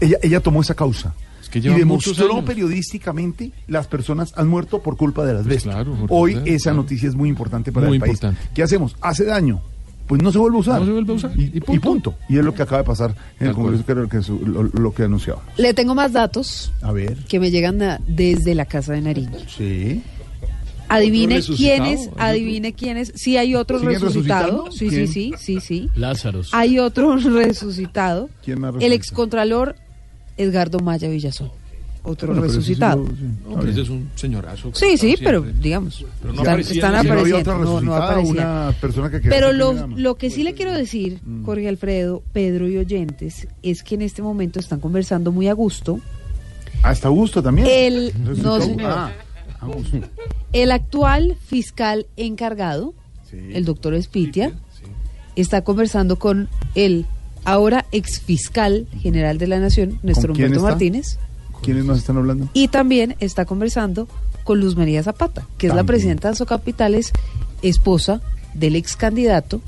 Ella, 0.00 0.18
ella 0.22 0.40
tomó 0.40 0.60
esa 0.60 0.74
causa. 0.74 1.14
que 1.50 1.58
y 1.58 1.62
demostró 1.62 2.44
periodísticamente 2.44 3.52
las 3.66 3.86
personas 3.86 4.32
han 4.36 4.48
muerto 4.48 4.80
por 4.82 4.96
culpa 4.96 5.24
del 5.24 5.38
asbesto. 5.38 5.72
Jorge 5.72 6.06
Hoy 6.08 6.42
esa 6.46 6.72
noticia 6.72 7.08
es 7.08 7.14
muy 7.14 7.28
importante 7.28 7.72
para 7.72 7.86
Muy 7.88 7.96
el 7.96 8.00
país. 8.00 8.12
importante. 8.14 8.48
¿Qué 8.54 8.62
hacemos? 8.62 8.96
¿Hace 9.00 9.24
daño? 9.24 9.60
Pues 10.08 10.22
no 10.22 10.32
se 10.32 10.38
vuelve 10.38 10.56
a 10.56 10.60
usar. 10.60 10.80
No 10.80 10.86
se 10.86 10.92
vuelve 10.92 11.12
a 11.12 11.16
usar. 11.16 11.30
Y, 11.38 11.52
y 11.54 11.78
punto. 11.78 12.14
Y 12.28 12.38
es 12.38 12.44
lo 12.44 12.54
que 12.54 12.62
acaba 12.62 12.78
de 12.78 12.84
pasar 12.84 13.14
en 13.38 13.48
el 13.48 13.54
Congreso, 13.54 13.84
que 13.84 13.92
era 13.92 14.00
lo 14.00 14.08
que, 14.08 14.22
su- 14.22 14.44
lo, 14.44 14.62
lo 14.62 14.92
que 14.94 15.02
anunciaba. 15.04 15.42
Le 15.58 15.74
tengo 15.74 15.94
más 15.94 16.12
datos 16.14 16.72
A 16.82 16.92
ver. 16.92 17.16
que 17.28 17.38
me 17.38 17.50
llegan 17.50 17.80
a- 17.82 18.00
desde 18.08 18.54
la 18.54 18.64
Casa 18.64 18.94
de 18.94 19.02
Nariño. 19.02 19.38
Sí. 19.54 20.02
Adivine 20.90 21.36
¿Otro 21.36 21.52
resucitado? 21.52 21.84
quiénes, 21.84 22.10
adivine 22.16 22.72
quiénes. 22.72 23.12
Sí, 23.14 23.36
hay 23.36 23.54
otro 23.54 23.78
¿Siguen 23.78 24.00
resucitado. 24.00 24.72
Sí, 24.72 24.88
sí, 24.88 24.88
¿Quién? 24.88 25.08
sí, 25.08 25.32
sí, 25.38 25.60
sí. 25.60 25.90
Lázaros. 25.94 26.48
Hay 26.54 26.78
otro 26.78 27.14
resucitado. 27.18 28.30
¿Quién 28.42 28.60
más 28.60 28.70
El 28.70 28.74
resucita? 28.76 28.94
excontralor 28.94 29.76
Edgardo 30.38 30.78
Maya 30.80 31.08
Villazón. 31.10 31.50
Otro 32.08 32.28
Bueno, 32.28 32.42
pero 32.42 32.52
ese 32.52 32.62
sí 32.62 32.68
resucitado. 32.74 33.02
lo- 33.02 33.08
sí. 33.10 33.14
No, 33.48 33.54
pero 33.58 33.70
ese 33.70 33.80
es 33.82 33.88
un 33.90 34.10
señorazo. 34.14 34.70
Sí, 34.74 34.86
sí, 34.92 34.96
siempre. 34.98 35.24
pero 35.26 35.42
digamos, 35.42 36.04
Pero 36.22 36.32
no 36.32 36.40
están, 36.40 36.54
aparecía 36.54 36.88
apareciendo. 36.88 37.58
no, 37.58 37.80
no 37.82 37.94
aparecían. 37.94 38.36
una 38.36 38.74
persona 38.80 39.10
que 39.10 39.20
quería 39.20 39.30
Pero 39.38 39.52
lo, 39.52 39.86
lo 39.88 40.14
que 40.16 40.30
sí 40.30 40.42
le 40.42 40.54
quiero 40.54 40.72
decir, 40.72 41.20
Mm. 41.24 41.44
Jorge 41.44 41.68
Alfredo, 41.68 42.22
Pedro 42.32 42.68
y 42.68 42.78
oyentes, 42.78 43.46
es 43.62 43.82
que 43.82 43.94
en 43.96 44.02
este 44.02 44.22
momento 44.22 44.58
están 44.60 44.80
conversando 44.80 45.32
muy 45.32 45.48
a 45.48 45.52
gusto. 45.52 46.00
Hasta 46.82 47.08
gusto 47.08 47.42
también. 47.42 47.66
El, 47.70 48.12
no, 48.42 48.60
señor. 48.60 48.90
Ah. 48.90 49.12
El 50.52 50.70
actual 50.72 51.36
fiscal 51.46 52.06
encargado, 52.16 52.94
el 53.32 53.64
doctor 53.64 53.94
Espitia, 53.94 54.52
está 55.36 55.62
conversando 55.62 56.18
con 56.18 56.48
el 56.74 57.06
ahora 57.44 57.86
exfiscal 57.92 58.86
general 59.00 59.38
de 59.38 59.46
la 59.46 59.58
Nación, 59.58 59.98
Néstor 60.02 60.28
¿Con 60.28 60.36
quién 60.36 60.46
Humberto 60.48 60.58
está? 60.66 60.70
Martínez, 60.70 61.18
¿Quiénes 61.62 61.84
nos 61.84 61.98
están 61.98 62.16
hablando? 62.16 62.48
y 62.52 62.68
también 62.68 63.16
está 63.20 63.44
conversando 63.44 64.08
con 64.44 64.60
Luz 64.60 64.76
María 64.76 65.02
Zapata, 65.02 65.46
que 65.58 65.66
es 65.66 65.74
la 65.74 65.84
presidenta 65.84 66.30
de 66.30 66.36
Socapitales, 66.36 67.12
esposa 67.62 68.20
del 68.54 68.76
ex 68.76 68.96
candidato, 68.96 69.60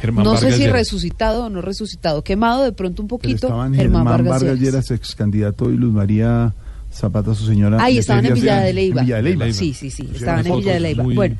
Germán 0.00 0.24
no 0.24 0.36
sé 0.36 0.52
si 0.52 0.60
Lleras. 0.60 0.74
resucitado 0.74 1.46
o 1.46 1.50
no 1.50 1.60
resucitado, 1.62 2.22
quemado 2.22 2.64
de 2.64 2.72
pronto 2.72 3.02
un 3.02 3.08
poquito, 3.08 3.48
Germán, 3.48 3.74
Germán 3.74 4.04
Vargas, 4.04 4.42
Vargas 4.42 4.60
Lleras. 4.60 4.90
Ex 4.90 5.14
candidato, 5.14 5.70
y 5.70 5.76
Luz 5.76 5.92
María 5.92 6.54
Zapata, 6.92 7.34
su 7.34 7.46
señora. 7.46 7.82
Ahí 7.82 7.98
estaban 7.98 8.26
en 8.26 8.34
Villa 8.34 8.60
de 8.60 8.72
Leyva. 8.72 9.02
Villa 9.02 9.16
de 9.16 9.22
Leyva. 9.22 9.52
Sí, 9.52 9.74
sí, 9.74 9.90
sí, 9.90 10.08
estaban 10.14 10.46
en 10.46 10.56
Villa 10.56 10.74
de 10.74 10.80
Leyva. 10.80 11.04
Bueno, 11.04 11.36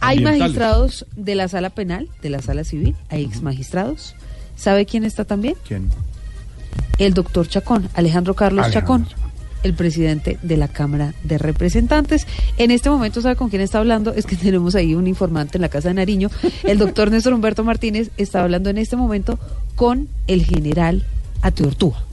hay 0.00 0.20
magistrados 0.20 1.06
de 1.16 1.34
la 1.34 1.48
sala 1.48 1.70
penal, 1.70 2.08
de 2.20 2.30
la 2.30 2.42
sala 2.42 2.64
civil, 2.64 2.96
hay 3.08 3.24
ex 3.24 3.42
magistrados. 3.42 4.14
¿Sabe 4.56 4.84
quién 4.86 5.04
está 5.04 5.24
también? 5.24 5.54
¿Quién? 5.66 5.88
El 6.98 7.14
doctor 7.14 7.48
Chacón, 7.48 7.88
Alejandro 7.94 8.34
Carlos 8.34 8.66
Alejandro 8.66 9.06
Chacón. 9.06 9.22
el 9.62 9.74
presidente 9.74 10.38
de 10.42 10.56
la 10.56 10.68
Cámara 10.68 11.14
de 11.24 11.38
Representantes. 11.38 12.26
En 12.58 12.70
este 12.70 12.90
momento, 12.90 13.20
¿sabe 13.20 13.36
con 13.36 13.48
quién 13.48 13.62
está 13.62 13.78
hablando? 13.78 14.12
Es 14.12 14.26
que 14.26 14.36
tenemos 14.42 14.74
ahí 14.74 14.94
un 14.94 15.06
informante 15.06 15.58
en 15.58 15.62
la 15.62 15.68
Casa 15.68 15.88
de 15.88 15.94
Nariño. 15.94 16.30
El 16.64 16.78
doctor 16.78 17.10
Néstor 17.10 17.32
Humberto 17.32 17.64
Martínez 17.64 18.10
está 18.16 18.42
hablando 18.42 18.70
en 18.70 18.78
este 18.78 18.96
momento 18.96 19.38
con 19.74 20.08
el 20.26 20.44
general 20.44 21.04
Ateortúa, 21.42 22.04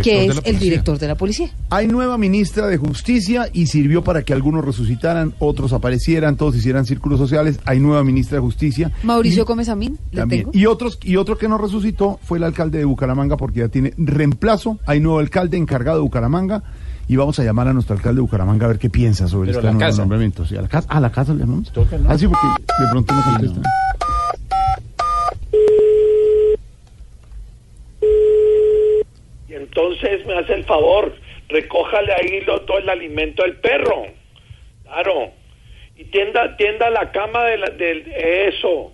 que 0.00 0.26
es 0.26 0.40
el 0.44 0.58
director 0.58 0.98
de 0.98 1.08
la 1.08 1.14
policía. 1.16 1.50
Hay 1.70 1.88
nueva 1.88 2.16
ministra 2.18 2.66
de 2.66 2.76
Justicia 2.76 3.48
y 3.52 3.66
sirvió 3.66 4.02
para 4.02 4.22
que 4.22 4.32
algunos 4.32 4.64
resucitaran, 4.64 5.34
otros 5.38 5.72
aparecieran, 5.72 6.36
todos 6.36 6.56
hicieran 6.56 6.86
círculos 6.86 7.18
sociales. 7.18 7.58
Hay 7.64 7.80
nueva 7.80 8.04
ministra 8.04 8.36
de 8.36 8.42
Justicia. 8.42 8.90
Mauricio 9.02 9.44
Gómez 9.44 9.68
Amín, 9.68 9.98
le 10.10 10.20
También. 10.20 10.42
tengo. 10.44 10.52
Y 10.56 10.66
otros 10.66 10.98
y 11.02 11.16
otro 11.16 11.36
que 11.36 11.48
no 11.48 11.58
resucitó 11.58 12.18
fue 12.22 12.38
el 12.38 12.44
alcalde 12.44 12.78
de 12.78 12.84
Bucaramanga 12.84 13.36
porque 13.36 13.60
ya 13.60 13.68
tiene 13.68 13.92
reemplazo. 13.96 14.78
Hay 14.86 15.00
nuevo 15.00 15.18
alcalde 15.18 15.56
encargado 15.56 15.98
de 15.98 16.02
Bucaramanga 16.02 16.62
y 17.08 17.16
vamos 17.16 17.38
a 17.38 17.44
llamar 17.44 17.68
a 17.68 17.72
nuestro 17.72 17.96
alcalde 17.96 18.16
de 18.16 18.22
Bucaramanga 18.22 18.66
a 18.66 18.68
ver 18.68 18.78
qué 18.78 18.88
piensa 18.90 19.28
sobre 19.28 19.48
Pero 19.52 19.58
este 19.60 19.66
la 19.72 19.78
nuevo 19.78 19.96
nombramiento. 19.96 20.46
Sí, 20.46 20.56
a 20.56 20.62
la 20.62 20.68
casa. 20.68 20.86
Ah, 20.90 21.00
la 21.00 21.10
casa 21.10 21.34
le 21.34 21.40
llamamos. 21.40 21.72
Ah, 22.08 22.16
sí, 22.16 22.26
porque 22.26 22.46
de 22.78 22.88
pronto 22.90 23.14
no 23.14 23.22
contesta. 23.24 23.60
Y 29.41 29.41
entonces 29.54 30.24
me 30.26 30.34
hace 30.38 30.54
el 30.54 30.64
favor, 30.64 31.14
recójale 31.48 32.12
ahí 32.12 32.40
lo, 32.42 32.60
todo 32.62 32.78
el 32.78 32.88
alimento 32.88 33.42
del 33.42 33.56
perro. 33.56 34.04
Claro. 34.84 35.30
Y 35.96 36.04
tienda, 36.04 36.56
tienda 36.56 36.90
la 36.90 37.10
cama 37.12 37.44
de 37.44 37.58
la- 37.58 37.70
del 37.70 38.10
eso. 38.12 38.92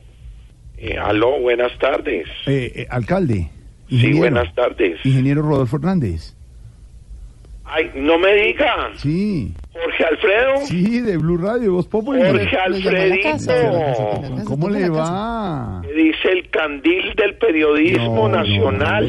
Eh, 0.76 0.96
aló, 0.96 1.40
buenas 1.40 1.76
tardes. 1.78 2.26
Eh, 2.46 2.72
eh, 2.74 2.86
alcalde. 2.90 3.50
Sí, 3.88 3.94
ingeniero, 3.96 4.18
buenas 4.18 4.54
tardes. 4.54 4.98
Ingeniero 5.04 5.42
Rodolfo 5.42 5.76
Hernández. 5.76 6.34
Ay, 7.64 7.90
no 7.96 8.18
me 8.18 8.34
diga. 8.34 8.90
Sí. 8.94 9.52
Jorge 9.72 10.04
Alfredo. 10.04 10.56
Sí, 10.64 11.00
de 11.00 11.16
Blue 11.18 11.36
Radio, 11.36 11.72
Voz 11.74 11.86
Populi. 11.86 12.22
Jorge 12.22 12.56
Alfredito. 12.56 13.28
¿Cómo 14.46 14.70
le 14.70 14.88
va? 14.88 15.82
Dice 15.94 16.30
el 16.32 16.48
candil 16.50 17.14
del 17.14 17.34
periodismo 17.36 18.28
nacional. 18.28 19.06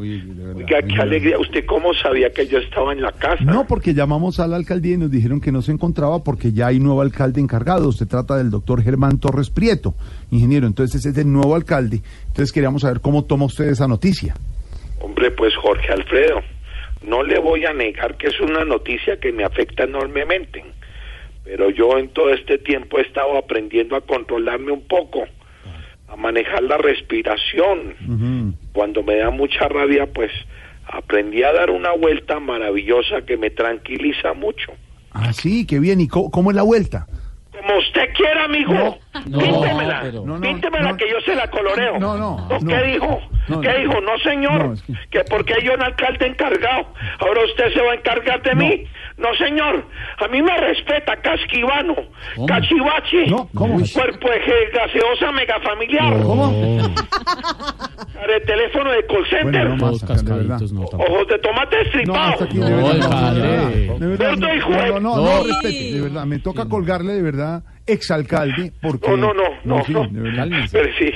Oiga, 0.00 0.82
qué 0.82 1.00
alegría. 1.00 1.38
¿Usted 1.38 1.64
cómo 1.66 1.92
sabía 1.94 2.30
que 2.30 2.46
yo 2.46 2.58
estaba 2.58 2.92
en 2.92 3.02
la 3.02 3.12
casa? 3.12 3.42
No, 3.44 3.66
porque 3.66 3.94
llamamos 3.94 4.40
a 4.40 4.46
la 4.46 4.56
alcaldía 4.56 4.94
y 4.94 4.98
nos 4.98 5.10
dijeron 5.10 5.40
que 5.40 5.52
no 5.52 5.62
se 5.62 5.72
encontraba 5.72 6.22
porque 6.22 6.52
ya 6.52 6.68
hay 6.68 6.80
nuevo 6.80 7.00
alcalde 7.00 7.40
encargado. 7.40 7.92
Se 7.92 8.06
trata 8.06 8.36
del 8.36 8.50
doctor 8.50 8.82
Germán 8.82 9.18
Torres 9.18 9.50
Prieto, 9.50 9.94
ingeniero. 10.30 10.66
Entonces 10.66 11.00
ese 11.00 11.10
es 11.10 11.18
el 11.18 11.32
nuevo 11.32 11.54
alcalde. 11.54 12.00
Entonces 12.28 12.52
queríamos 12.52 12.82
saber 12.82 13.00
cómo 13.00 13.24
toma 13.24 13.46
usted 13.46 13.66
esa 13.66 13.88
noticia. 13.88 14.34
Hombre, 15.00 15.30
pues 15.30 15.54
Jorge 15.56 15.92
Alfredo, 15.92 16.40
no 17.06 17.22
le 17.22 17.38
voy 17.38 17.64
a 17.64 17.72
negar 17.72 18.16
que 18.16 18.28
es 18.28 18.40
una 18.40 18.64
noticia 18.64 19.18
que 19.18 19.32
me 19.32 19.44
afecta 19.44 19.84
enormemente, 19.84 20.64
pero 21.44 21.70
yo 21.70 21.96
en 21.98 22.08
todo 22.08 22.30
este 22.30 22.58
tiempo 22.58 22.98
he 22.98 23.02
estado 23.02 23.38
aprendiendo 23.38 23.96
a 23.96 24.00
controlarme 24.00 24.72
un 24.72 24.86
poco, 24.86 25.24
a 26.08 26.16
manejar 26.16 26.62
la 26.62 26.78
respiración. 26.78 28.54
Cuando 28.72 29.02
me 29.02 29.16
da 29.16 29.30
mucha 29.30 29.68
rabia, 29.68 30.06
pues 30.06 30.30
aprendí 30.86 31.42
a 31.42 31.52
dar 31.52 31.70
una 31.70 31.92
vuelta 31.92 32.40
maravillosa 32.40 33.22
que 33.22 33.36
me 33.36 33.50
tranquiliza 33.50 34.32
mucho. 34.32 34.72
Ah, 35.12 35.32
sí, 35.32 35.66
qué 35.66 35.78
bien. 35.78 36.00
¿Y 36.00 36.08
cómo, 36.08 36.30
cómo 36.30 36.50
es 36.50 36.56
la 36.56 36.62
vuelta? 36.62 37.06
Como 37.52 37.78
usted 37.78 38.12
quiera, 38.14 38.44
amigo. 38.44 38.72
no, 38.72 38.98
Píntemela. 39.24 40.00
pero- 40.02 40.24
no, 40.24 40.34
no, 40.34 40.40
Píntemela 40.40 40.90
no. 40.92 40.96
que 40.96 41.08
yo 41.10 41.20
se 41.24 41.34
la 41.34 41.48
coloreo. 41.48 41.98
No, 41.98 42.16
no, 42.16 42.48
¿Qué 42.48 42.64
no. 42.64 42.82
dijo? 42.82 43.20
No, 43.48 43.60
¿Qué 43.60 43.68
no. 43.68 43.78
dijo? 43.78 44.00
No, 44.00 44.18
señor. 44.18 44.66
No, 44.66 44.72
es 44.74 44.82
que- 44.82 44.92
que 45.10 45.24
porque 45.24 45.54
hay 45.54 45.68
un 45.68 45.82
alcalde 45.82 46.26
encargado. 46.26 46.86
Ahora 47.20 47.40
usted 47.46 47.72
se 47.72 47.80
va 47.80 47.92
a 47.92 47.94
encargar 47.94 48.42
de 48.42 48.54
mí. 48.54 48.84
No, 49.16 49.34
señor. 49.34 49.84
A 50.18 50.28
mí 50.28 50.40
me 50.42 50.56
respeta 50.58 51.16
Casquivano, 51.16 51.94
Cachivache, 52.46 53.26
No, 53.26 53.48
¿cómo? 53.54 53.78
cuerpo 53.92 54.28
de 54.30 54.70
gaseosa 54.72 55.32
megafamiliar. 55.32 56.22
¿Cómo? 56.22 56.52
De 58.28 58.40
teléfono 58.46 58.90
de 58.92 59.06
call 59.06 59.26
center. 59.28 59.68
Bueno, 59.68 59.76
no. 59.76 59.86
Ojos 59.88 61.26
de 61.28 61.38
tomate 61.38 61.76
No, 61.76 61.82
estripado. 61.82 62.46
no, 62.54 62.68
no, 62.68 62.68
no, 62.70 62.90
no, 65.00 65.00
no, 65.00 65.16
No. 65.16 65.44
respete, 65.44 65.92
de 65.92 66.00
verdad. 66.00 66.24
Me 66.26 66.38
toca 66.38 66.68
colgarle 66.68 67.12
de 67.14 67.22
verdad, 67.22 67.62
exalcalde, 67.88 68.72
porque... 68.80 69.08
No, 69.10 69.16
no, 69.16 69.34
no, 69.34 69.44
no, 69.64 69.84
sí, 69.84 69.92
no. 69.92 70.08
verdad. 70.10 70.52
Espere, 70.64 70.92
sí. 70.98 71.12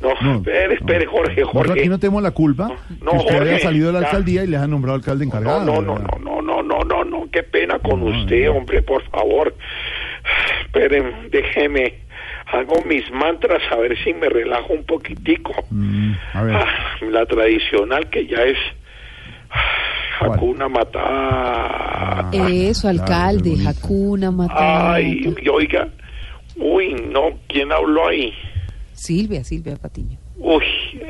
No, 0.00 0.36
espere, 0.36 0.74
espere, 0.74 1.06
Jorge, 1.06 1.40
Nosotros 1.40 1.66
Jorge. 1.66 1.80
aquí 1.80 1.88
no 1.88 1.98
tenemos 1.98 2.22
la 2.22 2.30
culpa 2.32 2.70
no, 3.00 3.10
que 3.12 3.16
usted 3.18 3.34
haya 3.34 3.44
Jorge, 3.52 3.58
salido 3.60 3.86
de 3.88 3.92
la 3.94 4.00
ya. 4.00 4.06
alcaldía 4.06 4.44
y 4.44 4.46
le 4.48 4.56
haya 4.56 4.66
nombrado 4.66 4.96
alcalde 4.96 5.24
encargado. 5.24 5.64
No, 5.64 5.80
no, 5.80 5.98
no, 5.98 6.18
no, 6.22 6.42
no, 6.42 6.62
no, 6.62 6.84
no, 6.84 7.04
no, 7.04 7.30
qué 7.30 7.42
pena 7.42 7.78
con 7.78 8.02
usted, 8.02 8.50
hombre, 8.50 8.82
por 8.82 9.02
favor. 9.10 9.54
Esperen, 10.64 11.30
déjeme, 11.30 11.94
hago 12.46 12.82
mis 12.86 13.10
mantras 13.12 13.62
a 13.70 13.76
ver 13.76 13.96
si 14.02 14.12
me 14.14 14.28
relajo 14.28 14.72
un 14.72 14.84
poquitico. 14.84 15.54
Mm, 15.70 16.12
a 16.34 16.42
ver. 16.42 16.54
Ah, 16.56 16.66
la 17.10 17.26
tradicional 17.26 18.08
que 18.10 18.26
ya 18.26 18.42
es 18.42 18.58
ah, 19.50 20.26
Hakuna 20.26 20.68
Matata. 20.68 22.30
Eso, 22.32 22.88
alcalde, 22.88 23.56
Jacuna, 23.56 24.30
Matata. 24.30 24.94
Ay, 24.94 25.34
y 25.42 25.48
oiga, 25.48 25.88
uy, 26.56 26.94
no, 26.94 27.38
¿quién 27.48 27.72
habló 27.72 28.08
ahí? 28.08 28.32
Silvia, 28.92 29.44
Silvia 29.44 29.76
Patiño. 29.76 30.18
Uy, 30.38 30.64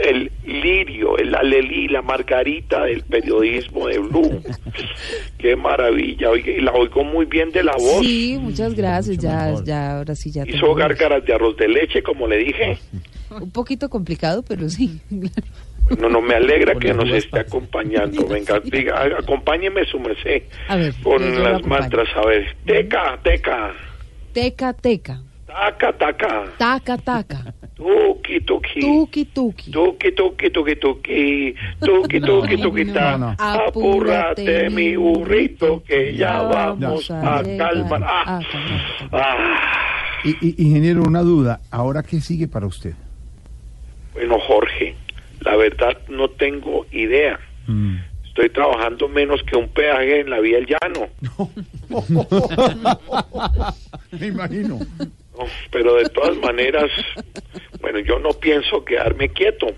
el 0.04 0.30
lirio, 0.44 1.18
el 1.18 1.34
alelí, 1.34 1.88
la 1.88 2.02
margarita 2.02 2.84
del 2.84 3.02
periodismo 3.02 3.88
de 3.88 3.98
Blue. 3.98 4.42
Qué 5.38 5.56
maravilla, 5.56 6.30
oiga, 6.30 6.52
y 6.52 6.60
la 6.60 6.72
oigo 6.72 7.02
muy 7.04 7.26
bien 7.26 7.50
de 7.50 7.64
la 7.64 7.72
voz. 7.72 8.04
Sí, 8.04 8.38
muchas 8.40 8.74
gracias. 8.74 9.18
Ya, 9.18 9.54
ya, 9.64 9.98
ahora 9.98 10.14
sí, 10.14 10.30
ya. 10.30 10.44
Hizo 10.46 10.74
gárgaras 10.74 11.24
de 11.24 11.34
arroz 11.34 11.56
de 11.56 11.68
leche, 11.68 12.02
como 12.02 12.26
le 12.26 12.38
dije. 12.38 12.78
Un 13.30 13.50
poquito 13.50 13.88
complicado, 13.88 14.44
pero 14.46 14.68
sí. 14.68 15.00
No, 16.00 16.08
no, 16.08 16.20
me 16.20 16.34
alegra 16.34 16.74
que 16.76 16.92
nos 16.92 17.08
esté 17.10 17.40
acompañando. 17.40 18.26
Venga, 18.28 18.60
diga, 18.60 19.02
acompáñeme 19.18 19.84
su 19.86 19.98
merced 19.98 20.42
A 20.68 20.76
ver, 20.76 20.94
con 21.02 21.42
las 21.42 21.64
mantras. 21.66 22.08
A 22.16 22.26
ver, 22.26 22.56
teca, 22.64 23.18
teca, 23.22 23.72
Teca, 24.32 24.72
teca. 24.72 25.22
Taca, 25.56 25.92
taca, 25.92 26.44
Taca, 26.58 26.96
taca. 26.98 27.38
tuki, 27.76 28.40
tuki. 28.40 28.80
Tuki, 28.80 29.24
tuki. 29.24 29.70
Tuki, 29.70 30.12
tuki, 30.12 30.50
tuki, 30.50 30.76
tuki, 30.76 31.54
tuki, 31.80 32.20
tuki, 32.20 32.56
tuki, 32.60 32.84
no. 32.84 33.34
Apúrate, 33.38 34.68
mi 34.70 34.96
burrito, 34.96 35.82
que 35.86 36.14
ya 36.14 36.42
vamos 36.42 37.10
a 37.10 37.42
calmar. 37.42 38.02
Ah, 38.04 38.40
ingeniero, 40.42 41.02
una 41.02 41.22
duda. 41.22 41.60
¿Ahora 41.70 42.02
qué 42.02 42.20
sigue 42.20 42.48
para 42.48 42.66
usted? 42.66 42.94
Bueno, 44.12 44.38
Jorge, 44.40 44.94
la 45.40 45.56
verdad 45.56 45.96
no 46.08 46.28
tengo 46.30 46.86
idea. 46.92 47.38
Mm. 47.66 47.96
Estoy 48.26 48.50
trabajando 48.50 49.08
menos 49.08 49.42
que 49.44 49.56
un 49.56 49.68
peaje 49.68 50.20
en 50.20 50.28
la 50.30 50.40
vía 50.40 50.56
del 50.58 50.66
llano. 50.66 51.08
Me 54.12 54.26
imagino. 54.26 54.78
Pero 55.70 55.96
de 55.96 56.08
todas 56.08 56.36
maneras, 56.38 56.90
bueno, 57.80 57.98
yo 58.00 58.18
no 58.18 58.30
pienso 58.30 58.84
quedarme 58.84 59.28
quieto, 59.28 59.68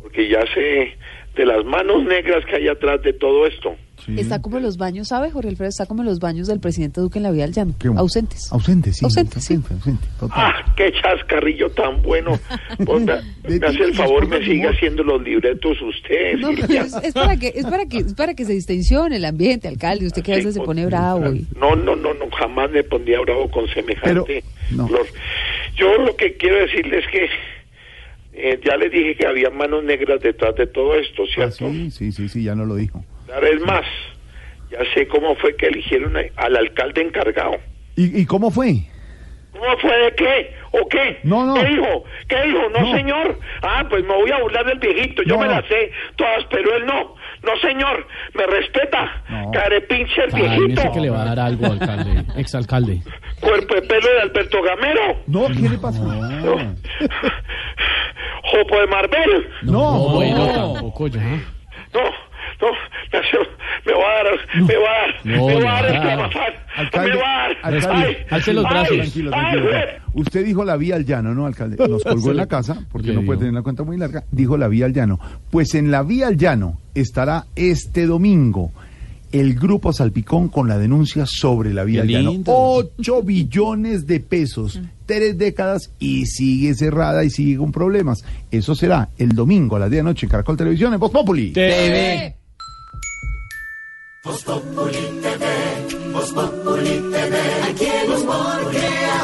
porque 0.00 0.28
ya 0.28 0.44
sé 0.54 0.96
de 1.34 1.46
las 1.46 1.64
manos 1.64 2.04
negras 2.04 2.44
que 2.46 2.56
hay 2.56 2.68
atrás 2.68 3.02
de 3.02 3.12
todo 3.12 3.46
esto. 3.46 3.76
Está 4.16 4.40
como 4.40 4.58
en 4.58 4.62
los 4.62 4.76
baños, 4.76 5.08
¿sabe, 5.08 5.30
Jorge 5.30 5.48
Alfredo? 5.48 5.68
Está 5.68 5.86
como 5.86 6.02
en 6.02 6.06
los 6.06 6.20
baños 6.20 6.46
del 6.46 6.60
presidente 6.60 7.00
Duque 7.00 7.18
en 7.18 7.24
la 7.24 7.30
vía 7.30 7.44
del 7.44 7.54
llano. 7.54 7.74
¿Qué? 7.78 7.88
Ausentes. 7.88 8.52
Ausente, 8.52 8.92
sí. 8.92 9.04
Ausente, 9.04 9.40
sí. 9.40 9.54
ausente, 9.54 9.74
ausente, 9.74 10.06
total. 10.18 10.38
¡Ah, 10.38 10.74
qué 10.76 10.92
chascarrillo 10.92 11.70
tan 11.70 12.02
bueno! 12.02 12.38
Pues, 12.84 13.04
me, 13.04 13.12
hace 13.66 13.82
el 13.82 13.94
favor, 13.94 14.28
me 14.28 14.44
sigue 14.44 14.68
haciendo 14.68 15.02
los 15.02 15.22
libretos 15.22 15.80
usted. 15.82 16.38
No, 16.38 16.50
pero 16.54 16.84
es, 16.84 16.94
es 17.02 17.14
para 17.14 17.36
que, 17.36 17.52
es 17.54 17.64
para 17.64 17.86
que, 17.86 17.98
es 17.98 18.14
para 18.14 18.34
que 18.34 18.44
se 18.44 18.52
distensione 18.52 19.16
el 19.16 19.24
ambiente, 19.24 19.68
alcalde. 19.68 20.06
Usted 20.06 20.22
que 20.22 20.32
a 20.32 20.36
veces 20.36 20.54
se 20.54 20.60
pone 20.60 20.86
bravo 20.86 21.32
y. 21.32 21.46
No, 21.58 21.74
no, 21.74 21.96
no, 21.96 22.14
no, 22.14 22.30
jamás 22.38 22.70
me 22.70 22.82
pondría 22.84 23.20
bravo 23.20 23.50
con 23.50 23.66
semejante. 23.68 24.44
Yo 25.76 25.98
lo 25.98 26.16
que 26.16 26.36
quiero 26.36 26.56
decirles 26.56 27.04
es 27.04 27.10
que 27.10 27.28
eh, 28.38 28.60
ya 28.64 28.76
les 28.76 28.92
dije 28.92 29.16
que 29.16 29.26
había 29.26 29.50
manos 29.50 29.82
negras 29.84 30.20
detrás 30.20 30.54
de 30.56 30.66
todo 30.66 30.94
esto, 30.94 31.26
¿cierto? 31.26 31.66
Ah, 31.66 31.70
sí, 31.70 31.90
sí, 31.90 32.12
sí, 32.12 32.28
sí, 32.28 32.42
ya 32.42 32.54
no 32.54 32.64
lo 32.66 32.76
dijo. 32.76 33.04
Ahora 33.32 33.48
es 33.48 33.60
más, 33.60 33.84
ya 34.70 34.78
sé 34.94 35.06
cómo 35.08 35.34
fue 35.36 35.56
que 35.56 35.66
eligieron 35.66 36.16
al 36.36 36.56
alcalde 36.56 37.02
encargado. 37.02 37.56
¿Y, 37.96 38.20
y 38.20 38.26
cómo 38.26 38.50
fue? 38.50 38.74
¿Cómo 39.52 39.76
fue 39.78 39.96
de 39.96 40.14
qué? 40.14 40.54
¿O 40.72 40.86
qué? 40.88 41.18
No, 41.24 41.46
no. 41.46 41.54
¿Qué 41.54 41.64
dijo? 41.64 42.04
¿Qué 42.28 42.42
dijo? 42.42 42.68
No, 42.74 42.80
No. 42.80 42.94
señor. 42.96 43.38
Ah, 43.62 43.86
pues 43.88 44.04
me 44.04 44.14
voy 44.14 44.30
a 44.30 44.38
burlar 44.42 44.66
del 44.66 44.78
viejito. 44.78 45.22
Yo 45.22 45.36
No. 45.36 45.40
me 45.42 45.48
las 45.48 45.64
sé 45.66 45.90
todas, 46.16 46.44
pero 46.50 46.76
él 46.76 46.84
no. 46.84 47.14
No, 47.42 47.56
señor. 47.62 48.06
Me 48.34 48.46
respeta. 48.46 49.22
Carepinche 49.52 50.24
el 50.24 50.30
viejito. 50.32 50.92
que 50.92 51.00
le 51.00 51.08
va 51.10 51.22
a 51.22 51.24
dar 51.24 51.40
algo, 51.40 51.66
alcalde, 51.72 52.22
exalcalde. 52.36 53.00
Cuerpo 53.40 53.74
de 53.76 53.82
pelo 53.82 54.08
de 54.12 54.20
Alberto 54.20 54.60
Gamero. 54.62 55.22
No, 55.26 55.46
¿qué 55.46 55.68
le 55.70 55.78
pasó? 55.78 56.02
Jopo 58.42 58.80
de 58.80 58.86
Marvel. 58.86 59.48
No, 59.62 60.08
bueno, 60.10 60.46
tampoco 60.52 61.06
ya. 61.08 61.20
No, 61.22 62.00
no. 62.60 62.68
Me 63.12 63.18
hace, 63.18 63.36
me 63.86 63.92
va 63.92 64.20
a 64.20 64.24
dar, 64.24 64.64
me 64.66 64.76
va 64.76 64.90
a 64.90 65.06
dar, 65.06 65.14
No, 65.24 65.46
me 65.46 65.64
va 65.64 65.78
a 65.78 65.82
dar 65.82 66.18
va 66.18 66.24
a 66.24 66.80
Alcalde, 66.80 67.10
me 67.10 67.16
va 67.16 67.44
a 67.44 67.48
dar. 67.48 67.56
alcalde, 67.62 68.06
Ay, 68.06 68.26
tranquilo, 68.28 68.62
ay, 68.66 68.86
tranquilo, 68.98 69.30
tranquilo. 69.30 69.70
ay, 69.72 69.84
Usted 70.14 70.44
dijo 70.44 70.64
la 70.64 70.76
vía 70.76 70.96
al 70.96 71.04
llano, 71.04 71.34
¿no, 71.34 71.46
alcalde? 71.46 71.76
Nos 71.88 72.02
colgó 72.02 72.30
en 72.30 72.36
la 72.36 72.46
casa, 72.46 72.86
porque 72.90 73.12
no 73.12 73.22
puede 73.22 73.38
tener 73.40 73.54
la 73.54 73.62
cuenta 73.62 73.82
muy 73.84 73.96
larga. 73.96 74.24
Dijo 74.30 74.56
la 74.56 74.68
vía 74.68 74.86
al 74.86 74.92
llano. 74.92 75.18
Pues 75.50 75.74
en 75.74 75.90
la 75.90 76.02
vía 76.02 76.26
al 76.28 76.36
llano 76.36 76.78
estará 76.94 77.46
este 77.54 78.06
domingo 78.06 78.72
el 79.32 79.54
grupo 79.54 79.92
Salpicón 79.92 80.48
con 80.48 80.68
la 80.68 80.78
denuncia 80.78 81.24
sobre 81.26 81.74
la 81.74 81.84
vía 81.84 82.02
al 82.02 82.08
llano. 82.08 82.32
8 82.46 83.22
billones 83.22 84.06
de 84.06 84.20
pesos, 84.20 84.80
tres 85.04 85.36
décadas 85.36 85.90
y 85.98 86.26
sigue 86.26 86.74
cerrada 86.74 87.24
y 87.24 87.30
sigue 87.30 87.56
con 87.58 87.72
problemas. 87.72 88.24
Eso 88.50 88.74
será 88.74 89.10
el 89.18 89.30
domingo 89.30 89.76
a 89.76 89.80
las 89.80 89.90
10 89.90 89.98
de 89.98 90.02
la 90.04 90.10
noche 90.10 90.26
en 90.26 90.30
Caracol 90.30 90.56
Televisión 90.56 90.94
en 90.94 91.00
Voz 91.00 91.10
Populi. 91.10 91.50
TV. 91.52 92.35
Voz 94.26 94.42
Populi 94.42 95.20
TV, 95.22 95.44
Voz 96.12 96.32
Populi 96.32 96.94
TV, 97.12 97.36
aquí 97.70 97.86
el 97.86 98.10
humor 98.10 98.70
crea. 98.72 99.16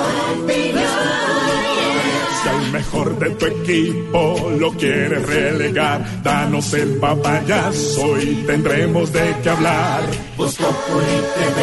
Si 2.42 2.70
mejor 2.70 3.18
de 3.18 3.30
tu 3.30 3.46
equipo 3.46 4.50
lo 4.60 4.70
quieres 4.74 5.26
relegar, 5.26 6.22
danos 6.22 6.72
el 6.74 6.98
papayazo 6.98 8.20
y 8.20 8.44
tendremos 8.46 9.12
de 9.12 9.34
qué 9.42 9.50
hablar. 9.50 10.02
Voz 10.36 10.54
Populi 10.54 11.18
TV, 11.34 11.58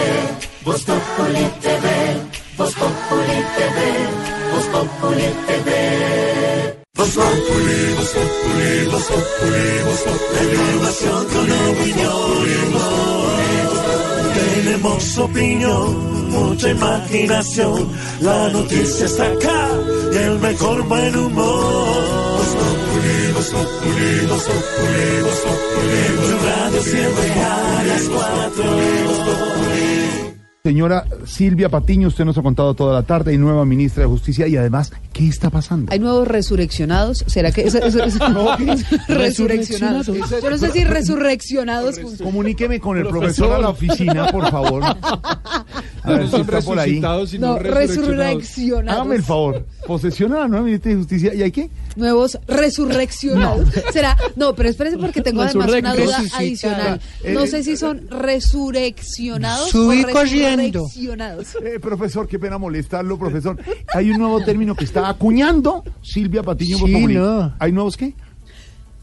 Populi 0.65 1.45
TV, 1.61 1.85
Voz 2.57 2.73
Populi 2.73 3.39
TV, 3.55 3.79
Populi 4.69 5.29
TV. 5.47 5.69
Voz 6.93 7.09
Populi, 7.15 7.95
Populi, 7.95 8.85
Populi, 8.91 9.59
Populi. 10.03 10.39
Tenemos 14.61 15.17
opinión, 15.17 16.31
mucha 16.31 16.69
imaginación. 16.69 17.87
La 18.19 18.49
noticia 18.49 19.05
está 19.05 19.25
acá 19.31 19.69
y 20.11 20.17
el 20.17 20.37
mejor 20.37 20.83
buen 20.83 21.15
humor. 21.15 22.35
Voz 22.35 22.55
Populi, 22.59 23.31
Voz 23.35 23.49
Populi, 23.51 24.25
Voz 24.27 24.43
Populi, 24.43 25.21
Voz 25.23 25.39
Populi. 25.45 25.99
En 26.07 26.15
tu 26.25 26.45
radio 26.45 26.81
siempre 26.83 27.31
a 27.31 27.83
las 27.87 28.03
cuatro. 28.09 29.98
Señora 30.61 31.05
Silvia 31.25 31.69
Patiño, 31.69 32.09
usted 32.09 32.25
nos 32.25 32.37
ha 32.37 32.41
contado 32.41 32.73
toda 32.73 32.93
la 32.93 33.03
tarde, 33.03 33.31
hay 33.31 33.37
nueva 33.37 33.63
ministra 33.63 34.03
de 34.03 34.09
Justicia 34.09 34.45
y 34.45 34.57
además, 34.57 34.91
¿qué 35.13 35.25
está 35.25 35.49
pasando? 35.49 35.89
Hay 35.89 35.99
nuevos 35.99 36.27
resurreccionados. 36.27 37.23
¿Será 37.27 37.53
que 37.53 37.61
eso, 37.61 37.77
eso- 37.77 38.03
eso- 38.03 38.29
No, 38.29 38.57
resurreccionados? 39.07 40.07
Resurreccionados. 40.07 40.07
Yo 40.43 40.49
no 40.49 40.57
sé 40.57 40.71
si 40.71 40.83
resurreccionados. 40.83 41.99
Comuníqueme 42.21 42.81
con 42.81 42.97
el 42.97 43.07
profesor 43.07 43.53
a 43.53 43.59
la 43.59 43.69
oficina, 43.69 44.27
por 44.27 44.51
favor. 44.51 44.83
A 46.03 46.11
ver 46.11 46.25
si 46.25 46.31
son 46.31 46.41
está 46.41 46.61
por 46.61 46.79
ahí. 46.79 46.99
No, 47.39 47.57
resurreccionados. 47.59 48.57
Hágame 48.87 49.15
el 49.15 49.23
favor. 49.23 49.65
Posesiona 49.85 50.37
a 50.37 50.39
la 50.41 50.47
nueva 50.47 50.65
ministra 50.65 50.91
de 50.91 50.97
Justicia. 50.97 51.33
¿Y 51.33 51.43
hay 51.43 51.51
qué? 51.51 51.69
Nuevos 51.95 52.39
resurreccionados. 52.47 53.69
¿Será? 53.93 54.17
No, 54.35 54.55
pero 54.55 54.69
espérese 54.69 54.97
porque 54.97 55.21
tengo 55.21 55.41
además 55.41 55.69
una 55.71 55.95
duda 55.95 56.23
adicional. 56.33 57.01
No 57.27 57.43
eh, 57.43 57.47
sé 57.47 57.63
si 57.63 57.77
son 57.77 58.07
resurreccionados 58.09 59.69
Subí 59.69 60.03
o 60.03 60.07
corriendo. 60.55 60.87
Eh, 61.63 61.79
profesor, 61.79 62.27
qué 62.27 62.39
pena 62.39 62.57
molestarlo, 62.57 63.17
profesor. 63.17 63.57
Hay 63.93 64.11
un 64.11 64.17
nuevo 64.17 64.41
término 64.43 64.75
que 64.75 64.85
está 64.85 65.09
acuñando 65.09 65.83
Silvia 66.01 66.43
Patiño. 66.43 66.77
Sí, 66.77 67.05
no. 67.07 67.53
¿Hay 67.59 67.71
nuevos 67.71 67.97
qué? 67.97 68.13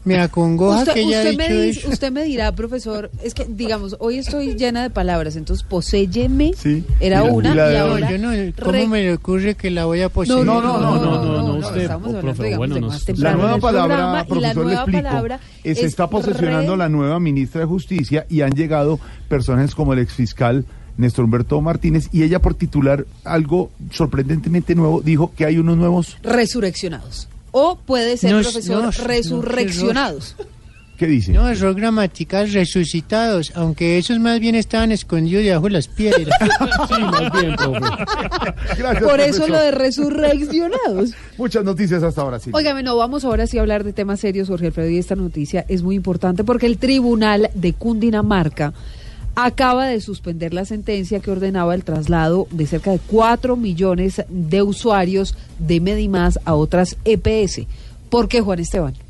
Me 0.05 0.17
acongoja 0.21 0.79
Usted, 0.79 0.93
que 0.93 1.01
ella 1.01 1.17
usted 1.19 1.35
me 1.37 1.49
dice- 1.49 1.79
eso. 1.81 1.89
usted 1.89 2.11
me 2.13 2.23
dirá, 2.23 2.53
profesor, 2.53 3.11
es 3.21 3.33
que, 3.33 3.43
digamos, 3.49 3.97
hoy 3.99 4.19
estoy 4.19 4.55
llena 4.55 4.81
de 4.83 4.89
palabras, 4.89 5.35
entonces 5.35 5.65
poséyeme 5.67 6.53
Sí. 6.55 6.85
era 7.01 7.25
Y 7.25 7.29
una 7.29 7.49
y 7.49 7.51
y, 7.51 7.55
la 7.55 7.67
de 7.67 7.81
hoy. 7.81 7.91
ahora... 7.91 8.11
Yo 8.11 8.17
no, 8.17 8.53
¿Cómo 8.57 8.71
re- 8.71 8.87
me 8.87 9.11
ocurre 9.11 9.55
que 9.55 9.69
la 9.69 9.83
voy 9.83 9.99
a 10.03 10.07
poseer? 10.07 10.45
No, 10.45 10.61
no, 10.61 10.79
no, 10.79 10.95
no, 11.03 11.41
no, 11.41 11.55
usted, 11.55 11.81
estamos 11.81 12.05
oh, 12.05 12.09
hablando, 12.09 12.21
profe, 12.21 12.43
digamos, 12.45 12.57
bueno, 12.59 12.75
de 12.75 12.81
nos- 12.81 13.09
más 13.09 13.19
la 13.19 13.33
nueva 13.33 13.57
palabra, 13.57 13.97
la 13.97 14.23
le 14.23 14.53
nueva 14.53 14.73
explico. 14.75 15.03
palabra 15.03 15.39
eh, 15.65 15.75
se 15.75 15.81
es 15.81 15.87
está 15.87 16.09
posesionando 16.09 16.71
re- 16.71 16.77
la 16.77 16.87
nueva 16.87 17.19
ministra 17.19 17.59
de 17.59 17.67
Justicia 17.67 18.25
y 18.29 18.39
han 18.41 18.51
llegado 18.51 19.01
personajes 19.27 19.75
como 19.75 19.91
el 19.91 19.99
exfiscal 19.99 20.63
Néstor 20.97 21.25
Humberto 21.25 21.61
Martínez 21.61 22.09
y 22.11 22.23
ella 22.23 22.39
por 22.39 22.55
titular 22.55 23.05
algo 23.23 23.69
sorprendentemente 23.91 24.75
nuevo 24.75 25.01
dijo 25.01 25.31
que 25.35 25.45
hay 25.45 25.57
unos 25.57 25.77
nuevos... 25.77 26.17
resurreccionados. 26.23 27.27
O 27.51 27.77
puede 27.77 28.17
ser, 28.17 28.33
No, 28.33 28.41
profesor, 28.41 28.93
resurreccionados. 29.05 30.35
¿Qué 30.97 31.05
dice? 31.05 31.31
No, 31.31 31.47
error 31.47 31.75
gramatical 31.75 32.51
resucitados, 32.51 33.51
aunque 33.53 33.99
esos 33.99 34.19
más 34.19 34.39
bien 34.39 34.55
estaban 34.55 34.91
escondidos 34.91 35.43
debajo 35.43 35.65
de 35.65 35.69
las 35.69 35.87
piedras. 35.87 36.27
Sí, 36.87 37.01
más 37.03 37.31
bien, 37.33 37.55
profe. 37.55 37.79
Gracias, 38.77 39.03
Por 39.03 39.19
eso 39.19 39.45
profesor. 39.45 39.49
lo 39.49 39.59
de 39.59 39.71
resurreccionados. 39.71 41.11
Muchas 41.37 41.63
noticias 41.63 42.01
hasta 42.01 42.21
ahora, 42.21 42.39
sí. 42.39 42.49
Óigame, 42.53 42.81
no, 42.81 42.95
vamos 42.97 43.25
ahora 43.25 43.45
sí 43.45 43.57
a 43.57 43.61
hablar 43.61 43.83
de 43.83 43.93
temas 43.93 44.21
serios, 44.21 44.47
Jorge 44.47 44.67
Alfredo, 44.67 44.89
y 44.89 44.97
esta 44.97 45.15
noticia 45.15 45.65
es 45.67 45.83
muy 45.83 45.95
importante 45.95 46.43
porque 46.43 46.65
el 46.65 46.79
Tribunal 46.79 47.51
de 47.53 47.73
Cundinamarca 47.73 48.73
acaba 49.39 49.85
de 49.85 50.01
suspender 50.01 50.51
la 50.55 50.65
sentencia 50.65 51.19
que 51.19 51.29
ordenaba 51.29 51.75
el 51.75 51.83
traslado 51.83 52.47
de 52.49 52.65
cerca 52.65 52.89
de 52.89 52.97
4 52.97 53.55
millones 53.55 54.23
de 54.29 54.63
usuarios 54.63 55.37
de 55.59 55.79
Medimás 55.79 56.39
a 56.43 56.55
otras 56.55 56.97
EPS. 57.05 57.67
¿Por 58.09 58.29
qué, 58.29 58.41
Juan 58.41 58.57
Esteban? 58.57 59.06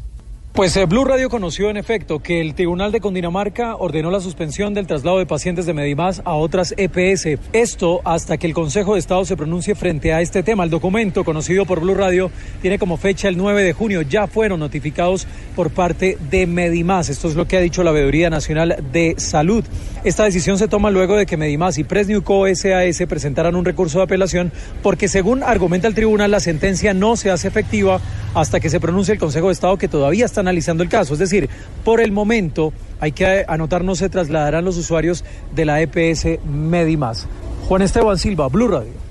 Pues 0.58 0.76
eh, 0.76 0.88
Blue 0.88 1.06
Radio 1.06 1.30
conoció 1.30 1.70
en 1.70 1.78
efecto 1.78 2.18
que 2.18 2.42
el 2.42 2.56
Tribunal 2.56 2.92
de 2.92 3.00
Cundinamarca 3.00 3.76
ordenó 3.76 4.10
la 4.10 4.20
suspensión 4.20 4.74
del 4.74 4.88
traslado 4.88 5.20
de 5.20 5.28
pacientes 5.28 5.68
de 5.68 5.76
Medimás 5.76 6.24
a 6.26 6.34
otras 6.34 6.74
EPS. 6.78 7.40
Esto 7.54 8.02
hasta 8.04 8.40
que 8.40 8.48
el 8.48 8.56
Consejo 8.56 8.96
de 8.96 9.00
Estado 9.00 9.24
se 9.24 9.38
pronuncie 9.38 9.76
frente 9.76 10.14
a 10.14 10.22
este 10.22 10.42
tema. 10.42 10.64
El 10.64 10.72
documento 10.72 11.24
conocido 11.24 11.68
por 11.68 11.80
Blue 11.80 11.94
Radio 11.94 12.32
tiene 12.60 12.80
como 12.80 12.98
fecha 12.98 13.28
el 13.28 13.38
9 13.38 13.62
de 13.62 13.74
junio. 13.74 14.02
Ya 14.02 14.26
fueron 14.26 14.60
notificados 14.60 15.28
por 15.56 15.70
parte 15.70 16.18
de 16.32 16.48
Medimás. 16.48 17.10
Esto 17.10 17.28
es 17.28 17.36
lo 17.36 17.48
que 17.48 17.58
ha 17.58 17.62
dicho 17.62 17.84
la 17.84 17.92
Veeduría 17.92 18.32
Nacional 18.32 18.84
de 18.92 19.14
Salud. 19.20 19.64
Esta 20.04 20.24
decisión 20.24 20.58
se 20.58 20.68
toma 20.68 20.90
luego 20.90 21.18
de 21.18 21.28
que 21.28 21.38
Medimás 21.38 21.78
y 21.78 21.84
Presniuco 21.84 22.48
SAS 22.56 23.04
presentaran 23.08 23.56
un 23.56 23.66
recurso 23.66 24.00
de 24.00 24.06
apelación 24.06 24.52
porque 24.82 25.08
según 25.08 25.44
argumenta 25.44 25.88
el 25.88 25.94
tribunal 25.94 26.32
la 26.32 26.40
sentencia 26.40 26.96
no 26.96 27.16
se 27.16 27.30
hace 27.30 27.48
efectiva 27.48 28.02
hasta 28.34 28.60
que 28.60 28.72
se 28.72 28.80
pronuncie 28.80 29.14
el 29.14 29.20
Consejo 29.20 29.48
de 29.48 29.54
Estado 29.54 29.78
que 29.78 29.88
todavía 29.88 30.26
está 30.26 30.44
analizando 30.48 30.84
el 30.84 30.90
caso. 30.90 31.14
Es 31.14 31.19
decir, 31.19 31.49
por 31.84 32.02
el 32.02 32.11
momento 32.11 32.74
hay 32.99 33.11
que 33.11 33.45
anotar 33.48 33.84
no 33.84 33.95
se 33.95 34.10
trasladarán 34.10 34.65
los 34.65 34.78
usuarios 34.78 35.24
de 35.53 35.65
la 35.65 35.82
EPS 35.82 36.40
Medimás. 36.45 37.28
Juan 37.68 37.82
Esteban 37.82 38.18
Silva, 38.18 38.48
Blue 38.48 38.68
Radio. 38.68 39.07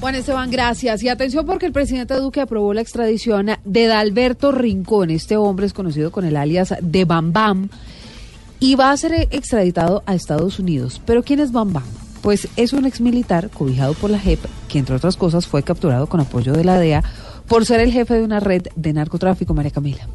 Juan 0.00 0.14
Esteban, 0.14 0.50
gracias. 0.50 1.02
Y 1.02 1.08
atención 1.08 1.44
porque 1.44 1.66
el 1.66 1.72
presidente 1.72 2.14
Duque 2.14 2.40
aprobó 2.40 2.72
la 2.72 2.80
extradición 2.80 3.50
de 3.64 3.86
Dalberto 3.86 4.52
Rincón. 4.52 5.10
Este 5.10 5.36
hombre 5.36 5.66
es 5.66 5.72
conocido 5.72 6.10
con 6.10 6.24
el 6.24 6.36
alias 6.36 6.74
de 6.80 7.04
Bam 7.04 7.32
Bam 7.32 7.68
y 8.60 8.76
va 8.76 8.92
a 8.92 8.96
ser 8.96 9.28
extraditado 9.30 10.02
a 10.06 10.14
Estados 10.14 10.58
Unidos. 10.58 11.02
¿Pero 11.04 11.22
quién 11.22 11.40
es 11.40 11.52
Bam 11.52 11.72
Bam? 11.72 11.84
Pues 12.22 12.48
es 12.56 12.72
un 12.72 12.86
exmilitar 12.86 13.50
cobijado 13.50 13.94
por 13.94 14.10
la 14.10 14.18
JEP 14.18 14.40
que, 14.68 14.78
entre 14.78 14.96
otras 14.96 15.16
cosas, 15.16 15.46
fue 15.46 15.62
capturado 15.62 16.06
con 16.06 16.20
apoyo 16.20 16.52
de 16.52 16.64
la 16.64 16.78
DEA 16.78 17.02
por 17.48 17.66
ser 17.66 17.80
el 17.80 17.92
jefe 17.92 18.14
de 18.14 18.22
una 18.22 18.40
red 18.40 18.68
de 18.76 18.92
narcotráfico, 18.92 19.54
María 19.54 19.70
Camila. 19.70 20.06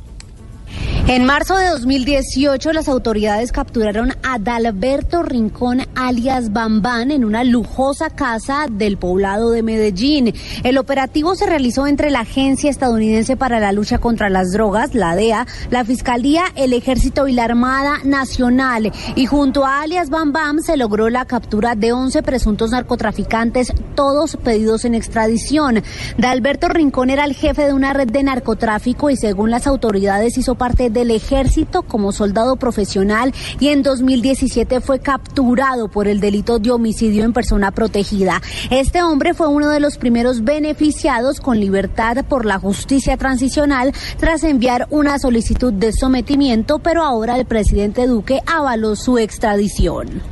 En 1.07 1.23
marzo 1.23 1.55
de 1.55 1.69
2018, 1.69 2.73
las 2.73 2.89
autoridades 2.89 3.51
capturaron 3.51 4.13
a 4.23 4.39
Dalberto 4.39 5.21
Rincón, 5.21 5.83
alias 5.93 6.51
Bambán, 6.51 7.11
en 7.11 7.23
una 7.23 7.43
lujosa 7.43 8.09
casa 8.09 8.65
del 8.71 8.97
poblado 8.97 9.51
de 9.51 9.61
Medellín. 9.61 10.33
El 10.63 10.79
operativo 10.79 11.35
se 11.35 11.45
realizó 11.45 11.85
entre 11.85 12.09
la 12.09 12.21
Agencia 12.21 12.71
Estadounidense 12.71 13.37
para 13.37 13.59
la 13.59 13.71
Lucha 13.71 13.99
contra 13.99 14.31
las 14.31 14.51
Drogas, 14.51 14.95
la 14.95 15.15
DEA, 15.15 15.45
la 15.69 15.85
Fiscalía, 15.85 16.45
el 16.55 16.73
Ejército 16.73 17.27
y 17.27 17.33
la 17.33 17.43
Armada 17.43 17.99
Nacional. 18.03 18.91
Y 19.15 19.27
junto 19.27 19.63
a 19.63 19.81
alias 19.81 20.09
Bambam 20.09 20.61
se 20.61 20.75
logró 20.75 21.11
la 21.11 21.25
captura 21.25 21.75
de 21.75 21.93
11 21.93 22.23
presuntos 22.23 22.71
narcotraficantes, 22.71 23.73
todos 23.93 24.37
pedidos 24.37 24.85
en 24.85 24.95
extradición. 24.95 25.83
Dalberto 26.17 26.67
Rincón 26.67 27.11
era 27.11 27.25
el 27.25 27.35
jefe 27.35 27.67
de 27.67 27.73
una 27.73 27.93
red 27.93 28.09
de 28.09 28.23
narcotráfico 28.23 29.11
y 29.11 29.17
según 29.17 29.51
las 29.51 29.67
autoridades 29.67 30.35
hizo 30.39 30.55
parte 30.55 30.64
del 30.73 31.11
ejército 31.11 31.83
como 31.83 32.11
soldado 32.11 32.55
profesional 32.55 33.33
y 33.59 33.67
en 33.67 33.83
2017 33.83 34.81
fue 34.81 34.99
capturado 34.99 35.89
por 35.89 36.07
el 36.07 36.19
delito 36.19 36.57
de 36.57 36.71
homicidio 36.71 37.23
en 37.23 37.33
persona 37.33 37.69
protegida. 37.69 38.41
Este 38.71 39.03
hombre 39.03 39.35
fue 39.35 39.47
uno 39.47 39.69
de 39.69 39.79
los 39.79 39.97
primeros 39.97 40.43
beneficiados 40.43 41.39
con 41.39 41.59
libertad 41.59 42.25
por 42.25 42.45
la 42.45 42.57
justicia 42.57 43.15
transicional 43.15 43.93
tras 44.17 44.43
enviar 44.43 44.87
una 44.89 45.19
solicitud 45.19 45.71
de 45.71 45.93
sometimiento, 45.93 46.79
pero 46.79 47.03
ahora 47.03 47.37
el 47.37 47.45
presidente 47.45 48.07
Duque 48.07 48.41
avaló 48.47 48.95
su 48.95 49.19
extradición. 49.19 50.23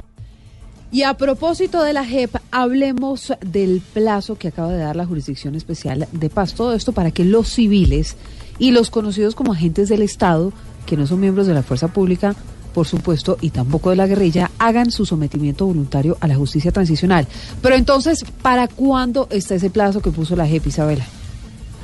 Y 0.92 1.02
a 1.02 1.16
propósito 1.16 1.82
de 1.82 1.92
la 1.94 2.06
JEP, 2.06 2.36
hablemos 2.52 3.34
del 3.42 3.82
plazo 3.82 4.36
que 4.36 4.50
acaba 4.50 4.72
de 4.72 4.78
dar 4.78 4.96
la 4.96 5.08
Jurisdicción 5.08 5.56
Especial 5.56 6.08
de 6.12 6.30
Paz. 6.30 6.54
Todo 6.54 6.76
esto 6.76 6.92
para 6.92 7.10
que 7.10 7.26
los 7.26 7.50
civiles 7.50 8.16
y 8.64 8.72
los 8.72 8.90
conocidos 8.90 9.36
como 9.36 9.52
agentes 9.52 9.90
del 9.90 10.02
Estado, 10.02 10.54
que 10.86 10.96
no 10.96 11.06
son 11.06 11.20
miembros 11.20 11.48
de 11.48 11.54
la 11.54 11.64
fuerza 11.64 11.90
pública, 11.90 12.34
por 12.74 12.88
supuesto, 12.88 13.38
y 13.42 13.50
tampoco 13.50 13.90
de 13.90 13.98
la 13.98 14.08
guerrilla, 14.08 14.52
hagan 14.58 14.90
su 14.90 15.06
sometimiento 15.06 15.66
voluntario 15.66 16.16
a 16.22 16.30
la 16.30 16.36
justicia 16.36 16.72
transicional. 16.72 17.28
Pero 17.62 17.76
entonces, 17.76 18.24
¿para 18.42 18.70
cuándo 18.70 19.28
está 19.32 19.56
ese 19.56 19.70
plazo 19.70 20.00
que 20.00 20.12
puso 20.12 20.38
la 20.38 20.48
JEP, 20.48 20.68
Isabela? 20.68 21.06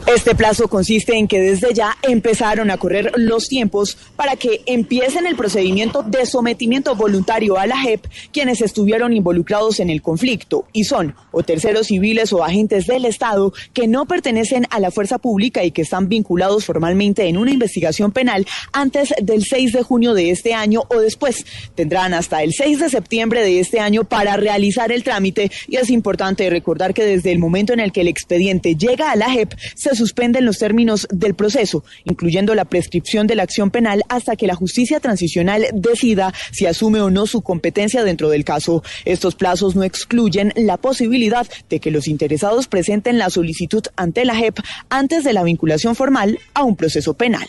Este 0.07 0.33
plazo 0.33 0.67
consiste 0.67 1.15
en 1.15 1.27
que 1.27 1.39
desde 1.39 1.73
ya 1.73 1.95
empezaron 2.01 2.71
a 2.71 2.77
correr 2.77 3.11
los 3.15 3.47
tiempos 3.47 3.95
para 4.15 4.35
que 4.35 4.63
empiecen 4.65 5.27
el 5.27 5.35
procedimiento 5.35 6.01
de 6.01 6.25
sometimiento 6.25 6.95
voluntario 6.95 7.59
a 7.59 7.67
la 7.67 7.77
JEP 7.77 8.07
quienes 8.33 8.61
estuvieron 8.61 9.13
involucrados 9.13 9.79
en 9.79 9.91
el 9.91 10.01
conflicto 10.01 10.65
y 10.73 10.85
son 10.85 11.13
o 11.31 11.43
terceros 11.43 11.87
civiles 11.87 12.33
o 12.33 12.43
agentes 12.43 12.87
del 12.87 13.05
Estado 13.05 13.53
que 13.73 13.87
no 13.87 14.05
pertenecen 14.05 14.65
a 14.71 14.79
la 14.79 14.89
fuerza 14.89 15.19
pública 15.19 15.63
y 15.63 15.71
que 15.71 15.83
están 15.83 16.09
vinculados 16.09 16.65
formalmente 16.65 17.27
en 17.27 17.37
una 17.37 17.51
investigación 17.51 18.11
penal 18.11 18.47
antes 18.73 19.13
del 19.21 19.45
6 19.45 19.73
de 19.73 19.83
junio 19.83 20.15
de 20.15 20.31
este 20.31 20.53
año 20.53 20.83
o 20.89 20.99
después. 20.99 21.45
Tendrán 21.75 22.15
hasta 22.15 22.41
el 22.41 22.53
6 22.53 22.79
de 22.79 22.89
septiembre 22.89 23.43
de 23.43 23.59
este 23.59 23.79
año 23.79 24.05
para 24.05 24.37
realizar 24.37 24.91
el 24.91 25.03
trámite 25.03 25.51
y 25.67 25.75
es 25.75 25.91
importante 25.91 26.49
recordar 26.49 26.95
que 26.95 27.05
desde 27.05 27.31
el 27.31 27.37
momento 27.37 27.73
en 27.73 27.79
el 27.79 27.91
que 27.91 28.01
el 28.01 28.07
expediente 28.07 28.75
llega 28.75 29.11
a 29.11 29.15
la 29.15 29.29
JEP 29.29 29.53
se 29.75 29.88
suspenden 29.95 30.45
los 30.45 30.57
términos 30.57 31.07
del 31.11 31.33
proceso, 31.33 31.83
incluyendo 32.03 32.55
la 32.55 32.65
prescripción 32.65 33.27
de 33.27 33.35
la 33.35 33.43
acción 33.43 33.71
penal 33.71 34.03
hasta 34.09 34.35
que 34.35 34.47
la 34.47 34.55
justicia 34.55 34.99
transicional 34.99 35.65
decida 35.73 36.33
si 36.51 36.65
asume 36.65 37.01
o 37.01 37.09
no 37.09 37.25
su 37.27 37.41
competencia 37.41 38.03
dentro 38.03 38.29
del 38.29 38.43
caso. 38.43 38.83
Estos 39.05 39.35
plazos 39.35 39.75
no 39.75 39.83
excluyen 39.83 40.53
la 40.55 40.77
posibilidad 40.77 41.47
de 41.69 41.79
que 41.79 41.91
los 41.91 42.07
interesados 42.07 42.67
presenten 42.67 43.17
la 43.17 43.29
solicitud 43.29 43.83
ante 43.95 44.25
la 44.25 44.35
JEP 44.35 44.59
antes 44.89 45.23
de 45.23 45.33
la 45.33 45.43
vinculación 45.43 45.95
formal 45.95 46.39
a 46.53 46.63
un 46.63 46.75
proceso 46.75 47.13
penal. 47.13 47.47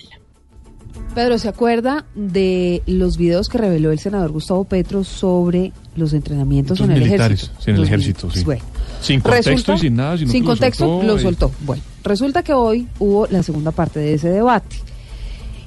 Pedro, 1.14 1.38
¿se 1.38 1.48
acuerda 1.48 2.04
de 2.14 2.82
los 2.86 3.16
videos 3.16 3.48
que 3.48 3.58
reveló 3.58 3.90
el 3.90 3.98
senador 3.98 4.30
Gustavo 4.30 4.64
Petro 4.64 5.02
sobre 5.02 5.72
los 5.96 6.12
entrenamientos 6.12 6.78
Los 6.78 6.88
en 6.88 6.96
el 6.96 7.02
ejército? 7.02 7.52
sí, 7.58 7.70
en 7.70 7.76
el 7.76 7.82
ejército, 7.84 8.30
sí. 8.30 8.44
Bueno, 8.44 8.62
Sin 9.00 9.20
contexto 9.20 9.50
resulta- 9.50 9.74
y 9.74 9.78
sin 9.78 9.96
nada, 9.96 10.18
sino 10.18 10.30
sin 10.30 10.42
que 10.42 10.46
lo 10.46 10.52
contexto 10.52 10.84
soltó 10.86 11.06
lo 11.06 11.18
soltó. 11.18 11.52
Bueno, 11.60 11.82
resulta 12.04 12.42
que 12.42 12.52
hoy 12.52 12.86
hubo 12.98 13.26
la 13.28 13.42
segunda 13.42 13.70
parte 13.70 13.98
de 14.00 14.14
ese 14.14 14.28
debate 14.28 14.76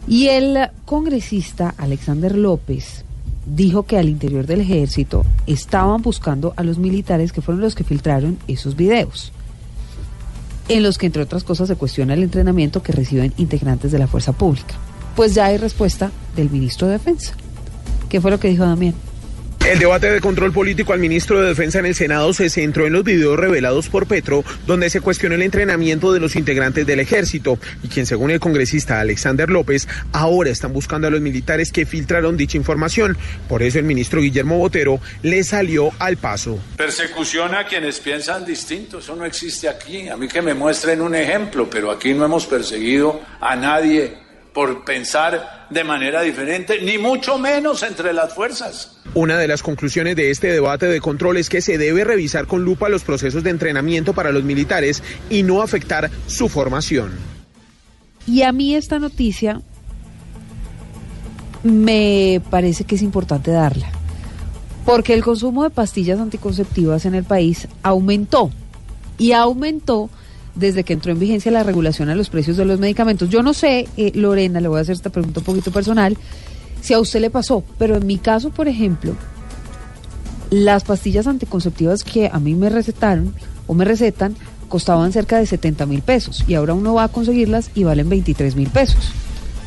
y 0.07 0.27
el 0.27 0.69
congresista 0.85 1.73
Alexander 1.77 2.35
López 2.37 3.05
dijo 3.45 3.83
que 3.83 3.97
al 3.97 4.07
interior 4.09 4.45
del 4.45 4.61
ejército 4.61 5.25
estaban 5.47 6.01
buscando 6.01 6.53
a 6.55 6.63
los 6.63 6.77
militares 6.77 7.31
que 7.33 7.41
fueron 7.41 7.61
los 7.61 7.75
que 7.75 7.83
filtraron 7.83 8.37
esos 8.47 8.75
videos 8.75 9.31
en 10.69 10.81
los 10.81 10.97
que 10.97 11.07
entre 11.07 11.23
otras 11.23 11.43
cosas 11.43 11.67
se 11.67 11.75
cuestiona 11.75 12.13
el 12.13 12.23
entrenamiento 12.23 12.81
que 12.81 12.93
reciben 12.93 13.33
integrantes 13.37 13.91
de 13.91 13.99
la 13.99 14.07
fuerza 14.07 14.31
pública. 14.31 14.75
Pues 15.15 15.33
ya 15.35 15.45
hay 15.47 15.57
respuesta 15.57 16.09
del 16.37 16.49
ministro 16.49 16.87
de 16.87 16.93
Defensa. 16.93 17.33
¿Qué 18.07 18.21
fue 18.21 18.31
lo 18.31 18.39
que 18.39 18.47
dijo 18.47 18.63
Damián? 18.65 18.93
El 19.65 19.79
debate 19.79 20.11
de 20.11 20.19
control 20.19 20.51
político 20.51 20.91
al 20.91 20.99
ministro 20.99 21.41
de 21.41 21.47
Defensa 21.47 21.79
en 21.79 21.85
el 21.85 21.95
Senado 21.95 22.33
se 22.33 22.49
centró 22.49 22.85
en 22.85 22.91
los 22.91 23.05
videos 23.05 23.39
revelados 23.39 23.87
por 23.87 24.07
Petro, 24.07 24.43
donde 24.67 24.89
se 24.89 24.99
cuestionó 24.99 25.35
el 25.35 25.41
entrenamiento 25.41 26.11
de 26.11 26.19
los 26.19 26.35
integrantes 26.35 26.85
del 26.85 26.99
ejército 26.99 27.57
y 27.81 27.87
quien, 27.87 28.05
según 28.05 28.31
el 28.31 28.41
congresista 28.41 28.99
Alexander 28.99 29.49
López, 29.49 29.87
ahora 30.11 30.49
están 30.49 30.73
buscando 30.73 31.07
a 31.07 31.11
los 31.11 31.21
militares 31.21 31.71
que 31.71 31.85
filtraron 31.85 32.35
dicha 32.35 32.57
información. 32.57 33.17
Por 33.47 33.63
eso 33.63 33.79
el 33.79 33.85
ministro 33.85 34.19
Guillermo 34.19 34.57
Botero 34.57 34.99
le 35.21 35.45
salió 35.45 35.91
al 35.97 36.17
paso. 36.17 36.59
Persecución 36.75 37.55
a 37.55 37.65
quienes 37.65 38.01
piensan 38.01 38.43
distinto, 38.43 38.99
eso 38.99 39.15
no 39.15 39.23
existe 39.23 39.69
aquí. 39.69 40.09
A 40.09 40.17
mí 40.17 40.27
que 40.27 40.41
me 40.41 40.53
muestren 40.53 40.99
un 41.01 41.15
ejemplo, 41.15 41.69
pero 41.69 41.89
aquí 41.89 42.13
no 42.13 42.25
hemos 42.25 42.45
perseguido 42.47 43.21
a 43.39 43.55
nadie 43.55 44.17
por 44.53 44.83
pensar 44.83 45.67
de 45.69 45.83
manera 45.85 46.21
diferente, 46.21 46.81
ni 46.81 46.97
mucho 46.97 47.37
menos 47.39 47.81
entre 47.81 48.11
las 48.11 48.33
fuerzas. 48.33 48.97
Una 49.15 49.37
de 49.37 49.47
las 49.47 49.61
conclusiones 49.61 50.15
de 50.15 50.31
este 50.31 50.47
debate 50.47 50.87
de 50.87 50.99
control 50.99 51.37
es 51.37 51.49
que 51.49 51.61
se 51.61 51.77
debe 51.77 52.03
revisar 52.03 52.47
con 52.47 52.63
lupa 52.63 52.89
los 52.89 53.03
procesos 53.03 53.43
de 53.43 53.51
entrenamiento 53.51 54.13
para 54.13 54.31
los 54.31 54.43
militares 54.43 55.03
y 55.29 55.43
no 55.43 55.61
afectar 55.61 56.09
su 56.25 56.49
formación. 56.49 57.11
Y 58.25 58.41
a 58.41 58.51
mí 58.51 58.73
esta 58.73 58.97
noticia 58.97 59.61
me 61.63 62.41
parece 62.49 62.85
que 62.85 62.95
es 62.95 63.03
importante 63.03 63.51
darla, 63.51 63.91
porque 64.83 65.13
el 65.13 65.23
consumo 65.23 65.63
de 65.63 65.69
pastillas 65.69 66.19
anticonceptivas 66.19 67.05
en 67.05 67.13
el 67.13 67.23
país 67.23 67.67
aumentó 67.83 68.49
y 69.19 69.33
aumentó 69.33 70.09
desde 70.55 70.83
que 70.83 70.93
entró 70.93 71.11
en 71.11 71.19
vigencia 71.19 71.51
la 71.51 71.63
regulación 71.63 72.09
a 72.09 72.15
los 72.15 72.29
precios 72.29 72.57
de 72.57 72.65
los 72.65 72.79
medicamentos. 72.79 73.29
Yo 73.29 73.43
no 73.43 73.53
sé, 73.53 73.87
eh, 73.97 74.11
Lorena, 74.15 74.59
le 74.59 74.67
voy 74.67 74.79
a 74.79 74.81
hacer 74.81 74.95
esta 74.95 75.09
pregunta 75.09 75.39
un 75.39 75.45
poquito 75.45 75.71
personal, 75.71 76.17
si 76.83 76.93
a 76.93 76.99
usted 76.99 77.21
le 77.21 77.29
pasó, 77.29 77.63
pero 77.79 77.95
en 77.95 78.05
mi 78.05 78.17
caso, 78.17 78.49
por 78.49 78.67
ejemplo, 78.67 79.15
las 80.51 80.83
pastillas 80.83 81.27
anticonceptivas 81.27 82.03
que 82.03 82.29
a 82.31 82.39
mí 82.39 82.55
me 82.55 82.69
recetaron 82.69 83.33
o 83.67 83.73
me 83.73 83.85
recetan 83.85 84.35
costaban 84.67 85.13
cerca 85.13 85.37
de 85.39 85.45
70 85.45 85.85
mil 85.85 86.01
pesos 86.01 86.43
y 86.45 86.55
ahora 86.55 86.73
uno 86.73 86.93
va 86.93 87.05
a 87.05 87.07
conseguirlas 87.07 87.71
y 87.73 87.85
valen 87.85 88.09
23 88.09 88.55
mil 88.57 88.69
pesos. 88.69 89.11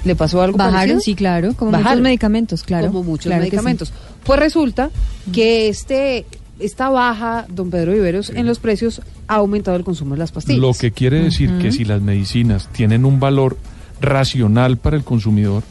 ¿Le 0.04 0.14
pasó 0.14 0.42
algo 0.42 0.58
Bajaron, 0.58 0.76
parecido? 0.78 1.00
sí, 1.00 1.14
claro, 1.14 1.54
como 1.54 1.70
Bajaron. 1.70 1.92
muchos 1.94 2.02
medicamentos, 2.02 2.62
claro. 2.62 2.88
Como 2.88 3.02
muchos 3.02 3.26
claro 3.26 3.40
que 3.44 3.46
sí. 3.46 3.56
medicamentos. 3.56 3.92
Pues 4.22 4.38
resulta 4.38 4.90
que 5.32 5.68
este 5.68 6.26
esta 6.58 6.90
baja, 6.90 7.46
don 7.48 7.70
Pedro 7.70 7.92
Viveros, 7.92 8.30
en 8.30 8.46
los 8.46 8.58
precios 8.58 9.00
ha 9.26 9.36
aumentado 9.36 9.76
el 9.76 9.84
consumo 9.84 10.14
de 10.14 10.18
las 10.18 10.32
pastillas. 10.32 10.60
Lo 10.60 10.74
que 10.74 10.92
quiere 10.92 11.22
decir 11.22 11.56
que 11.58 11.72
si 11.72 11.84
las 11.84 12.02
medicinas 12.02 12.68
tienen 12.72 13.04
un 13.04 13.20
valor 13.20 13.56
racional 14.00 14.76
para 14.76 14.96
el 14.96 15.04
consumidor, 15.04 15.62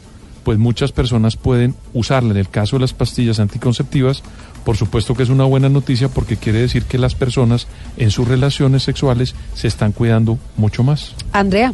pues 0.46 0.58
muchas 0.58 0.92
personas 0.92 1.36
pueden 1.36 1.74
usarla. 1.92 2.30
En 2.30 2.36
el 2.36 2.48
caso 2.48 2.76
de 2.76 2.82
las 2.82 2.92
pastillas 2.92 3.40
anticonceptivas, 3.40 4.22
por 4.64 4.76
supuesto 4.76 5.12
que 5.12 5.24
es 5.24 5.28
una 5.28 5.42
buena 5.42 5.68
noticia 5.68 6.08
porque 6.08 6.36
quiere 6.36 6.60
decir 6.60 6.84
que 6.84 6.98
las 6.98 7.16
personas 7.16 7.66
en 7.96 8.12
sus 8.12 8.28
relaciones 8.28 8.84
sexuales 8.84 9.34
se 9.56 9.66
están 9.66 9.90
cuidando 9.90 10.38
mucho 10.56 10.84
más. 10.84 11.16
Andrea. 11.32 11.72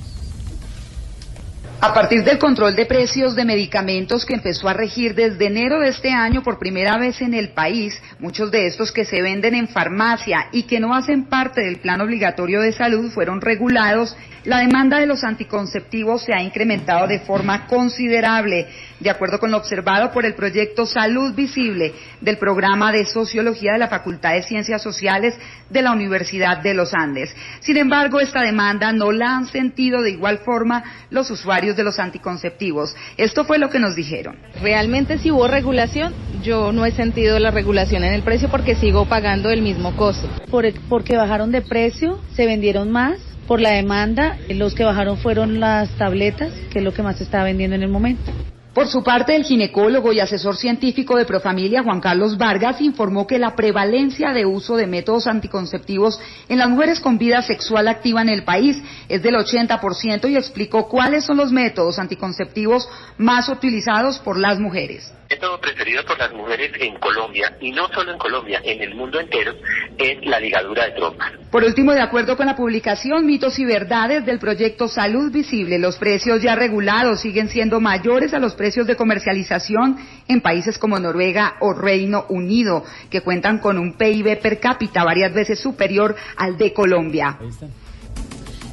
A 1.82 1.92
partir 1.92 2.24
del 2.24 2.38
control 2.38 2.74
de 2.74 2.86
precios 2.86 3.34
de 3.34 3.44
medicamentos 3.44 4.24
que 4.24 4.34
empezó 4.34 4.68
a 4.68 4.72
regir 4.72 5.16
desde 5.16 5.48
enero 5.48 5.80
de 5.80 5.88
este 5.88 6.12
año 6.12 6.42
por 6.42 6.58
primera 6.58 6.96
vez 6.96 7.20
en 7.20 7.34
el 7.34 7.50
país, 7.50 7.92
muchos 8.20 8.52
de 8.52 8.68
estos 8.68 8.92
que 8.92 9.04
se 9.04 9.20
venden 9.20 9.56
en 9.56 9.68
farmacia 9.68 10.46
y 10.52 10.62
que 10.62 10.80
no 10.80 10.94
hacen 10.94 11.24
parte 11.24 11.60
del 11.60 11.80
plan 11.80 12.00
obligatorio 12.00 12.60
de 12.60 12.72
salud 12.72 13.10
fueron 13.10 13.40
regulados, 13.40 14.16
la 14.44 14.58
demanda 14.58 14.98
de 14.98 15.06
los 15.06 15.22
anticonceptivos 15.24 16.24
se 16.24 16.34
ha 16.34 16.42
incrementado 16.42 17.06
de 17.06 17.20
forma 17.20 17.66
considerable, 17.66 18.66
de 18.98 19.10
acuerdo 19.10 19.38
con 19.38 19.50
lo 19.50 19.56
observado 19.56 20.10
por 20.10 20.26
el 20.26 20.34
proyecto 20.34 20.84
Salud 20.86 21.34
Visible 21.34 21.92
del 22.20 22.38
programa 22.38 22.90
de 22.92 23.04
Sociología 23.04 23.72
de 23.72 23.78
la 23.78 23.88
Facultad 23.88 24.32
de 24.32 24.42
Ciencias 24.42 24.82
Sociales 24.82 25.34
de 25.70 25.82
la 25.82 25.92
Universidad 25.92 26.58
de 26.58 26.74
los 26.74 26.92
Andes. 26.92 27.34
Sin 27.60 27.76
embargo, 27.76 28.20
esta 28.20 28.42
demanda 28.42 28.92
no 28.92 29.12
la 29.12 29.36
han 29.36 29.46
sentido 29.46 30.02
de 30.02 30.10
igual 30.10 30.38
forma 30.38 30.82
los 31.10 31.30
usuarios 31.30 31.76
de 31.76 31.84
los 31.84 31.98
anticonceptivos. 31.98 32.94
Esto 33.16 33.44
fue 33.44 33.58
lo 33.58 33.70
que 33.70 33.78
nos 33.78 33.94
dijeron. 33.94 34.36
Realmente 34.60 35.18
si 35.18 35.30
hubo 35.30 35.46
regulación, 35.48 36.14
yo 36.42 36.72
no 36.72 36.84
he 36.84 36.92
sentido 36.92 37.38
la 37.38 37.50
regulación 37.50 38.04
en 38.04 38.12
el 38.12 38.22
precio 38.22 38.48
porque 38.48 38.74
sigo 38.74 39.06
pagando 39.06 39.50
el 39.50 39.62
mismo 39.62 39.96
costo. 39.96 40.28
Por 40.50 40.66
el- 40.66 40.74
porque 40.88 41.16
bajaron 41.16 41.52
de 41.52 41.62
precio, 41.62 42.18
se 42.34 42.46
vendieron 42.46 42.90
más. 42.90 43.18
Por 43.46 43.60
la 43.60 43.70
demanda, 43.70 44.38
los 44.48 44.74
que 44.74 44.84
bajaron 44.84 45.18
fueron 45.18 45.60
las 45.60 45.90
tabletas, 45.98 46.52
que 46.70 46.78
es 46.78 46.84
lo 46.84 46.94
que 46.94 47.02
más 47.02 47.16
se 47.16 47.24
está 47.24 47.42
vendiendo 47.42 47.76
en 47.76 47.82
el 47.82 47.90
momento. 47.90 48.30
Por 48.72 48.88
su 48.88 49.02
parte, 49.04 49.36
el 49.36 49.44
ginecólogo 49.44 50.14
y 50.14 50.20
asesor 50.20 50.56
científico 50.56 51.16
de 51.16 51.26
Profamilia, 51.26 51.82
Juan 51.82 52.00
Carlos 52.00 52.38
Vargas, 52.38 52.80
informó 52.80 53.26
que 53.26 53.38
la 53.38 53.54
prevalencia 53.54 54.32
de 54.32 54.46
uso 54.46 54.76
de 54.76 54.86
métodos 54.86 55.26
anticonceptivos 55.26 56.18
en 56.48 56.56
las 56.56 56.70
mujeres 56.70 56.98
con 56.98 57.18
vida 57.18 57.42
sexual 57.42 57.88
activa 57.88 58.22
en 58.22 58.30
el 58.30 58.44
país 58.44 58.82
es 59.10 59.22
del 59.22 59.34
80% 59.34 60.30
y 60.30 60.36
explicó 60.36 60.88
cuáles 60.88 61.24
son 61.24 61.36
los 61.36 61.52
métodos 61.52 61.98
anticonceptivos 61.98 62.88
más 63.18 63.50
utilizados 63.50 64.18
por 64.20 64.38
las 64.38 64.58
mujeres. 64.58 65.12
Método 65.32 65.58
preferido 65.60 66.04
por 66.04 66.18
las 66.18 66.30
mujeres 66.32 66.72
en 66.78 66.96
Colombia, 66.96 67.56
y 67.58 67.72
no 67.72 67.88
solo 67.88 68.12
en 68.12 68.18
Colombia, 68.18 68.60
en 68.62 68.82
el 68.82 68.94
mundo 68.94 69.18
entero, 69.18 69.54
es 69.96 70.18
la 70.26 70.38
ligadura 70.38 70.84
de 70.84 70.90
trompas. 70.92 71.32
Por 71.50 71.64
último, 71.64 71.92
de 71.92 72.02
acuerdo 72.02 72.36
con 72.36 72.44
la 72.44 72.54
publicación 72.54 73.24
Mitos 73.24 73.58
y 73.58 73.64
Verdades 73.64 74.26
del 74.26 74.38
proyecto 74.38 74.88
Salud 74.88 75.32
Visible, 75.32 75.78
los 75.78 75.96
precios 75.96 76.42
ya 76.42 76.54
regulados 76.54 77.20
siguen 77.20 77.48
siendo 77.48 77.80
mayores 77.80 78.34
a 78.34 78.38
los 78.38 78.54
precios 78.54 78.86
de 78.86 78.96
comercialización 78.96 79.96
en 80.28 80.42
países 80.42 80.78
como 80.78 80.98
Noruega 80.98 81.56
o 81.60 81.72
Reino 81.72 82.26
Unido, 82.28 82.84
que 83.10 83.22
cuentan 83.22 83.58
con 83.58 83.78
un 83.78 83.94
PIB 83.96 84.38
per 84.38 84.60
cápita 84.60 85.02
varias 85.02 85.32
veces 85.32 85.58
superior 85.58 86.14
al 86.36 86.58
de 86.58 86.74
Colombia. 86.74 87.38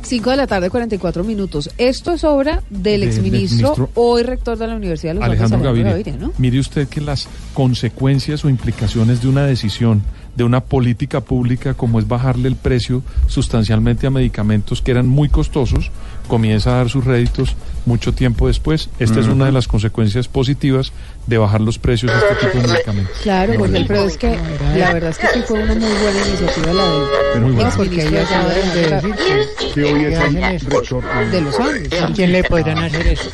5 0.09 0.31
de 0.31 0.37
la 0.37 0.47
tarde, 0.47 0.69
44 0.71 1.23
minutos. 1.23 1.69
Esto 1.77 2.13
es 2.13 2.23
obra 2.23 2.63
del 2.71 2.83
De- 2.83 2.89
del 2.91 3.03
exministro, 3.03 3.57
ministro 3.69 3.89
hoy 3.93 4.23
rector 4.23 4.57
de 4.57 4.65
la 4.67 4.75
Universidad 4.75 5.11
de 5.11 5.15
los 5.19 5.23
Alejandro 5.23 5.57
Alejandro 5.59 5.69
Gaviria, 5.71 5.91
Gaviria, 5.91 6.27
¿no? 6.27 6.33
mire 6.39 6.59
usted 6.59 6.87
que 6.87 6.99
las 6.99 7.27
consecuencias 7.53 8.43
o 8.43 8.49
implicaciones 8.49 9.21
de 9.21 9.27
una 9.27 9.45
decisión, 9.45 10.01
de 10.35 10.43
una 10.43 10.61
política 10.61 11.21
pública 11.21 11.75
como 11.75 11.99
es 11.99 12.07
bajarle 12.07 12.47
el 12.47 12.55
precio 12.55 13.03
sustancialmente 13.27 14.07
a 14.07 14.09
medicamentos 14.09 14.81
que 14.81 14.89
eran 14.91 15.07
muy 15.07 15.29
costosos, 15.29 15.91
comienza 16.27 16.71
a 16.71 16.77
dar 16.77 16.89
sus 16.89 17.05
réditos 17.05 17.55
mucho 17.85 18.13
tiempo 18.13 18.47
después. 18.47 18.89
Esta 18.99 19.19
es 19.19 19.27
una 19.27 19.45
de 19.45 19.51
las 19.51 19.67
consecuencias 19.67 20.27
positivas 20.27 20.91
de 21.27 21.37
bajar 21.37 21.61
los 21.61 21.77
precios 21.79 22.11
de 22.11 22.17
este 22.17 22.47
tipo 22.47 22.61
de 22.67 22.73
medicamentos. 22.73 23.17
Claro, 23.21 23.53
Jorge 23.57 23.77
Alfredo, 23.77 24.07
es 24.07 24.17
que 24.17 24.37
la 24.77 24.93
verdad 24.93 25.09
es 25.11 25.17
que 25.17 25.27
sí 25.27 25.39
fue 25.47 25.63
una 25.63 25.75
muy 25.75 25.89
buena 25.89 26.27
iniciativa 26.27 26.73
la 26.73 26.83
del 26.85 27.03
Pero 27.33 27.47
muy. 27.47 27.63
Porque 27.77 28.01
exministro 28.01 28.37
ella 28.37 28.47
de 28.47 28.55
de 28.55 28.81
de 28.89 28.95
decir 28.95 29.15
que- 29.15 29.71
Que 29.73 29.83
hoy 29.93 30.05
es 30.05 30.19
el 30.19 31.31
de 31.31 31.41
los 31.41 31.59
Andes. 31.59 32.01
¿A 32.01 32.07
quién 32.13 32.31
le 32.31 32.43
podrán 32.43 32.77
hacer 32.79 33.07
eso? 33.07 33.29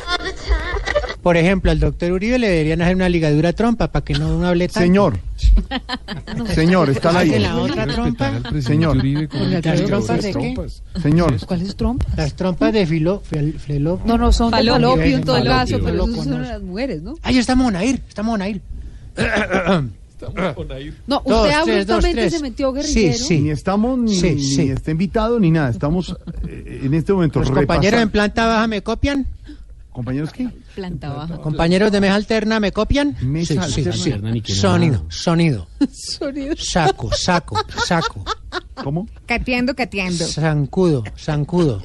Por 1.26 1.36
ejemplo, 1.36 1.72
al 1.72 1.80
doctor 1.80 2.12
Uribe 2.12 2.38
le 2.38 2.48
deberían 2.48 2.82
hacer 2.82 2.94
una 2.94 3.08
ligadura 3.08 3.52
trompa 3.52 3.90
para 3.90 4.04
que 4.04 4.14
no 4.14 4.46
hable 4.46 4.68
tanto. 4.68 4.78
Señor, 4.86 5.18
señor, 6.54 6.88
está 6.88 7.18
aire. 7.18 7.40
la 7.40 7.56
otra 7.56 7.84
trompa. 7.84 8.30
Señor, 8.60 8.98
¿Con 9.28 9.50
¿Las 9.50 9.82
trompas 9.84 10.22
de 10.22 10.28
qué? 10.28 10.32
trompas. 10.54 10.82
señor. 11.02 11.44
¿Cuáles 11.44 11.74
trompas? 11.74 12.16
Las 12.16 12.34
trompas 12.34 12.72
de 12.72 12.86
filo, 12.86 13.24
fel- 13.28 13.58
felo- 13.58 13.98
No, 14.04 14.16
no, 14.16 14.30
son 14.30 14.52
de 14.52 14.58
Falopio. 14.58 15.02
en 15.02 15.24
todo 15.24 15.38
Falopio. 15.38 15.78
caso, 15.78 15.84
pero 15.84 16.04
eso 16.04 16.22
son 16.22 16.42
las 16.42 16.62
mujeres, 16.62 17.02
¿no? 17.02 17.16
Ahí 17.24 17.38
está 17.38 17.56
Monair, 17.56 18.00
está 18.08 18.22
Monair. 18.22 18.60
No, 21.08 21.22
Dos, 21.26 21.42
usted 21.48 21.54
tres, 21.64 21.86
dos, 21.86 21.96
abruptamente 21.96 22.20
tres. 22.20 22.32
se 22.34 22.40
metió 22.40 22.70
Sí, 22.70 22.76
guerrillero. 22.76 23.24
sí. 23.24 23.40
Ni 23.40 23.50
estamos, 23.50 23.98
ni, 23.98 24.14
Sí, 24.14 24.30
ni 24.36 24.42
sí. 24.42 24.62
está 24.70 24.90
invitado, 24.92 25.38
ni 25.40 25.50
nada. 25.50 25.70
Estamos 25.70 26.16
eh, 26.48 26.82
en 26.84 26.94
este 26.94 27.12
momento 27.12 27.40
Los 27.40 27.50
compañeros 27.50 28.00
en 28.00 28.10
planta 28.10 28.46
baja 28.46 28.66
me 28.66 28.80
copian. 28.82 29.26
¿Compañeros 29.96 30.30
qué? 30.30 30.46
Planta 30.74 31.08
baja. 31.10 31.38
Compañeros 31.38 31.90
de 31.90 32.02
mesa 32.02 32.16
alterna 32.16 32.60
me 32.60 32.70
copian. 32.70 33.16
Mesa 33.22 33.62
Sí, 33.66 33.82
sí, 33.82 33.88
alterna. 33.88 34.34
sí. 34.44 34.52
Sonido, 34.54 35.06
sonido. 35.08 35.68
Sonido. 35.90 36.54
Saco, 36.58 37.10
saco, 37.14 37.56
saco. 37.86 38.22
¿Cómo? 38.84 39.08
Cateando, 39.24 39.74
cateando. 39.74 40.26
Zancudo, 40.26 41.02
zancudo. 41.16 41.80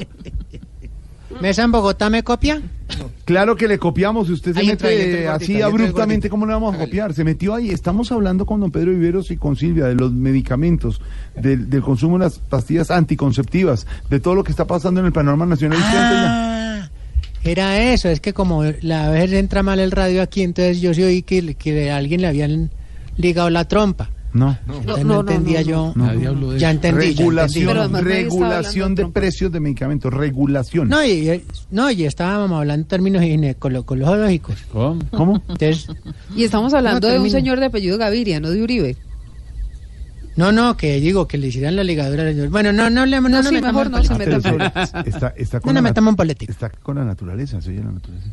¿Mesa 1.39 1.63
en 1.63 1.71
Bogotá 1.71 2.09
me 2.09 2.21
copia? 2.23 2.61
Claro 3.23 3.55
que 3.55 3.69
le 3.69 3.79
copiamos. 3.79 4.27
Si 4.27 4.33
usted 4.33 4.53
se 4.53 4.59
Ahí 4.59 4.67
mete 4.67 5.19
entra 5.19 5.35
así 5.35 5.61
abruptamente. 5.61 6.29
¿cómo 6.29 6.45
le 6.45 6.51
vamos 6.51 6.75
a 6.75 6.79
copiar? 6.79 7.13
Se 7.13 7.23
metió 7.23 7.55
ahí. 7.55 7.69
Estamos 7.69 8.11
hablando 8.11 8.45
con 8.45 8.59
don 8.59 8.71
Pedro 8.71 8.91
Viveros 8.91 9.31
y 9.31 9.37
con 9.37 9.55
Silvia 9.55 9.85
de 9.85 9.95
los 9.95 10.11
medicamentos, 10.11 10.99
del, 11.33 11.69
del 11.69 11.81
consumo 11.81 12.17
de 12.19 12.25
las 12.25 12.39
pastillas 12.39 12.91
anticonceptivas, 12.91 13.87
de 14.09 14.19
todo 14.19 14.35
lo 14.35 14.43
que 14.43 14.51
está 14.51 14.67
pasando 14.67 14.99
en 14.99 15.05
el 15.05 15.13
panorama 15.13 15.45
nacional. 15.45 15.79
Ah, 15.81 16.60
era 17.43 17.91
eso. 17.93 18.09
Es 18.09 18.19
que 18.21 18.33
como 18.33 18.63
la 18.81 19.07
a 19.07 19.09
veces 19.11 19.33
entra 19.33 19.63
mal 19.63 19.79
el 19.79 19.91
radio 19.91 20.21
aquí, 20.21 20.41
entonces 20.43 20.81
yo 20.81 20.93
sí 20.93 21.03
oí 21.03 21.21
que, 21.23 21.55
que 21.55 21.89
a 21.91 21.97
alguien 21.97 22.21
le 22.21 22.27
habían 22.27 22.69
ligado 23.17 23.49
la 23.49 23.65
trompa. 23.67 24.09
No. 24.33 24.57
Entonces 24.65 25.03
no, 25.03 25.19
entendía 25.19 25.61
yo. 25.61 25.91
Nadie 25.93 26.27
habló 26.27 26.51
de 26.51 26.59
Ya 26.59 26.69
eso. 26.69 26.75
entendí. 26.77 27.13
ya 27.13 27.17
regulación, 27.19 27.77
estaba 27.77 27.99
regulación 28.01 28.95
de 28.95 29.03
de 29.03 29.09
precios 29.09 29.51
de 29.51 29.59
medicamentos, 29.59 30.13
regulación. 30.13 30.87
No, 30.87 31.03
y, 31.03 31.29
y- 31.29 31.43
no, 31.69 31.91
y 31.91 32.05
estábamos 32.05 32.57
hablando 32.57 32.81
en 32.83 32.87
términos 32.87 33.23
ginecológicos. 33.23 34.57
¿Cómo? 34.71 34.99
¿Cómo? 35.11 35.35
Entonces, 35.49 35.87
Y 36.35 36.45
estamos 36.45 36.73
hablando 36.73 37.07
No, 37.07 37.13
de 37.13 37.19
un 37.19 37.29
señor 37.29 37.59
de 37.59 37.65
apellido 37.65 37.97
Gaviria, 37.97 38.39
no 38.39 38.49
de 38.51 38.61
Uribe. 38.63 38.95
No, 40.35 40.51
no, 40.51 40.77
que 40.77 40.99
digo 40.99 41.27
que 41.27 41.37
le 41.37 41.47
hicieran 41.47 41.75
la 41.75 41.83
ligadura. 41.83 42.25
Bueno, 42.49 42.71
no, 42.71 42.89
no, 42.89 43.05
le- 43.05 43.19
no, 43.21 43.29
No, 43.29 43.41
nos 43.41 43.47
sí, 43.47 43.61
mejor 43.61 43.89
no 43.91 44.03
se 44.03 44.09
política. 44.09 44.17
meta 44.17 44.35
en 44.35 44.41
Pero 44.41 44.57
problemas. 44.57 44.93
está, 45.07 45.33
está 45.37 45.57
No 45.57 45.61
con 45.61 45.73
nos 45.73 45.83
la, 45.83 45.89
metamos 45.89 46.11
en 46.11 46.15
política. 46.15 46.51
está 46.51 46.69
con 46.69 46.95
la 46.97 47.05
naturaleza, 47.05 47.61
se 47.61 47.69
oye 47.71 47.79
la 47.83 47.91
naturaleza. 47.91 48.27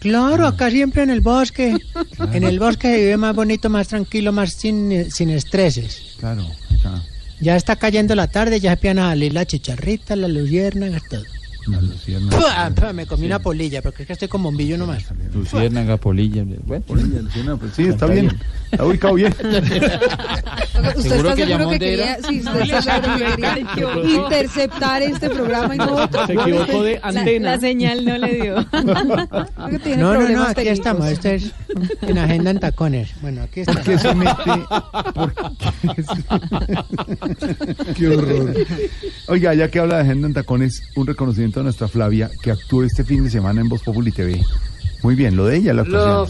Claro, 0.00 0.46
acá 0.46 0.70
siempre 0.70 1.02
en 1.02 1.10
el 1.10 1.20
bosque. 1.20 1.76
En 2.32 2.44
el 2.44 2.58
bosque 2.60 2.88
se 2.88 2.96
vive 2.98 3.16
más 3.16 3.34
bonito, 3.34 3.68
más 3.68 3.88
tranquilo, 3.88 4.32
más 4.32 4.52
sin, 4.52 5.10
sin 5.10 5.30
estreses. 5.30 6.14
Claro, 6.20 6.42
acá. 6.78 7.02
Ya 7.40 7.56
está 7.56 7.76
cayendo 7.76 8.14
la 8.14 8.26
tarde, 8.28 8.60
ya 8.60 8.72
empiezan 8.74 8.98
a 9.00 9.08
salir 9.10 9.32
las 9.32 9.46
chicharritas, 9.46 10.16
las 10.18 10.30
luciérnagas, 10.30 11.02
todo. 11.10 11.22
Me 12.94 13.06
comí 13.06 13.26
una 13.26 13.38
polilla, 13.38 13.82
porque 13.82 14.02
es 14.02 14.06
que 14.06 14.12
estoy 14.14 14.28
como 14.28 14.48
un 14.48 14.56
billo 14.56 14.76
nomás. 14.78 15.04
Luciérnaga, 15.34 15.96
polilla. 15.96 16.44
Bueno. 16.66 16.84
Polilla, 16.86 17.20
luciérnaga, 17.22 17.58
pues 17.58 17.72
sí, 17.74 17.84
está 17.84 18.06
bien. 18.06 18.36
Está 18.70 18.84
ubicado 18.84 19.14
bien. 19.14 19.32
¿Usted 19.38 21.00
¿Seguro 21.00 21.30
está 21.30 21.34
que 21.34 21.42
seguro 21.42 21.46
llamó 21.46 21.70
que 21.70 21.78
quería, 21.78 22.18
sí, 22.28 22.40
usted 22.40 22.60
está 22.60 22.82
seguro 22.82 23.16
que 23.16 23.24
quería 23.36 23.58
interceptar 24.16 25.02
este 25.02 25.30
programa 25.30 25.74
y 25.74 25.78
no 25.78 25.94
otro? 25.94 26.26
Se 26.26 26.32
equivocó 26.34 26.82
de 26.82 27.00
antena. 27.02 27.50
La 27.52 27.60
señal 27.60 28.04
no 28.04 28.18
le 28.18 28.34
dio. 28.34 28.66
Creo 28.70 29.68
que 29.70 29.78
tiene 29.78 30.02
No, 30.02 30.14
no, 30.14 30.28
no, 30.28 30.42
aquí 30.44 30.54
técnicos. 30.54 30.78
estamos. 30.78 31.06
Esto 31.08 31.28
es 31.28 31.52
en 32.02 32.18
Agenda 32.18 32.50
en 32.50 32.60
Tacones. 32.60 33.10
Bueno, 33.22 33.42
aquí 33.42 33.60
está. 33.60 33.72
¿Por 33.74 33.82
qué 33.84 33.98
se 33.98 34.14
mete? 34.14 34.34
¿Por 35.14 35.32
qué 35.96 36.02
se- 36.02 37.94
qué 37.94 38.08
horror. 38.08 38.54
Oiga, 39.28 39.54
ya 39.54 39.68
que 39.70 39.78
habla 39.78 39.96
de 39.96 40.02
agenda 40.02 40.26
en 40.28 40.34
tacones, 40.34 40.82
un 40.96 41.06
reconocimiento 41.06 41.57
a 41.60 41.64
nuestra 41.64 41.88
Flavia 41.88 42.30
que 42.42 42.50
actuó 42.50 42.84
este 42.84 43.04
fin 43.04 43.24
de 43.24 43.30
semana 43.30 43.60
en 43.60 43.68
Voz 43.68 43.82
Populi 43.82 44.12
TV. 44.12 44.40
Muy 45.02 45.14
bien, 45.14 45.36
lo 45.36 45.46
de 45.46 45.58
ella, 45.58 45.72
la 45.74 45.84
Lo, 45.84 46.28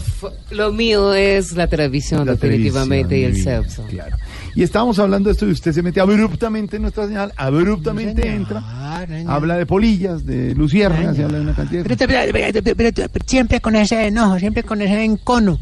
lo 0.51 0.71
mío 0.71 1.15
es 1.15 1.53
la 1.53 1.67
televisión, 1.67 2.25
La 2.27 2.33
definitivamente, 2.33 3.17
y 3.17 3.23
el 3.23 3.41
sexo. 3.41 3.83
Claro. 3.89 4.15
Y 4.53 4.61
estábamos 4.61 4.99
hablando 4.99 5.29
de 5.29 5.33
esto 5.33 5.47
y 5.47 5.51
usted 5.51 5.71
se 5.73 5.81
mete 5.81 5.99
abruptamente 5.99 6.75
en 6.75 6.83
nuestra 6.83 7.07
señal, 7.07 7.33
abruptamente 7.35 8.21
Señor, 8.21 8.37
entra, 8.37 9.05
señor. 9.07 9.31
habla 9.31 9.57
de 9.57 9.65
polillas, 9.65 10.23
de 10.25 10.53
luciérnagas, 10.53 11.17
y 11.17 11.23
habla 11.23 11.37
de 11.39 11.43
una 11.45 11.55
cantidad 11.55 11.83
de 11.83 11.89
Pero, 11.89 12.07
pero, 12.07 12.31
pero, 12.31 12.63
pero, 12.63 12.93
pero, 12.93 13.09
pero, 13.11 13.25
siempre 13.25 13.59
con 13.59 13.75
ese 13.75 14.05
enojo, 14.05 14.37
siempre 14.37 14.61
con 14.63 14.81
ese 14.81 15.03
encono. 15.03 15.59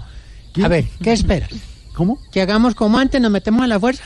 A 0.62 0.68
ver, 0.68 0.86
¿qué 1.02 1.14
esperas? 1.14 1.52
¿Cómo? 1.94 2.20
¿Que 2.32 2.42
hagamos 2.42 2.76
como 2.76 2.98
antes, 2.98 3.22
nos 3.22 3.32
metemos 3.32 3.64
a 3.64 3.68
la 3.68 3.80
fuerza? 3.80 4.04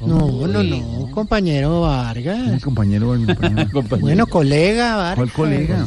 No, 0.00 0.46
no, 0.46 0.62
no, 0.62 1.10
compañero 1.10 1.82
Vargas. 1.82 2.52
Mi 2.52 2.60
compañero, 2.60 3.12
mi 3.14 3.26
compañero. 3.72 4.00
Bueno, 4.00 4.26
colega 4.26 4.96
Vargas. 4.96 5.16
¿Cuál 5.16 5.32
colega? 5.32 5.86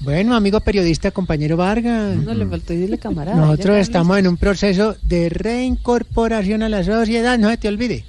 Bueno, 0.00 0.36
amigo 0.36 0.60
periodista, 0.60 1.10
compañero 1.10 1.56
Vargas. 1.56 2.16
No 2.16 2.34
le 2.34 2.46
faltó 2.46 2.72
decirle 2.72 2.98
camarada. 2.98 3.36
Nosotros 3.36 3.78
estamos 3.78 4.18
en 4.18 4.28
un 4.28 4.36
proceso 4.36 4.96
de 5.02 5.28
reincorporación 5.28 6.62
a 6.62 6.68
la 6.68 6.84
sociedad, 6.84 7.38
no 7.38 7.50
se 7.50 7.56
te 7.56 7.68
olvide. 7.68 8.04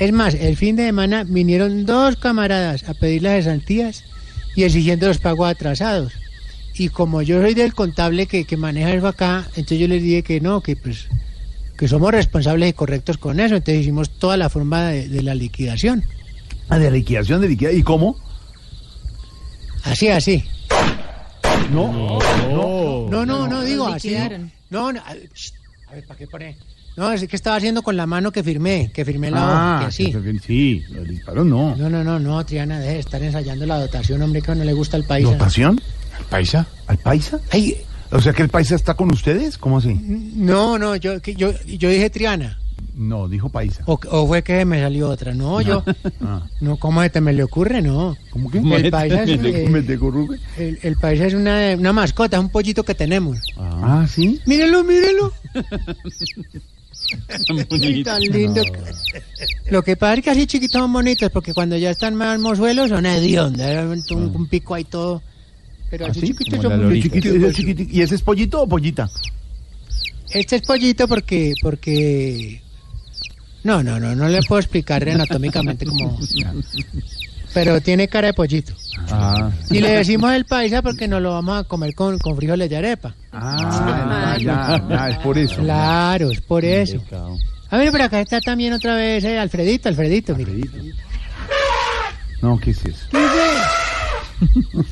Es 0.00 0.12
más, 0.12 0.34
el 0.34 0.56
fin 0.56 0.74
de 0.74 0.86
semana 0.86 1.24
vinieron 1.24 1.86
dos 1.86 2.16
camaradas 2.16 2.88
a 2.88 2.94
pedir 2.94 3.22
las 3.22 3.44
cesantías 3.44 4.04
y 4.56 4.64
exigiendo 4.64 5.06
los 5.06 5.18
pagos 5.18 5.48
atrasados. 5.48 6.12
Y 6.76 6.88
como 6.88 7.22
yo 7.22 7.40
soy 7.40 7.54
del 7.54 7.72
contable 7.72 8.26
que, 8.26 8.44
que 8.44 8.56
maneja 8.56 8.92
eso 8.92 9.06
acá, 9.06 9.44
entonces 9.50 9.78
yo 9.78 9.86
les 9.86 10.02
dije 10.02 10.22
que 10.24 10.40
no, 10.40 10.60
que 10.60 10.74
pues 10.74 11.08
que 11.76 11.88
somos 11.88 12.10
responsables 12.12 12.70
y 12.70 12.72
correctos 12.72 13.18
con 13.18 13.40
eso. 13.40 13.56
Entonces 13.56 13.82
hicimos 13.82 14.10
toda 14.18 14.36
la 14.36 14.48
forma 14.48 14.88
de, 14.88 15.08
de 15.08 15.22
la 15.22 15.34
liquidación. 15.34 16.04
Ah, 16.68 16.78
de 16.78 16.90
liquidación 16.90 17.40
de 17.40 17.48
liquidación. 17.48 17.80
¿Y 17.80 17.84
cómo? 17.84 18.16
Así, 19.84 20.08
así. 20.08 20.44
No, 21.72 22.18
no. 22.50 23.08
No, 23.10 23.26
no, 23.26 23.46
no, 23.48 23.62
digo 23.62 23.86
así. 23.88 24.08
liquidaron. 24.10 24.52
No, 24.70 24.92
no, 24.92 25.00
a 25.04 25.14
ver, 25.14 25.30
shh, 25.34 25.52
a 25.90 25.94
ver, 25.94 26.06
¿para 26.06 26.18
qué 26.18 26.26
pone? 26.26 26.56
No, 26.96 27.10
es 27.12 27.26
que 27.26 27.36
estaba 27.36 27.56
haciendo 27.56 27.82
con 27.82 27.96
la 27.96 28.06
mano 28.06 28.30
que 28.30 28.42
firmé, 28.44 28.90
que 28.94 29.04
firmé 29.04 29.30
la 29.30 29.44
hoja, 29.44 29.76
Ah, 29.76 29.80
que 29.80 29.86
así. 29.86 30.12
que- 30.12 30.38
sí, 30.40 30.84
los 30.92 31.08
disparos 31.08 31.44
no. 31.44 31.74
No, 31.76 31.90
no, 31.90 32.04
no, 32.04 32.18
no, 32.20 32.44
Triana, 32.46 32.78
deje 32.78 32.94
de 32.94 33.00
estar 33.00 33.22
ensayando 33.22 33.66
la 33.66 33.78
dotación, 33.80 34.22
hombre, 34.22 34.40
que 34.42 34.54
no 34.54 34.62
le 34.64 34.72
gusta 34.72 34.96
el 34.96 35.04
país. 35.04 35.24
¿Dotación? 35.26 35.80
¿Al 36.18 36.24
paisa? 36.26 36.66
¿Al 36.86 36.98
paisa? 36.98 37.40
Ay, 37.50 37.76
O 38.14 38.20
sea 38.20 38.32
que 38.32 38.42
el 38.42 38.48
paisa 38.48 38.76
está 38.76 38.94
con 38.94 39.12
ustedes, 39.12 39.58
¿cómo 39.58 39.78
así? 39.78 39.94
no, 40.36 40.78
no, 40.78 40.94
yo, 40.96 41.20
que 41.20 41.34
yo, 41.34 41.52
yo 41.66 41.88
dije 41.88 42.10
Triana. 42.10 42.58
No, 42.94 43.28
dijo 43.28 43.48
paisa. 43.48 43.82
O, 43.86 43.98
o 44.10 44.26
fue 44.28 44.44
que 44.44 44.64
me 44.64 44.80
salió 44.80 45.08
otra. 45.08 45.34
No, 45.34 45.60
yo. 45.60 45.82
Ah. 46.22 46.46
No, 46.60 46.76
¿cómo 46.76 47.02
se 47.02 47.10
te 47.10 47.20
me 47.20 47.32
le 47.32 47.42
ocurre? 47.42 47.82
No. 47.82 48.16
¿Cómo 48.30 48.50
que? 48.50 48.58
El 48.58 48.90
paisa 48.90 49.24
es, 49.24 49.30
eh, 49.30 49.66
el, 50.56 50.78
el 50.80 50.96
paisa 50.96 51.26
es 51.26 51.34
una, 51.34 51.74
una 51.76 51.92
mascota, 51.92 52.36
es 52.36 52.42
un 52.42 52.50
pollito 52.50 52.84
que 52.84 52.94
tenemos. 52.94 53.40
Ah, 53.58 54.06
¿sí? 54.08 54.40
Mírelo, 54.46 54.84
mírelo. 54.84 55.32
bonito. 57.68 58.10
Tan 58.10 58.22
lindo. 58.22 58.62
Lo 59.70 59.82
que 59.82 59.96
pasa 59.96 60.14
es 60.14 60.22
que 60.22 60.30
así 60.30 60.46
chiquitos 60.46 60.80
son 60.80 60.92
bonitos, 60.92 61.30
porque 61.30 61.52
cuando 61.52 61.76
ya 61.76 61.90
están 61.90 62.14
más 62.14 62.38
mozuelos 62.38 62.90
son 62.90 63.06
hediondos, 63.06 64.12
un, 64.12 64.36
un 64.36 64.46
pico 64.46 64.74
ahí 64.74 64.84
todo. 64.84 65.20
Pero 65.90 66.06
así 66.06 66.34
lorita. 66.62 67.02
Chiquito, 67.02 67.28
ese 67.34 67.52
chiquitico. 67.52 67.90
¿Y 67.92 68.02
ese 68.02 68.14
es 68.16 68.22
pollito 68.22 68.62
o 68.62 68.68
pollita? 68.68 69.08
Este 70.30 70.56
es 70.56 70.62
pollito 70.62 71.06
porque, 71.06 71.54
porque... 71.62 72.60
No, 73.62 73.82
no, 73.82 73.98
no, 73.98 74.14
no 74.14 74.28
le 74.28 74.42
puedo 74.42 74.60
explicar 74.60 75.08
anatómicamente 75.08 75.86
como... 75.86 76.18
Pero 77.54 77.80
tiene 77.80 78.08
cara 78.08 78.26
de 78.26 78.34
pollito. 78.34 78.74
Ah. 79.10 79.48
Y 79.70 79.80
le 79.80 79.90
decimos 79.90 80.32
el 80.32 80.44
paisa 80.44 80.82
porque 80.82 81.06
nos 81.06 81.22
lo 81.22 81.30
vamos 81.30 81.60
a 81.60 81.64
comer 81.64 81.94
con, 81.94 82.18
con 82.18 82.36
frijoles 82.36 82.68
de 82.68 82.76
arepa. 82.76 83.14
Ah, 83.32 84.36
ya, 84.40 84.84
ya, 84.88 85.08
es 85.10 85.18
por 85.18 85.38
eso. 85.38 85.62
Claro, 85.62 86.32
es 86.32 86.40
por 86.40 86.64
eso. 86.64 87.00
A 87.70 87.78
ver, 87.78 87.92
por 87.92 88.02
acá 88.02 88.20
está 88.20 88.40
también 88.40 88.72
otra 88.72 88.96
vez 88.96 89.22
eh, 89.22 89.38
Alfredito, 89.38 89.88
Alfredito, 89.88 90.34
mire. 90.34 90.52
No, 92.42 92.58
¿qué 92.58 92.72
es 92.72 92.84
eso? 92.84 93.06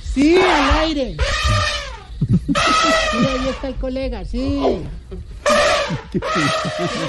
Sí, 0.02 0.36
al 0.36 0.78
aire. 0.85 1.16
Mira, 2.28 3.32
ahí 3.32 3.48
está 3.48 3.69
el 3.69 3.74
colega, 3.77 4.24
sí. 4.24 4.60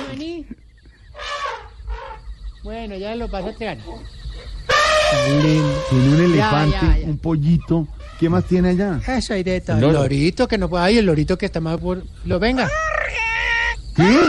Maní. 0.09 0.45
Bueno, 2.63 2.95
ya 2.95 3.15
lo 3.15 3.29
pasa 3.29 3.53
Triana. 3.53 3.83
Tiene 5.13 5.61
un 6.15 6.21
elefante, 6.21 6.77
ya, 6.81 6.97
ya. 6.97 7.05
un 7.05 7.17
pollito. 7.17 7.87
¿Qué 8.19 8.29
más 8.29 8.45
tiene 8.45 8.69
allá? 8.69 8.99
Eso 9.05 9.33
hay 9.33 9.43
de 9.43 9.61
todo. 9.61 9.77
El 9.77 9.93
lorito 9.93 10.47
que 10.47 10.57
no 10.57 10.69
puede. 10.69 10.85
Ay, 10.85 10.97
el 10.97 11.05
lorito 11.05 11.37
que 11.37 11.45
está 11.45 11.59
más 11.59 11.77
por. 11.77 12.03
Lo 12.25 12.39
venga. 12.39 12.69
¿Qué? 13.95 14.21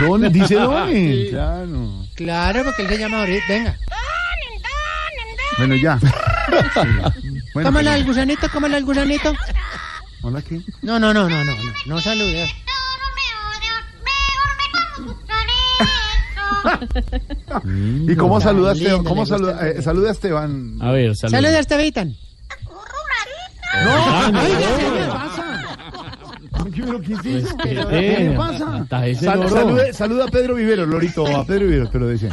Don, 0.00 0.32
dice 0.32 0.54
Don. 0.56 0.90
Claro. 1.30 2.06
Claro, 2.14 2.64
porque 2.64 2.82
él 2.82 2.88
se 2.88 2.98
llama 2.98 3.18
Lorito. 3.20 3.44
Venga. 3.48 3.76
Bueno, 5.58 5.74
ya. 5.76 5.98
Bueno, 7.54 7.68
cómala 7.68 7.90
pues, 7.90 8.00
al 8.00 8.06
gusanito, 8.06 8.48
cómala 8.50 8.76
al 8.78 8.84
gusanito. 8.84 9.32
Hola, 10.22 10.40
¿qué? 10.40 10.62
No, 10.80 10.98
no, 10.98 11.12
no, 11.12 11.28
no, 11.28 11.44
no, 11.44 11.54
no, 11.54 11.72
no 11.86 12.00
salude. 12.00 12.46
¿Y 18.08 18.16
cómo 18.16 18.36
No, 18.36 18.40
saluda 18.40 18.72
Esteban? 18.72 19.02
le 19.02 19.08
¿Cómo 19.08 19.26
saluda, 19.26 19.68
eh, 19.68 19.82
saluda 19.82 20.08
a 20.08 20.12
Esteban? 20.12 20.78
A 20.80 20.92
ver, 20.92 21.14
Salude 21.16 21.56
a 21.56 21.60
Esteban. 21.60 22.16
No, 23.84 24.30
no, 24.32 24.40
ay, 24.40 24.52
no. 24.52 24.52
¿qué 27.02 27.12
es 27.14 27.24
eso? 27.44 27.56
¿Qué 27.58 28.34
pasa? 28.36 28.76
Hasta 28.76 29.06
ese 29.06 29.24
Sal- 29.24 29.40
loro. 29.40 29.54
salude- 29.56 29.92
saluda 29.92 30.24
a 30.24 30.28
Pedro 30.28 30.54
Vivero, 30.54 30.86
Lorito, 30.86 31.26
a 31.26 31.44
Pedro 31.46 31.66
Vivero, 31.66 31.88
pero 31.90 32.08
dice. 32.08 32.28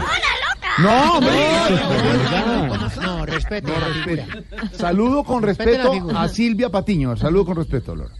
No, 0.81 1.17
hombre. 1.17 1.33
No, 3.01 3.25
respeto. 3.25 3.67
No, 3.67 3.79
la 3.79 3.93
figura. 4.03 4.25
Saludo 4.77 5.23
con 5.23 5.41
la 5.41 5.47
respeto 5.47 5.91
a 6.17 6.27
Silvia 6.29 6.69
Patiño. 6.69 7.15
Saludo 7.17 7.45
con 7.45 7.55
respeto, 7.57 7.95
Loro. 7.95 8.11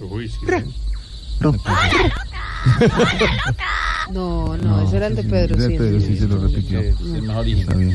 Uy, 0.00 0.28
sí. 0.28 0.36
No, 4.10 4.56
no, 4.56 4.82
ese 4.86 4.96
era 4.98 5.06
el 5.06 5.16
de 5.16 5.22
Pedro, 5.24 5.56
De 5.56 5.66
sí. 5.68 5.76
Pedro, 5.78 6.00
sí 6.00 6.16
se 6.18 6.26
lo 6.28 6.38
repitió. 6.38 6.80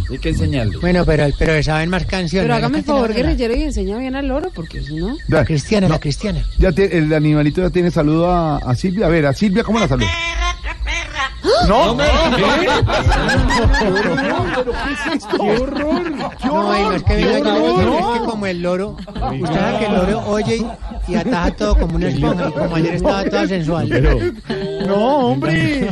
Hay 0.09 0.17
que 0.19 0.29
enseñarlo. 0.29 0.79
Bueno, 0.81 1.05
pero, 1.05 1.27
pero 1.37 1.61
saben 1.63 1.89
más 1.89 2.05
canciones. 2.05 2.43
Pero 2.45 2.55
hágame 2.55 2.79
el 2.79 2.83
favor, 2.83 3.13
guerrillero, 3.13 3.55
y 3.55 3.63
enseña 3.63 3.97
bien 3.99 4.15
al 4.15 4.27
loro, 4.27 4.49
porque 4.53 4.81
si 4.81 4.95
no... 4.95 5.15
Ya, 5.27 5.45
Cristiana, 5.45 5.87
no, 5.87 5.93
la 5.95 5.99
cristiana. 5.99 6.43
Ya 6.57 6.71
te- 6.71 6.97
el 6.97 7.13
animalito 7.13 7.61
ya 7.61 7.69
tiene 7.69 7.91
saludo 7.91 8.31
a, 8.31 8.57
a 8.57 8.75
Silvia. 8.75 9.05
A 9.05 9.09
ver, 9.09 9.25
a 9.27 9.33
Silvia, 9.33 9.63
¿cómo 9.63 9.79
la 9.79 9.87
saluda? 9.87 10.07
No, 11.67 11.95
No, 11.95 12.03
¡Qué 15.31 15.61
horror! 15.61 16.11
No, 16.45 16.77
y 16.77 16.81
no 16.83 16.91
es 16.93 17.03
que 17.03 17.15
venga 17.15 17.57
yo, 17.57 17.99
es 17.99 18.19
que 18.19 18.25
como 18.25 18.45
el 18.45 18.61
loro, 18.61 18.97
usted 19.41 19.53
sabe 19.53 19.79
que 19.79 19.85
el 19.85 19.93
loro 19.93 20.23
oye 20.27 20.65
y 21.07 21.15
ataja 21.15 21.51
todo 21.51 21.77
como 21.77 21.95
una 21.95 22.09
esponja, 22.09 22.49
y 22.49 22.51
como 22.51 22.75
ayer 22.75 22.95
estaba 22.95 23.23
toda 23.25 23.47
sensual. 23.47 24.33
No, 24.87 25.17
hombre. 25.29 25.87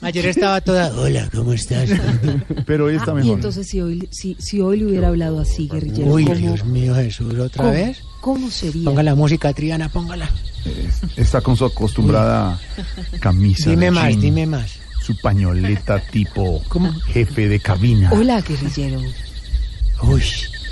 Ayer 0.00 0.26
estaba 0.26 0.60
toda, 0.60 0.92
hola, 0.96 1.28
¿cómo 1.34 1.52
estás? 1.52 1.90
Pero 2.66 2.86
hoy 2.86 2.96
está 2.96 3.10
Ah, 3.12 3.14
y 3.14 3.16
mejor. 3.18 3.34
entonces 3.34 3.66
si 3.68 3.80
hoy, 3.80 4.08
si, 4.10 4.36
si 4.38 4.60
hoy 4.60 4.78
le 4.80 4.86
hubiera 4.86 5.08
hablado 5.08 5.40
así, 5.40 5.68
guerrillero, 5.68 6.10
Uy, 6.12 6.24
¿cómo, 6.24 6.36
Dios 6.36 6.64
mío, 6.64 6.94
Jesús, 6.94 7.32
otra 7.38 7.62
cómo- 7.64 7.70
vez. 7.72 8.02
¿Cómo 8.24 8.50
sería? 8.50 8.86
Ponga 8.86 9.02
la 9.02 9.14
música, 9.14 9.52
Triana, 9.52 9.90
póngala. 9.90 10.30
Está 11.14 11.42
con 11.42 11.58
su 11.58 11.66
acostumbrada 11.66 12.58
camisa. 13.20 13.68
Dime 13.68 13.90
más, 13.90 14.08
jean, 14.08 14.20
dime 14.22 14.46
más. 14.46 14.70
Su 15.02 15.14
pañoleta 15.20 16.00
tipo 16.00 16.62
jefe 17.08 17.50
de 17.50 17.60
cabina. 17.60 18.10
Hola, 18.14 18.40
guerrillero. 18.40 18.98
Uy. 20.04 20.22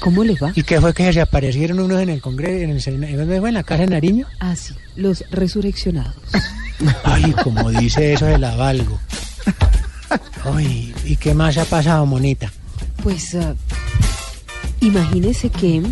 ¿Cómo 0.01 0.25
le 0.25 0.35
va? 0.37 0.51
¿Y 0.55 0.63
qué 0.63 0.81
fue 0.81 0.95
que 0.95 1.13
se 1.13 1.21
aparecieron 1.21 1.79
unos 1.79 2.01
en 2.01 2.09
el 2.09 2.23
Congreso, 2.23 2.65
en 2.65 2.71
el 2.71 2.81
Sena- 2.81 3.07
¿en 3.11 3.19
dónde 3.19 3.39
fue? 3.39 3.51
¿En 3.51 3.55
la 3.55 3.63
Casa 3.65 3.83
de 3.83 3.89
Nariño? 3.89 4.27
Ah, 4.41 4.57
sí, 4.57 4.73
los 4.97 5.23
resurreccionados. 5.31 6.15
Ay, 7.05 7.33
como 7.45 7.71
dice 7.71 8.15
eso 8.15 8.25
de 8.25 8.39
la 8.39 8.57
Valgo. 8.57 8.99
Ay, 10.55 10.95
¿y 11.05 11.17
qué 11.17 11.35
más 11.35 11.59
ha 11.59 11.67
pasado, 11.67 12.07
monita? 12.07 12.51
Pues, 13.03 13.35
ah, 13.35 13.55
imagínese 14.81 15.51
que... 15.51 15.83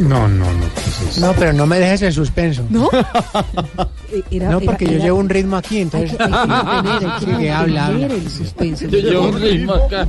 No, 0.00 0.28
no, 0.28 0.44
no. 0.44 0.60
¿qué 0.74 0.80
es 1.06 1.16
eso? 1.16 1.20
No, 1.26 1.32
pero 1.34 1.52
no 1.52 1.66
me 1.66 1.78
dejes 1.78 2.02
en 2.02 2.12
suspenso. 2.12 2.64
¿No? 2.70 2.88
Era, 4.30 4.50
No, 4.50 4.60
porque 4.60 4.84
era- 4.84 4.92
yo 4.92 4.96
era- 4.98 5.04
llevo 5.06 5.18
un 5.18 5.28
ritmo 5.28 5.56
aquí, 5.56 5.76
Hay 5.76 5.82
entonces... 5.82 6.16
que, 6.16 6.22
hay 6.22 6.30
que 6.30 6.46
mantener, 6.46 6.92
hay 7.10 7.18
que 7.20 7.24
Sigue, 7.36 7.50
habla, 7.52 7.80
mantener 7.82 8.10
habla. 8.12 8.24
el 8.24 8.30
suspenso. 8.30 8.86
Yo 8.88 8.98
llevo 8.98 9.28
un 9.28 9.40
ritmo 9.40 9.74
acá. 9.74 10.08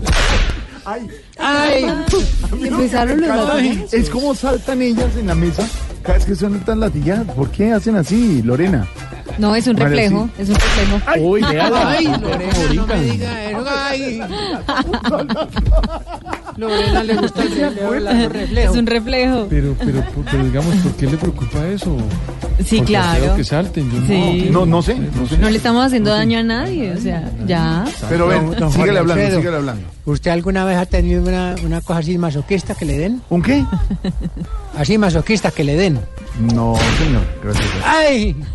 ¡Ay! 1.37 1.85
Empezaron 2.63 3.21
los 3.21 3.29
Ay, 3.29 3.67
latigazos. 3.69 3.93
es 3.93 4.09
como 4.09 4.33
saltan 4.35 4.81
ellas 4.81 5.15
en 5.17 5.27
la 5.27 5.35
mesa 5.35 5.67
cada 6.01 6.17
vez 6.17 6.25
que 6.25 6.35
son 6.35 6.59
tan 6.61 6.79
latilladas. 6.79 7.25
¿Por 7.35 7.49
qué 7.51 7.73
hacen 7.73 7.95
así, 7.97 8.41
Lorena? 8.41 8.87
No, 9.37 9.55
es 9.55 9.67
un 9.67 9.77
reflejo, 9.77 10.29
es 10.37 10.49
un 10.49 10.55
reflejo. 10.55 10.99
uy, 11.21 11.41
véala. 11.41 11.89
¡Ay, 11.91 12.07
Lorena, 12.07 12.53
no 12.75 12.87
me 12.87 13.01
diga 13.01 13.45
eso! 13.45 13.65
¡Ay! 13.69 14.19
Lorena 16.57 17.03
le 17.03 17.15
gusta 17.15 17.41
el 17.43 17.51
reflejo, 17.51 17.93
el 17.93 18.29
reflejo. 18.29 18.71
Es 18.71 18.77
un 18.77 18.85
reflejo. 18.85 19.47
Pero, 19.49 19.75
pero, 19.79 20.03
pero 20.29 20.43
digamos, 20.43 20.75
¿por 20.77 20.91
qué 20.93 21.07
le 21.07 21.17
preocupa 21.17 21.65
eso? 21.67 21.95
Sí, 22.65 22.77
Porque 22.77 22.91
claro. 22.91 23.23
feo 23.23 23.35
que 23.37 23.43
salten. 23.43 23.89
Yo 23.91 23.99
no- 24.01 24.07
Sí. 24.07 24.47
No, 24.51 24.65
no 24.65 24.81
sé, 24.81 24.95
no 24.95 25.25
sé. 25.27 25.37
No 25.37 25.49
le 25.49 25.57
estamos 25.57 25.85
haciendo 25.85 26.11
daño 26.11 26.39
a 26.39 26.43
nadie, 26.43 26.91
o 26.93 26.99
sea, 26.99 27.31
ya. 27.47 27.85
Pero 28.09 28.27
ven, 28.27 28.47
Don- 28.51 28.59
don 28.59 28.71
síguele 28.71 28.99
hablando, 28.99 29.13
Alfredo. 29.23 29.37
síguele 29.39 29.57
hablando. 29.57 29.87
¿Usted 30.05 30.31
alguna 30.31 30.65
vez 30.65 30.77
ha 30.77 30.85
tenido 30.85 31.21
una, 31.23 31.55
una 31.63 31.81
cosa 31.81 31.99
así 31.99 32.17
masoquista 32.17 32.75
que 32.75 32.85
le 32.85 32.97
den? 32.97 33.21
¿Un 33.29 33.41
qué? 33.41 33.63
Así 34.77 34.97
masoquista 34.99 35.49
que 35.51 35.63
le 35.63 35.75
den. 35.75 35.99
No, 36.53 36.75
señor, 36.99 37.21
gracias. 37.43 37.67
¡Ay! 37.85 38.35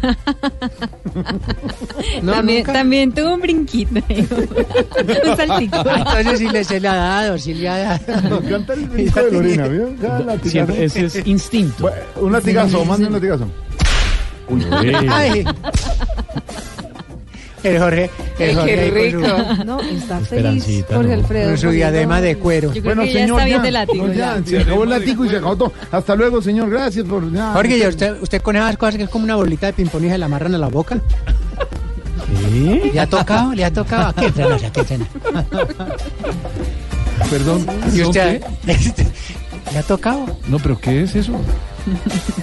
No, 2.22 2.32
también, 2.32 2.58
nunca. 2.58 2.72
también 2.72 3.12
tuvo 3.12 3.34
un 3.34 3.40
brinquito, 3.40 3.94
un 4.00 5.36
saltico. 5.36 5.76
Entonces 5.78 6.38
sí 6.38 6.48
le 6.48 6.64
se 6.64 6.80
le 6.80 6.88
ha 6.88 6.94
dado, 6.94 7.38
sí 7.38 7.54
le 7.54 7.68
ha 7.68 7.78
dado. 7.78 8.40
Me 8.40 8.46
encanta 8.48 8.74
el 8.74 8.84
brinco 8.88 9.22
de 9.22 9.30
Lorena, 9.32 9.68
¿vio? 9.68 9.88
Siempre, 10.44 10.84
ese 10.84 11.06
es 11.06 11.26
instinto. 11.26 11.82
Bueno, 11.82 11.96
Un 12.20 12.32
latigazo, 12.32 12.84
mande 12.84 13.06
un 13.06 13.12
latigazo. 13.12 13.46
Uy, 14.48 14.64
¡Ay! 15.10 15.44
El 17.62 17.78
Jorge, 17.78 18.10
el 18.38 18.48
Ay, 18.50 18.54
Jorge 18.54 18.74
qué 18.74 18.80
ahí 18.80 19.12
con 19.12 19.22
su- 19.22 19.26
rico. 19.26 19.64
No, 19.64 19.80
está 19.80 20.18
feliz 20.20 20.22
Esperancita, 20.22 20.94
Jorge 20.96 21.08
no. 21.08 21.14
Alfredo. 21.22 21.48
con 21.48 21.56
su 21.56 21.66
poniendo- 21.66 21.70
diadema 21.72 22.20
de 22.20 22.36
cuero. 22.36 22.68
Yo 22.68 22.82
creo 22.82 22.84
Bueno, 22.94 23.02
que 23.04 23.12
ya 23.14 23.20
señor, 23.20 23.38
está 23.38 23.44
bien 23.46 23.56
ya, 23.58 23.62
de 23.64 23.70
látigo. 23.70 24.06
no, 24.06 24.12
ya. 24.12 24.38
ya, 24.38 24.44
se 24.46 24.58
acabó 24.60 24.84
el 24.84 24.90
látigo 24.90 25.24
y 25.24 25.28
se 25.30 25.36
acabó 25.36 25.56
todo. 25.56 25.72
Hasta 25.90 26.14
luego, 26.14 26.42
señor, 26.42 26.68
gracias 26.68 27.06
por... 27.06 27.32
ya. 27.32 27.52
Jorge, 27.54 27.78
¿y 27.78 27.86
usted, 27.86 28.20
usted 28.20 28.42
con 28.42 28.56
esas 28.56 28.76
cosas 28.76 28.96
que 28.96 29.04
es 29.04 29.08
como 29.08 29.24
una 29.24 29.36
bolita 29.36 29.66
de 29.66 29.72
ping-pong 29.72 30.04
y 30.04 30.08
se 30.10 30.18
la 30.18 30.26
amarran 30.26 30.54
a 30.54 30.58
la 30.58 30.68
boca? 30.68 30.98
¿Qué? 32.50 32.90
¿Le 32.92 33.00
ha 33.00 33.06
tocado? 33.06 33.54
¿Le 33.54 33.64
ha 33.64 33.72
tocado? 33.72 34.08
Aquí 34.08 34.24
entrenos, 34.26 34.62
aquí 34.62 34.80
entrenos. 34.80 35.08
Perdón. 37.30 37.66
¿Y 37.94 37.98
¿son 37.98 38.06
usted? 38.08 38.42
qué? 38.66 38.74
¿Le 39.72 39.78
ha 39.78 39.82
tocado? 39.82 40.26
No, 40.48 40.58
pero 40.58 40.78
¿qué 40.78 41.02
es 41.02 41.14
eso? 41.16 41.32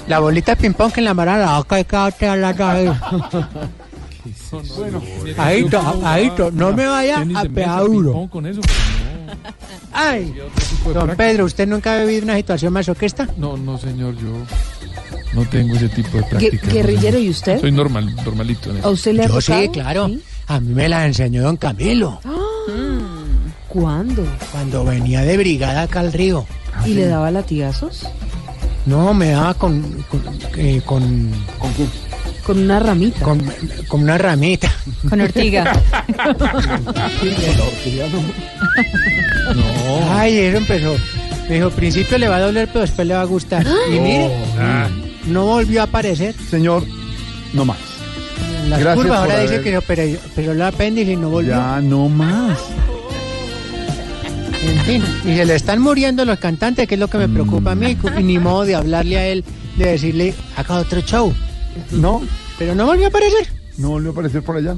La 0.08 0.20
bolita 0.20 0.56
de 0.56 0.62
ping-pong 0.62 0.92
que 0.92 1.02
la 1.02 1.12
amarran 1.12 1.36
a 1.42 1.46
la 1.46 1.58
boca 1.58 1.80
y 1.80 1.86
cada 1.86 2.12
te 2.12 2.36
la 2.38 2.54
cabeza. 2.56 3.02
Bueno, 4.78 5.02
Ahí, 5.38 5.68
to- 5.70 6.02
ahí, 6.06 6.30
to- 6.38 6.52
no 6.52 6.74
me 6.74 6.86
vaya 6.86 7.24
a 7.36 7.44
pegar 7.46 7.84
duro. 7.86 8.12
ping-pong 8.12 8.30
con 8.30 8.46
eso, 8.46 8.62
pero 8.62 9.40
¡Ay! 9.94 10.34
no. 10.38 10.44
Otro 10.46 10.62
tipo 10.62 10.90
de 10.90 10.94
Don 10.94 11.06
práctica. 11.06 11.16
Pedro, 11.18 11.46
¿usted 11.46 11.68
nunca 11.68 11.94
ha 11.96 12.04
vivido 12.04 12.24
una 12.26 12.36
situación 12.36 12.74
masoquista? 12.74 13.28
No, 13.38 13.58
no, 13.58 13.78
señor, 13.78 14.16
yo 14.18 14.30
no 15.34 15.46
tengo 15.50 15.76
ese 15.76 15.90
tipo 15.90 16.18
de 16.18 16.24
no, 16.32 16.40
guerrillero. 16.72 17.18
¿y 17.18 17.30
usted? 17.30 17.60
Soy 17.62 17.72
normal, 17.72 18.14
normalito 18.24 18.70
en 18.72 18.84
¿A 18.84 18.90
usted 18.90 19.14
le 19.14 19.24
ha 19.24 19.28
Yo 19.28 19.40
tocado? 19.40 19.62
sí, 19.62 19.70
claro. 19.70 20.12
A 20.48 20.60
mí 20.60 20.74
me 20.74 20.90
la 20.90 21.06
enseñó 21.06 21.44
don 21.44 21.56
Camilo 21.58 22.20
¿Cuándo? 23.70 24.26
cuando 24.52 24.84
venía 24.84 25.22
de 25.22 25.38
brigada 25.38 25.84
acá 25.84 26.02
al 26.02 26.12
río. 26.12 26.46
¿Y 26.86 26.94
le 26.94 27.06
daba 27.08 27.32
latigazos? 27.32 28.06
No, 28.86 29.14
me 29.14 29.30
daba 29.30 29.54
con, 29.54 29.82
con, 30.10 30.22
eh, 30.58 30.82
con, 30.86 31.30
Con 32.44 32.60
una 32.60 32.80
ramita. 32.80 33.20
con, 33.24 33.40
con 33.88 34.02
una 34.02 34.18
ramita. 34.18 34.72
Con 35.08 35.22
ortiga. 35.22 35.72
No. 39.56 40.12
Ay, 40.20 40.38
eso 40.38 40.58
empezó. 40.58 40.96
Me 41.48 41.56
dijo, 41.56 41.68
al 41.68 41.74
principio 41.74 42.18
le 42.18 42.28
va 42.28 42.38
a 42.38 42.42
doler, 42.42 42.68
pero 42.68 42.82
después 42.82 43.08
le 43.08 43.14
va 43.14 43.22
a 43.22 43.26
gustar. 43.26 43.66
Y 43.90 44.00
mire, 44.00 44.32
Ah, 44.60 44.88
no 45.28 45.46
volvió 45.46 45.82
a 45.82 45.84
aparecer. 45.86 46.34
señor, 46.50 46.84
no 47.54 47.66
más. 47.66 47.78
En 48.64 48.70
las 48.70 48.80
Gracias 48.80 49.04
curvas 49.06 49.20
por 49.22 49.32
ahora 49.32 49.42
dice 49.42 49.56
haber- 49.56 49.64
que 49.64 49.72
no, 49.72 49.82
pero, 49.82 50.20
pero 50.36 50.52
el 50.54 50.62
apéndice 50.62 51.12
y 51.12 51.16
no 51.18 51.30
volvió. 51.30 51.52
Ya, 51.56 51.80
no 51.82 52.08
más. 52.10 52.58
En 54.64 54.80
fin, 54.86 55.04
y 55.26 55.36
se 55.36 55.46
le 55.46 55.56
están 55.56 55.82
muriendo 55.82 56.24
los 56.26 56.38
cantantes, 56.40 56.88
que 56.88 56.96
es 56.96 57.00
lo 57.00 57.08
que 57.08 57.18
me 57.18 57.28
preocupa 57.28 57.72
a 57.72 57.76
mí. 57.76 57.98
Y 58.18 58.24
ni 58.24 58.38
modo 58.38 58.64
de 58.66 58.76
hablarle 58.76 59.18
a 59.18 59.28
él, 59.28 59.44
de 59.78 59.86
decirle, 59.86 60.34
haga 60.56 60.76
otro 60.80 61.02
show. 61.02 61.34
No, 61.92 62.22
Pero 62.60 62.76
no 62.76 62.86
volvió 62.86 63.06
a 63.06 63.10
aparecer. 63.10 63.48
no 63.78 63.90
volvió 63.90 64.10
a 64.10 64.14
aparecer 64.14 64.44
por 64.44 64.58
allá. 64.58 64.76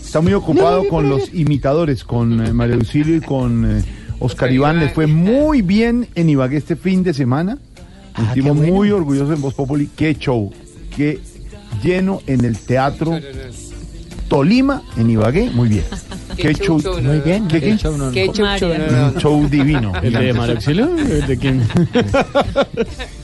Está 0.00 0.20
muy 0.20 0.32
ocupado 0.32 0.88
con 0.88 1.10
los 1.10 1.34
imitadores, 1.34 2.04
con 2.04 2.46
eh, 2.46 2.52
María 2.52 2.76
Auxilio 2.76 3.16
y 3.16 3.20
con 3.20 3.78
eh, 3.78 3.84
Oscar 4.20 4.50
Iván. 4.52 4.78
Le 4.78 4.88
fue 4.90 5.06
muy 5.06 5.62
bien 5.62 6.08
en 6.14 6.30
Ibagué 6.30 6.56
este 6.56 6.76
fin 6.76 7.02
de 7.02 7.12
semana. 7.12 7.58
Ah, 8.14 8.30
qué 8.32 8.40
bueno. 8.40 8.72
muy 8.72 8.90
orgulloso 8.90 9.32
en 9.34 9.42
Voz 9.42 9.52
Populi. 9.54 9.90
Qué 9.94 10.14
show, 10.14 10.50
qué 10.96 11.20
lleno 11.82 12.22
en 12.26 12.44
el 12.46 12.56
teatro 12.56 13.18
Tolima, 14.28 14.82
en 14.96 15.10
Ibagué, 15.10 15.50
muy 15.50 15.68
bien. 15.68 15.84
Qué 16.36 16.54
show, 16.54 16.80
muy 17.02 17.18
bien. 17.20 17.48
¿Qué, 17.48 17.60
qué? 17.60 17.76
show, 17.76 17.96
no, 17.96 18.06
no. 18.06 18.12
Qué 18.12 18.26
show, 18.32 18.46
Un 18.46 18.58
show, 18.58 18.68
no, 18.68 18.86
no, 18.90 19.10
no. 19.12 19.20
show 19.20 19.48
divino. 19.48 19.92
¿El 20.02 20.12
de 20.12 20.32
María 20.32 20.54
Auxilio? 20.54 20.96
¿El 20.96 21.26
¿De 21.26 21.36
quién? 21.38 21.66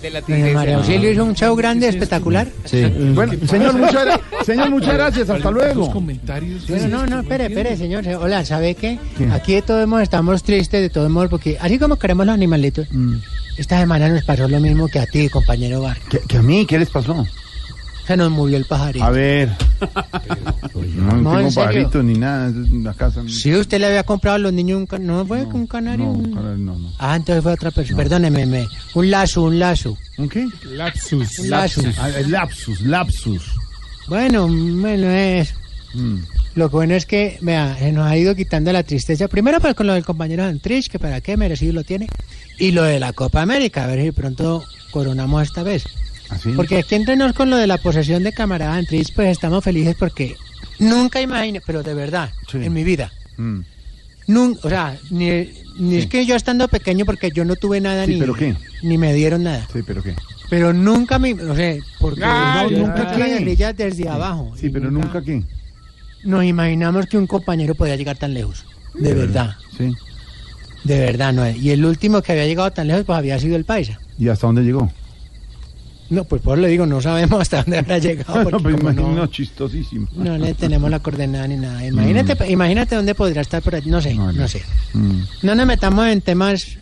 De 0.03 0.11
la 0.11 0.55
María 0.55 0.77
Auxilio 0.77 1.13
hizo 1.13 1.25
un 1.25 1.35
show 1.35 1.55
grande, 1.55 1.89
espectacular. 1.89 2.49
Sí. 2.65 2.85
Bueno, 3.15 3.35
señor, 3.47 3.75
muchas, 3.75 4.21
señor, 4.45 4.71
muchas 4.71 4.95
gracias. 4.95 5.31
Hasta 5.31 5.51
luego. 5.51 5.91
comentarios. 5.91 6.67
Bueno, 6.69 6.89
no, 6.89 7.07
no, 7.07 7.21
espere, 7.21 7.47
espere, 7.47 7.77
señor. 7.77 8.07
Hola, 8.21 8.45
¿sabe 8.45 8.75
qué? 8.75 8.99
Aquí 9.33 9.55
de 9.55 9.63
todos 9.63 9.87
modos 9.87 10.03
estamos 10.03 10.43
tristes, 10.43 10.81
de 10.81 10.91
todos 10.91 11.11
modos, 11.11 11.29
porque 11.31 11.59
así 11.61 11.79
como 11.79 11.97
queremos 11.97 12.27
los 12.27 12.35
animalitos, 12.35 12.89
esta 13.59 13.79
semana 13.79 14.09
nos 14.09 14.25
pasó 14.25 14.49
lo 14.49 14.61
mismo 14.61 14.89
que 14.89 14.99
a 14.99 15.07
ti, 15.07 15.29
compañero 15.29 15.83
Bar. 15.83 15.99
¿Qué, 16.09 16.21
qué 16.27 16.39
a 16.39 16.43
mí? 16.43 16.67
¿Qué 16.67 16.79
les 16.79 16.91
pasó? 16.91 17.27
Se 18.07 18.17
nos 18.17 18.31
murió 18.31 18.57
el 18.57 18.65
pajarito. 18.65 19.05
A 19.05 19.11
ver. 19.11 19.51
No, 20.75 21.13
No, 21.17 21.31
tengo 21.31 21.39
en 21.41 21.51
serio. 21.53 21.67
pajaritos 21.69 22.05
ni 22.05 22.15
nada. 22.19 22.49
es 22.49 22.71
una 22.73 22.95
casa. 22.95 23.23
Si 23.29 23.55
usted 23.55 23.79
le 23.81 23.87
había 23.87 24.03
comprado 24.05 24.37
a 24.37 24.39
los 24.39 24.53
niños 24.53 24.79
un 24.79 24.87
canario, 24.87 25.13
¿no 25.19 25.27
fue 25.27 25.45
un 25.45 25.67
canario? 25.67 26.07
No, 26.07 26.13
Un- 26.13 26.35
canario 26.35 26.57
no, 26.59 26.79
no. 26.79 26.93
Ah, 26.99 27.17
entonces 27.17 27.43
fue 27.43 27.53
otra 27.53 27.71
persona. 27.71 27.97
Perdóneme, 27.97 28.47
me- 28.47 28.67
un 28.95 29.11
lazo, 29.11 29.43
un 29.43 29.59
lazo. 29.59 29.97
¿Un 30.19 30.29
qué? 30.29 30.47
Lapsus. 30.73 31.39
Un 31.39 31.51
lazo. 31.51 31.83
Ah, 31.99 32.11
el 32.11 32.31
lapsus, 32.31 32.81
lapsus. 32.83 33.43
Bueno, 34.09 34.49
bueno, 34.49 35.09
es. 35.11 35.55
Mm. 35.95 36.17
Lo 36.55 36.69
bueno 36.69 36.95
es 36.95 37.07
que, 37.07 37.39
vea, 37.41 37.77
se 37.79 37.93
nos 37.93 38.07
ha 38.07 38.17
ido 38.17 38.35
quitando 38.35 38.73
la 38.73 38.83
tristeza. 38.83 39.29
Primero, 39.29 39.59
pues 39.61 39.75
con 39.75 39.87
lo 39.87 39.95
del 39.95 40.05
compañero 40.05 40.45
Antrich, 40.45 40.89
que 40.91 40.99
para 40.99 41.21
qué 41.21 41.37
merecido 41.37 41.73
lo 41.73 41.85
tiene. 41.85 42.09
Y 42.59 42.73
lo 42.73 42.83
de 42.83 43.01
la 43.01 43.13
Copa 43.13 43.41
América, 43.43 43.85
a 43.85 43.87
ver 43.87 44.03
si 44.03 44.11
pronto 44.13 44.63
coronamos 44.91 45.43
esta 45.45 45.63
vez. 45.63 45.85
¿Así? 46.33 46.51
Porque 46.57 46.79
aquí 46.79 46.95
entre 46.95 47.17
nos 47.17 47.33
con 47.33 47.51
lo 47.51 47.57
de 47.57 47.67
la 47.67 47.79
posesión 47.79 48.23
de 48.23 48.33
camarada 48.33 48.75
Antrich, 48.77 49.13
pues 49.15 49.29
estamos 49.29 49.63
felices 49.65 49.95
porque 49.99 50.37
nunca 50.79 51.21
imaginé, 51.21 51.61
pero 51.65 51.83
de 51.83 51.95
verdad, 51.95 52.31
Sí. 52.51 52.59
en 52.63 52.73
mi 52.73 52.85
vida, 52.85 53.13
Mm. 53.37 53.61
nun- 54.29 54.59
o 54.63 54.69
sea, 54.69 54.97
ni, 55.11 55.51
ni 55.79 55.97
es 55.97 56.07
que 56.07 56.25
yo 56.27 56.35
estando 56.37 56.69
pequeño, 56.69 57.05
porque 57.05 57.31
yo 57.31 57.45
no 57.45 57.57
tuve 57.57 57.81
nada 57.81 58.05
Sí, 58.07 58.15
ni, 58.15 58.21
¿pero 58.21 58.35
qué? 58.35 58.55
ni 58.83 58.99
me 58.99 59.13
dieron 59.15 59.43
nada. 59.45 59.67
Sí, 59.73 59.81
pero 59.87 60.03
¿qué? 60.03 60.15
Pero 60.51 60.73
nunca 60.73 61.19
me, 61.19 61.33
no 61.35 61.55
sé, 61.57 61.81
porque 61.99 62.21
Ah, 62.25 62.67
no, 62.71 62.79
nunca 62.79 63.17
la 63.17 63.27
guerrilla 63.27 63.73
desde 63.73 64.09
abajo. 64.09 64.53
Sí, 64.57 64.69
pero 64.69 64.91
nunca 64.91 65.23
qué. 65.23 65.43
Nos 66.25 66.45
imaginamos 66.45 67.07
que 67.07 67.17
un 67.19 67.27
compañero 67.27 67.75
podía 67.75 67.97
llegar 67.97 68.17
tan 68.19 68.35
lejos. 68.35 68.65
De 68.95 69.15
verdad. 69.15 69.57
Sí. 69.77 69.93
De 70.85 70.99
verdad, 71.01 71.33
no. 71.33 71.49
Y 71.51 71.71
el 71.71 71.85
último 71.85 72.21
que 72.23 72.33
había 72.33 72.47
llegado 72.47 72.71
tan 72.71 72.87
lejos, 72.89 73.05
pues 73.05 73.19
había 73.19 73.39
sido 73.39 73.57
el 73.57 73.65
Paisa. 73.65 73.99
¿Y 74.19 74.29
hasta 74.29 74.47
dónde 74.47 74.63
llegó? 74.63 74.91
No, 76.13 76.25
pues 76.25 76.43
por 76.43 76.59
eso 76.59 76.63
le 76.67 76.69
digo, 76.69 76.85
no 76.85 77.01
sabemos 77.01 77.41
hasta 77.41 77.63
dónde 77.63 77.79
habrá 77.79 77.99
llegado. 77.99 78.45
no, 78.45 78.51
Porque 78.51 78.79
pero 78.79 78.95
como 78.95 79.15
no, 79.17 79.27
chistosísimo. 79.29 80.07
no 80.15 80.37
le 80.37 80.53
tenemos 80.53 80.91
la 80.91 80.99
coordenada 81.01 81.49
ni 81.49 81.57
nada. 81.57 81.87
Imagínate, 81.87 82.51
imagínate 82.51 82.97
dónde 82.97 83.15
podría 83.15 83.41
estar 83.41 83.63
por 83.63 83.75
allí. 83.75 83.89
No 83.89 84.03
sé, 84.03 84.15
no, 84.15 84.47
sé. 84.47 84.63
Mm. 84.93 85.21
No 85.43 85.55
nos 85.55 85.67
metamos 85.67 86.07
en 86.09 86.21
temas 86.21 86.77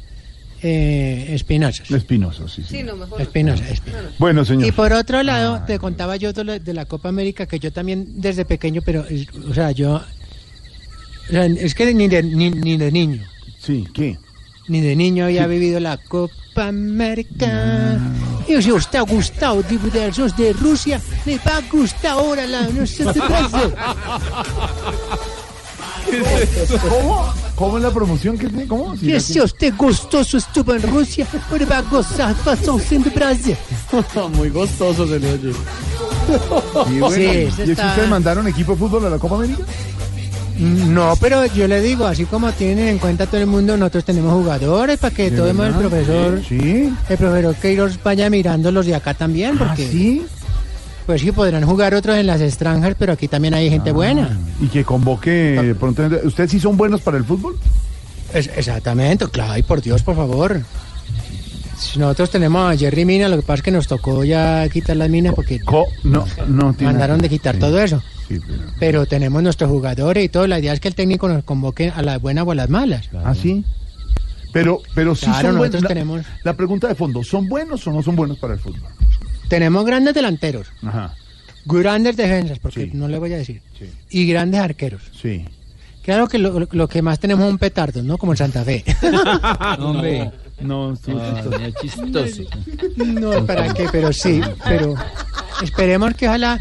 eh, 0.62 1.28
espinosos. 1.30 1.88
Espinoso, 1.90 2.48
sí, 2.48 2.62
sí. 2.62 2.78
Sí, 2.78 2.82
no, 2.82 2.96
mejor. 2.96 3.20
Espinosos, 3.20 3.66
espinosos. 3.68 4.10
Bueno, 4.18 4.44
señor. 4.44 4.66
Y 4.66 4.72
por 4.72 4.92
otro 4.92 5.22
lado, 5.22 5.62
te 5.64 5.78
contaba 5.78 6.16
yo 6.16 6.32
de, 6.32 6.74
la 6.74 6.84
Copa 6.86 7.08
América, 7.08 7.46
que 7.46 7.60
yo 7.60 7.72
también 7.72 8.20
desde 8.20 8.44
pequeño, 8.44 8.82
pero, 8.84 9.06
o 9.48 9.54
sea, 9.54 9.70
yo, 9.70 9.94
o 9.94 11.30
sea, 11.30 11.46
es 11.46 11.74
que 11.76 11.94
ni 11.94 12.08
de, 12.08 12.24
ni, 12.24 12.50
ni 12.50 12.76
de 12.76 12.90
niño, 12.90 13.22
Sí, 13.60 13.86
¿qué? 13.94 14.18
ni 14.68 14.80
de 14.80 14.96
niño 14.96 15.24
había 15.24 15.46
vivido 15.46 15.78
la 15.80 15.96
Copa 15.96 16.34
América. 16.68 17.98
Y 18.48 18.60
si 18.62 18.72
usted 18.72 18.98
ha 18.98 19.02
gustado 19.02 19.62
diputados 19.62 20.36
de 20.36 20.52
Rusia, 20.54 21.00
le 21.24 21.36
va 21.38 21.56
a 21.58 21.60
gustar 21.70 22.12
ahora 22.12 22.46
la 22.46 22.62
no 22.68 22.86
sé 22.86 23.04
qué. 23.04 23.20
¿Cómo? 26.88 27.32
¿Cómo 27.54 27.76
es 27.76 27.82
la 27.84 27.90
promoción 27.90 28.38
que 28.38 28.48
tiene? 28.48 28.66
¿Cómo? 28.66 28.96
Sí, 28.96 29.06
Que 29.06 29.20
si 29.20 29.40
usted 29.40 29.74
gustoso 29.76 30.38
estuvo 30.38 30.74
en 30.74 30.82
Rusia, 30.82 31.26
ahora 31.50 31.66
va 31.66 31.78
a 31.78 31.82
gozar 31.82 32.34
pasión 32.36 32.80
sin 32.80 33.02
Brasil. 33.02 33.56
Muy 34.34 34.48
gostoso 34.50 35.06
se 35.06 35.18
le 35.20 35.32
oye. 35.34 35.52
Y 36.90 36.98
bueno, 36.98 37.14
Sí, 37.16 37.22
¿y 37.22 37.26
ese 37.26 37.48
es 37.48 37.54
que 37.56 37.72
está- 37.72 37.88
ustedes 37.88 38.08
mandaron 38.08 38.48
equipo 38.48 38.72
de 38.72 38.78
fútbol 38.78 39.06
a 39.06 39.10
la 39.10 39.18
Copa 39.18 39.36
América? 39.36 39.62
No, 40.60 41.14
pero 41.20 41.46
yo 41.46 41.66
le 41.66 41.80
digo, 41.80 42.04
así 42.06 42.24
como 42.26 42.52
tienen 42.52 42.88
en 42.88 42.98
cuenta 42.98 43.26
todo 43.26 43.40
el 43.40 43.46
mundo, 43.46 43.76
nosotros 43.76 44.04
tenemos 44.04 44.32
jugadores 44.34 44.98
para 44.98 45.14
que 45.14 45.30
¿De 45.30 45.36
todo 45.36 45.48
el 45.48 45.54
mundo, 45.54 45.80
el 45.80 45.88
verdad? 45.88 45.88
profesor, 45.90 46.42
Sí. 46.46 46.92
el 47.08 47.16
profesor 47.16 47.54
Queiroz 47.56 47.98
vaya 48.02 48.28
mirando 48.28 48.70
los 48.70 48.84
de 48.86 48.94
acá 48.94 49.14
también, 49.14 49.56
porque 49.56 49.86
¿Ah, 49.86 49.90
sí? 49.90 50.22
pues 51.06 51.22
sí 51.22 51.32
podrán 51.32 51.64
jugar 51.64 51.94
otros 51.94 52.16
en 52.18 52.26
las 52.26 52.40
extranjas, 52.42 52.94
pero 52.98 53.12
aquí 53.14 53.26
también 53.26 53.54
hay 53.54 53.70
gente 53.70 53.90
buena. 53.92 54.38
Y 54.60 54.66
que 54.66 54.84
convoque 54.84 55.74
pronto. 55.80 56.02
¿Ustedes 56.24 56.50
sí 56.50 56.60
son 56.60 56.76
buenos 56.76 57.00
para 57.00 57.16
el 57.16 57.24
fútbol? 57.24 57.56
Es- 58.34 58.50
exactamente, 58.54 59.26
claro, 59.28 59.56
y 59.58 59.62
por 59.62 59.80
Dios, 59.80 60.02
por 60.02 60.14
favor. 60.16 60.60
Nosotros 61.96 62.30
tenemos 62.30 62.70
a 62.72 62.76
Jerry 62.76 63.04
Mina, 63.06 63.28
lo 63.28 63.36
que 63.36 63.42
pasa 63.42 63.54
es 63.56 63.62
que 63.62 63.70
nos 63.70 63.86
tocó 63.88 64.22
ya 64.22 64.68
quitar 64.68 64.96
las 64.96 65.08
minas 65.08 65.34
porque 65.34 65.58
no, 66.04 66.26
no 66.46 66.74
tiene 66.74 66.92
mandaron 66.92 67.20
de 67.22 67.28
quitar 67.30 67.54
Sí. 67.54 67.60
todo 67.60 67.80
eso. 67.80 68.02
Sí, 68.30 68.38
pero- 68.46 68.62
Pero 68.78 69.06
tenemos 69.06 69.42
nuestros 69.42 69.68
jugadores 69.70 70.24
y 70.24 70.28
todo. 70.28 70.46
La 70.46 70.58
idea 70.60 70.72
es 70.72 70.78
que 70.80 70.88
el 70.88 70.94
técnico 70.94 71.28
nos 71.28 71.42
convoque 71.44 71.90
a 71.94 72.00
las 72.02 72.20
buenas 72.20 72.46
o 72.46 72.52
a 72.52 72.54
las 72.54 72.70
malas. 72.70 73.10
¿Ah, 73.24 73.34
sí? 73.34 73.64
Pero, 74.52 74.80
pero 74.94 75.14
sí 75.14 75.26
Claro, 75.26 75.48
son 75.50 75.58
buenos. 75.58 75.82
La, 75.82 75.88
tenemos- 75.88 76.22
la 76.44 76.54
pregunta 76.54 76.86
de 76.88 76.94
fondo, 76.94 77.22
¿son 77.24 77.48
buenos 77.48 77.86
o 77.86 77.92
no 77.92 78.02
son 78.02 78.14
buenos 78.16 78.38
para 78.38 78.54
el 78.54 78.60
fútbol? 78.60 78.88
Tenemos 79.48 79.84
grandes 79.84 80.14
delanteros, 80.14 80.68
Ajá, 80.82 81.14
grandes 81.66 82.16
defensas, 82.16 82.58
porque 82.60 82.84
Sí. 82.84 82.90
no 82.94 83.08
le 83.08 83.18
voy 83.18 83.32
a 83.32 83.36
decir, 83.38 83.62
sí. 83.78 83.90
y 84.10 84.26
grandes 84.26 84.60
arqueros. 84.60 85.02
Sí. 85.20 85.44
Claro 86.02 86.28
que 86.28 86.38
lo, 86.38 86.66
lo 86.70 86.88
que 86.88 87.02
más 87.02 87.18
tenemos 87.20 87.44
es 87.46 87.50
un 87.50 87.58
petardo, 87.58 88.02
¿no? 88.02 88.16
Como 88.16 88.32
en 88.32 88.38
Santa 88.38 88.64
Fe. 88.64 88.84
Hombre. 89.78 90.30
No, 90.60 90.92
estuvo 90.94 91.20
Ah, 91.20 91.42
chistoso. 91.80 92.42
no, 92.96 93.44
¿para 93.46 93.72
qué? 93.74 93.86
Pero 93.90 94.12
sí, 94.12 94.40
pero 94.64 94.94
esperemos 95.62 96.14
que 96.14 96.26
ojalá... 96.28 96.58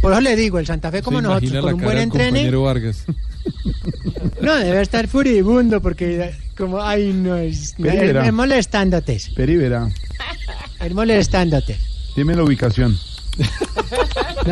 Por 0.00 0.12
eso 0.12 0.20
le 0.20 0.36
digo, 0.36 0.58
el 0.58 0.66
Santa 0.66 0.90
Fe 0.90 1.02
como 1.02 1.20
nosotros, 1.20 1.52
con 1.52 1.64
la 1.66 1.74
un 1.74 1.82
buen 1.82 1.98
entrene... 1.98 2.50
No, 4.40 4.54
debe 4.56 4.80
estar 4.80 5.08
furibundo 5.08 5.80
porque 5.80 6.32
como, 6.56 6.80
ay, 6.82 7.12
no, 7.12 7.36
es, 7.36 7.74
Pero 7.80 8.22
es, 8.22 8.32
molestándote, 8.32 9.20
Peri 9.34 9.56
verá. 9.56 9.88
es 10.80 10.94
molestándote. 10.94 11.76
Dime 12.16 12.34
la 12.34 12.42
ubicación. 12.42 12.98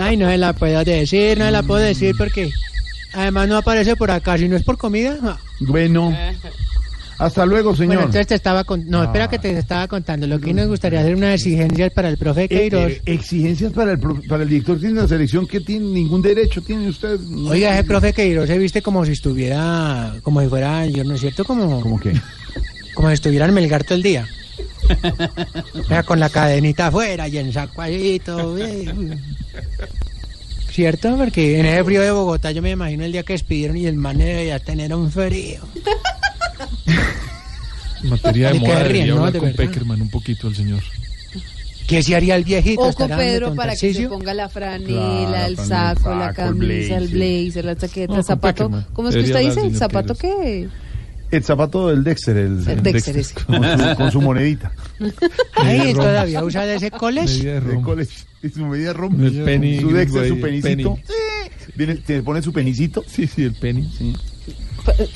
Ay, 0.00 0.16
no 0.16 0.28
se 0.28 0.38
la 0.38 0.52
puedo 0.52 0.84
decir, 0.84 1.38
no 1.38 1.46
se 1.46 1.50
la 1.50 1.62
puedo 1.62 1.80
decir 1.80 2.14
porque 2.16 2.50
además 3.12 3.48
no 3.48 3.56
aparece 3.56 3.96
por 3.96 4.10
acá, 4.10 4.38
si 4.38 4.48
no 4.48 4.56
es 4.56 4.62
por 4.62 4.78
comida. 4.78 5.18
no. 5.20 5.38
Bueno. 5.60 6.16
Hasta 7.18 7.46
luego, 7.46 7.74
señor. 7.76 7.88
Bueno, 7.94 8.00
entonces 8.02 8.26
te 8.26 8.34
estaba 8.34 8.64
con... 8.64 8.86
No, 8.88 9.02
espera 9.04 9.28
que 9.28 9.38
te 9.38 9.56
estaba 9.56 9.86
contando. 9.88 10.26
Lo 10.26 10.40
que 10.40 10.52
nos 10.52 10.66
gustaría 10.66 11.00
hacer 11.00 11.14
unas 11.14 11.34
exigencias 11.34 11.92
para 11.92 12.08
el 12.08 12.16
profe 12.18 12.44
Eh, 12.44 12.48
Queiroz. 12.48 12.90
eh, 12.90 13.02
exigencias 13.06 13.72
para 13.72 13.92
el, 13.92 13.98
pro- 13.98 14.20
para 14.28 14.42
el 14.42 14.48
director 14.48 14.78
de 14.80 14.90
la 14.90 15.06
selección 15.06 15.46
que 15.46 15.60
tiene 15.60 15.86
ningún 15.86 16.20
derecho 16.22 16.60
tiene 16.62 16.88
usted. 16.88 17.18
Oiga, 17.48 17.74
ese 17.74 17.84
profe 17.84 18.12
Queiroz 18.12 18.48
se 18.48 18.58
viste 18.58 18.82
como 18.82 19.04
si 19.04 19.12
estuviera, 19.12 20.14
como 20.22 20.40
si 20.40 20.48
fuera, 20.48 20.86
yo 20.86 21.04
no 21.04 21.14
es 21.14 21.20
cierto, 21.20 21.44
como, 21.44 21.80
¿Cómo 21.80 22.00
qué? 22.00 22.12
como 22.94 23.08
si 23.08 23.14
estuviera 23.14 23.46
en 23.46 23.54
Melgar 23.54 23.84
todo 23.84 23.94
el 23.94 24.02
día. 24.02 24.26
O 25.74 25.84
sea, 25.84 26.02
con 26.02 26.18
la 26.20 26.28
cadenita 26.28 26.88
afuera 26.88 27.26
y 27.28 27.38
en 27.38 27.52
sacuadito. 27.52 28.58
eh. 28.58 28.92
¿Cierto? 30.70 31.16
Porque 31.16 31.60
en 31.60 31.66
ese 31.66 31.84
frío 31.84 32.02
de 32.02 32.10
Bogotá 32.10 32.50
yo 32.50 32.60
me 32.60 32.70
imagino 32.72 33.04
el 33.04 33.12
día 33.12 33.22
que 33.22 33.34
despidieron 33.34 33.76
y 33.76 33.86
el 33.86 33.94
man 33.94 34.18
debía 34.18 34.58
tener 34.58 34.92
un 34.92 35.08
frío. 35.10 35.60
En 38.02 38.10
materia 38.10 38.48
de 38.48 38.54
¿De 38.54 38.60
qué 38.60 38.66
moda 38.66 38.78
ríen, 38.80 38.92
debería 38.92 39.06
no? 39.14 39.18
hablar 39.18 39.32
De 39.32 39.38
con 39.38 39.48
verdad. 39.50 39.64
Peckerman 39.64 40.02
un 40.02 40.10
poquito 40.10 40.48
el 40.48 40.54
señor. 40.56 40.82
¿Qué 41.86 42.02
se 42.02 42.16
haría 42.16 42.36
el 42.36 42.44
viejito? 42.44 42.80
Ojo 42.80 42.90
¿Estará 42.90 43.16
dando 43.16 43.30
Pedro 43.30 43.46
con 43.48 43.56
para 43.56 43.76
que 43.76 43.92
se 43.94 44.08
ponga 44.08 44.32
la 44.32 44.48
franela, 44.48 45.28
Claro, 45.28 45.46
el 45.46 45.56
con 45.56 45.64
el 45.64 45.68
saco, 45.68 46.14
la 46.14 46.28
el 46.30 46.34
camisa, 46.34 46.96
el 46.96 47.08
blazer. 47.08 47.10
blazer, 47.10 47.64
la 47.66 47.76
chaqueta, 47.76 48.06
No, 48.06 48.18
el 48.20 48.24
con 48.24 48.24
zapato. 48.24 48.64
Peckerman. 48.64 48.86
¿Cómo 48.94 49.08
es 49.10 49.14
que 49.16 49.20
usted 49.22 49.40
dice? 49.40 49.60
¿El 49.66 49.76
zapato 49.76 50.14
qué? 50.14 50.68
El 51.30 51.42
zapato 51.42 51.88
del 51.88 52.04
Dexter, 52.04 52.36
el, 52.36 52.68
El 52.68 52.82
Dexter, 52.82 53.16
ese. 53.18 53.34
con, 53.34 53.56
su, 53.56 53.96
con 53.96 54.12
su 54.12 54.20
monedita. 54.22 54.72
Ay, 55.56 55.78
Media 55.78 55.94
todavía 55.94 56.44
usa 56.44 56.64
de 56.64 56.76
ese 56.76 56.90
college. 56.90 57.60
De 57.60 57.80
college, 57.82 58.12
y 58.42 58.48
su 58.50 58.64
medida 58.66 58.92
rom. 58.92 59.22
El 59.22 59.42
penny 59.42 59.80
su 59.80 59.90
Dexter, 59.92 60.28
su 60.28 60.34
ahí, 60.34 60.40
penicito. 60.40 60.94
penny. 60.94 61.00
Eh, 61.08 61.50
Viene, 61.74 61.94
te 61.96 62.22
pone 62.22 62.40
su 62.40 62.52
penicito. 62.52 63.04
Sí, 63.06 63.26
sí, 63.26 63.42
el 63.44 63.52
penny. 63.54 63.90
Sí. 63.98 64.14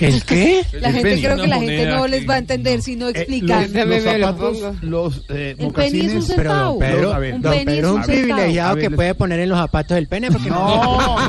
¿El 0.00 0.24
qué? 0.24 0.62
La 0.80 0.88
El 0.88 0.94
gente 0.94 1.08
penny, 1.10 1.22
creo 1.22 1.34
una 1.34 1.42
que 1.42 1.48
la 1.48 1.58
gente 1.60 1.86
no 1.86 2.06
les 2.08 2.28
va 2.28 2.34
a 2.34 2.38
entender 2.38 2.82
si 2.82 2.96
no 2.96 3.08
Eh, 3.08 3.12
explican. 3.14 3.62
los, 3.62 3.72
Dame, 3.72 3.96
los 3.96 4.04
me 4.04 4.18
lo 4.18 4.26
zapatos, 4.26 4.58
los 4.82 5.24
eh, 5.28 5.56
El 5.58 5.72
penny 5.72 6.00
es 6.00 6.14
un 6.14 6.22
centavo. 6.22 6.78
Pero, 6.78 7.12
a 7.12 7.18
ver, 7.18 7.34
un 7.34 7.46
es 7.68 7.84
un 7.84 8.02
privilegiado 8.02 8.74
ver, 8.74 8.84
que 8.84 8.90
les- 8.90 8.96
puede 8.96 9.14
poner 9.14 9.40
en 9.40 9.48
los 9.50 9.58
zapatos 9.58 9.94
del 9.94 10.08
pene 10.08 10.30
porque 10.30 10.48
No, 10.50 10.56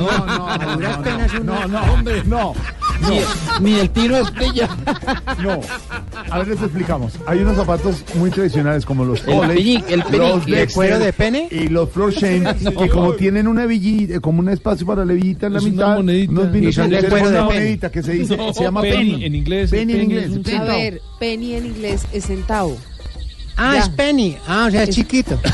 no, 0.26 0.48
A 0.50 0.58
no, 0.58 0.74
duras 0.74 0.98
no, 0.98 1.04
penas 1.04 1.34
no, 1.34 1.40
no, 1.44 1.68
no, 1.68 1.92
hombre, 1.92 2.22
no, 2.24 2.54
Ni, 3.08 3.70
ni 3.72 3.78
el 3.80 3.90
tiro 3.90 4.16
es 4.18 4.32
brilla. 4.34 4.68
no. 5.42 5.60
A 6.30 6.38
ver, 6.38 6.48
les 6.48 6.60
explicamos. 6.62 7.12
Hay 7.26 7.38
unos 7.40 7.56
zapatos 7.56 8.04
muy 8.14 8.30
tradicionales 8.30 8.84
como 8.84 9.04
los 9.04 9.26
El 9.26 9.34
Olay, 9.34 9.84
el 9.88 10.02
penic. 10.04 10.18
los 10.20 10.46
¿De 10.46 10.66
cuero 10.68 10.98
de 10.98 11.12
pene? 11.12 11.48
y 11.50 11.68
los 11.68 11.90
Floor 11.90 12.12
Shame, 12.12 12.54
que 12.78 12.88
como 12.88 13.14
tienen 13.14 13.46
una 13.48 13.64
hebillita, 13.64 14.20
como 14.20 14.40
un 14.40 14.48
espacio 14.50 14.86
para 14.86 15.04
la 15.04 15.12
hebillita 15.12 15.46
en 15.46 15.52
la 15.54 15.58
Es 15.58 15.64
mitad, 15.64 15.98
unos 15.98 16.52
vinos 16.52 16.76
de 16.76 17.02
cuero 17.08 17.30
de 17.30 17.40
monedita 17.42 17.90
que 17.90 18.02
se 18.02 18.12
dice, 18.12 18.29
No, 18.36 18.52
se 18.54 18.62
llama 18.64 18.82
penny, 18.82 19.12
penny. 19.12 19.24
en 19.24 19.34
inglés, 19.34 19.70
Penny 19.70 19.92
en 19.92 19.98
penny 19.98 20.02
inglés. 20.14 20.30
un 20.30 20.42
penny. 20.42 20.56
A 20.58 20.64
ver, 20.64 21.02
penny 21.18 21.54
en 21.54 21.66
inglés 21.66 22.02
es 22.12 22.26
centavo. 22.26 22.76
Ah, 23.56 23.74
Ya. 23.74 23.80
es 23.82 23.88
penny. 23.90 24.36
Ah, 24.46 24.66
o 24.68 24.70
sea, 24.70 24.82
es 24.84 24.90
chiquito. 24.90 25.38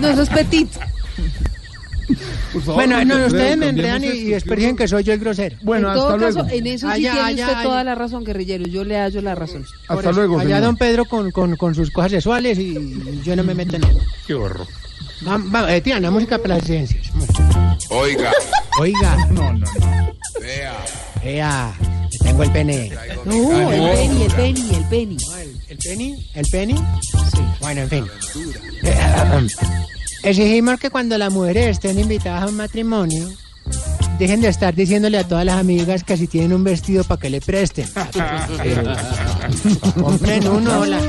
No, 0.00 0.08
eso 0.08 0.22
es 0.22 0.28
petit. 0.28 0.68
Por 2.52 2.62
favor, 2.62 2.74
Bueno, 2.74 3.04
no, 3.04 3.26
ustedes 3.26 3.56
me 3.56 3.68
enredan 3.70 4.04
y, 4.04 4.08
y 4.08 4.34
horror. 4.34 4.76
que 4.76 4.86
soy 4.88 5.02
yo 5.02 5.12
el 5.14 5.18
grosero. 5.18 5.56
Bueno, 5.62 5.88
en 5.88 5.94
hasta 5.94 6.06
todo 6.08 6.18
luego. 6.18 6.42
caso, 6.42 6.54
en 6.54 6.66
eso 6.68 6.86
sí 6.88 6.92
Allá, 6.92 7.12
tiene 7.12 7.26
allá, 7.28 7.46
usted 7.48 7.62
toda 7.64 7.82
la 7.84 7.94
razón, 7.96 8.24
guerrillero. 8.24 8.66
Yo 8.68 8.84
le 8.84 8.96
hallo 8.98 9.20
la 9.22 9.34
razón. 9.34 9.64
Por 9.88 9.96
Hasta 9.98 10.10
eso, 10.10 10.18
luego, 10.20 10.38
Allá 10.38 10.48
señor. 10.48 10.62
don 10.62 10.76
Pedro 10.76 11.04
con, 11.06 11.30
con, 11.32 11.56
con 11.56 11.74
sus 11.74 11.90
cosas 11.90 12.12
sexuales 12.12 12.58
y 12.58 12.74
yo 13.24 13.34
no 13.34 13.42
me 13.42 13.54
meto 13.54 13.76
en 13.76 13.84
eso. 13.84 13.98
Qué 14.26 14.34
horror. 14.34 14.66
Vamos, 15.22 15.50
vamos, 15.50 15.70
eh, 15.70 15.80
tira 15.80 15.98
la 15.98 16.10
música 16.10 16.38
para 16.38 16.56
las 16.56 16.64
ciencias. 16.66 17.10
Oiga, 17.90 18.30
Oiga, 18.78 19.16
No, 19.30 19.52
no, 19.54 19.58
no. 19.58 19.66
vea. 20.40 20.72
Vea, 21.24 21.74
tengo 22.22 22.42
el 22.42 22.52
pene. 22.52 22.92
No, 23.24 23.70
el 23.70 23.80
penny, 23.80 24.22
el 24.22 24.32
penny, 24.32 24.74
el 24.74 24.84
penny. 24.84 25.16
¿El, 25.68 25.78
penny? 25.78 26.30
¿El 26.34 26.46
penny? 26.46 26.74
Sí. 26.74 27.40
Bueno, 27.60 27.82
en 27.82 27.88
fin. 27.88 28.04
Eh, 28.82 29.46
Exigimos 30.22 30.78
que 30.78 30.90
cuando 30.90 31.18
las 31.18 31.32
mujeres 31.32 31.68
estén 31.68 31.98
invitadas 31.98 32.44
a 32.44 32.46
un 32.46 32.56
matrimonio, 32.56 33.28
dejen 34.18 34.40
de 34.40 34.48
estar 34.48 34.74
diciéndole 34.74 35.18
a 35.18 35.26
todas 35.26 35.44
las 35.44 35.58
amigas 35.58 36.04
que 36.04 36.16
si 36.16 36.26
tienen 36.26 36.52
un 36.52 36.64
vestido 36.64 37.04
para 37.04 37.20
que 37.20 37.30
le 37.30 37.40
presten. 37.40 37.88
Compren 40.00 40.48
uno, 40.48 40.80
hola. 40.80 41.00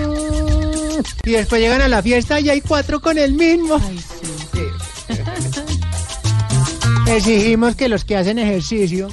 Y 1.26 1.32
después 1.32 1.62
llegan 1.62 1.82
a 1.82 1.88
la 1.88 2.02
fiesta 2.02 2.40
y 2.40 2.50
hay 2.50 2.62
cuatro 2.62 3.02
con 3.02 3.18
el 3.18 3.34
mismo. 3.34 3.78
Exigimos 7.08 7.76
que 7.76 7.90
los 7.90 8.06
que 8.06 8.16
hacen 8.16 8.40
ejercicio 8.40 9.10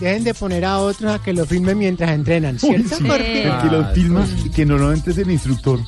dejen 0.00 0.24
de 0.24 0.34
poner 0.34 0.64
a 0.64 0.78
otros 0.78 1.12
a 1.12 1.18
que 1.22 1.32
lo 1.32 1.44
filmen 1.46 1.78
mientras 1.78 2.10
entrenan, 2.10 2.56
Uy, 2.62 2.68
¿cierto? 2.84 2.96
sí. 2.96 3.08
Jorge? 3.08 3.42
El 3.48 3.58
que 3.58 3.66
los 3.76 3.92
filma, 3.94 4.26
que 4.54 4.66
normalmente 4.66 5.10
es 5.10 5.18
el 5.18 5.30
instructor 5.30 5.80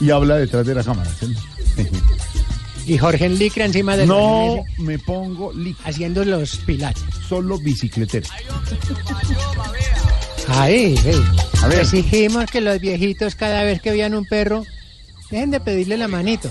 y 0.00 0.10
habla 0.10 0.36
detrás 0.36 0.66
de 0.66 0.74
la 0.74 0.82
cámara. 0.84 1.10
¿sí? 1.18 1.34
Y 2.86 2.98
Jorge 2.98 3.26
en 3.26 3.38
licra 3.38 3.64
encima 3.66 3.96
del 3.96 4.08
No 4.08 4.56
me 4.78 4.98
pongo 4.98 5.52
líquido, 5.52 5.88
haciendo 5.88 6.24
los 6.24 6.56
pilates. 6.58 7.02
solo 7.28 7.58
bicicletero. 7.58 8.26
Ahí, 10.48 10.94
hey. 11.04 11.22
A 11.62 11.68
ver. 11.68 11.80
Exigimos 11.80 12.46
que 12.50 12.60
los 12.60 12.80
viejitos 12.80 13.34
cada 13.36 13.62
vez 13.62 13.80
que 13.80 13.92
vean 13.92 14.14
un 14.14 14.24
perro 14.24 14.64
dejen 15.30 15.50
de 15.52 15.60
pedirle 15.60 15.96
la 15.96 16.08
manito. 16.08 16.50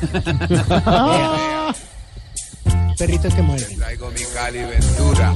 Perritos 2.98 3.34
que 3.34 3.42
mueren. 3.42 3.76
Traigo 3.76 4.10
mi 4.10 4.20
Cali 4.34 4.58
Ventura. 4.60 5.34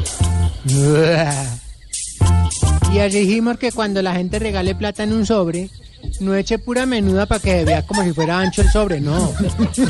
Y 2.93 2.99
exigimos 2.99 3.59
que 3.59 3.70
cuando 3.73 4.03
la 4.03 4.15
gente 4.15 4.39
regale 4.39 4.74
plata 4.74 5.03
en 5.05 5.12
un 5.12 5.27
sobre, 5.27 5.69
no 6.20 6.35
eche 6.35 6.59
pura 6.59 6.87
menuda 6.87 7.27
para 7.27 7.41
que 7.41 7.51
se 7.51 7.65
vea 7.65 7.87
como 7.87 8.03
si 8.03 8.12
fuera 8.12 8.39
ancho 8.41 8.62
el 8.62 8.70
sobre, 8.70 9.01
no. 9.01 9.32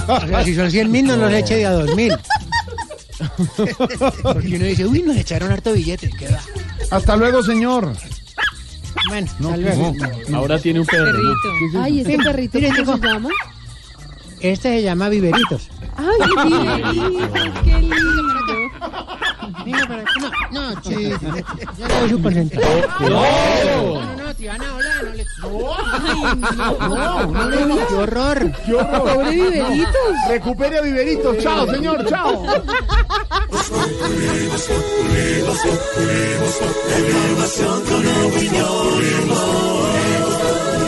O 0.08 0.26
sea, 0.26 0.44
si 0.44 0.54
son 0.54 0.70
100 0.70 0.90
mil, 0.90 1.06
no 1.06 1.16
los 1.16 1.32
eche 1.32 1.56
de 1.56 1.66
a 1.66 1.70
2 1.72 1.94
mil. 1.96 2.12
Porque 4.22 4.56
uno 4.56 4.64
dice, 4.64 4.86
uy, 4.86 5.02
nos 5.02 5.16
echaron 5.16 5.52
harto 5.52 5.72
billete. 5.72 6.10
¿Qué 6.10 6.28
va? 6.28 6.40
Hasta 6.90 7.16
luego, 7.16 7.42
señor. 7.42 7.92
Bueno, 9.08 9.30
No, 9.38 9.48
hasta 9.50 9.56
luego. 9.60 9.94
no. 10.28 10.36
Ahora 10.38 10.58
tiene 10.58 10.80
un 10.80 10.86
perro. 10.86 11.12
¿no? 11.12 11.34
Perrito. 11.42 11.82
Ay, 11.82 12.00
ese 12.00 12.16
perrito, 12.18 12.58
¿cómo 12.84 12.98
se 12.98 13.06
llama? 13.06 13.28
Este 14.40 14.68
se 14.70 14.82
llama 14.82 15.08
Viveritos. 15.08 15.68
Ay, 15.96 16.18
qué 17.64 17.78
lindo. 17.78 18.30
Venga, 19.64 19.86
para 19.86 20.02
acá. 20.02 20.12
No, 20.52 20.70
no, 20.70 20.80
chico. 20.80 21.26
Ya 21.78 21.88
le 21.88 22.00
doy 22.00 22.10
su 22.10 22.22
porcentaje. 22.22 22.84
No. 23.00 23.06
No, 23.08 24.16
no, 24.16 24.34
Tiana, 24.34 24.74
hola, 24.74 24.94
no 25.02 25.14
le. 25.14 25.24
No, 25.42 26.88
no, 26.88 27.26
no, 27.26 27.66
no, 27.66 27.76
qué 27.88 27.94
horror. 27.94 28.52
¡Qué 28.64 28.74
horror! 28.74 29.14
Pobre 29.14 29.30
Viveritos. 29.30 30.14
Recupere 30.28 30.78
a 30.78 30.82
Viveritos. 30.82 31.38
Chao, 31.38 31.66
señor. 31.66 32.06
Chao. 32.08 32.46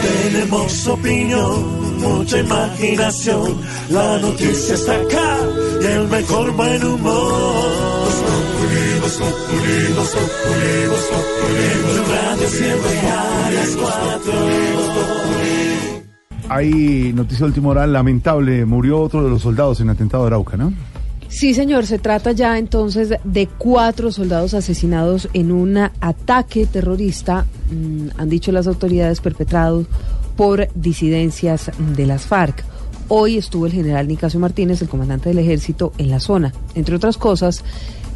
Tenemos 0.02 0.86
opinión, 0.88 1.81
mucha 2.02 2.38
imaginación. 2.38 3.58
La 3.90 4.18
noticia 4.18 4.74
está 4.74 4.94
acá 4.94 5.38
y 5.80 5.84
el 5.84 6.08
mejor 6.08 6.52
buen 6.56 6.84
humor. 6.84 7.92
En 11.52 11.82
tu 11.82 12.02
radio 12.12 12.48
siempre 12.48 12.98
a 13.08 13.50
las 13.50 13.76
cuatro. 13.76 14.32
Hay 16.48 17.12
noticia 17.14 17.44
de 17.44 17.50
última 17.50 17.70
hora 17.70 17.86
lamentable. 17.86 18.64
Murió 18.64 19.00
otro 19.00 19.22
de 19.24 19.30
los 19.30 19.42
soldados 19.42 19.80
en 19.80 19.90
atentado 19.90 20.24
de 20.24 20.28
Arauca, 20.28 20.56
¿no? 20.56 20.72
Sí, 21.28 21.54
señor, 21.54 21.86
se 21.86 21.98
trata 21.98 22.32
ya 22.32 22.58
entonces 22.58 23.14
de 23.24 23.46
cuatro 23.46 24.12
soldados 24.12 24.52
asesinados 24.52 25.30
en 25.32 25.50
un 25.50 25.78
ataque 25.78 26.66
terrorista, 26.66 27.46
mm, 27.70 28.08
han 28.18 28.28
dicho 28.28 28.52
las 28.52 28.66
autoridades, 28.66 29.22
perpetrado 29.22 29.86
por 30.36 30.68
disidencias 30.74 31.70
de 31.78 32.06
las 32.06 32.26
FARC. 32.26 32.64
Hoy 33.08 33.36
estuvo 33.36 33.66
el 33.66 33.72
general 33.72 34.08
Nicasio 34.08 34.40
Martínez, 34.40 34.80
el 34.80 34.88
comandante 34.88 35.28
del 35.28 35.38
ejército, 35.38 35.92
en 35.98 36.10
la 36.10 36.20
zona. 36.20 36.52
Entre 36.74 36.94
otras 36.94 37.18
cosas, 37.18 37.64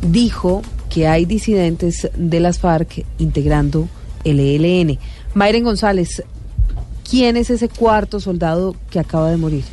dijo 0.01 0.63
que 0.93 1.07
hay 1.07 1.25
disidentes 1.25 2.11
de 2.17 2.41
las 2.41 2.59
FARC 2.59 3.05
integrando 3.19 3.89
el 4.25 4.41
ELN. 4.41 4.99
Mayren 5.35 5.65
González, 5.65 6.23
¿quién 7.09 7.37
es 7.37 7.51
ese 7.51 7.69
cuarto 7.69 8.21
soldado 8.21 8.75
que 8.91 8.99
acaba 8.99 9.31
de 9.31 9.37
morir? 9.37 9.65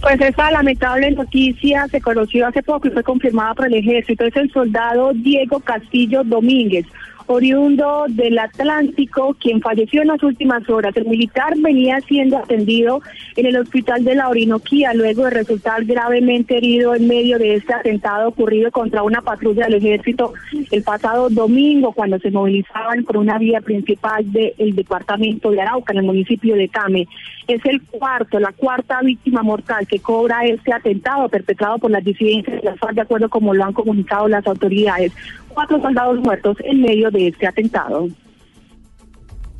Pues 0.00 0.20
esa 0.20 0.50
lamentable 0.50 1.10
noticia 1.10 1.86
se 1.88 2.00
conoció 2.00 2.46
hace 2.46 2.62
poco 2.62 2.88
y 2.88 2.90
fue 2.90 3.02
confirmada 3.02 3.54
por 3.54 3.66
el 3.66 3.74
ejército. 3.74 4.24
Es 4.24 4.36
el 4.36 4.50
soldado 4.50 5.12
Diego 5.14 5.60
Castillo 5.60 6.24
Domínguez, 6.24 6.86
oriundo 7.26 8.04
del 8.08 8.38
Atlántico, 8.38 9.34
quien 9.40 9.60
falleció 9.60 10.02
en 10.02 10.08
las 10.08 10.22
últimas 10.22 10.68
horas. 10.68 10.96
El 10.96 11.06
militar 11.06 11.54
venía 11.58 12.00
siendo 12.02 12.38
atendido 12.38 13.00
en 13.36 13.46
el 13.46 13.56
hospital 13.56 14.04
de 14.04 14.14
la 14.14 14.28
Orinoquía 14.28 14.94
luego 14.94 15.24
de 15.24 15.30
resultar 15.30 15.84
gravemente 15.84 16.56
herido 16.56 16.94
en 16.94 17.08
medio 17.08 17.38
de 17.38 17.54
este 17.54 17.74
atentado 17.74 18.28
ocurrido 18.28 18.70
contra 18.70 19.02
una 19.02 19.22
patrulla 19.22 19.64
del 19.64 19.74
ejército 19.74 20.32
el 20.70 20.82
pasado 20.82 21.28
domingo 21.30 21.92
cuando 21.92 22.18
se 22.18 22.30
movilizaban 22.30 23.04
por 23.04 23.16
una 23.16 23.38
vía 23.38 23.60
principal 23.60 24.30
del 24.32 24.74
departamento 24.74 25.50
de 25.50 25.60
Arauca, 25.60 25.92
en 25.92 26.00
el 26.00 26.04
municipio 26.04 26.54
de 26.56 26.68
Tame. 26.68 27.08
Es 27.46 27.64
el 27.66 27.82
cuarto, 27.82 28.40
la 28.40 28.52
cuarta 28.52 29.00
víctima 29.02 29.42
mortal 29.42 29.86
que 29.86 29.98
cobra 29.98 30.44
este 30.46 30.72
atentado 30.72 31.28
perpetrado 31.28 31.78
por 31.78 31.90
las 31.90 32.04
disidencias 32.04 32.62
de 32.62 32.70
la 32.70 32.76
FARC, 32.76 32.94
de 32.94 33.00
acuerdo 33.02 33.28
como 33.28 33.52
lo 33.54 33.64
han 33.64 33.72
comunicado 33.72 34.28
las 34.28 34.46
autoridades. 34.46 35.12
Cuatro 35.54 35.80
soldados 35.80 36.18
muertos 36.20 36.56
en 36.64 36.82
medio 36.82 37.10
de 37.10 37.28
este 37.28 37.46
atentado. 37.46 38.08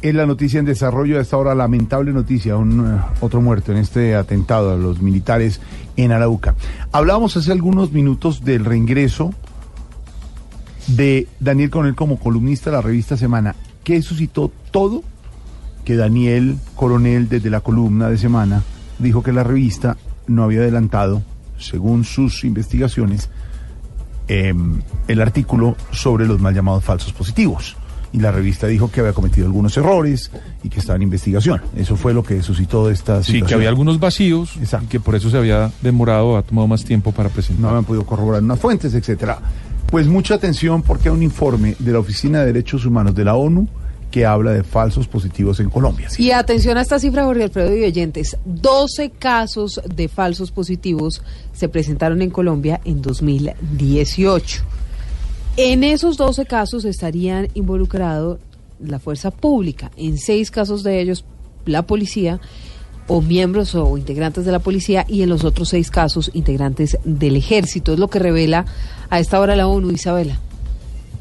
Es 0.03 0.15
la 0.15 0.27
noticia 0.27 0.59
en 0.59 0.67
desarrollo 0.67 1.19
a 1.19 1.23
esta 1.23 1.39
hora, 1.39 1.55
lamentable 1.55 2.13
noticia, 2.13 2.57
un 2.57 2.81
eh, 2.81 3.01
otro 3.21 3.41
muerto 3.41 3.73
en 3.73 3.79
este 3.79 4.15
atentado 4.15 4.73
a 4.73 4.77
los 4.77 5.01
militares 5.01 5.63
en 5.97 6.13
Arauca. 6.13 6.57
Hablábamos 6.93 7.37
hace 7.37 7.53
algunos 7.53 7.93
minutos 7.93 8.45
del 8.45 8.65
reingreso 8.67 9.33
de 10.89 11.27
Daniel 11.41 11.71
Coronel 11.71 11.95
como 11.95 12.19
columnista 12.19 12.71
de 12.71 12.77
la 12.77 12.83
revista 12.83 13.17
Semana. 13.17 13.55
¿Qué 13.83 14.03
suscitó 14.03 14.51
todo? 14.71 15.03
Que 15.85 15.97
Daniel 15.97 16.57
Coronel, 16.75 17.29
desde 17.29 17.49
la 17.49 17.61
columna 17.61 18.11
de 18.11 18.19
Semana, 18.19 18.63
dijo 18.99 19.23
que 19.23 19.33
la 19.33 19.45
revista 19.45 19.97
no 20.27 20.45
había 20.45 20.61
adelantado, 20.61 21.23
según 21.59 22.05
sus 22.05 22.45
investigaciones, 22.45 23.31
em, 24.29 24.81
el 25.09 25.21
artículo 25.21 25.77
sobre 25.91 26.27
los 26.27 26.41
mal 26.41 26.55
llamados 26.55 26.85
falsos 26.85 27.13
positivos. 27.13 27.77
Y 28.13 28.21
la 28.21 28.31
revista 28.31 28.69
dijo 28.69 28.91
que 28.93 29.01
había 29.01 29.13
cometido 29.13 29.45
algunos 29.47 29.77
errores 29.77 30.31
y 30.63 30.69
que 30.69 30.79
estaba 30.79 30.95
en 30.97 31.03
investigación. 31.03 31.61
Eso 31.77 31.97
fue 31.97 32.15
lo 32.15 32.23
que 32.23 32.43
suscitó 32.43 32.89
esta 32.89 33.19
Sí, 33.25 33.33
situación. 33.33 33.49
que 33.49 33.55
había 33.55 33.69
algunos 33.71 33.99
vacíos 33.99 34.53
y 34.57 34.87
que 34.87 35.01
por 35.01 35.17
eso 35.17 35.31
se 35.31 35.37
había 35.37 35.73
demorado, 35.83 36.37
ha 36.37 36.43
tomado 36.43 36.69
más 36.69 36.85
tiempo 36.85 37.11
para 37.11 37.29
presentar. 37.29 37.63
No 37.63 37.69
habían 37.71 37.85
podido 37.85 38.07
corroborar 38.07 38.41
unas 38.43 38.61
fuentes, 38.61 38.95
etcétera. 38.95 39.41
Pues 39.91 40.07
mucha 40.07 40.35
atención 40.37 40.83
porque 40.83 41.09
hay 41.09 41.15
un 41.15 41.25
informe 41.25 41.75
de 41.79 41.93
la 41.93 41.99
Oficina 41.99 42.41
de 42.41 42.47
Derechos 42.47 42.87
Humanos 42.87 43.17
de 43.17 43.25
la 43.25 43.35
ONU 43.35 43.67
que 44.15 44.25
habla 44.25 44.53
de 44.53 44.63
falsos 44.63 45.09
positivos 45.09 45.59
en 45.59 45.69
Colombia. 45.69 46.07
Y 46.19 46.31
atención 46.31 46.79
a 46.79 46.83
esta 46.83 47.01
cifra, 47.01 47.25
Jorge 47.25 47.43
Alfredo 47.43 47.77
y 47.77 47.83
oyentes. 47.83 48.37
12 48.45 49.11
casos 49.11 49.81
de 49.93 50.07
falsos 50.07 50.53
positivos 50.53 51.21
se 51.53 51.69
presentaron 51.69 52.23
en 52.23 52.31
Colombia 52.31 52.81
en 52.85 53.03
2018. 53.03 54.63
En 55.57 55.83
esos 55.83 56.17
12 56.17 56.47
casos 56.47 56.85
estarían 56.85 57.49
involucrados 57.55 58.39
la 58.79 59.01
fuerza 59.01 59.33
pública. 59.33 59.91
En 59.97 60.17
seis 60.17 60.53
casos 60.53 60.85
de 60.85 61.01
ellos, 61.01 61.25
la 61.67 61.83
policía 61.83 62.41
o 63.09 63.21
miembros 63.21 63.75
o 63.75 63.99
integrantes 63.99 64.45
de 64.45 64.53
la 64.53 64.61
policía 64.61 65.05
y 65.09 65.23
en 65.23 65.29
los 65.29 65.43
otros 65.43 65.71
seis 65.71 65.91
casos 65.91 66.31
integrantes 66.35 66.99
del 67.03 67.35
ejército. 67.35 67.93
Es 67.93 67.99
lo 67.99 68.07
que 68.07 68.21
revela 68.21 68.65
a 69.11 69.19
esta 69.19 69.41
hora 69.41 69.57
la 69.57 69.67
ONU, 69.67 69.91
Isabela. 69.91 70.39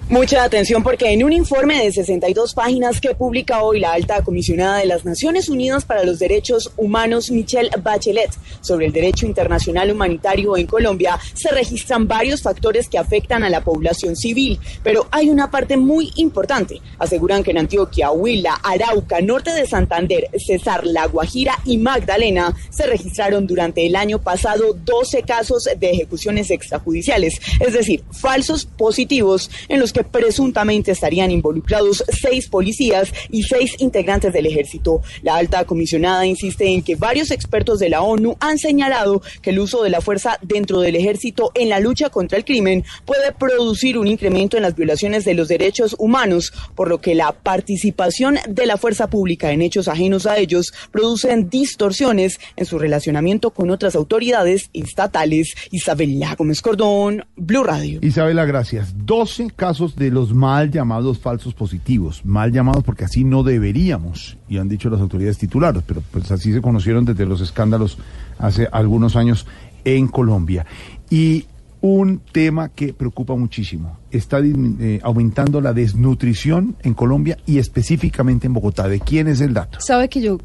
Mucha 0.09 0.43
atención 0.43 0.83
porque 0.83 1.13
en 1.13 1.23
un 1.23 1.31
informe 1.31 1.81
de 1.81 1.89
62 1.89 2.53
páginas 2.53 2.99
que 2.99 3.15
publica 3.15 3.63
hoy 3.63 3.79
la 3.79 3.93
alta 3.93 4.21
comisionada 4.21 4.79
de 4.79 4.85
las 4.85 5.05
Naciones 5.05 5.47
Unidas 5.47 5.85
para 5.85 6.03
los 6.03 6.19
Derechos 6.19 6.71
Humanos, 6.75 7.31
Michelle 7.31 7.69
Bachelet, 7.81 8.29
sobre 8.59 8.87
el 8.87 8.91
derecho 8.91 9.25
internacional 9.25 9.91
humanitario 9.91 10.57
en 10.57 10.67
Colombia, 10.67 11.17
se 11.33 11.49
registran 11.51 12.05
varios 12.05 12.41
factores 12.41 12.89
que 12.89 12.97
afectan 12.97 13.43
a 13.43 13.49
la 13.49 13.61
población 13.61 14.17
civil, 14.17 14.59
pero 14.83 15.07
hay 15.09 15.29
una 15.29 15.49
parte 15.49 15.77
muy 15.77 16.11
importante. 16.17 16.81
Aseguran 16.99 17.41
que 17.41 17.51
en 17.51 17.59
Antioquia, 17.59 18.11
Huila, 18.11 18.55
Arauca, 18.61 19.21
norte 19.21 19.51
de 19.53 19.65
Santander, 19.65 20.29
Cesar, 20.37 20.85
La 20.85 21.07
Guajira 21.07 21.57
y 21.63 21.77
Magdalena 21.77 22.53
se 22.69 22.85
registraron 22.87 23.47
durante 23.47 23.85
el 23.85 23.95
año 23.95 24.21
pasado 24.21 24.73
12 24.73 25.23
casos 25.23 25.69
de 25.79 25.91
ejecuciones 25.91 26.51
extrajudiciales, 26.51 27.39
es 27.61 27.71
decir, 27.71 28.03
falsos 28.11 28.65
positivos 28.65 29.49
en 29.69 29.79
los 29.79 29.92
que 29.93 30.03
presuntamente 30.03 30.91
estarían 30.91 31.31
involucrados 31.31 32.03
seis 32.09 32.47
policías 32.47 33.13
y 33.29 33.43
seis 33.43 33.75
integrantes 33.79 34.33
del 34.33 34.45
ejército. 34.45 35.01
La 35.21 35.35
alta 35.35 35.63
comisionada 35.65 36.25
insiste 36.25 36.67
en 36.67 36.81
que 36.81 36.95
varios 36.95 37.31
expertos 37.31 37.79
de 37.79 37.89
la 37.89 38.01
ONU 38.01 38.35
han 38.39 38.57
señalado 38.57 39.21
que 39.41 39.51
el 39.51 39.59
uso 39.59 39.83
de 39.83 39.89
la 39.89 40.01
fuerza 40.01 40.37
dentro 40.41 40.81
del 40.81 40.95
ejército 40.95 41.51
en 41.55 41.69
la 41.69 41.79
lucha 41.79 42.09
contra 42.09 42.37
el 42.37 42.45
crimen 42.45 42.83
puede 43.05 43.31
producir 43.31 43.97
un 43.97 44.07
incremento 44.07 44.57
en 44.57 44.63
las 44.63 44.75
violaciones 44.75 45.25
de 45.25 45.33
los 45.33 45.47
derechos 45.47 45.95
humanos, 45.99 46.53
por 46.75 46.87
lo 46.89 46.99
que 46.99 47.15
la 47.15 47.31
participación 47.31 48.39
de 48.47 48.65
la 48.65 48.77
fuerza 48.77 49.09
pública 49.09 49.51
en 49.51 49.61
hechos 49.61 49.87
ajenos 49.87 50.25
a 50.25 50.37
ellos 50.37 50.73
producen 50.91 51.49
distorsiones 51.49 52.39
en 52.55 52.65
su 52.65 52.79
relacionamiento 52.79 53.51
con 53.51 53.69
otras 53.69 53.95
autoridades 53.95 54.69
estatales. 54.73 55.55
Isabela 55.71 56.35
Gómez 56.35 56.61
Cordón, 56.61 57.25
Blue 57.35 57.63
Radio. 57.63 57.99
Isabela, 58.01 58.45
gracias. 58.45 58.93
12 59.05 59.51
casos 59.55 59.82
de 59.89 60.09
los 60.09 60.33
mal 60.33 60.71
llamados 60.71 61.19
falsos 61.19 61.53
positivos. 61.53 62.25
Mal 62.25 62.51
llamados 62.51 62.83
porque 62.83 63.05
así 63.05 63.23
no 63.23 63.43
deberíamos, 63.43 64.37
y 64.49 64.57
han 64.57 64.69
dicho 64.69 64.89
las 64.89 65.01
autoridades 65.01 65.37
titulares, 65.37 65.83
pero 65.85 66.01
pues 66.11 66.31
así 66.31 66.51
se 66.53 66.61
conocieron 66.61 67.05
desde 67.05 67.25
los 67.25 67.41
escándalos 67.41 67.97
hace 68.39 68.67
algunos 68.71 69.15
años 69.15 69.45
en 69.83 70.07
Colombia. 70.07 70.65
Y 71.09 71.45
un 71.81 72.21
tema 72.31 72.69
que 72.69 72.93
preocupa 72.93 73.35
muchísimo. 73.35 73.97
Está 74.09 74.39
eh, 74.39 75.01
aumentando 75.03 75.59
la 75.59 75.73
desnutrición 75.73 76.77
en 76.81 76.93
Colombia 76.93 77.37
y 77.45 77.57
específicamente 77.57 78.47
en 78.47 78.53
Bogotá. 78.53 78.87
¿De 78.87 79.01
quién 79.01 79.27
es 79.27 79.41
el 79.41 79.53
dato? 79.53 79.79
Sabe 79.81 80.07
que 80.07 80.21
yo 80.21 80.39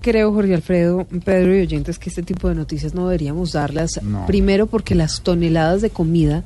creo, 0.00 0.32
Jorge 0.32 0.54
Alfredo, 0.54 1.04
Pedro 1.24 1.56
y 1.56 1.62
oyentes, 1.62 1.98
que 1.98 2.08
este 2.08 2.22
tipo 2.22 2.48
de 2.48 2.54
noticias 2.54 2.94
no 2.94 3.08
deberíamos 3.08 3.52
darlas. 3.52 4.00
Primero 4.28 4.68
porque 4.68 4.94
las 4.94 5.22
toneladas 5.22 5.82
de 5.82 5.90
comida 5.90 6.44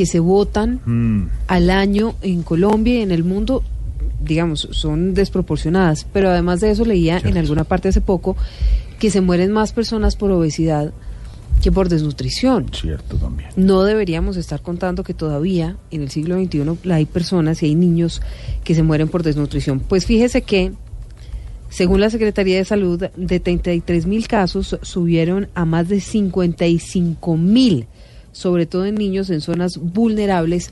que 0.00 0.06
se 0.06 0.18
votan 0.18 0.80
Mm. 0.86 1.28
al 1.46 1.68
año 1.68 2.14
en 2.22 2.42
Colombia 2.42 2.94
y 2.94 3.02
en 3.02 3.10
el 3.10 3.22
mundo, 3.22 3.62
digamos, 4.24 4.66
son 4.70 5.12
desproporcionadas. 5.12 6.06
Pero 6.10 6.30
además 6.30 6.60
de 6.60 6.70
eso 6.70 6.86
leía 6.86 7.18
en 7.22 7.36
alguna 7.36 7.64
parte 7.64 7.88
hace 7.88 8.00
poco 8.00 8.34
que 8.98 9.10
se 9.10 9.20
mueren 9.20 9.52
más 9.52 9.74
personas 9.74 10.16
por 10.16 10.30
obesidad 10.30 10.94
que 11.60 11.70
por 11.70 11.90
desnutrición. 11.90 12.68
Cierto 12.72 13.18
también. 13.18 13.50
No 13.56 13.82
deberíamos 13.82 14.38
estar 14.38 14.62
contando 14.62 15.04
que 15.04 15.12
todavía 15.12 15.76
en 15.90 16.00
el 16.00 16.10
siglo 16.10 16.42
XXI 16.42 16.90
hay 16.90 17.04
personas 17.04 17.62
y 17.62 17.66
hay 17.66 17.74
niños 17.74 18.22
que 18.64 18.74
se 18.74 18.82
mueren 18.82 19.08
por 19.08 19.22
desnutrición. 19.22 19.80
Pues 19.80 20.06
fíjese 20.06 20.40
que, 20.40 20.72
según 21.68 22.00
la 22.00 22.08
Secretaría 22.08 22.56
de 22.56 22.64
Salud, 22.64 23.04
de 23.14 23.38
33 23.38 24.06
mil 24.06 24.26
casos 24.28 24.78
subieron 24.80 25.48
a 25.54 25.66
más 25.66 25.90
de 25.90 26.00
55 26.00 27.36
mil, 27.36 27.86
sobre 28.32 28.66
todo 28.66 28.86
en 28.86 28.94
niños 28.94 29.30
en 29.30 29.40
zonas 29.40 29.76
vulnerables 29.78 30.70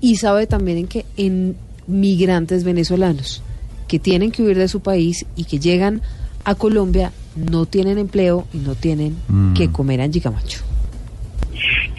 y 0.00 0.16
sabe 0.16 0.46
también 0.46 0.78
en 0.78 0.86
que 0.86 1.04
en 1.16 1.56
migrantes 1.86 2.64
venezolanos 2.64 3.42
que 3.88 3.98
tienen 3.98 4.30
que 4.30 4.42
huir 4.42 4.56
de 4.56 4.68
su 4.68 4.80
país 4.80 5.26
y 5.36 5.44
que 5.44 5.58
llegan 5.58 6.00
a 6.44 6.54
Colombia 6.54 7.12
no 7.36 7.66
tienen 7.66 7.98
empleo 7.98 8.46
y 8.54 8.58
no 8.58 8.74
tienen 8.74 9.16
Mm. 9.28 9.54
que 9.54 9.70
comer 9.70 10.00
en. 10.00 10.62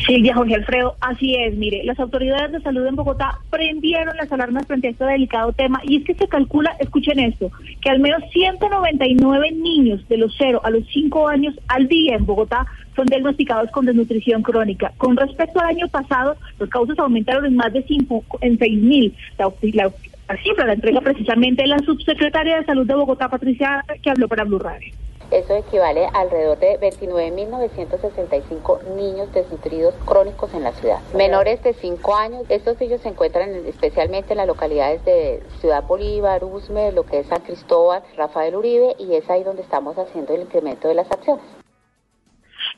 Silvia 0.05 0.33
Jorge 0.33 0.55
Alfredo, 0.55 0.95
así 0.99 1.35
es, 1.35 1.55
mire, 1.55 1.83
las 1.83 1.99
autoridades 1.99 2.51
de 2.51 2.61
salud 2.61 2.85
en 2.87 2.95
Bogotá 2.95 3.37
prendieron 3.49 4.15
las 4.17 4.31
alarmas 4.31 4.65
frente 4.65 4.87
a 4.87 4.91
este 4.91 5.05
delicado 5.05 5.53
tema 5.53 5.79
y 5.83 5.97
es 5.97 6.03
que 6.05 6.15
se 6.15 6.27
calcula, 6.27 6.75
escuchen 6.79 7.19
esto, 7.19 7.51
que 7.81 7.89
al 7.89 7.99
menos 7.99 8.23
199 8.31 9.51
niños 9.51 10.07
de 10.09 10.17
los 10.17 10.33
0 10.37 10.61
a 10.63 10.69
los 10.69 10.85
5 10.87 11.27
años 11.27 11.53
al 11.67 11.87
día 11.87 12.15
en 12.15 12.25
Bogotá 12.25 12.65
son 12.95 13.05
diagnosticados 13.05 13.69
con 13.71 13.85
desnutrición 13.85 14.41
crónica. 14.43 14.91
Con 14.97 15.15
respecto 15.17 15.59
al 15.59 15.67
año 15.69 15.87
pasado, 15.87 16.35
los 16.59 16.69
casos 16.69 16.97
aumentaron 16.99 17.45
en 17.45 17.55
más 17.55 17.71
de 17.71 17.83
5, 17.83 18.23
en 18.41 18.57
6 18.57 18.81
mil. 18.81 19.13
La, 19.37 19.51
la- 19.73 19.91
la 20.29 20.37
cifra 20.43 20.65
la 20.65 20.73
entrega 20.73 21.01
precisamente 21.01 21.67
la 21.67 21.77
subsecretaria 21.79 22.57
de 22.59 22.65
Salud 22.65 22.87
de 22.87 22.95
Bogotá, 22.95 23.27
Patricia, 23.27 23.83
que 24.01 24.09
habló 24.09 24.29
para 24.29 24.45
Blue 24.45 24.59
Radio. 24.59 24.93
Eso 25.31 25.55
equivale 25.55 26.05
a 26.05 26.09
alrededor 26.21 26.59
de 26.59 26.79
29.965 26.79 28.83
niños 28.95 29.31
desnutridos 29.33 29.95
crónicos 30.05 30.53
en 30.53 30.63
la 30.63 30.71
ciudad. 30.73 30.99
Menores 31.15 31.63
de 31.63 31.73
5 31.73 32.15
años, 32.15 32.43
estos 32.49 32.79
niños 32.79 33.01
se 33.01 33.09
encuentran 33.09 33.49
en- 33.49 33.65
especialmente 33.65 34.33
en 34.33 34.37
las 34.37 34.47
localidades 34.47 35.03
de 35.05 35.41
Ciudad 35.59 35.83
Bolívar, 35.83 36.43
Usme, 36.43 36.91
lo 36.91 37.03
que 37.05 37.19
es 37.19 37.27
San 37.27 37.41
Cristóbal, 37.41 38.03
Rafael 38.17 38.55
Uribe, 38.55 38.95
y 38.99 39.15
es 39.15 39.29
ahí 39.29 39.43
donde 39.43 39.61
estamos 39.61 39.97
haciendo 39.97 40.33
el 40.33 40.41
incremento 40.41 40.87
de 40.87 40.95
las 40.95 41.09
acciones. 41.11 41.43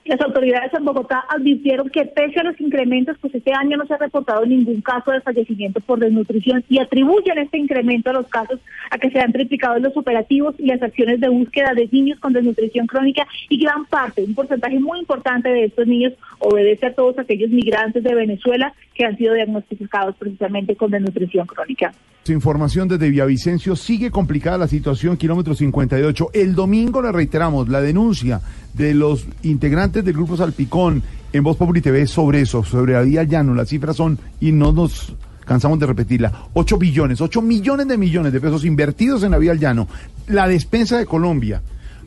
Las 0.06 0.20
autoridades 0.20 0.74
en 0.74 0.84
Bogotá 0.84 1.24
advirtieron 1.30 1.90
que 1.90 2.04
pese 2.04 2.42
a 2.42 2.44
los 2.44 2.60
incrementos, 2.60 3.18
pues 3.22 3.34
este 3.36 3.54
año 3.54 3.78
no 3.78 3.86
se 3.86 3.94
ha 3.94 3.98
reportado 3.98 4.46
ningún 4.46 4.82
caso 4.82 5.12
de 5.12 5.22
fallecimiento 5.22 5.80
por 5.80 6.00
desnutrición 6.00 6.62
y 6.68 6.80
atribuyen 6.80 7.38
este 7.38 7.58
incremento 7.58 8.10
a 8.10 8.14
los 8.14 8.28
casos 8.28 8.60
a 8.92 8.98
que 8.98 9.10
se 9.12 9.22
han 9.22 9.32
triplicado 9.32 9.80
los 9.80 9.96
operativos 9.96 10.56
y 10.58 10.66
las 10.66 10.82
acciones 10.82 11.22
de 11.22 11.30
búsqueda 11.30 11.74
de 11.74 11.88
niños 11.90 12.20
con 12.20 12.34
desnutrición 12.34 12.86
crónica 12.86 13.26
y 13.48 13.58
gran 13.64 13.86
parte, 13.86 14.24
un 14.24 14.36
porcentaje 14.36 14.78
muy 14.78 15.00
importante 15.00 15.48
de 15.48 15.66
estos 15.66 15.88
niños 15.88 16.14
obedece 16.40 16.88
a 16.88 16.94
todos 16.94 17.18
aquellos 17.18 17.50
migrantes 17.50 18.04
de 18.04 18.14
Venezuela 18.14 18.74
que 18.94 19.06
han 19.06 19.18
sido 19.18 19.36
diagnosticados 19.36 20.18
precisamente 20.18 20.76
con 20.76 20.92
desnutrición 20.92 21.48
crónica. 21.48 21.94
Información 22.32 22.88
desde 22.88 23.10
Villavicencio. 23.10 23.76
Sigue 23.76 24.10
complicada 24.10 24.58
la 24.58 24.68
situación, 24.70 25.18
kilómetro 25.18 25.54
58. 25.54 26.30
El 26.34 26.56
domingo 26.56 27.02
le 27.02 27.12
reiteramos 27.12 27.68
la 27.68 27.82
denuncia 27.82 28.40
de 28.74 28.94
los 28.94 29.26
integrantes 29.42 30.06
del 30.06 30.14
Grupo 30.14 30.38
Salpicón 30.38 31.04
en 31.34 31.44
Voz 31.44 31.58
Populi 31.58 31.82
TV 31.82 32.08
sobre 32.08 32.42
eso, 32.42 32.64
sobre 32.64 32.94
la 32.94 33.02
vía 33.02 33.24
llano. 33.24 33.54
Las 33.54 33.68
cifras 33.68 33.98
son, 33.98 34.18
y 34.40 34.54
no 34.54 34.72
nos 34.72 35.14
cansamos 35.44 35.78
de 35.80 35.86
repetirla, 35.86 36.32
8 36.54 36.78
billones, 36.78 37.20
8 37.20 37.42
millones 37.42 37.90
de 37.90 37.98
millones 37.98 38.32
de 38.32 38.40
pesos 38.40 38.64
invertidos 38.64 39.24
en 39.24 39.32
la 39.32 39.38
vía 39.38 39.56
llano. 39.56 39.90
La 40.28 40.48
despensa 40.48 40.98
de 40.98 41.06
Colombia, 41.06 41.62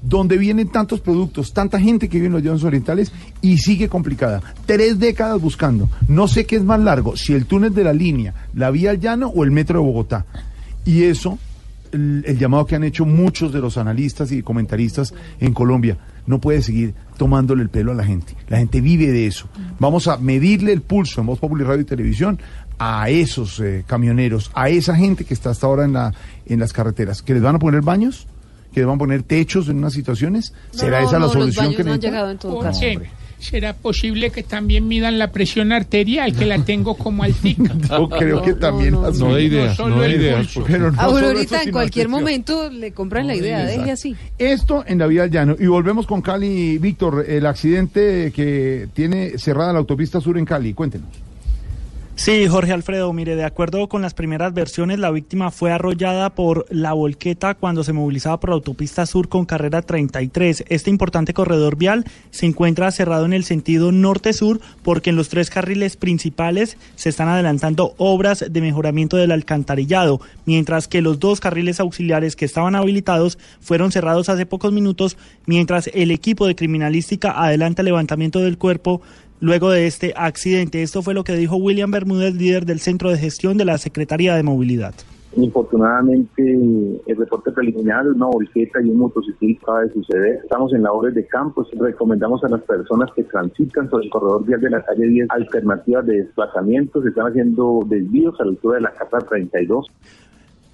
donde 0.09 0.39
vienen 0.39 0.69
tantos 0.69 1.01
productos, 1.01 1.53
tanta 1.53 1.81
gente 1.81 2.09
que 2.09 2.19
vive 2.19 2.29
en 2.29 2.33
los 2.33 2.43
llanos 2.43 2.65
orientales 2.65 3.13
y 3.43 3.59
sigue 3.59 3.89
complicada. 3.89 4.41
Tres 4.65 4.99
décadas 4.99 5.41
buscando. 5.41 5.89
No 6.09 6.29
sé 6.29 6.47
qué 6.47 6.57
es 6.57 6.63
más 6.63 6.81
largo, 6.81 7.17
si 7.17 7.35
el 7.35 7.47
túnel 7.47 7.75
de 7.75 7.85
la 7.85 7.93
línea, 7.93 8.33
la 8.55 8.71
vía 8.71 8.91
al 8.91 9.01
llano 9.01 9.29
o 9.29 9.43
el 9.43 9.51
metro 9.51 9.81
de 9.81 9.87
Bogotá. 9.87 10.25
Y 10.85 11.03
eso, 11.03 11.39
el, 11.91 12.39
llamado 12.39 12.67
que 12.67 12.77
han 12.77 12.85
hecho 12.85 13.05
muchos 13.05 13.53
de 13.53 13.61
los 13.61 13.77
analistas 13.77 14.31
y 14.31 14.43
comentaristas 14.43 15.13
en 15.41 15.53
Colombia, 15.53 15.99
no 16.27 16.41
puede 16.41 16.63
seguir 16.63 16.95
tomándole 17.17 17.63
el 17.63 17.69
pelo 17.69 17.91
a 17.91 17.95
la 17.97 18.05
gente. 18.05 18.35
La 18.49 18.59
gente 18.59 18.81
vive 18.81 19.11
de 19.11 19.27
eso. 19.27 19.49
Vamos 19.81 20.07
a 20.07 20.19
medirle 20.19 20.73
el 20.73 20.83
pulso 20.83 21.21
en 21.21 21.27
Voz 21.27 21.41
Popular 21.41 21.69
Radio 21.69 21.83
y 21.83 21.87
Televisión 21.87 22.39
a 22.79 23.09
esos 23.09 23.59
eh, 23.59 23.85
camioneros, 23.87 24.53
a 24.55 24.69
esa 24.69 24.95
gente 24.95 25.25
que 25.25 25.35
está 25.35 25.51
hasta 25.51 25.67
ahora 25.67 25.85
en, 25.85 25.95
la, 25.95 26.13
en 26.45 26.61
las 26.61 26.73
carreteras, 26.73 27.23
que 27.23 27.35
les 27.35 27.43
van 27.43 27.57
a 27.57 27.59
poner 27.59 27.81
baños, 27.81 28.29
que 28.77 28.85
a 28.85 28.97
poner 28.99 29.23
techos 29.23 29.69
en 29.69 29.79
unas 29.79 29.95
situaciones. 29.95 30.53
¿Será 30.71 31.01
No, 31.01 31.09
esa 31.09 31.19
la 31.19 31.29
solución 31.29 31.67
los 31.67 31.77
que 31.77 31.85
no 31.85 31.93
han 31.95 32.01
llegado 32.01 32.31
en 32.31 32.37
todo 32.37 32.55
¿Por 32.57 32.65
caso. 32.65 32.81
qué? 32.81 33.01
¿Será 33.39 33.75
posible 33.75 34.31
que 34.31 34.43
también 34.43 34.87
midan 34.87 35.19
la 35.19 35.33
presión 35.33 35.73
arterial, 35.73 36.35
que 36.35 36.45
la 36.45 36.59
tengo 36.59 36.95
como 36.95 37.23
altica? 37.23 37.75
Yo 37.91 38.09
creo 38.11 38.43
que 38.43 38.53
también 38.55 38.93
no, 38.93 39.11
no. 39.11 39.39
ideas, 39.39 39.77
solo 39.77 39.97
no 39.97 40.45
solo 40.45 40.93
Aurorita, 40.99 41.57
eso, 41.57 41.67
en 41.67 41.73
cualquier 41.73 42.07
atención. 42.07 42.11
momento 42.11 42.71
le 42.71 42.93
compran 42.93 43.27
la 43.27 43.35
idea, 43.35 43.65
deje 43.65 43.91
así. 43.91 44.17
Esto 44.39 44.85
en 44.87 44.99
la 44.99 45.07
vía 45.07 45.23
al 45.23 45.31
llano. 45.31 45.57
Y 45.59 45.67
volvemos 45.67 46.07
con 46.07 46.21
Cali. 46.21 46.77
Víctor, 46.77 47.25
el 47.27 47.47
accidente 47.47 48.31
que 48.35 48.89
tiene 48.93 49.39
cerrada 49.39 49.73
la 49.73 49.79
autopista 49.79 50.21
sur 50.21 50.37
en 50.37 50.45
Cali. 50.45 50.75
Cuéntenos. 50.75 51.26
Sí, 52.19 52.47
Jorge 52.49 52.73
Alfredo, 52.73 53.13
mire, 53.13 53.37
de 53.37 53.45
acuerdo 53.45 53.91
con 53.91 54.01
las 54.01 54.15
primeras 54.15 54.55
versiones, 54.55 54.99
la 54.99 55.11
víctima 55.11 55.51
fue 55.51 55.71
arrollada 55.71 56.31
por 56.31 56.65
la 56.71 56.95
volqueta 56.95 57.55
cuando 57.55 57.85
se 57.85 57.93
movilizaba 57.93 58.41
por 58.41 58.49
la 58.49 58.55
autopista 58.55 59.05
sur 59.05 59.29
con 59.29 59.45
carrera 59.45 59.83
33. 59.83 60.65
Este 60.69 60.89
importante 60.89 61.35
corredor 61.35 61.77
vial 61.77 62.07
se 62.31 62.47
encuentra 62.47 62.91
cerrado 62.91 63.27
en 63.27 63.35
el 63.35 63.45
sentido 63.45 63.93
norte-sur 63.93 64.61
porque 64.83 65.11
en 65.11 65.17
los 65.17 65.29
tres 65.29 65.51
carriles 65.51 65.99
principales 65.99 66.79
se 66.95 67.11
están 67.11 67.29
adelantando 67.29 67.95
obras 67.99 68.47
de 68.49 68.61
mejoramiento 68.63 69.19
del 69.19 69.31
alcantarillado, 69.31 70.19
mientras 70.47 70.89
que 70.89 71.03
los 71.03 71.21
dos 71.21 71.41
carriles 71.41 71.81
auxiliares 71.81 72.35
que 72.35 72.47
estaban 72.47 72.77
habilitados 72.77 73.39
fueron 73.61 73.93
cerrados 73.93 74.31
hace 74.31 74.47
pocos 74.47 74.73
minutos, 74.73 75.19
mientras 75.45 75.91
el 75.93 76.11
equipo 76.11 76.47
de 76.47 76.57
criminalística 76.57 77.33
adelanta 77.33 77.83
el 77.83 77.87
levantamiento 77.87 78.41
del 78.41 78.57
cuerpo 78.57 79.03
luego 79.41 79.71
de 79.71 79.87
este 79.87 80.13
accidente. 80.17 80.83
Esto 80.83 81.03
fue 81.03 81.15
lo 81.15 81.25
que 81.25 81.35
dijo 81.35 81.57
William 81.57 81.91
Bermúdez, 81.91 82.35
líder 82.35 82.67
del 82.67 82.81
Centro 82.81 83.11
de 83.11 83.19
Gestión 83.19 83.57
de 83.57 83.65
la 83.65 83.79
Secretaría 83.79 84.35
de 84.35 84.43
Movilidad. 84.43 84.95
Infortunadamente, 85.37 86.43
el 86.43 87.17
reporte 87.17 87.53
preliminar 87.53 88.09
una 88.09 88.27
volqueta 88.27 88.81
y 88.81 88.89
un 88.89 88.97
motociclista 88.97 89.81
de 89.81 89.93
suceder. 89.93 90.41
Estamos 90.43 90.73
en 90.73 90.83
labores 90.83 91.15
de 91.15 91.27
campo. 91.27 91.67
Recomendamos 91.79 92.43
a 92.45 92.49
las 92.49 92.63
personas 92.63 93.11
que 93.15 93.25
transitan 93.25 93.91
sobre 93.91 94.07
el 94.07 94.11
corredor 94.11 94.47
vial 94.47 94.63
de 94.63 94.71
la 94.71 94.83
calle 94.83 95.07
10 95.07 95.29
alternativas 95.31 96.07
de 96.07 96.23
desplazamiento. 96.23 97.03
Se 97.03 97.11
están 97.11 97.27
haciendo 97.27 97.81
desvíos 97.87 98.41
a 98.41 98.45
la 98.45 98.51
altura 98.53 98.77
de 98.77 98.83
la 98.83 98.93
casa 98.93 99.19
32. 99.19 99.87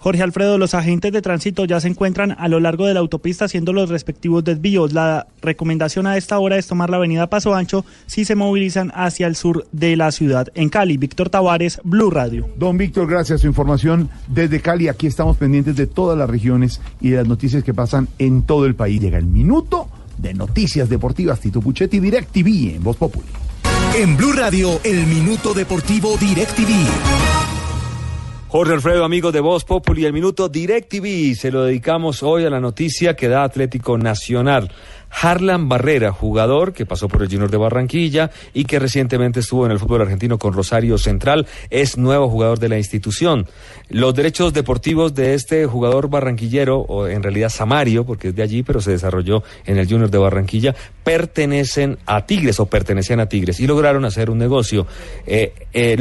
Jorge 0.03 0.25
Alfredo, 0.25 0.59
los 0.59 0.75
agentes 0.75 1.13
de 1.13 1.23
tránsito 1.23 1.65
ya 1.65 1.79
se 1.79 1.87
encuentran 1.87 2.35
a 2.37 2.49
lo 2.49 2.59
largo 2.59 2.87
de 2.87 2.95
la 2.95 2.99
autopista 2.99 3.45
haciendo 3.45 3.73
los 3.73 3.89
respectivos 3.89 4.43
desvíos. 4.43 4.93
La 4.93 5.29
recomendación 5.41 6.09
a 6.09 6.17
esta 6.17 6.41
hora 6.41 6.59
es 6.59 6.67
tomar 6.67 6.91
la 6.91 6.97
avenida 6.97 7.31
Paso 7.31 7.55
Ancho 7.55 7.85
si 8.07 8.25
se 8.25 8.35
movilizan 8.35 8.91
hacia 8.97 9.29
el 9.29 9.37
sur 9.37 9.65
de 9.71 9.95
la 9.95 10.11
ciudad. 10.11 10.49
En 10.57 10.71
Cali, 10.71 10.97
Víctor 10.97 11.31
Tavares, 11.31 11.81
Blue 11.85 12.11
Radio. 12.11 12.49
Don 12.57 12.77
Víctor, 12.77 13.07
gracias. 13.07 13.43
Su 13.43 13.47
información 13.47 14.11
desde 14.27 14.61
Cali. 14.61 14.89
Aquí 14.89 15.07
estamos 15.07 15.37
pendientes 15.37 15.77
de 15.77 15.87
todas 15.87 16.19
las 16.19 16.29
regiones 16.29 16.81
y 17.01 17.11
de 17.11 17.19
las 17.19 17.29
noticias 17.29 17.63
que 17.63 17.73
pasan 17.73 18.09
en 18.19 18.43
todo 18.43 18.67
el 18.67 18.75
país. 18.75 19.01
Llega 19.01 19.19
el 19.19 19.27
minuto 19.27 19.89
de 20.19 20.35
noticias 20.35 20.89
deportivas. 20.89 21.39
Tito 21.39 21.61
Puchetti, 21.61 22.01
DirecTV 22.01 22.75
en 22.75 22.83
Voz 22.83 22.97
Populi. 22.97 23.29
En 23.97 24.17
Blue 24.17 24.33
Radio, 24.33 24.81
el 24.83 25.07
minuto 25.07 25.55
deportivo 25.55 26.17
DirecTV. 26.17 27.62
Jorge 28.53 28.75
Alfredo, 28.75 29.07
amigos 29.07 29.33
de 29.33 29.41
Voz 29.41 29.65
Populi, 29.65 30.05
el 30.05 30.13
minuto 30.13 30.51
DirecTV. 30.51 31.35
Se 31.35 31.51
lo 31.51 31.65
dedicamos 31.65 32.23
hoy 32.23 32.45
a 32.45 32.51
la 32.51 32.61
noticia 32.61 33.17
que 33.17 33.27
da 33.27 33.45
Atlético 33.45 33.97
Nacional. 33.97 34.71
Harlan 35.21 35.69
Barrera, 35.69 36.13
jugador 36.13 36.73
que 36.73 36.87
pasó 36.87 37.09
por 37.09 37.23
el 37.23 37.29
Junior 37.29 37.51
de 37.51 37.57
Barranquilla 37.59 38.31
y 38.55 38.65
que 38.65 38.79
recientemente 38.79 39.41
estuvo 39.41 39.67
en 39.67 39.73
el 39.73 39.79
fútbol 39.79 40.03
argentino 40.03 40.39
con 40.39 40.53
Rosario 40.53 40.99
Central, 40.99 41.47
es 41.71 41.99
nuevo 41.99 42.29
jugador 42.29 42.59
de 42.59 42.69
la 42.69 42.79
institución. 42.79 43.47
Los 43.89 44.15
derechos 44.15 44.53
deportivos 44.53 45.15
de 45.15 45.35
este 45.35 45.67
jugador 45.67 46.09
barranquillero, 46.09 46.81
o 46.81 47.07
en 47.07 47.23
realidad 47.23 47.51
Samario, 47.51 48.05
porque 48.05 48.29
es 48.29 48.35
de 48.35 48.43
allí, 48.43 48.63
pero 48.63 48.81
se 48.81 48.93
desarrolló 48.93 49.43
en 49.67 49.79
el 49.79 49.89
Junior 49.89 50.11
de 50.11 50.19
Barranquilla, 50.19 50.75
pertenecen 51.05 51.99
a 52.07 52.27
Tigres 52.27 52.59
o 52.61 52.67
pertenecían 52.67 53.21
a 53.21 53.27
Tigres 53.27 53.61
y 53.61 53.67
lograron 53.67 54.05
hacer 54.05 54.31
un 54.31 54.39
negocio. 54.39 54.87
Eh, 55.27 55.53
eh, 55.73 55.97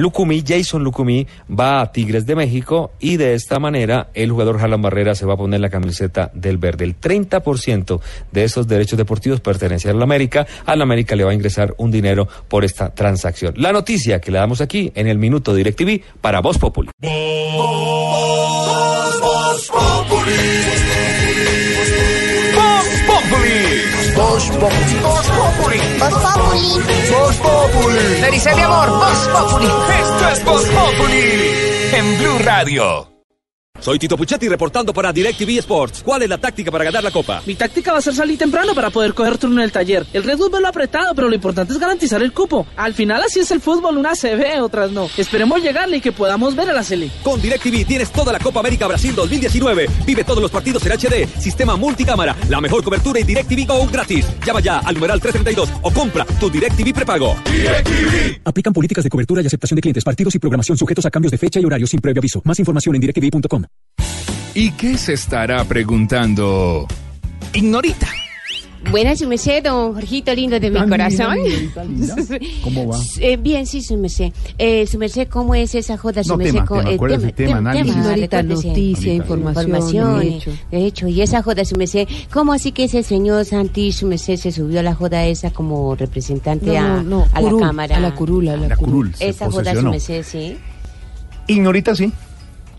Jason 0.45 0.83
Lucumí, 0.83 1.27
va 1.49 1.81
a 1.81 1.91
Tigres 1.91 2.25
de 2.25 2.35
México 2.35 2.91
y 2.99 3.17
de 3.17 3.33
esta 3.33 3.59
manera 3.59 4.09
el 4.13 4.31
jugador 4.31 4.59
Harlan 4.59 4.81
Barrera 4.81 5.15
se 5.15 5.25
va 5.25 5.33
a 5.33 5.37
poner 5.37 5.59
la 5.59 5.69
camiseta 5.69 6.31
del 6.33 6.57
verde. 6.57 6.85
El 6.85 6.99
30% 6.99 7.99
de 8.31 8.43
esos 8.43 8.67
derechos 8.67 8.97
deportivos 9.01 9.41
pertenecen 9.41 9.91
a 9.91 9.93
la 9.95 10.03
América. 10.03 10.45
A 10.65 10.75
la 10.75 10.83
América 10.83 11.15
le 11.15 11.23
va 11.23 11.31
a 11.31 11.33
ingresar 11.33 11.73
un 11.77 11.89
dinero 11.91 12.27
por 12.47 12.63
esta 12.63 12.93
transacción. 12.93 13.53
La 13.57 13.71
noticia 13.71 14.21
que 14.21 14.31
le 14.31 14.37
damos 14.37 14.61
aquí 14.61 14.91
en 14.95 15.07
el 15.07 15.17
minuto 15.17 15.53
DirecTV 15.53 16.01
para 16.21 16.39
Voz 16.41 16.57
Populi. 16.57 16.89
Voz 17.01 17.11
Populi. 19.69 20.31
Voz 22.55 22.87
Populi. 23.07 23.59
Voz 24.13 24.49
Populi. 24.49 24.99
Voz 25.01 25.29
Populi. 25.29 25.79
Voz 27.11 27.35
Populi. 27.37 28.21
Le 28.21 28.31
dice 28.31 28.55
mi 28.55 28.61
amor, 28.61 28.89
Voz 28.89 29.27
Populi. 29.27 29.65
Esto 29.65 30.29
es 30.29 30.45
Voz 30.45 30.65
Populi 30.65 31.21
en 31.93 32.17
Blue 32.17 32.39
Radio. 32.43 33.20
Soy 33.81 33.97
Tito 33.97 34.15
Puchetti 34.15 34.47
reportando 34.47 34.93
para 34.93 35.11
DirecTV 35.11 35.57
Sports. 35.57 36.03
¿Cuál 36.05 36.21
es 36.21 36.29
la 36.29 36.37
táctica 36.37 36.69
para 36.69 36.83
ganar 36.83 37.03
la 37.03 37.09
copa? 37.09 37.41
Mi 37.47 37.55
táctica 37.55 37.91
va 37.91 37.97
a 37.97 38.01
ser 38.01 38.13
salir 38.13 38.37
temprano 38.37 38.75
para 38.75 38.91
poder 38.91 39.15
coger 39.15 39.39
turno 39.39 39.57
en 39.57 39.63
el 39.63 39.71
taller. 39.71 40.05
El 40.13 40.23
Red 40.23 40.37
Bull 40.37 40.51
lo 40.61 40.67
apretado, 40.67 41.15
pero 41.15 41.27
lo 41.27 41.33
importante 41.33 41.73
es 41.73 41.79
garantizar 41.79 42.21
el 42.21 42.31
cupo. 42.31 42.67
Al 42.77 42.93
final 42.93 43.23
así 43.23 43.39
es 43.39 43.49
el 43.49 43.59
fútbol, 43.59 43.97
unas 43.97 44.19
se 44.19 44.35
ve, 44.35 44.61
otras 44.61 44.91
no. 44.91 45.09
Esperemos 45.17 45.63
llegarle 45.63 45.97
y 45.97 46.01
que 46.01 46.11
podamos 46.11 46.55
ver 46.55 46.69
a 46.69 46.73
la 46.73 46.83
Sele. 46.83 47.09
Con 47.23 47.41
DirecTV 47.41 47.87
tienes 47.87 48.11
toda 48.11 48.31
la 48.31 48.37
Copa 48.37 48.59
América 48.59 48.85
Brasil 48.85 49.15
2019. 49.15 49.89
Vive 50.05 50.23
todos 50.23 50.43
los 50.43 50.51
partidos 50.51 50.85
en 50.85 50.91
HD, 50.91 51.27
sistema 51.41 51.75
multicámara, 51.75 52.35
la 52.49 52.61
mejor 52.61 52.83
cobertura 52.83 53.19
y 53.19 53.23
DirecTV 53.23 53.65
Go 53.65 53.87
gratis. 53.91 54.27
Llama 54.45 54.59
ya 54.59 54.77
al 54.77 54.93
numeral 54.93 55.19
332 55.19 55.79
o 55.81 55.91
compra 55.91 56.23
tu 56.39 56.51
DirecTV 56.51 56.93
prepago. 56.93 57.35
DirecTV. 57.45 58.41
Aplican 58.45 58.73
políticas 58.73 59.03
de 59.03 59.09
cobertura 59.09 59.41
y 59.41 59.47
aceptación 59.47 59.75
de 59.75 59.81
clientes, 59.81 60.03
partidos 60.03 60.35
y 60.35 60.39
programación 60.39 60.77
sujetos 60.77 61.03
a 61.07 61.09
cambios 61.09 61.31
de 61.31 61.39
fecha 61.39 61.59
y 61.59 61.65
horario 61.65 61.87
sin 61.87 61.99
previo 61.99 62.19
aviso. 62.19 62.43
Más 62.45 62.59
información 62.59 62.93
en 62.93 63.01
directv.com. 63.01 63.70
¿Y 64.53 64.71
qué 64.71 64.97
se 64.97 65.13
estará 65.13 65.63
preguntando? 65.63 66.85
Ignorita. 67.53 68.07
Buenas, 68.89 69.19
su 69.19 69.27
merced, 69.27 69.63
don 69.63 69.93
Jorgito 69.93 70.33
lindo 70.33 70.59
de 70.59 70.71
mi 70.71 70.77
Tan 70.79 70.89
corazón. 70.89 71.37
linda, 71.43 71.83
linda. 71.85 72.15
¿Cómo 72.63 72.87
va? 72.87 72.97
Eh, 73.19 73.37
bien, 73.37 73.65
sí, 73.67 73.81
su 73.81 73.95
merced. 73.95 74.33
Eh, 74.57 74.87
su 74.87 74.97
merced, 74.97 75.27
¿cómo 75.29 75.53
es 75.55 75.75
esa 75.75 75.97
joda? 75.97 76.23
Su 76.23 76.31
No, 76.31 76.37
merced, 76.37 76.53
tema, 76.55 76.67
tema, 76.67 76.89
eh, 76.91 76.97
¿cuál 76.97 77.11
es 77.13 77.23
el 77.23 77.33
tema? 77.33 77.57
Análisis. 77.59 77.95
Ignorita, 77.95 78.43
Noticia, 78.43 79.13
información, 79.13 80.19
de 80.19 80.27
hecho. 80.27 80.51
de 80.71 80.85
hecho. 80.85 81.07
Y 81.07 81.21
esa 81.21 81.43
joda, 81.43 81.63
su 81.63 81.75
merced, 81.77 82.07
¿cómo 82.33 82.53
así 82.53 82.71
que 82.71 82.85
ese 82.85 83.03
señor 83.03 83.45
Santi, 83.45 83.91
su 83.93 84.07
merced, 84.07 84.35
se 84.37 84.51
subió 84.51 84.79
a 84.79 84.83
la 84.83 84.95
joda 84.95 85.25
esa 85.27 85.51
como 85.51 85.95
representante 85.95 86.75
a, 86.77 86.95
No, 86.97 87.03
no, 87.03 87.27
a 87.33 87.39
curul, 87.39 87.61
la 87.61 87.67
Cámara? 87.67 87.97
a 87.97 87.99
la 88.01 88.15
curul, 88.15 88.49
a 88.49 88.57
la 88.57 88.67
La 88.69 88.75
curul. 88.75 89.13
se 89.15 89.29
Esa 89.29 89.49
joda, 89.49 89.75
su 89.75 89.87
merced, 89.87 90.23
sí. 90.23 90.57
Ignorita 91.47 91.95
sí. 91.95 92.11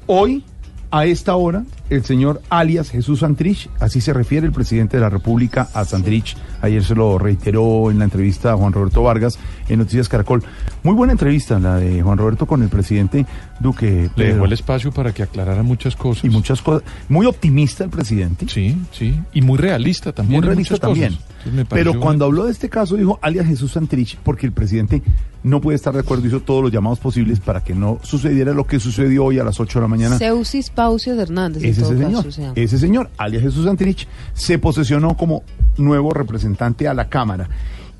Hoy, 0.06 0.44
a 0.93 1.06
esta 1.06 1.35
hora, 1.35 1.64
el 1.94 2.05
señor 2.05 2.40
alias 2.48 2.90
Jesús 2.90 3.20
Santrich, 3.20 3.69
así 3.81 4.01
se 4.01 4.12
refiere 4.12 4.47
el 4.47 4.52
presidente 4.52 4.97
de 4.97 5.01
la 5.02 5.10
República 5.10 5.69
a 5.74 5.85
Santrich. 5.85 6.36
Ayer 6.60 6.82
se 6.85 6.94
lo 6.94 7.19
reiteró 7.19 7.90
en 7.90 7.98
la 7.98 8.05
entrevista 8.05 8.52
a 8.52 8.56
Juan 8.56 8.73
Roberto 8.73 9.02
Vargas 9.02 9.39
en 9.69 9.78
Noticias 9.81 10.09
Caracol. 10.09 10.43
Muy 10.82 10.94
buena 10.94 11.12
entrevista 11.12 11.59
la 11.59 11.77
de 11.77 12.02
Juan 12.02 12.19
Roberto 12.19 12.47
con 12.47 12.62
el 12.62 12.69
presidente 12.69 13.27
Duque. 13.60 14.10
Le 14.16 14.32
dejó 14.35 14.44
el 14.44 14.52
espacio 14.52 14.93
para 14.93 15.12
que 15.12 15.23
aclarara 15.23 15.62
muchas 15.62 15.97
cosas. 15.97 16.24
Y 16.24 16.31
muchas 16.31 16.62
cosas. 16.62 16.82
Muy 17.09 17.27
optimista 17.27 17.85
el 17.85 17.90
presidente. 17.90 18.47
Sí, 18.48 18.77
sí. 18.93 19.19
Y 19.32 19.43
muy 19.43 19.59
realista 19.59 20.12
también. 20.12 20.40
Muy 20.40 20.47
realista 20.47 20.77
también. 20.78 21.16
pareció- 21.44 21.66
Pero 21.93 22.01
cuando 22.01 22.24
habló 22.24 22.44
de 22.44 22.52
este 22.52 22.69
caso 22.69 22.97
dijo 22.97 23.19
alias 23.23 23.47
Jesús 23.47 23.73
Santrich 23.73 24.16
porque 24.23 24.47
el 24.47 24.52
presidente 24.52 25.02
no 25.43 25.60
puede 25.60 25.74
estar 25.74 25.93
de 25.93 25.98
acuerdo, 26.01 26.24
hizo 26.24 26.39
todos 26.40 26.62
los 26.62 26.70
llamados 26.70 27.01
posibles 27.01 27.40
para 27.40 27.64
que 27.64 27.74
no 27.74 27.98
sucediera 28.05 28.52
lo 28.55 28.64
que 28.64 28.78
sucedió 28.78 29.24
hoy 29.24 29.40
a 29.40 29.44
las 29.44 29.59
8 29.59 29.81
de 29.81 29.82
la 29.82 29.89
mañana. 29.89 30.16
Seusis 30.19 30.70
Pausios 30.70 31.19
Hernández, 31.19 31.64
en 31.64 31.74
Ese 31.82 31.98
señor, 31.98 32.24
caso. 32.24 32.52
ese 32.54 32.78
señor, 32.78 33.10
alias 33.16 33.42
Jesús 33.42 33.64
Santrich, 33.64 34.09
se 34.34 34.59
posesionó 34.59 35.16
como 35.16 35.42
nuevo 35.76 36.10
representante 36.10 36.88
a 36.88 36.94
la 36.94 37.09
Cámara. 37.09 37.48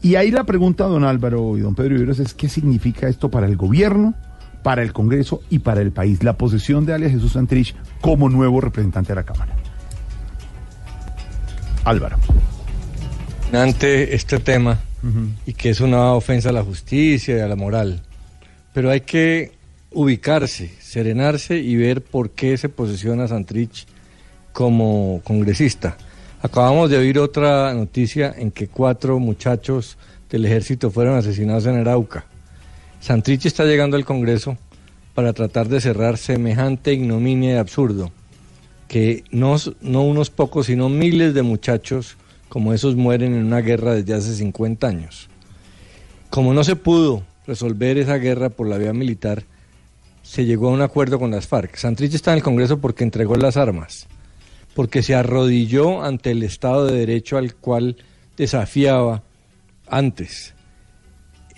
Y 0.03 0.17
ahí 0.17 0.31
la 0.31 0.45
pregunta, 0.45 0.85
don 0.85 1.05
Álvaro 1.05 1.57
y 1.57 1.61
don 1.61 1.75
Pedro 1.75 1.95
Viveros, 1.95 2.19
es 2.19 2.35
qué 2.35 2.49
significa 2.49 3.09
esto 3.09 3.31
para 3.31 3.47
el 3.47 3.57
gobierno, 3.57 4.15
para 4.63 4.83
el 4.83 4.93
Congreso 4.93 5.43
y 5.49 5.61
para 5.61 5.81
el 5.81 5.93
país, 5.93 6.23
la 6.23 6.37
posesión 6.37 6.87
de 6.87 6.95
alias 6.95 7.13
Jesús 7.13 7.33
Santrich 7.33 7.75
como 8.01 8.29
nuevo 8.29 8.61
representante 8.61 9.13
a 9.13 9.17
la 9.17 9.23
Cámara. 9.25 9.57
Álvaro. 11.85 12.17
ante 13.53 14.15
este 14.15 14.39
tema 14.39 14.79
y 15.47 15.53
que 15.55 15.71
es 15.71 15.81
una 15.81 16.13
ofensa 16.13 16.51
a 16.51 16.53
la 16.53 16.63
justicia 16.63 17.37
y 17.37 17.41
a 17.41 17.49
la 17.49 17.57
moral. 17.57 18.03
Pero 18.73 18.91
hay 18.91 19.01
que 19.01 19.53
ubicarse, 19.95 20.71
serenarse 20.81 21.59
y 21.59 21.77
ver 21.77 22.03
por 22.03 22.31
qué 22.31 22.57
se 22.57 22.69
posiciona 22.69 23.29
Santrich 23.29 23.87
como 24.53 25.21
congresista. 25.25 25.97
Acabamos 26.43 26.91
de 26.91 26.99
oír 26.99 27.19
otra 27.19 27.73
noticia 27.75 28.35
en 28.37 28.51
que 28.51 28.69
cuatro 28.69 29.19
muchachos 29.19 29.97
del 30.29 30.45
ejército 30.45 30.91
fueron 30.91 31.17
asesinados 31.17 31.67
en 31.67 31.77
Arauca. 31.77 32.27
Santrich 33.01 33.47
está 33.47 33.65
llegando 33.65 33.97
al 33.97 34.05
Congreso 34.05 34.57
para 35.15 35.33
tratar 35.33 35.69
de 35.69 35.81
cerrar 35.81 36.19
semejante 36.19 36.93
ignominia 36.93 37.55
y 37.55 37.59
absurdo 37.59 38.13
que 38.93 39.25
no, 39.31 39.57
no 39.81 40.03
unos 40.03 40.29
pocos, 40.29 40.67
sino 40.67 40.91
miles 40.91 41.33
de 41.33 41.41
muchachos 41.41 42.19
como 42.51 42.75
esos 42.75 42.95
mueren 42.95 43.35
en 43.35 43.47
una 43.47 43.63
guerra 43.63 43.95
desde 43.95 44.13
hace 44.13 44.35
50 44.35 44.87
años. 44.87 45.31
Como 46.29 46.53
no 46.53 46.63
se 46.63 46.77
pudo 46.77 47.23
resolver 47.47 47.97
esa 47.97 48.19
guerra 48.19 48.51
por 48.51 48.69
la 48.69 48.77
vía 48.77 48.93
militar, 48.93 49.45
se 50.33 50.47
llegó 50.47 50.71
a 50.71 50.73
un 50.73 50.81
acuerdo 50.81 51.19
con 51.19 51.31
las 51.31 51.47
FARC. 51.47 51.77
Santrich 51.77 52.15
está 52.15 52.31
en 52.31 52.39
el 52.39 52.43
Congreso 52.43 52.79
porque 52.79 53.05
entregó 53.05 53.37
las 53.37 53.59
armas, 53.59 54.07
porque 54.75 55.03
se 55.03 55.15
arrodilló 55.15 56.03
ante 56.03 56.31
el 56.31 56.43
Estado 56.43 56.87
de 56.87 57.01
Derecho 57.01 57.37
al 57.37 57.55
cual 57.55 57.99
desafiaba 58.39 59.23
antes. 59.87 60.55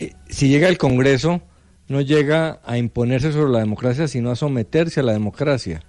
Eh, 0.00 0.12
si 0.28 0.48
llega 0.48 0.66
al 0.66 0.76
Congreso, 0.76 1.40
no 1.86 2.00
llega 2.00 2.58
a 2.64 2.76
imponerse 2.76 3.30
sobre 3.30 3.52
la 3.52 3.60
democracia, 3.60 4.08
sino 4.08 4.32
a 4.32 4.34
someterse 4.34 4.98
a 4.98 5.04
la 5.04 5.12
democracia. 5.12 5.84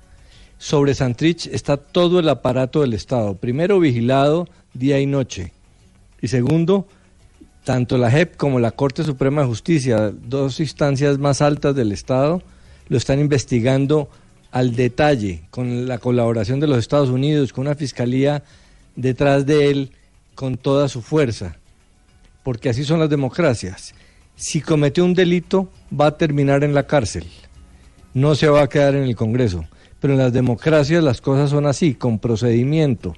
Sobre 0.59 0.93
Santrich 0.93 1.47
está 1.47 1.77
todo 1.77 2.19
el 2.19 2.29
aparato 2.29 2.81
del 2.81 2.93
Estado, 2.93 3.35
primero 3.35 3.79
vigilado 3.79 4.47
día 4.75 4.99
y 4.99 5.07
noche, 5.07 5.53
y 6.21 6.27
segundo, 6.27 6.85
tanto 7.63 7.97
la 7.97 8.11
JEP 8.11 8.37
como 8.37 8.59
la 8.59 8.69
Corte 8.69 9.03
Suprema 9.03 9.41
de 9.41 9.47
Justicia, 9.47 10.11
dos 10.11 10.59
instancias 10.59 11.17
más 11.17 11.41
altas 11.41 11.73
del 11.73 11.91
Estado, 11.91 12.43
lo 12.87 12.97
están 12.97 13.19
investigando 13.19 14.09
al 14.51 14.75
detalle, 14.75 15.43
con 15.49 15.87
la 15.87 15.97
colaboración 15.97 16.59
de 16.59 16.67
los 16.67 16.77
Estados 16.77 17.09
Unidos, 17.09 17.51
con 17.51 17.67
una 17.67 17.75
fiscalía 17.75 18.43
detrás 18.95 19.45
de 19.45 19.69
él 19.69 19.91
con 20.33 20.57
toda 20.57 20.87
su 20.87 21.01
fuerza, 21.01 21.57
porque 22.43 22.69
así 22.69 22.83
son 22.83 22.99
las 22.99 23.09
democracias. 23.09 23.93
Si 24.35 24.61
cometió 24.61 25.03
un 25.03 25.13
delito, 25.13 25.69
va 25.97 26.07
a 26.07 26.17
terminar 26.17 26.63
en 26.63 26.73
la 26.73 26.87
cárcel, 26.87 27.25
no 28.13 28.35
se 28.35 28.47
va 28.47 28.63
a 28.63 28.69
quedar 28.69 28.95
en 28.95 29.03
el 29.03 29.15
Congreso. 29.15 29.65
Pero 29.99 30.13
en 30.13 30.19
las 30.19 30.33
democracias 30.33 31.03
las 31.03 31.19
cosas 31.19 31.49
son 31.49 31.65
así, 31.65 31.95
con 31.95 32.19
procedimiento. 32.19 33.15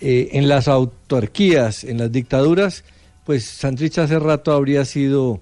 Eh, 0.00 0.30
en 0.32 0.48
las 0.48 0.68
autarquías, 0.68 1.84
en 1.84 1.98
las 1.98 2.12
dictaduras, 2.12 2.84
pues 3.24 3.44
Santrich 3.44 3.98
hace 3.98 4.18
rato 4.18 4.52
habría 4.52 4.84
sido 4.84 5.40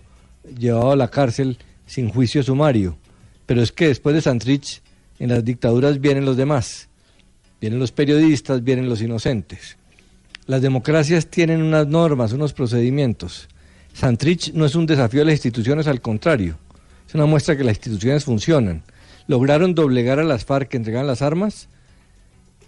llevado 0.57 0.93
a 0.93 0.97
la 0.97 1.09
cárcel 1.09 1.59
sin 1.91 2.09
juicio 2.09 2.45
sumario. 2.45 2.97
Pero 3.47 3.63
es 3.63 3.73
que 3.73 3.89
después 3.89 4.15
de 4.15 4.23
Santrich, 4.23 4.81
en 5.19 5.29
las 5.29 5.45
dictaduras 5.45 6.01
vienen 6.01 6.25
los 6.25 6.37
demás. 6.37 6.89
Vienen 7.61 7.81
los 7.81 7.91
periodistas, 7.91 8.63
vienen 8.63 8.89
los 8.89 9.03
inocentes. 9.03 9.77
Las 10.47 10.63
democracias 10.63 11.27
tienen 11.27 11.61
unas 11.61 11.89
normas, 11.89 12.33
unos 12.33 12.53
procedimientos. 12.53 13.49
Santrich 13.93 14.53
no 14.53 14.67
es 14.67 14.77
un 14.77 14.87
desafío 14.87 15.23
a 15.23 15.25
las 15.25 15.35
instituciones, 15.35 15.89
al 15.89 16.01
contrario. 16.01 16.57
Es 17.09 17.15
una 17.17 17.27
muestra 17.27 17.57
que 17.57 17.65
las 17.65 17.77
instituciones 17.77 18.25
funcionan. 18.25 18.85
Lograron 19.27 19.75
doblegar 19.75 20.21
a 20.21 20.25
las 20.25 20.45
FARC 20.45 20.69
que 20.69 20.77
entregan 20.77 21.09
las 21.09 21.23
armas 21.23 21.69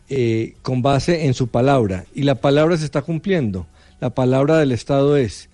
eh, 0.09 0.57
con 0.63 0.83
base 0.83 1.27
en 1.27 1.35
su 1.35 1.47
palabra. 1.47 2.07
Y 2.13 2.25
la 2.25 2.35
palabra 2.35 2.77
se 2.77 2.85
está 2.85 3.03
cumpliendo. 3.03 3.69
La 4.01 4.11
palabra 4.11 4.59
del 4.59 4.73
Estado 4.73 5.17
es 5.17 5.49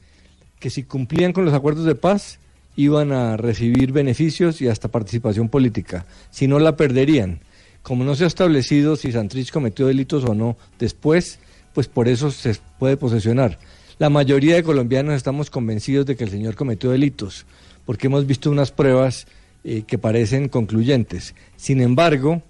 que 0.58 0.70
si 0.70 0.84
cumplían 0.84 1.34
con 1.34 1.44
los 1.44 1.52
acuerdos 1.52 1.84
de 1.84 1.94
paz, 1.94 2.38
iban 2.78 3.10
a 3.10 3.36
recibir 3.36 3.90
beneficios 3.90 4.62
y 4.62 4.68
hasta 4.68 4.86
participación 4.86 5.48
política. 5.48 6.06
Si 6.30 6.46
no, 6.46 6.60
la 6.60 6.76
perderían. 6.76 7.40
Como 7.82 8.04
no 8.04 8.14
se 8.14 8.22
ha 8.22 8.28
establecido 8.28 8.94
si 8.94 9.10
Santrich 9.10 9.50
cometió 9.50 9.88
delitos 9.88 10.24
o 10.24 10.32
no 10.32 10.56
después, 10.78 11.40
pues 11.74 11.88
por 11.88 12.06
eso 12.06 12.30
se 12.30 12.56
puede 12.78 12.96
posesionar. 12.96 13.58
La 13.98 14.10
mayoría 14.10 14.54
de 14.54 14.62
colombianos 14.62 15.16
estamos 15.16 15.50
convencidos 15.50 16.06
de 16.06 16.14
que 16.14 16.22
el 16.22 16.30
señor 16.30 16.54
cometió 16.54 16.92
delitos, 16.92 17.46
porque 17.84 18.06
hemos 18.06 18.26
visto 18.26 18.48
unas 18.48 18.70
pruebas 18.70 19.26
eh, 19.64 19.82
que 19.84 19.98
parecen 19.98 20.48
concluyentes. 20.48 21.34
Sin 21.56 21.80
embargo, 21.80 22.42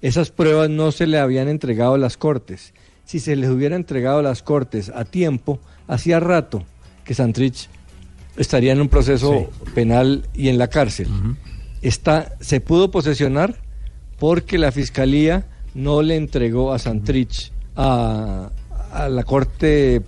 esas 0.00 0.30
pruebas 0.30 0.70
no 0.70 0.92
se 0.92 1.08
le 1.08 1.18
habían 1.18 1.48
entregado 1.48 1.94
a 1.94 1.98
las 1.98 2.16
Cortes. 2.16 2.72
Si 3.04 3.18
se 3.18 3.34
les 3.34 3.50
hubiera 3.50 3.74
entregado 3.74 4.20
a 4.20 4.22
las 4.22 4.44
Cortes 4.44 4.92
a 4.94 5.04
tiempo, 5.04 5.58
hacía 5.88 6.20
rato 6.20 6.64
que 7.04 7.14
Santrich 7.14 7.68
estaría 8.36 8.72
en 8.72 8.80
un 8.80 8.88
proceso 8.88 9.50
penal 9.74 10.26
y 10.34 10.48
en 10.48 10.58
la 10.58 10.68
cárcel. 10.68 11.08
Está, 11.82 12.34
se 12.40 12.60
pudo 12.60 12.90
posesionar 12.90 13.56
porque 14.18 14.58
la 14.58 14.72
Fiscalía 14.72 15.46
no 15.74 16.02
le 16.02 16.16
entregó 16.16 16.72
a 16.72 16.78
Santrich, 16.78 17.52
a, 17.76 18.50
a 18.92 19.08
la 19.08 19.24
Corte 19.24 20.02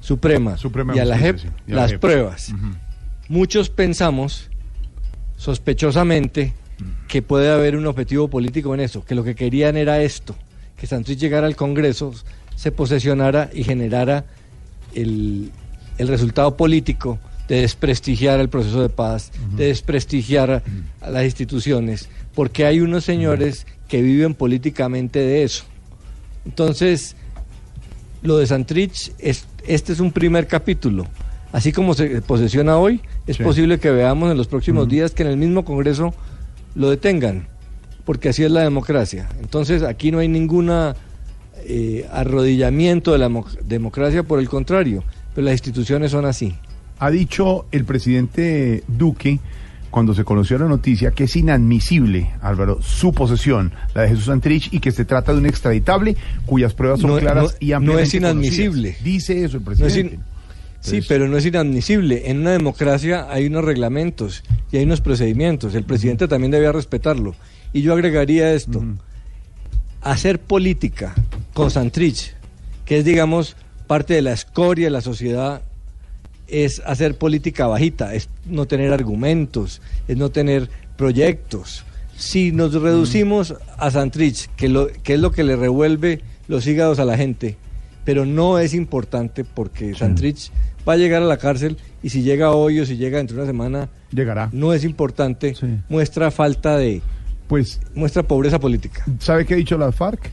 Suprema, 0.00 0.56
Suprema 0.56 0.96
y 0.96 0.98
a 0.98 1.04
la 1.04 1.18
JEP 1.18 1.38
sí, 1.38 1.48
las 1.66 1.92
JEP. 1.92 2.00
pruebas. 2.00 2.54
Muchos 3.28 3.70
pensamos, 3.70 4.50
sospechosamente, 5.36 6.54
que 7.08 7.22
puede 7.22 7.50
haber 7.50 7.76
un 7.76 7.86
objetivo 7.86 8.28
político 8.28 8.74
en 8.74 8.80
eso, 8.80 9.04
que 9.04 9.14
lo 9.14 9.24
que 9.24 9.34
querían 9.34 9.76
era 9.76 10.00
esto, 10.02 10.34
que 10.76 10.86
Santrich 10.86 11.18
llegara 11.18 11.46
al 11.46 11.56
Congreso, 11.56 12.12
se 12.54 12.72
posesionara 12.72 13.50
y 13.52 13.64
generara 13.64 14.24
el, 14.94 15.50
el 15.98 16.08
resultado 16.08 16.56
político 16.56 17.18
de 17.48 17.60
desprestigiar 17.60 18.40
el 18.40 18.48
proceso 18.48 18.82
de 18.82 18.88
paz, 18.88 19.30
de 19.56 19.66
desprestigiar 19.66 20.62
a, 21.00 21.10
las 21.10 21.24
instituciones, 21.24 22.08
porque 22.34 22.66
hay 22.66 22.80
unos 22.80 23.04
señores 23.04 23.66
que 23.88 24.02
viven 24.02 24.34
políticamente 24.34 25.20
de 25.20 25.44
eso. 25.44 25.64
Entonces, 26.44 27.16
lo 28.22 28.38
de 28.38 28.46
Santrich, 28.46 29.12
es, 29.18 29.46
este 29.66 29.92
es 29.92 30.00
un 30.00 30.12
primer 30.12 30.46
capítulo. 30.46 31.06
Así 31.52 31.72
como 31.72 31.94
se 31.94 32.20
posesiona 32.22 32.76
hoy, 32.76 33.00
es 33.26 33.36
Sí. 33.36 33.42
posible 33.42 33.78
que 33.78 33.90
veamos 33.90 34.30
en 34.30 34.36
los 34.36 34.48
próximos 34.48 34.88
días 34.88 35.12
que 35.12 35.22
en 35.22 35.28
el 35.28 35.36
mismo 35.36 35.64
Congreso 35.64 36.12
lo 36.74 36.90
detengan, 36.90 37.46
porque 38.04 38.28
así 38.30 38.42
es 38.44 38.50
la 38.50 38.62
democracia. 38.62 39.28
Entonces, 39.40 39.82
aquí 39.82 40.10
no 40.10 40.18
hay 40.18 40.28
ninguna 40.28 40.96
eh, 41.68 42.06
arrodillamiento 42.12 43.10
de 43.12 43.18
la 43.18 43.28
mo- 43.28 43.46
democracia, 43.64 44.22
por 44.22 44.38
el 44.38 44.48
contrario, 44.48 45.02
pero 45.34 45.46
las 45.46 45.54
instituciones 45.54 46.10
son 46.12 46.24
así. 46.24 46.54
Ha 46.98 47.10
dicho 47.10 47.66
el 47.72 47.84
presidente 47.84 48.82
Duque, 48.88 49.38
cuando 49.90 50.14
se 50.14 50.24
conoció 50.24 50.58
la 50.58 50.66
noticia, 50.66 51.10
que 51.10 51.24
es 51.24 51.36
inadmisible, 51.36 52.30
Álvaro, 52.42 52.80
su 52.82 53.12
posesión, 53.12 53.72
la 53.94 54.02
de 54.02 54.08
Jesús 54.08 54.24
Santrich, 54.26 54.68
y 54.72 54.80
que 54.80 54.92
se 54.92 55.04
trata 55.04 55.32
de 55.32 55.38
un 55.38 55.46
extraditable 55.46 56.16
cuyas 56.44 56.74
pruebas 56.74 57.00
son 57.00 57.10
No- 57.12 57.18
claras 57.18 57.44
no- 57.44 57.50
y 57.60 57.70
no 57.70 57.76
ampliamente 57.76 58.08
es 58.08 58.14
inadmisible. 58.14 58.88
conocidas. 58.92 59.04
Dice 59.04 59.44
eso 59.44 59.56
el 59.58 59.64
No 59.64 59.72
es 59.72 59.78
presidente. 59.78 60.14
in- 60.16 60.20
Sí, 60.80 61.00
pero 61.08 61.26
no 61.26 61.36
es 61.36 61.44
inadmisible. 61.46 62.30
En 62.30 62.40
una 62.40 62.52
democracia 62.52 63.26
hay 63.30 63.46
unos 63.46 63.64
reglamentos 63.64 64.44
y 64.70 64.76
hay 64.76 64.84
unos 64.84 65.00
procedimientos. 65.00 65.74
El 65.74 65.82
presidente 65.84 66.28
también 66.28 66.52
debía 66.52 66.70
respetarlo. 66.70 67.34
Y 67.72 67.82
yo 67.82 67.92
agregaría 67.92 68.52
esto. 68.52 68.84
Hacer 70.02 70.38
política 70.38 71.14
con 71.54 71.70
Santrich, 71.72 72.34
que 72.84 72.98
es, 72.98 73.04
digamos, 73.04 73.56
parte 73.88 74.14
de 74.14 74.22
la 74.22 74.32
escoria 74.32 74.86
de 74.86 74.90
la 74.90 75.00
sociedad, 75.00 75.62
es 76.48 76.82
hacer 76.86 77.16
política 77.16 77.66
bajita, 77.66 78.14
es 78.14 78.28
no 78.44 78.66
tener 78.66 78.92
argumentos, 78.92 79.82
es 80.08 80.16
no 80.16 80.30
tener 80.30 80.70
proyectos. 80.96 81.84
Si 82.16 82.52
nos 82.52 82.72
reducimos 82.74 83.54
a 83.76 83.90
Santrich, 83.90 84.48
que, 84.56 84.68
lo, 84.68 84.88
que 84.88 85.14
es 85.14 85.20
lo 85.20 85.32
que 85.32 85.44
le 85.44 85.56
revuelve 85.56 86.20
los 86.48 86.66
hígados 86.66 86.98
a 86.98 87.04
la 87.04 87.16
gente, 87.16 87.56
pero 88.04 88.24
no 88.24 88.58
es 88.58 88.72
importante 88.72 89.44
porque 89.44 89.94
Santrich 89.94 90.50
va 90.88 90.94
a 90.94 90.96
llegar 90.96 91.22
a 91.22 91.26
la 91.26 91.36
cárcel 91.36 91.76
y 92.02 92.10
si 92.10 92.22
llega 92.22 92.52
hoy 92.52 92.80
o 92.80 92.86
si 92.86 92.96
llega 92.96 93.18
dentro 93.18 93.36
de 93.36 93.42
una 93.42 93.50
semana, 93.50 93.88
llegará. 94.12 94.48
No 94.52 94.72
es 94.72 94.84
importante, 94.84 95.54
muestra 95.88 96.30
falta 96.30 96.76
de, 96.78 97.02
pues, 97.48 97.80
muestra 97.94 98.22
pobreza 98.22 98.58
política. 98.60 99.04
¿Sabe 99.18 99.44
qué 99.44 99.54
ha 99.54 99.56
dicho 99.56 99.76
la 99.76 99.92
FARC? 99.92 100.30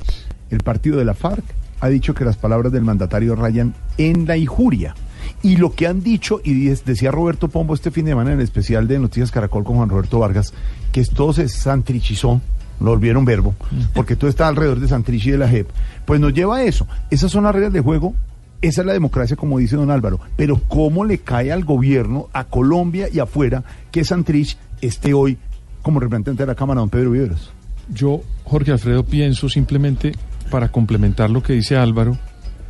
El 0.52 0.60
partido 0.60 0.98
de 0.98 1.06
la 1.06 1.16
FARC 1.16 1.44
ha 1.80 1.90
dicho 1.90 2.14
que 2.14 2.24
las 2.24 2.38
palabras 2.38 2.72
del 2.72 2.84
mandatario 2.84 3.36
rayan 3.36 3.74
en 3.98 4.26
la 4.28 4.38
injuria. 4.38 4.96
Y 5.44 5.58
lo 5.58 5.74
que 5.74 5.88
han 5.88 6.02
dicho, 6.02 6.40
y 6.42 6.70
decía 6.70 7.12
Roberto 7.12 7.50
Pombo 7.50 7.74
este 7.74 7.92
fin 7.92 8.06
de 8.06 8.12
semana 8.12 8.32
en 8.32 8.40
el 8.40 8.44
especial 8.44 8.88
de 8.88 8.98
Noticias 8.98 9.30
Caracol 9.30 9.66
con 9.66 9.76
Juan 9.76 9.90
Roberto 9.90 10.20
Vargas, 10.20 10.54
que 10.94 11.02
esto 11.02 11.34
se 11.34 11.50
santrichizó, 11.50 12.40
lo 12.80 12.92
volvieron 12.92 13.26
verbo, 13.26 13.54
porque 13.94 14.16
todo 14.16 14.30
está 14.30 14.48
alrededor 14.48 14.80
de 14.80 14.88
Santrich 14.88 15.26
y 15.28 15.32
de 15.32 15.38
la 15.38 15.50
JEP, 15.50 15.68
pues 16.06 16.22
nos 16.22 16.34
lleva 16.34 16.58
a 16.58 16.64
eso. 16.64 16.88
Esas 17.12 17.30
son 17.30 17.44
las 17.44 17.54
reglas 17.54 17.74
de 17.74 17.82
juego, 17.82 18.16
esa 18.62 18.82
es 18.82 18.88
la 18.88 18.94
democracia, 18.94 19.36
como 19.36 19.60
dice 19.60 19.76
don 19.76 19.92
Álvaro. 19.92 20.22
Pero 20.38 20.62
¿cómo 20.70 21.04
le 21.04 21.18
cae 21.18 21.52
al 21.52 21.66
gobierno, 21.66 22.30
a 22.32 22.46
Colombia 22.46 23.10
y 23.12 23.20
afuera, 23.20 23.66
que 23.92 24.06
Santrich 24.06 24.58
esté 24.80 25.14
hoy 25.14 25.38
como 25.82 26.00
representante 26.00 26.44
de 26.44 26.48
la 26.48 26.56
Cámara, 26.56 26.80
don 26.80 26.90
Pedro 26.90 27.12
Viveros? 27.12 27.52
Yo, 27.94 28.22
Jorge 28.46 28.72
Alfredo, 28.72 29.04
pienso 29.04 29.50
simplemente 29.50 30.14
para 30.50 30.72
complementar 30.72 31.30
lo 31.30 31.44
que 31.44 31.52
dice 31.52 31.76
Álvaro, 31.76 32.18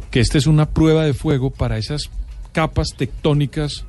que 0.09 0.19
esta 0.19 0.39
es 0.39 0.47
una 0.47 0.67
prueba 0.67 1.03
de 1.03 1.13
fuego 1.13 1.51
para 1.51 1.77
esas 1.77 2.09
capas 2.53 2.93
tectónicas 2.95 3.83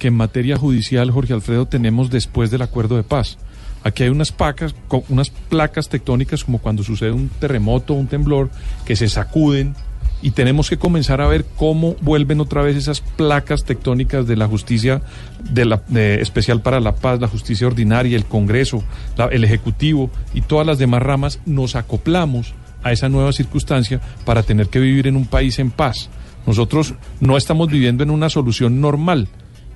que 0.00 0.08
en 0.08 0.14
materia 0.14 0.56
judicial, 0.56 1.10
Jorge 1.10 1.32
Alfredo, 1.34 1.66
tenemos 1.66 2.10
después 2.10 2.50
del 2.50 2.62
acuerdo 2.62 2.96
de 2.96 3.02
paz. 3.04 3.38
Aquí 3.84 4.02
hay 4.02 4.08
unas, 4.08 4.32
pacas, 4.32 4.74
co- 4.88 5.04
unas 5.08 5.30
placas 5.30 5.88
tectónicas 5.88 6.42
como 6.44 6.58
cuando 6.58 6.82
sucede 6.82 7.12
un 7.12 7.28
terremoto, 7.28 7.94
un 7.94 8.06
temblor, 8.08 8.50
que 8.84 8.96
se 8.96 9.08
sacuden 9.08 9.74
y 10.20 10.32
tenemos 10.32 10.68
que 10.68 10.78
comenzar 10.78 11.20
a 11.20 11.28
ver 11.28 11.44
cómo 11.56 11.94
vuelven 12.00 12.40
otra 12.40 12.62
vez 12.62 12.76
esas 12.76 13.00
placas 13.00 13.64
tectónicas 13.64 14.26
de 14.26 14.34
la 14.36 14.48
justicia 14.48 15.00
de 15.48 15.64
la, 15.64 15.80
especial 15.94 16.60
para 16.60 16.80
la 16.80 16.96
paz, 16.96 17.20
la 17.20 17.28
justicia 17.28 17.68
ordinaria, 17.68 18.16
el 18.16 18.24
Congreso, 18.24 18.82
el 19.30 19.44
Ejecutivo 19.44 20.10
y 20.34 20.40
todas 20.40 20.66
las 20.66 20.78
demás 20.78 21.02
ramas, 21.02 21.38
nos 21.46 21.76
acoplamos 21.76 22.54
a 22.82 22.90
esa 22.92 23.08
nueva 23.08 23.32
circunstancia 23.32 24.00
para 24.24 24.42
tener 24.42 24.68
que 24.68 24.80
vivir 24.80 25.06
en 25.06 25.16
un 25.16 25.26
país 25.26 25.58
en 25.60 25.70
paz. 25.70 26.08
Nosotros 26.48 26.94
no 27.20 27.36
estamos 27.36 27.68
viviendo 27.68 28.02
en 28.02 28.08
una 28.08 28.30
solución 28.30 28.80
normal, 28.80 29.28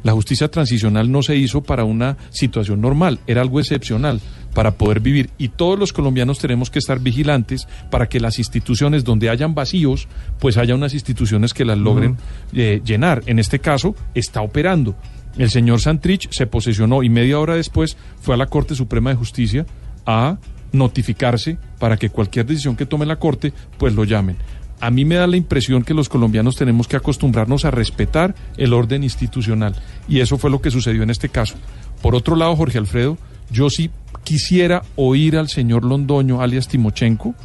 La 0.05 0.13
justicia 0.13 0.51
transicional 0.51 1.13
no 1.13 1.23
se 1.23 1.37
hizo 1.37 1.63
para 1.63 1.85
una 1.85 2.17
situación 2.31 2.81
normal, 2.81 3.21
era 3.29 3.41
algo 3.41 3.61
excepcional 3.61 4.21
para 4.53 4.73
poder 4.73 4.99
vivir. 4.99 5.31
Y 5.39 5.51
todos 5.51 5.79
los 5.79 5.93
colombianos 5.93 6.41
tenemos 6.41 6.71
que 6.71 6.81
estar 6.81 6.99
vigilantes 6.99 7.69
para 7.89 8.09
que 8.09 8.19
las 8.19 8.39
instituciones 8.39 9.05
donde 9.05 9.31
hayan 9.31 9.55
vacíos, 9.55 10.09
pues 10.41 10.57
haya 10.57 10.75
unas 10.75 10.95
instituciones 10.95 11.55
que 11.55 11.65
las 11.65 11.79
logren 11.79 12.17
eh, 12.53 12.81
llenar. 12.85 13.23
En 13.27 13.39
este 13.39 13.61
caso, 13.61 13.95
está 14.15 14.41
operando. 14.41 14.97
El 15.39 15.51
señor 15.51 15.81
Santrich 15.81 16.31
se 16.33 16.49
posesionó 16.49 17.05
y 17.05 17.09
media 17.09 17.39
hora 17.39 17.55
después 17.55 17.97
fue 18.21 18.35
a 18.35 18.39
la 18.39 18.47
Corte 18.47 18.75
Suprema 18.75 19.11
de 19.11 19.17
Justicia 19.17 19.67
a 20.05 20.39
notificarse 20.73 21.59
para 21.79 21.97
que 21.97 22.11
cualquier 22.11 22.47
decisión 22.47 22.75
que 22.75 22.87
tome 22.87 23.07
la 23.07 23.21
Corte, 23.21 23.53
pues 23.79 23.95
lo 23.95 24.03
llamen. 24.03 24.37
A 24.83 24.91
mí 24.91 25.05
me 25.05 25.15
da 25.15 25.29
la 25.29 25.37
impresión 25.37 25.85
que 25.85 25.95
los 25.95 26.09
colombianos 26.09 26.57
tenemos 26.57 26.89
que 26.89 26.97
acostumbrarnos 26.97 27.65
a 27.65 27.71
respetar 27.71 28.35
el 28.57 28.73
orden 28.73 29.05
institucional 29.05 29.77
y 30.09 30.19
eso 30.19 30.39
fue 30.39 30.51
lo 30.51 30.61
que 30.61 30.73
sucedió 30.73 31.05
en 31.05 31.11
este 31.11 31.29
caso. 31.29 31.55
Por 32.03 32.17
otro 32.17 32.35
lado, 32.35 32.57
Jorge 32.57 32.79
Alfredo, 32.79 33.17
yo 33.49 33.71
sí 33.71 33.93
quisiera 34.25 34.83
oír 34.97 35.37
al 35.37 35.49
señor 35.49 35.85
Londoño, 35.85 36.43
alias 36.43 36.67
Timochenko, 36.67 37.37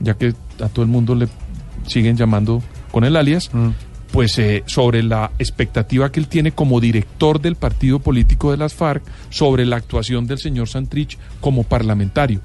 ya 0.00 0.14
que 0.14 0.32
a 0.62 0.70
todo 0.70 0.82
el 0.82 0.88
mundo 0.88 1.14
le 1.14 1.28
siguen 1.86 2.16
llamando 2.16 2.62
con 2.90 3.04
el 3.04 3.16
alias, 3.16 3.50
pues 4.10 4.38
eh, 4.38 4.62
sobre 4.64 5.02
la 5.02 5.30
expectativa 5.38 6.10
que 6.10 6.20
él 6.20 6.28
tiene 6.28 6.52
como 6.52 6.80
director 6.80 7.38
del 7.38 7.56
partido 7.56 7.98
político 7.98 8.50
de 8.50 8.56
las 8.56 8.72
FARC 8.72 9.02
sobre 9.28 9.66
la 9.66 9.76
actuación 9.76 10.26
del 10.26 10.38
señor 10.38 10.70
Santrich 10.70 11.18
como 11.42 11.64
parlamentario. 11.64 12.40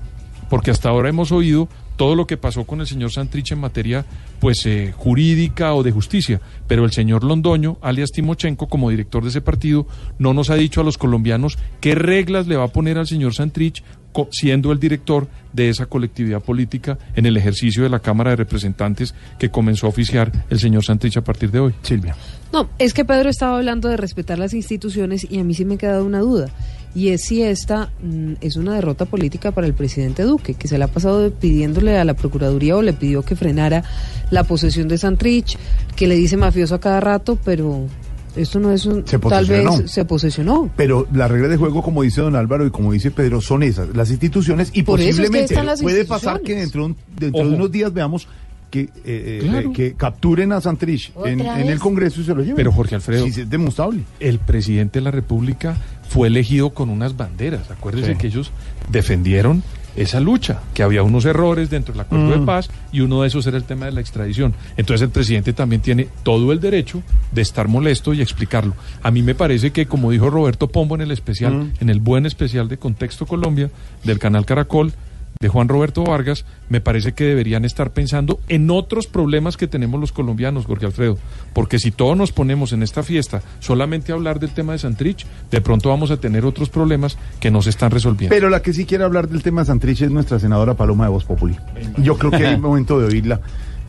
Porque 0.49 0.69
hasta 0.69 0.89
ahora 0.89 1.07
hemos 1.07 1.31
oído 1.31 1.69
todo 1.95 2.15
lo 2.15 2.27
que 2.27 2.37
pasó 2.37 2.65
con 2.65 2.81
el 2.81 2.87
señor 2.87 3.11
Santrich 3.11 3.51
en 3.51 3.59
materia 3.59 4.05
pues 4.39 4.65
eh, 4.65 4.93
jurídica 4.95 5.73
o 5.73 5.83
de 5.83 5.91
justicia, 5.91 6.41
pero 6.67 6.85
el 6.85 6.91
señor 6.91 7.23
Londoño, 7.23 7.77
alias 7.81 8.11
Timochenko, 8.11 8.67
como 8.67 8.89
director 8.89 9.23
de 9.23 9.29
ese 9.29 9.41
partido, 9.41 9.87
no 10.19 10.33
nos 10.33 10.49
ha 10.49 10.55
dicho 10.55 10.81
a 10.81 10.83
los 10.83 10.97
colombianos 10.97 11.57
qué 11.79 11.95
reglas 11.95 12.47
le 12.47 12.57
va 12.57 12.65
a 12.65 12.73
poner 12.73 12.97
al 12.97 13.07
señor 13.07 13.33
Santrich 13.33 13.83
siendo 14.31 14.71
el 14.71 14.79
director 14.79 15.27
de 15.53 15.69
esa 15.69 15.87
colectividad 15.87 16.41
política 16.41 16.97
en 17.15 17.25
el 17.25 17.37
ejercicio 17.37 17.83
de 17.83 17.89
la 17.89 17.99
Cámara 17.99 18.31
de 18.31 18.37
Representantes 18.37 19.15
que 19.39 19.49
comenzó 19.49 19.87
a 19.87 19.89
oficiar 19.89 20.31
el 20.49 20.59
señor 20.59 20.83
Santrich 20.83 21.17
a 21.17 21.23
partir 21.23 21.51
de 21.51 21.59
hoy. 21.59 21.73
Silvia. 21.81 22.15
No, 22.51 22.69
es 22.77 22.93
que 22.93 23.05
Pedro 23.05 23.29
estaba 23.29 23.57
hablando 23.57 23.89
de 23.89 23.97
respetar 23.97 24.37
las 24.37 24.53
instituciones 24.53 25.25
y 25.29 25.39
a 25.39 25.43
mí 25.43 25.53
sí 25.53 25.65
me 25.65 25.75
ha 25.75 25.77
quedado 25.77 26.05
una 26.05 26.19
duda. 26.19 26.49
Y 26.95 27.09
es 27.09 27.23
si 27.23 27.41
esta 27.41 27.89
mm, 28.03 28.33
es 28.41 28.55
una 28.55 28.75
derrota 28.75 29.05
política 29.05 29.51
para 29.51 29.65
el 29.65 29.73
presidente 29.73 30.23
Duque, 30.23 30.53
que 30.53 30.67
se 30.67 30.77
le 30.77 30.83
ha 30.83 30.87
pasado 30.87 31.31
pidiéndole 31.31 31.97
a 31.97 32.05
la 32.05 32.13
Procuraduría 32.13 32.77
o 32.77 32.81
le 32.81 32.93
pidió 32.93 33.23
que 33.23 33.35
frenara 33.35 33.83
la 34.29 34.43
posesión 34.43 34.87
de 34.87 34.97
Santrich, 34.99 35.57
que 35.95 36.07
le 36.07 36.15
dice 36.15 36.37
mafioso 36.37 36.75
a 36.75 36.79
cada 36.79 36.99
rato, 36.99 37.37
pero 37.43 37.87
esto 38.35 38.59
no 38.59 38.71
es 38.71 38.85
un... 38.85 39.07
Se 39.07 39.17
tal 39.17 39.45
vez 39.45 39.65
se 39.91 40.05
posesionó. 40.05 40.69
Pero 40.75 41.07
las 41.13 41.29
reglas 41.31 41.49
de 41.49 41.57
juego, 41.57 41.81
como 41.81 42.03
dice 42.03 42.21
don 42.21 42.35
Álvaro 42.35 42.65
y 42.65 42.69
como 42.71 42.91
dice 42.91 43.09
Pedro, 43.11 43.41
son 43.41 43.63
esas, 43.63 43.95
las 43.95 44.11
instituciones 44.11 44.69
y 44.73 44.83
Por 44.83 44.99
eso 45.01 45.23
es 45.23 45.29
que 45.31 45.39
posiblemente 45.45 45.81
puede 45.83 46.05
pasar 46.05 46.41
que 46.41 46.55
dentro, 46.55 46.81
de 46.83 46.87
un- 46.91 46.97
dentro 47.17 47.47
de 47.49 47.55
unos 47.55 47.71
días 47.71 47.91
veamos 47.91 48.27
que, 48.69 48.81
eh, 48.81 48.89
eh, 49.05 49.39
Claro. 49.43 49.69
eh, 49.69 49.73
que 49.73 49.93
capturen 49.93 50.51
a 50.51 50.59
Santrich 50.59 51.11
en, 51.25 51.41
el 51.41 51.77
Congreso 51.79 52.21
y 52.21 52.23
se 52.23 52.33
lo 52.33 52.41
lleven. 52.41 52.55
Pero 52.55 52.71
Jorge 52.71 52.95
Alfredo, 52.95 53.23
Sí, 53.27 53.41
es 53.41 53.47
demostrable. 53.49 54.01
el 54.19 54.39
presidente 54.39 54.97
de 54.97 55.03
la 55.03 55.11
República 55.11 55.77
fue 56.07 56.27
elegido 56.27 56.71
con 56.71 56.89
unas 56.89 57.17
banderas. 57.17 57.69
Acuérdese 57.71 58.13
Sí. 58.13 58.17
que 58.17 58.27
ellos 58.27 58.51
defendieron 58.89 59.63
esa 59.95 60.19
lucha, 60.19 60.59
que 60.73 60.81
había 60.81 61.03
unos 61.03 61.23
errores 61.25 61.69
dentro 61.69 61.93
del 61.93 62.01
acuerdo 62.01 62.31
de 62.31 62.37
Mm. 62.37 62.45
paz 62.45 62.69
y 62.91 63.01
uno 63.01 63.21
de 63.21 63.27
esos 63.27 63.45
era 63.45 63.57
el 63.57 63.63
tema 63.63 63.85
de 63.85 63.91
la 63.91 64.01
extradición. 64.01 64.55
Entonces 64.75 65.03
el 65.03 65.11
presidente 65.11 65.53
también 65.53 65.81
tiene 65.83 66.07
todo 66.23 66.51
el 66.51 66.59
derecho 66.59 67.03
de 67.31 67.43
estar 67.43 67.67
molesto 67.67 68.11
y 68.13 68.21
explicarlo. 68.21 68.73
A 69.03 69.11
mí 69.11 69.21
me 69.21 69.35
parece 69.35 69.71
que, 69.71 69.85
como 69.85 70.09
dijo 70.09 70.31
Roberto 70.31 70.67
Pombo 70.67 70.95
en 70.95 71.01
el 71.01 71.11
especial, 71.11 71.53
Mm. 71.53 71.71
en 71.81 71.89
el 71.89 71.99
buen 71.99 72.25
especial 72.25 72.67
de 72.69 72.77
Contexto 72.77 73.27
Colombia 73.27 73.69
del 74.03 74.17
canal 74.17 74.45
Caracol, 74.47 74.93
de 75.39 75.49
Juan 75.49 75.67
Roberto 75.67 76.03
Vargas, 76.03 76.45
me 76.69 76.81
parece 76.81 77.13
que 77.13 77.25
deberían 77.25 77.65
estar 77.65 77.91
pensando 77.91 78.39
en 78.47 78.69
otros 78.71 79.07
problemas 79.07 79.57
que 79.57 79.67
tenemos 79.67 79.99
los 79.99 80.11
colombianos, 80.11 80.65
Jorge 80.65 80.85
Alfredo. 80.85 81.17
Porque 81.53 81.79
si 81.79 81.91
todos 81.91 82.15
nos 82.17 82.31
ponemos 82.31 82.73
en 82.73 82.83
esta 82.83 83.03
fiesta 83.03 83.41
solamente 83.59 84.11
a 84.11 84.15
hablar 84.15 84.39
del 84.39 84.51
tema 84.51 84.73
de 84.73 84.79
Santrich, 84.79 85.25
de 85.51 85.61
pronto 85.61 85.89
vamos 85.89 86.11
a 86.11 86.17
tener 86.17 86.45
otros 86.45 86.69
problemas 86.69 87.17
que 87.39 87.51
no 87.51 87.61
se 87.61 87.71
están 87.71 87.91
resolviendo. 87.91 88.33
Pero 88.33 88.49
la 88.49 88.61
que 88.61 88.73
sí 88.73 88.85
quiere 88.85 89.03
hablar 89.03 89.27
del 89.27 89.43
tema 89.43 89.61
de 89.61 89.67
Santrich 89.67 90.01
es 90.01 90.11
nuestra 90.11 90.39
senadora 90.39 90.75
Paloma 90.75 91.05
de 91.05 91.11
Voz 91.11 91.25
Populi. 91.25 91.57
Yo 91.97 92.17
creo 92.17 92.31
que 92.31 92.51
es 92.51 92.59
momento 92.59 92.99
de 92.99 93.07
oírla. 93.07 93.41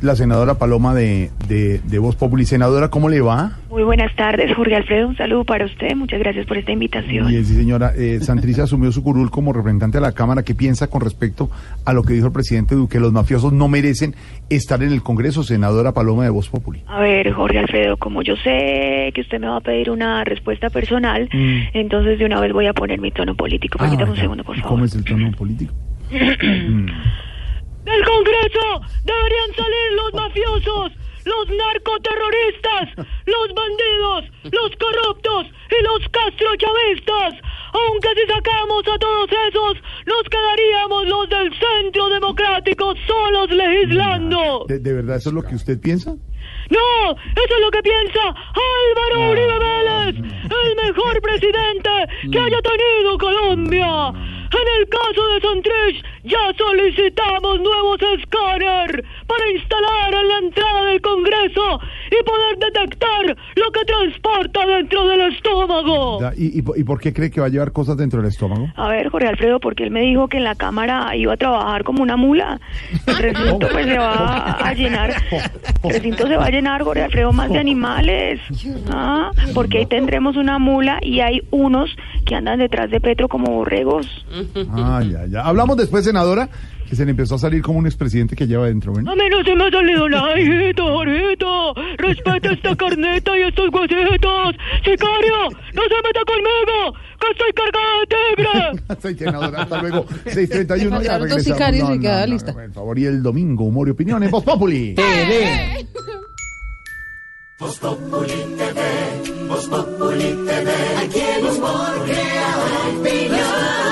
La 0.03 0.15
senadora 0.16 0.55
Paloma 0.55 0.95
de, 0.95 1.31
de, 1.49 1.81
de 1.83 1.99
Voz 1.99 2.15
Populi. 2.16 2.45
Senadora, 2.45 2.89
¿cómo 2.89 3.09
le 3.09 3.23
va? 3.23 3.53
Muy 3.71 3.85
buenas 3.85 4.15
tardes, 4.16 4.55
Jorge 4.55 4.75
Alfredo. 4.77 5.09
Un 5.09 5.16
saludo 5.16 5.45
para 5.45 5.65
usted. 5.65 5.95
Muchas 5.97 6.19
gracias 6.21 6.45
por 6.47 6.59
esta 6.59 6.73
invitación. 6.73 7.27
Bien, 7.29 7.45
sí, 7.45 7.55
señora. 7.55 7.93
Eh, 7.97 8.21
asumió 8.62 8.93
su 8.93 9.03
curul 9.03 9.31
como 9.31 9.53
representante 9.55 9.97
de 9.99 10.03
la 10.03 10.12
Cámara. 10.12 10.43
¿Qué 10.43 10.55
piensa 10.55 10.89
con 10.89 11.01
respecto 11.01 11.51
a 11.87 11.93
lo 11.95 12.03
que 12.03 12.12
dijo 12.12 12.27
el 12.27 12.33
presidente 12.33 12.75
Duque? 12.75 13.01
Los 13.01 13.12
mafiosos 13.12 13.53
no 13.55 13.66
merecen 13.69 14.15
estar 14.51 14.83
en 14.83 14.93
el 14.93 15.03
Congreso. 15.03 15.43
Senadora 15.43 15.93
Paloma 15.93 16.25
de 16.25 16.31
Voz 16.31 16.51
Populi. 16.51 16.83
A 16.87 17.01
ver, 17.01 17.33
Jorge 17.33 17.59
Alfredo, 17.59 17.97
como 17.97 18.21
yo 18.23 18.37
sé 18.37 19.11
que 19.15 19.23
usted 19.23 19.41
me 19.41 19.47
va 19.49 19.57
a 19.57 19.61
pedir 19.61 19.91
una 19.91 20.23
respuesta 20.25 20.69
personal, 20.71 21.29
Mm. 21.33 21.61
entonces 21.73 22.19
de 22.19 22.27
una 22.27 22.41
vez 22.41 22.53
voy 22.53 22.66
a 22.66 22.75
poner 22.75 23.01
mi 23.01 23.11
tono 23.11 23.35
político. 23.35 23.79
Permítame 23.79 24.11
un 24.11 24.16
ya. 24.16 24.23
segundo, 24.23 24.45
por 24.45 24.57
¿Y 24.57 24.61
favor. 24.61 24.75
¿Cómo 24.75 24.85
es 24.85 24.95
el 24.95 25.05
tono 25.05 25.31
político? 25.33 25.73
Mm. 26.12 26.87
Del 27.85 28.05
Congreso 28.05 28.81
deberían 29.05 29.55
salir 29.55 29.93
los 29.93 30.15
mafiosos, 30.15 30.93
los 31.24 31.48
narcoterroristas, 31.48 33.06
los 33.27 33.48
bandidos, 33.55 34.24
los 34.44 34.70
corruptos 34.77 35.47
y 35.70 35.82
los 35.85 36.09
castrochavistas. 36.11 37.35
Aunque 37.74 38.09
si 38.15 38.32
sacamos 38.32 38.82
a 38.89 38.98
todos 38.98 39.28
esos, 39.48 39.74
nos 40.06 40.23
quedaríamos 40.31 41.06
los 41.09 41.28
del 41.28 41.51
Centro 41.59 42.09
Democrático 42.09 42.94
solos 43.06 43.51
legislando. 43.51 44.65
¿De, 44.69 44.78
de 44.78 44.93
verdad 44.93 45.16
eso 45.16 45.31
es 45.31 45.35
lo 45.35 45.43
que 45.43 45.55
usted 45.55 45.81
piensa? 45.81 46.15
No, 46.70 47.12
eso 47.12 47.55
es 47.55 47.61
lo 47.61 47.70
que 47.70 47.82
piensa 47.82 48.20
Álvaro 48.28 49.31
Uribe 49.32 49.59
Vélez, 49.59 50.16
el 50.16 50.77
mejor 50.86 51.20
presidente 51.20 51.90
que 52.31 52.39
haya 52.39 52.61
tenido 52.62 53.19
Colombia. 53.19 54.12
En 54.55 54.81
el 54.81 54.89
caso 54.89 55.29
de 55.29 55.41
Santrich, 55.41 56.05
ya 56.25 56.39
solicitamos 56.57 57.61
nuevos 57.61 57.99
escáner 58.19 59.05
para 59.27 59.51
instalar 59.51 60.15
en 60.15 60.29
la 60.29 60.39
entrada 60.39 60.85
del 60.87 61.01
Congreso 61.01 61.81
y 62.11 62.25
poder 62.25 62.59
detectar 62.59 63.37
lo 63.57 63.73
que 63.73 63.85
transporta 63.85 64.67
dentro 64.67 65.09
del 65.09 65.21
estómago. 65.33 66.21
¿Y, 66.37 66.59
y, 66.59 66.63
po- 66.63 66.77
y 66.77 66.85
por 66.85 67.01
qué 67.01 67.13
cree 67.13 67.31
que 67.31 67.41
va 67.41 67.47
a 67.47 67.51
llevar 67.51 67.73
cosas 67.73 67.97
dentro 67.97 68.21
del 68.21 68.29
estómago? 68.31 68.69
A 68.77 68.89
ver, 68.89 69.09
Jorge 69.09 69.29
Alfredo, 69.29 69.59
porque 69.61 69.83
él 69.85 69.91
me 69.91 70.03
dijo 70.03 70.29
que 70.29 70.37
en 70.37 70.45
la 70.45 70.55
cámara 70.55 71.15
iba 71.17 71.33
a 71.33 71.37
trabajar 71.37 71.83
como 71.85 72.03
una 72.03 72.17
mula. 72.17 72.61
El 73.07 73.17
recinto 73.17 73.67
pues 73.73 73.87
se 73.87 73.99
va 73.99 74.53
a 74.61 74.73
llenar, 74.75 75.11
el 75.83 75.91
recinto 75.91 76.27
se 76.29 76.37
va 76.37 76.47
a 76.47 76.51
llenar, 76.51 76.83
Jorge 76.83 77.03
Alfredo, 77.03 77.33
más 77.33 77.51
de 77.51 77.59
animales. 77.59 78.41
Ah, 78.93 79.31
porque 79.55 79.79
ahí 79.79 79.87
tendremos 79.87 80.37
una 80.37 80.59
mula 80.59 80.99
y 81.03 81.21
hay 81.21 81.43
unos 81.51 81.91
que 82.25 82.35
andan 82.37 82.61
detrás 82.61 82.91
de 82.91 83.01
Petro 83.01 83.29
como 83.29 83.51
borregos. 83.53 84.07
Ah, 84.71 85.03
ya, 85.03 85.27
ya. 85.27 85.41
Hablamos 85.43 85.77
después, 85.77 86.05
senadora, 86.05 86.49
que 86.89 86.97
se 86.97 87.05
le 87.05 87.11
empezó 87.12 87.35
a 87.37 87.39
salir 87.39 87.62
como 87.62 87.79
un 87.79 87.87
expresidente 87.87 88.37
que 88.37 88.47
lleva 88.47 88.66
dentro, 88.66 88.93
¿ven? 88.93 89.09
A 89.09 89.15
mí 89.15 89.23
no 89.31 89.43
se 89.43 89.55
me 89.55 89.65
ha 89.66 89.71
salido 89.71 90.09
nada, 90.09 90.39
hijito, 90.39 90.85
Jorgito. 90.85 91.75
Respeta 91.99 92.53
esta 92.53 92.77
carneta 92.77 93.39
y 93.39 93.43
estos 93.43 93.69
huesitos. 93.73 94.55
Sicario, 94.85 95.49
no 95.73 95.83
se 95.83 95.97
meta 96.05 96.21
conmigo, 96.27 96.95
que 97.21 97.27
estoy 97.33 97.53
cargada 97.55 97.99
de 98.01 98.07
tigre. 98.07 98.97
Soy 99.03 99.15
senadora, 99.16 99.62
hasta 99.62 99.81
luego. 99.81 100.05
6.31, 100.27 100.66
ya 100.66 100.91
Faltaron 100.91 100.99
dos 100.99 101.09
regresamos. 101.21 101.45
sicarios 101.45 101.91
y 101.97 102.01
queda 102.01 102.27
lista. 102.27 102.53
Por 102.53 102.73
favor, 102.73 102.99
y 102.99 103.07
el 103.07 103.23
domingo, 103.23 103.65
humor 103.65 103.89
y 103.89 103.91
opinión 103.93 104.23
en 104.23 104.31
Voz 104.31 104.45
Populi. 104.45 104.95
Voz 107.59 107.79
Populi 107.79 108.33
TV, 108.59 108.81
Voz 109.49 109.66
Populi 109.69 110.25
TV, 110.45 110.71
aquí 111.03 111.21
el 111.39 111.45
humor 111.47 112.05
crea 112.05 112.57
opinión. 112.99 113.84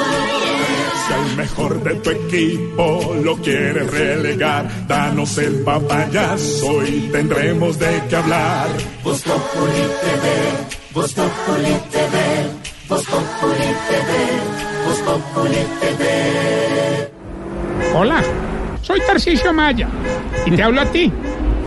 Mejor 1.37 1.83
de 1.83 1.95
tu 1.97 2.11
equipo 2.11 3.15
lo 3.23 3.37
quieres 3.37 3.91
relegar, 3.91 4.87
danos 4.87 5.39
el 5.39 5.63
papayazo 5.63 6.85
y 6.85 7.09
tendremos 7.11 7.79
de 7.79 8.03
qué 8.09 8.17
hablar. 8.17 8.69
Voz 9.03 9.23
Populi 9.23 9.83
TV, 10.03 10.27
Voz 10.93 11.13
Populi 11.15 11.75
TV, 11.91 12.19
Voz 12.89 13.05
Populi 13.05 13.69
TV, 13.89 14.11
Voz 14.87 15.01
Populi 15.01 15.67
TV. 15.81 17.13
Hola, 17.95 18.23
soy 18.83 19.01
Tarcisio 19.01 19.53
Maya 19.53 19.89
y 20.45 20.51
te 20.51 20.63
hablo 20.63 20.83
a 20.83 20.87
ti. 20.87 21.11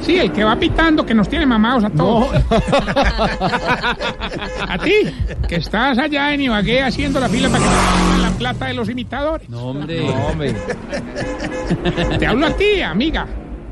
Sí, 0.05 0.17
el 0.17 0.31
que 0.31 0.43
va 0.43 0.55
pitando 0.55 1.03
que 1.03 1.15
nos 1.15 1.27
tiene 1.27 1.47
mamados 1.47 1.83
a 1.83 1.89
todos. 1.89 2.29
a 4.69 4.77
ti, 4.83 4.93
que 5.47 5.55
estás 5.55 5.97
allá 5.97 6.31
en 6.31 6.41
Ibagué 6.41 6.83
haciendo 6.83 7.19
la 7.19 7.27
fila 7.27 7.49
para 7.49 7.63
que 7.63 7.69
te 7.69 8.21
la 8.21 8.29
plata 8.37 8.67
de 8.67 8.75
los 8.75 8.87
imitadores. 8.87 9.49
No, 9.49 9.69
hombre. 9.69 10.03
Te 12.19 12.27
hablo 12.27 12.45
a 12.47 12.51
ti, 12.51 12.81
amiga, 12.81 13.25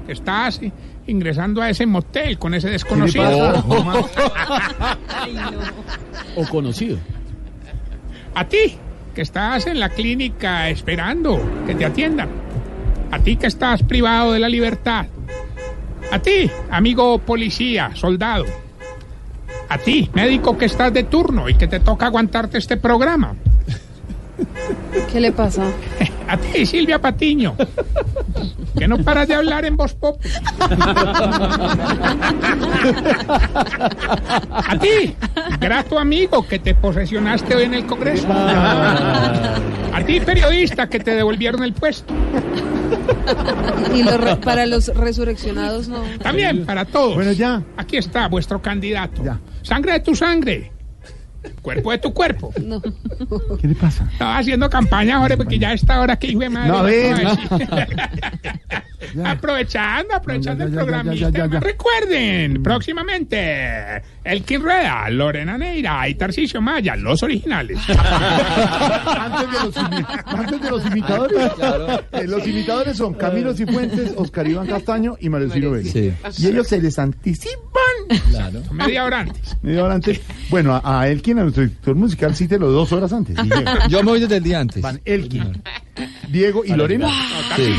que 0.08 0.14
estás 0.14 0.60
ingresando 1.06 1.62
a 1.62 1.70
ese 1.70 1.86
motel 1.86 2.40
con 2.40 2.56
ese 2.56 2.68
¿Qué 2.68 2.72
le 2.72 2.74
desconocido. 2.74 3.54
pasa? 3.54 3.64
O 6.36 6.48
conocido. 6.48 6.98
A 8.34 8.46
ti, 8.46 8.76
que 9.14 9.22
estás 9.22 9.68
en 9.68 9.80
la 9.80 9.90
clínica 9.90 10.68
esperando 10.70 11.40
que 11.68 11.76
te 11.76 11.86
atiendan. 11.86 12.30
A 13.12 13.20
ti 13.20 13.36
que 13.36 13.46
estás 13.46 13.84
privado 13.84 14.32
de 14.32 14.40
la 14.40 14.50
libertad. 14.50 15.06
A 16.12 16.20
ti, 16.20 16.50
amigo 16.70 17.18
policía, 17.20 17.92
soldado. 17.96 18.46
A 19.70 19.78
ti, 19.78 20.10
médico 20.14 20.58
que 20.58 20.66
estás 20.66 20.94
de 20.94 21.04
turno 21.04 21.50
y 21.50 21.56
que 21.56 21.68
te 21.68 21.80
toca 21.80 22.06
aguantarte 22.06 22.58
este 22.58 22.78
programa. 22.78 23.36
¿Qué 25.12 25.20
le 25.20 25.32
pasa? 25.32 25.64
A 26.28 26.38
ti, 26.38 26.66
Silvia 26.66 27.00
Patiño. 27.00 27.56
Que 28.78 28.88
no 28.88 28.98
paras 29.00 29.28
de 29.28 29.36
hablar 29.36 29.66
en 29.66 29.76
voz 29.76 29.94
pop. 29.94 30.20
A 34.50 34.78
ti, 34.80 35.16
grato 35.60 36.00
amigo 36.00 36.48
que 36.48 36.60
te 36.60 36.74
posesionaste 36.74 37.56
hoy 37.56 37.64
en 37.64 37.74
el 37.76 37.86
Congreso. 37.86 38.28
A 38.32 40.02
ti, 40.06 40.20
periodista, 40.22 40.88
que 40.88 41.00
te 41.00 41.12
devolvieron 41.12 41.64
el 41.64 41.74
puesto. 41.74 42.14
Y 43.96 44.04
los 44.04 44.20
re- 44.20 44.36
para 44.38 44.66
los 44.66 44.88
resurreccionados 44.88 45.88
no. 45.88 46.04
También 46.22 46.66
para 46.66 46.86
todos. 46.86 47.16
Bueno, 47.16 47.32
ya. 47.32 47.64
Aquí 47.78 47.98
está 47.98 48.28
vuestro 48.28 48.62
candidato. 48.62 49.24
Sangre 49.62 49.94
de 49.94 50.00
tu 50.02 50.16
sangre. 50.16 50.73
Cuerpo 51.62 51.92
de 51.92 51.98
tu 51.98 52.14
cuerpo. 52.14 52.54
No. 52.62 52.82
¿Qué 52.82 53.68
le 53.68 53.76
pasa? 53.76 54.08
Estaba 54.12 54.38
haciendo 54.38 54.70
campaña, 54.70 55.20
Jorge, 55.20 55.38
porque 55.38 55.60
ya 55.60 55.70
a 55.70 55.74
esta 55.74 56.00
hora 56.02 56.18
que 56.18 56.28
hijo 56.28 56.40
de 56.42 56.50
madre. 56.50 56.68
No, 56.70 56.74
a 56.76 56.78
¿cómo 56.78 56.88
ver, 56.90 57.18
decir? 57.18 57.50
aprovechando, 59.26 60.16
aprovechando 60.16 60.66
Ya, 60.66 60.72
ya, 60.72 60.72
el 60.72 60.74
ya, 60.74 60.80
ya, 60.80 60.86
programita. 60.86 61.30
ya, 61.30 61.30
ya, 61.30 61.54
ya. 61.54 61.60
Recuerden, 61.60 62.64
próximamente, 62.64 64.02
Elkin 64.24 64.62
Rueda, 64.62 65.10
Lorena 65.10 65.58
Neira 65.58 66.08
y 66.10 66.16
Tarcisio 66.16 66.62
Maya, 66.62 66.96
los 66.96 67.22
originales. 67.24 67.78
antes, 67.90 69.52
de 69.52 69.66
los, 69.66 69.78
antes 70.26 70.62
de 70.62 70.70
los 70.70 70.86
imitadores. 70.86 71.52
Eh, 72.14 72.28
los 72.28 72.48
imitadores 72.48 72.98
son 72.98 73.14
Camilo 73.14 73.54
Cifuentes, 73.54 74.14
Oscar 74.16 74.48
Iván 74.48 74.68
Castaño 74.68 75.16
y 75.20 75.30
Vega. 75.30 75.90
Sí. 75.92 76.14
Y 76.40 76.48
ellos 76.48 76.68
se 76.68 76.82
les 76.82 76.98
anticipan. 77.00 77.60
Media 78.72 79.06
hora 79.06 79.20
antes. 79.22 79.58
Media 79.62 79.84
hora 79.84 79.96
antes. 79.96 80.22
Bueno, 80.50 80.74
a, 80.76 81.02
a 81.02 81.08
Elkin, 81.34 81.40
a 81.40 81.44
nuestro 81.44 81.64
director 81.64 81.96
musical, 81.96 82.36
cítelo 82.36 82.72
dos 82.72 82.92
horas 82.92 83.12
antes. 83.14 83.36
y. 83.38 83.50
Yo 83.90 84.00
me 84.04 84.12
voy 84.12 84.20
desde 84.20 84.38
el 84.38 84.44
día 84.44 84.60
antes. 84.60 84.82
Van 84.82 85.00
Elkin, 85.06 85.62
Diego 86.30 86.64
y 86.66 86.74
Lorena. 86.74 87.10
Sí. 87.56 87.74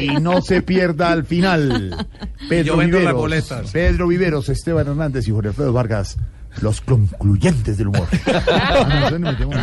Y 0.00 0.08
no 0.20 0.40
se 0.42 0.62
pierda 0.62 1.12
al 1.12 1.24
final. 1.24 2.06
Pedro 2.48 2.64
Yo 2.64 2.76
vendo 2.76 2.96
las 2.98 3.14
Viveros, 3.14 3.20
boletas. 3.20 3.70
Pedro 3.70 4.08
Viveros, 4.08 4.48
Esteban 4.48 4.86
Hernández 4.88 5.26
y 5.28 5.30
Jorge 5.30 5.48
Alfredo 5.48 5.72
Vargas, 5.72 6.16
los 6.60 6.80
concluyentes 6.80 7.78
del 7.78 7.88
humor. 7.88 8.08
Ah, 8.26 9.10
no, 9.12 9.18
me 9.20 9.26
faltó, 9.36 9.48
me 9.48 9.56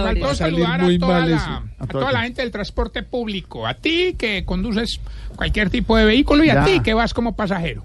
faltó 0.00 0.24
Va 0.26 0.30
a 0.30 0.34
salir 0.34 0.36
saludar 0.36 0.80
a 0.80 0.84
muy 0.84 0.98
toda, 0.98 1.20
mal 1.20 1.30
la, 1.30 1.36
eso. 1.36 1.62
a 1.78 1.86
toda 1.86 2.12
la 2.12 2.22
gente 2.22 2.42
del 2.42 2.50
transporte 2.50 3.02
público. 3.02 3.66
A 3.66 3.74
ti 3.74 4.14
que 4.16 4.44
conduces 4.44 5.00
cualquier 5.36 5.70
tipo 5.70 5.96
de 5.96 6.04
vehículo 6.04 6.44
y 6.44 6.50
a 6.50 6.54
Ya. 6.54 6.64
ti 6.64 6.80
que 6.80 6.94
vas 6.94 7.12
como 7.14 7.34
pasajero. 7.36 7.84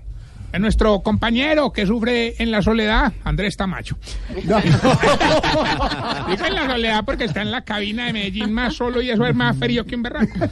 A 0.54 0.60
nuestro 0.60 1.00
compañero 1.02 1.74
que 1.74 1.86
sufre 1.88 2.36
en 2.38 2.52
la 2.52 2.62
soledad, 2.62 3.12
Andrés 3.24 3.58
Tamacho. 3.58 3.98
Digo 4.36 4.56
en 6.46 6.54
la 6.56 6.68
soledad 6.68 7.04
porque 7.06 7.24
está 7.26 7.42
en 7.42 7.50
la 7.52 7.62
cabina 7.64 8.06
de 8.06 8.14
Medellín 8.14 8.54
más 8.54 8.76
solo 8.76 9.02
y 9.02 9.10
eso 9.10 9.26
es 9.26 9.36
más 9.36 9.58
frío 9.58 9.84
que 9.86 9.96
un 9.96 10.04
berraco. 10.04 10.32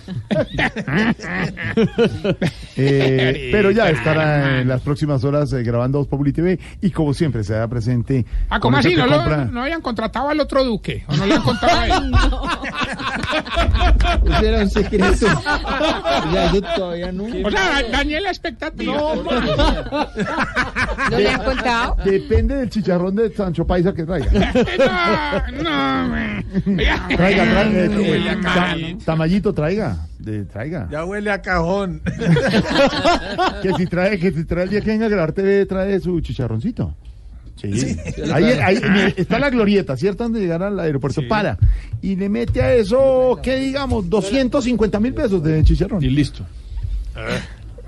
Eh, 2.77 3.49
pero 3.51 3.69
ya 3.71 3.89
estará 3.89 4.61
en 4.61 4.67
las 4.67 4.81
próximas 4.81 5.23
horas 5.23 5.51
eh, 5.53 5.61
grabando 5.61 5.99
Voz 5.99 6.07
Populi 6.07 6.31
TV 6.33 6.57
y 6.81 6.89
como 6.89 7.13
siempre 7.13 7.43
se 7.43 7.53
hará 7.53 7.67
presente. 7.67 8.25
Ah, 8.49 8.59
¿cómo 8.59 8.77
así? 8.77 8.95
¿No, 8.95 9.05
lo- 9.05 9.45
no 9.45 9.61
habían 9.61 9.81
contratado 9.81 10.29
al 10.29 10.39
otro 10.39 10.63
duque? 10.63 11.03
¿O 11.07 11.15
no 11.15 11.25
le 11.25 11.35
han 11.35 11.41
contado 11.43 11.79
a 11.79 11.87
él? 11.87 12.11
Era 14.43 14.59
un 14.61 14.69
secreto. 14.69 15.27
Ya, 16.33 16.51
yo 16.53 16.61
todavía 16.61 17.11
no. 17.11 17.25
O 17.45 17.51
sea, 17.51 17.83
dañé 17.91 18.19
la 18.21 18.29
expectativa. 18.29 18.93
¿No 18.93 19.13
le 21.17 21.29
han 21.29 21.43
contado? 21.43 21.97
Depende 22.03 22.55
del 22.55 22.69
chicharrón 22.69 23.15
de 23.15 23.31
Sancho 23.33 23.65
Paisa 23.65 23.93
que 23.93 24.03
traiga. 24.03 24.31
No, 25.61 26.07
no. 26.07 26.15
Traiga, 27.15 27.43
traiga. 27.43 27.63
eh, 27.71 27.89
Huele 27.89 28.29
a 28.29 28.75
eh, 28.77 28.97
Tamayito, 29.05 29.53
traiga. 29.53 30.07
De, 30.19 30.45
traiga. 30.45 30.87
Ya 30.91 31.05
huele 31.05 31.31
a 31.31 31.41
cajón. 31.41 32.01
Que 33.61 33.73
si 33.73 33.85
trae, 33.85 34.17
que 34.19 34.31
si 34.31 34.43
trae 34.45 34.63
el 34.63 34.69
día 34.69 34.81
que 34.81 34.89
venga 34.91 35.05
a 35.05 35.09
grabar 35.09 35.31
TV, 35.33 35.65
trae 35.65 35.99
su 35.99 36.19
chicharroncito. 36.21 36.95
Sí. 37.55 37.95
Ahí, 38.33 38.45
ahí 38.45 38.79
mire, 38.89 39.13
está 39.17 39.37
la 39.37 39.51
glorieta, 39.51 39.95
¿cierto? 39.95 40.23
Antes 40.23 40.39
de 40.41 40.47
llegar 40.47 40.63
al 40.63 40.79
aeropuerto, 40.79 41.21
para. 41.27 41.59
Y 42.01 42.15
le 42.15 42.27
mete 42.27 42.59
a 42.61 42.73
eso, 42.73 43.39
¿qué 43.43 43.57
digamos? 43.57 44.09
250 44.09 44.99
mil 44.99 45.13
pesos 45.13 45.43
de 45.43 45.63
chicharrón. 45.63 46.03
Y 46.03 46.09
listo. 46.09 46.43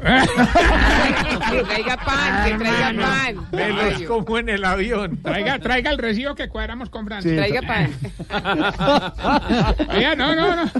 Que 0.03 1.63
traiga 1.63 1.97
pan, 1.97 2.45
que 2.45 2.57
traiga 2.57 2.93
pan. 3.01 3.47
Velos 3.51 4.01
como 4.03 4.38
en 4.38 4.49
el 4.49 4.65
avión. 4.65 5.17
Traiga, 5.21 5.59
traiga 5.59 5.91
el 5.91 5.97
recibo 5.97 6.35
que 6.35 6.49
cuadramos 6.49 6.89
comprando. 6.89 7.30
Sí. 7.30 7.35
Traiga 7.35 7.61
pan. 7.61 7.91
Oiga, 9.95 10.15
no, 10.15 10.35
no, 10.35 10.55
no. 10.55 10.71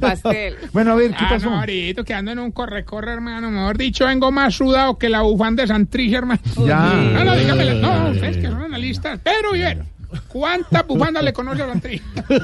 Pastel. 0.00 0.56
Bueno, 0.72 0.92
a 0.92 0.94
ver, 0.94 1.10
¿qué 1.10 1.24
Ah, 1.24 1.28
pasó? 1.30 1.50
no, 1.50 1.58
ahorita 1.60 2.04
que 2.04 2.14
ando 2.14 2.30
en 2.32 2.38
un 2.38 2.50
corre-corre, 2.52 3.12
hermano. 3.12 3.50
Mejor 3.50 3.76
dicho, 3.76 4.06
vengo 4.06 4.30
más 4.32 4.54
sudado 4.54 4.96
que 4.98 5.08
la 5.08 5.22
bufanda 5.22 5.62
de 5.62 5.68
Santricia, 5.68 6.18
hermano. 6.18 6.40
Ya. 6.66 6.78
No, 6.94 7.24
no, 7.24 7.36
dígamelo. 7.36 7.74
No, 7.80 8.10
ustedes 8.10 8.36
que 8.38 8.46
son 8.46 8.62
analistas. 8.62 9.18
Pedro 9.20 9.52
Vivero, 9.52 9.84
¿cuántas 10.28 10.86
bufandas 10.86 11.22
le 11.24 11.32
conoce 11.32 11.62
a 11.62 11.68
Santricia? 11.68 12.06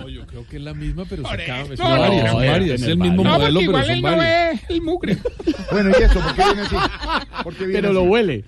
No, 0.00 0.08
yo 0.08 0.26
creo 0.26 0.46
que 0.48 0.56
es 0.56 0.62
la 0.62 0.74
misma, 0.74 1.04
pero 1.08 1.22
se. 1.28 1.46
Son 1.76 1.90
No, 1.90 1.98
varias, 2.00 2.32
no, 2.32 2.36
varias. 2.38 2.80
Es 2.82 2.88
el 2.88 2.96
mismo 2.98 3.22
No, 3.24 3.38
modelo, 3.38 3.60
porque 3.60 3.66
pero 3.66 3.70
igual 3.70 3.84
son 3.86 3.94
él 3.94 4.02
no 4.02 4.08
varias. 4.16 4.70
el 4.70 4.82
mugre. 4.82 5.16
Bueno, 5.70 5.90
¿y 5.98 6.02
eso? 6.02 6.20
¿Por 6.20 6.34
qué 6.34 6.42
viene 6.44 6.60
así? 6.62 6.76
¿Por 7.42 7.54
qué 7.54 7.64
viene 7.66 7.72
Pero 7.82 7.88
así? 7.88 7.94
lo 7.94 8.02
huele. 8.04 8.44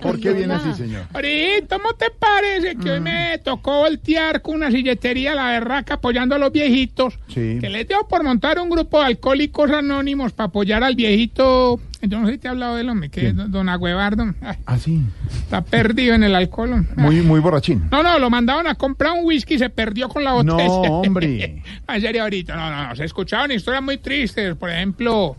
¿Por 0.00 0.20
qué 0.20 0.32
viene 0.32 0.54
así, 0.54 0.72
señor? 0.74 1.04
Ahorita, 1.12 1.76
¿cómo 1.78 1.94
te 1.94 2.10
parece 2.10 2.76
que 2.76 2.90
hoy 2.90 3.00
Mm. 3.00 3.02
me 3.02 3.38
tocó 3.38 3.78
voltear 3.80 4.42
con 4.42 4.56
una 4.56 4.70
silletería 4.70 5.32
a 5.32 5.34
la 5.34 5.46
berraca 5.50 5.94
apoyando 5.94 6.34
a 6.34 6.38
los 6.38 6.52
viejitos? 6.52 7.14
Sí. 7.28 7.58
Que 7.60 7.68
les 7.68 7.86
dio 7.88 8.06
por 8.08 8.22
montar 8.22 8.58
un 8.58 8.70
grupo 8.70 9.00
de 9.00 9.06
alcohólicos 9.06 9.70
anónimos 9.70 10.32
para 10.32 10.48
apoyar 10.48 10.82
al 10.84 10.94
viejito. 10.94 11.80
Yo 12.08 12.20
no 12.20 12.26
sé 12.26 12.32
si 12.32 12.38
te 12.38 12.48
he 12.48 12.50
hablado 12.50 12.76
del 12.76 12.88
hombre, 12.88 13.08
que 13.10 13.28
es 13.28 13.34
don 13.36 13.68
Agüevardo. 13.68 14.34
Ay, 14.40 14.56
Ah, 14.66 14.78
sí. 14.78 15.00
está 15.28 15.62
perdido 15.62 16.14
en 16.14 16.22
el 16.24 16.34
alcohol. 16.34 16.86
Muy, 16.96 17.20
muy 17.22 17.40
borrachín. 17.40 17.88
No, 17.90 18.02
no, 18.02 18.18
lo 18.18 18.30
mandaron 18.30 18.66
a 18.66 18.74
comprar 18.74 19.12
un 19.12 19.24
whisky 19.24 19.54
y 19.54 19.58
se 19.58 19.70
perdió 19.70 20.08
con 20.08 20.24
la 20.24 20.32
botella. 20.32 20.64
No, 20.64 20.80
hombre. 21.00 21.62
en 21.88 22.00
serio, 22.00 22.22
ahorita. 22.22 22.54
No, 22.56 22.70
no, 22.70 22.88
no. 22.88 22.96
Se 22.96 23.04
escuchaban 23.04 23.50
historias 23.52 23.82
muy 23.82 23.98
tristes. 23.98 24.54
Por 24.56 24.70
ejemplo, 24.70 25.36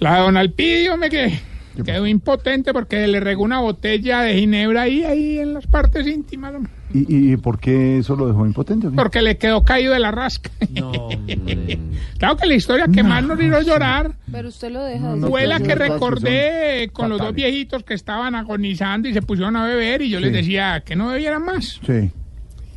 la 0.00 0.14
de 0.16 0.20
Don 0.22 0.36
Alpidio, 0.36 0.96
me 0.96 1.10
que 1.10 1.40
quedó 1.84 2.06
impotente 2.06 2.72
porque 2.72 3.06
le 3.06 3.20
regó 3.20 3.42
una 3.44 3.60
botella 3.60 4.20
de 4.22 4.34
ginebra 4.38 4.82
ahí, 4.82 5.04
ahí 5.04 5.38
en 5.38 5.54
las 5.54 5.66
partes 5.66 6.06
íntimas. 6.06 6.54
hombre. 6.54 6.72
¿Y, 6.94 7.32
y 7.32 7.36
por 7.36 7.58
qué 7.60 7.98
eso 7.98 8.16
lo 8.16 8.26
dejó 8.28 8.46
impotente? 8.46 8.86
o 8.86 8.90
qué? 8.90 8.96
Porque 8.96 9.20
le 9.20 9.36
quedó 9.36 9.62
caído 9.64 9.92
de 9.92 9.98
la 10.00 10.10
rasca. 10.10 10.50
claro 12.18 12.36
que 12.36 12.46
la 12.46 12.54
historia 12.54 12.86
que 12.92 13.02
más 13.02 13.22
nos 13.24 13.40
hizo 13.42 13.60
llorar 13.62 14.12
Pero 14.32 14.48
usted 14.48 14.70
lo 14.70 14.82
deja. 14.84 15.14
No, 15.16 15.28
fue 15.28 15.46
la 15.46 15.60
que 15.60 15.74
recordé 15.74 16.88
con 16.92 17.08
los 17.10 17.18
dos 17.18 17.28
fatales. 17.28 17.36
viejitos 17.52 17.84
que 17.84 17.94
estaban 17.94 18.34
agonizando 18.34 19.08
y 19.08 19.12
se 19.14 19.20
pusieron 19.22 19.56
a 19.56 19.64
beber 19.66 20.02
y 20.02 20.08
yo 20.10 20.18
les 20.20 20.30
Sí. 20.30 20.36
decía 20.36 20.82
que 20.84 20.96
no 20.96 21.08
bebieran 21.08 21.44
más. 21.44 21.80
Sí. 21.86 22.10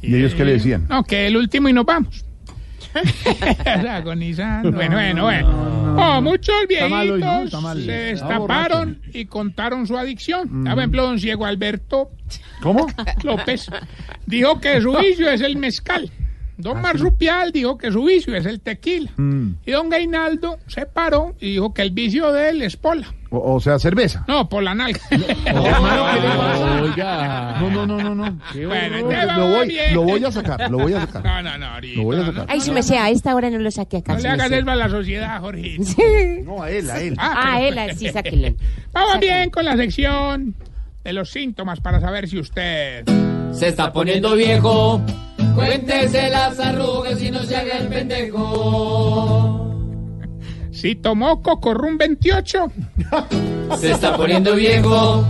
¿Y 0.02 0.16
ellos 0.16 0.34
qué 0.36 0.44
le 0.46 0.54
decían? 0.54 0.88
No, 0.90 1.04
que 1.04 1.28
el 1.28 1.38
último 1.38 1.70
y 1.70 1.74
nos 1.74 1.86
vamos. 1.86 2.26
Agonizando. 3.90 4.72
Bueno, 4.72 4.96
bueno, 4.96 5.24
bueno. 5.24 5.71
Oh, 5.98 6.22
muchos 6.22 6.56
hoy, 6.60 6.68
viejitos 6.68 7.52
se 7.84 7.92
destaparon 7.92 9.02
y 9.14 9.26
contaron 9.26 9.88
su 9.88 9.98
adicción. 9.98 10.48
Mm. 10.50 10.64
Por 10.66 10.80
ejemplo, 10.80 11.04
don 11.04 11.20
Ciego 11.20 11.46
Alberto 11.46 12.12
¿Cómo? 12.62 12.88
López 13.24 13.68
dijo 14.26 14.60
que 14.60 14.82
su 14.82 14.94
vicio 14.94 15.30
es 15.30 15.42
el 15.42 15.58
mezcal. 15.58 16.12
Don 16.58 16.82
Marsupial 16.82 17.52
dijo 17.52 17.78
que 17.78 17.92
su 17.92 18.04
vicio 18.04 18.36
es 18.36 18.46
el 18.46 18.60
tequila. 18.62 19.10
Ah, 19.12 19.22
Mm. 19.22 19.56
Y 19.66 19.72
don 19.72 19.90
Gainaldo 19.90 20.58
se 20.68 20.86
paró 20.86 21.36
y 21.40 21.52
dijo 21.52 21.74
que 21.74 21.82
el 21.82 21.92
vicio 21.92 22.32
de 22.32 22.50
él 22.50 22.62
es 22.62 22.76
pola. 22.78 23.08
O, 23.30 23.56
o 23.56 23.60
sea, 23.60 23.80
cerveza. 23.80 24.26
No, 24.28 24.48
por 24.50 24.62
la 24.62 24.76
nalga. 24.76 25.00
Oiga. 26.82 27.58
No, 27.60 27.70
no, 27.70 27.86
no, 27.86 27.98
no, 28.04 28.16
no. 28.16 28.40
Bueno, 28.68 28.98
lo, 29.38 29.48
voy, 29.50 29.78
lo 29.94 30.02
voy 30.04 30.24
a 30.26 30.32
sacar, 30.32 30.70
lo 30.70 30.80
voy 30.80 30.94
a 30.94 31.02
sacar. 31.02 31.24
No, 31.24 31.42
no, 31.42 31.58
no, 31.58 31.66
ahorita. 31.68 31.98
Lo 31.98 32.04
voy 32.04 32.16
a 32.18 32.20
no, 32.20 32.26
sacar. 32.28 32.46
Ay, 32.50 32.62
su 32.62 32.74
merced, 32.74 32.96
a 32.96 33.10
esta 33.10 33.34
hora 33.36 33.50
no 33.50 33.60
lo 33.60 33.72
saque 33.72 33.98
acá. 33.98 34.14
No 34.14 34.20
su 34.20 34.24
le 34.24 34.30
hagas 34.30 34.52
eso 34.52 34.70
a 34.70 34.76
la 34.76 34.90
sociedad, 34.90 35.40
Jorgito. 35.40 35.84
No, 36.44 36.62
a 36.64 36.70
él, 36.72 36.90
a 36.90 37.02
él. 37.02 37.16
Ah, 37.18 37.62
él, 37.62 37.78
ah, 37.78 37.94
sí, 37.96 38.10
sáquenlo. 38.10 38.50
Vamos 38.92 39.20
bien 39.20 39.50
con 39.50 39.66
la 39.66 39.78
sección 39.78 40.56
de 41.04 41.14
los 41.14 41.30
síntomas 41.30 41.80
para 41.80 42.00
saber 42.00 42.28
si 42.28 42.40
usted... 42.40 43.06
Se 43.54 43.68
está 43.68 43.92
poniendo 43.92 44.36
viejo. 44.36 45.02
Cuéntese 45.56 46.30
las 46.30 46.60
arrugas 46.60 47.22
y 47.22 47.32
no 47.32 47.44
se 47.44 47.56
haga 47.56 47.78
el 47.78 47.88
pendejo. 47.88 49.68
Si 50.72 50.96
tomó 50.96 51.42
Cocorrum 51.42 51.98
28. 51.98 52.72
Se 53.78 53.92
está 53.92 54.16
poniendo 54.16 54.56
viejo. 54.56 55.24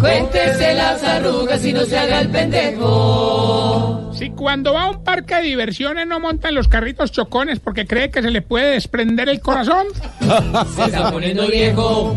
Cuéntese 0.00 0.74
las 0.74 1.02
arrugas 1.02 1.64
y 1.64 1.72
no 1.72 1.84
se 1.84 1.98
haga 1.98 2.20
el 2.20 2.28
pendejo. 2.28 4.12
Si 4.12 4.30
cuando 4.30 4.74
va 4.74 4.84
a 4.84 4.90
un 4.90 5.02
parque 5.02 5.36
de 5.36 5.42
diversiones 5.42 6.06
no 6.06 6.20
montan 6.20 6.54
los 6.54 6.68
carritos 6.68 7.10
chocones 7.10 7.58
porque 7.58 7.86
cree 7.86 8.10
que 8.10 8.22
se 8.22 8.30
le 8.30 8.42
puede 8.42 8.72
desprender 8.72 9.28
el 9.28 9.40
corazón. 9.40 9.86
Se 10.76 10.84
está 10.84 11.10
poniendo 11.10 11.48
viejo. 11.48 12.14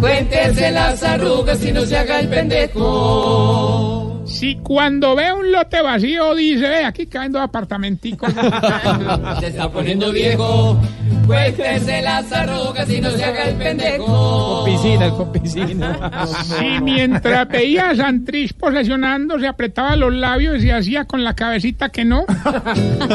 Cuéntese 0.00 0.70
las 0.70 1.02
arrugas 1.02 1.62
y 1.64 1.72
no 1.72 1.82
se 1.82 1.98
haga 1.98 2.20
el 2.20 2.28
pendejo. 2.28 3.97
Si 4.28 4.56
cuando 4.56 5.16
ve 5.16 5.32
un 5.32 5.50
lote 5.50 5.80
vacío 5.82 6.34
dice, 6.34 6.68
ve, 6.68 6.84
aquí 6.84 7.06
caen 7.06 7.32
dos 7.32 7.42
apartamenticos. 7.42 8.32
Se 9.40 9.46
está 9.46 9.70
poniendo 9.70 10.12
viejo. 10.12 10.78
Cuéntese 11.26 12.00
las 12.00 12.32
arrugas 12.32 12.88
y 12.88 13.02
no 13.02 13.10
se 13.10 13.22
haga 13.22 13.44
el 13.48 13.56
pendejo. 13.56 14.64
Piscina, 14.64 15.10
con 15.10 15.30
piscina. 15.30 16.26
Si 16.26 16.80
mientras 16.80 17.46
veía 17.48 17.90
a 17.90 17.96
Santrich 17.96 18.54
posesionando 18.54 19.38
se 19.38 19.46
apretaba 19.46 19.94
los 19.96 20.14
labios 20.14 20.64
y 20.64 20.70
hacía 20.70 21.04
con 21.04 21.24
la 21.24 21.34
cabecita 21.34 21.90
que 21.90 22.06
no. 22.06 22.24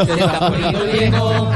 Se 0.05 0.13
está 0.13 0.47
poniendo 0.47 0.85
viejo. 0.85 1.51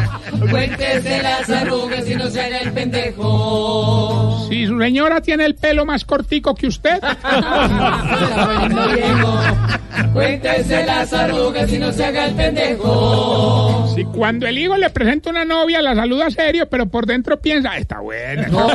Cuéntese 0.49 1.21
las 1.21 1.47
arrugas 1.47 2.09
y 2.09 2.15
no 2.15 2.27
se 2.27 2.41
haga 2.41 2.57
el 2.59 2.71
pendejo. 2.71 4.47
Si 4.49 4.65
su 4.65 4.79
señora 4.79 5.21
tiene 5.21 5.45
el 5.45 5.53
pelo 5.53 5.85
más 5.85 6.05
cortico 6.05 6.55
que 6.55 6.67
usted. 6.67 6.99
Se 6.99 7.07
está 7.11 8.49
poniendo 8.53 8.87
viejo. 8.89 9.39
Cuéntese 10.13 10.85
las 10.85 11.11
arrugas 11.13 11.71
y 11.71 11.79
no 11.79 11.91
se 11.91 12.05
haga 12.05 12.25
el 12.25 12.35
pendejo. 12.35 13.91
Si 13.95 14.03
cuando 14.05 14.45
el 14.47 14.57
hijo 14.57 14.77
le 14.77 14.89
presenta 14.89 15.29
una 15.29 15.43
novia 15.45 15.81
la 15.81 15.95
saluda 15.95 16.29
serio, 16.29 16.67
pero 16.69 16.85
por 16.87 17.05
dentro 17.05 17.39
piensa, 17.39 17.71
"Ah, 17.71 17.77
está 17.77 17.99
buena. 17.99 18.47
No, 18.47 18.67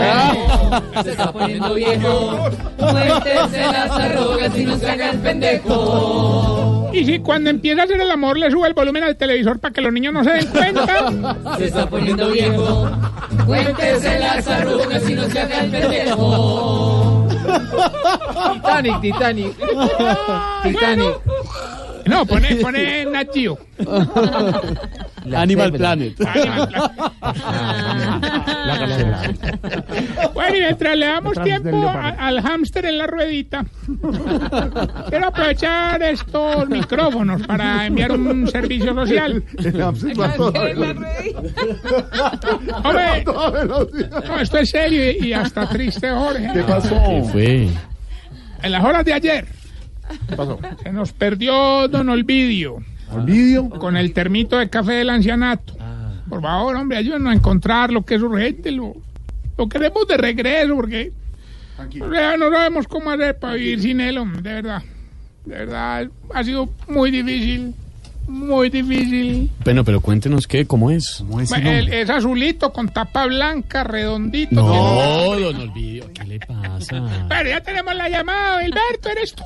se 1.03 1.11
está 1.11 1.32
poniendo 1.32 1.74
viejo. 1.74 2.51
Cuéntese 2.78 3.61
las 3.61 3.90
arrugas 3.90 4.57
y 4.59 4.65
no 4.65 4.77
se 4.78 4.90
haga 4.90 5.11
el 5.11 5.19
pendejo. 5.19 6.90
Y 6.93 7.05
si 7.07 7.19
cuando 7.20 7.49
empieza 7.51 7.82
a 7.82 7.85
hacer 7.85 8.01
el 8.01 8.11
amor 8.11 8.36
le 8.36 8.51
sube 8.51 8.69
el 8.69 8.74
volumen 8.74 9.03
al 9.05 9.16
televisor 9.16 9.59
para 9.61 9.73
que 9.73 9.81
los 9.81 9.93
niños 9.93 10.12
no 10.12 10.24
se 10.24 10.31
den 10.31 10.47
cuenta. 10.47 11.36
Se 11.57 11.65
está 11.66 11.86
poniendo 11.89 12.31
viejo. 12.31 12.90
Cuéntese 13.47 14.19
las 14.19 14.47
arrugas 14.49 15.09
y 15.09 15.15
no 15.15 15.24
se 15.24 15.40
haga 15.40 15.61
el 15.61 15.70
pendejo. 15.70 17.22
Titanic, 17.53 19.01
Titanic. 19.03 19.53
Titanic. 20.62 21.15
No, 22.07 22.27
pone, 22.27 22.57
pone 22.57 23.05
Nat 23.07 23.29
Geo. 23.33 23.59
Animal 25.35 25.73
Planet. 25.73 26.15
Bueno, 30.35 30.57
y 30.57 30.61
mientras 30.61 30.97
le 30.97 31.07
damos 31.07 31.43
tiempo 31.43 31.89
a- 31.89 32.09
al 32.09 32.41
hámster 32.43 32.87
en 32.87 32.99
la 32.99 33.07
ruedita, 33.07 33.65
quiero 35.09 35.27
aprovechar 35.29 36.03
estos 36.03 36.69
micrófonos 36.69 37.43
para 37.47 37.87
enviar 37.87 38.12
un 38.12 38.49
servicio 38.49 38.95
social. 38.95 39.43
Hombre, 42.85 43.24
no, 43.24 44.41
esto 44.41 44.59
es 44.59 44.70
serio 44.70 45.11
y, 45.11 45.27
y 45.29 45.33
hasta 45.33 45.69
triste, 45.69 46.11
Jorge. 46.11 46.51
¿Qué 46.53 46.62
pasó? 46.65 47.01
¿Qué 47.09 47.23
fue? 47.31 47.69
En 48.62 48.73
las 48.73 48.85
horas 48.85 49.05
de 49.05 49.12
ayer 49.12 49.45
se 50.83 50.93
nos 50.93 51.13
perdió 51.13 51.89
Don 51.89 52.09
Olvidio 52.09 52.79
¿Olvidio? 53.11 53.69
con 53.69 53.97
el 53.97 54.13
termito 54.13 54.59
de 54.59 54.69
café 54.69 54.93
del 54.95 55.11
ancianato. 55.11 55.77
Por 56.29 56.41
favor, 56.41 56.77
hombre, 56.77 56.97
ayúdenos 56.97 57.31
a 57.31 57.35
encontrar 57.35 57.93
lo 57.93 58.05
que 58.05 58.15
es 58.15 58.23
urgente. 58.23 58.71
Lo, 58.71 58.95
lo 59.59 59.69
queremos 59.69 60.07
de 60.09 60.17
regreso 60.17 60.75
porque 60.75 61.13
o 62.01 62.11
sea, 62.11 62.37
no 62.37 62.51
sabemos 62.51 62.87
cómo 62.87 63.11
hacer 63.11 63.39
para 63.39 63.55
vivir 63.55 63.81
sin 63.81 64.01
él, 64.01 64.19
hombre, 64.19 64.43
de 64.43 64.55
verdad. 64.55 64.83
De 65.45 65.55
verdad, 65.57 66.09
ha 66.33 66.45
sido 66.45 66.69
muy 66.89 67.11
difícil. 67.11 67.75
Muy 68.28 68.70
difícil. 68.70 69.51
Bueno, 69.65 69.85
pero 69.85 70.01
cuéntenos 70.01 70.47
qué, 70.47 70.65
¿cómo 70.66 70.90
es? 70.90 71.23
El- 71.57 71.93
es 71.93 72.09
azulito 72.09 72.73
con 72.73 72.89
tapa 72.89 73.27
blanca, 73.27 73.85
redondito. 73.85 74.55
No, 74.55 75.36
don 75.39 75.57
Olvidio, 75.57 76.05
¿qué 76.15 76.24
le 76.24 76.39
pasa? 76.40 77.27
Pero 77.28 77.49
ya 77.51 77.61
tenemos 77.61 77.94
la 77.94 78.09
llamada, 78.09 78.65
Hilberto, 78.65 79.09
eres 79.11 79.35
tú. 79.35 79.43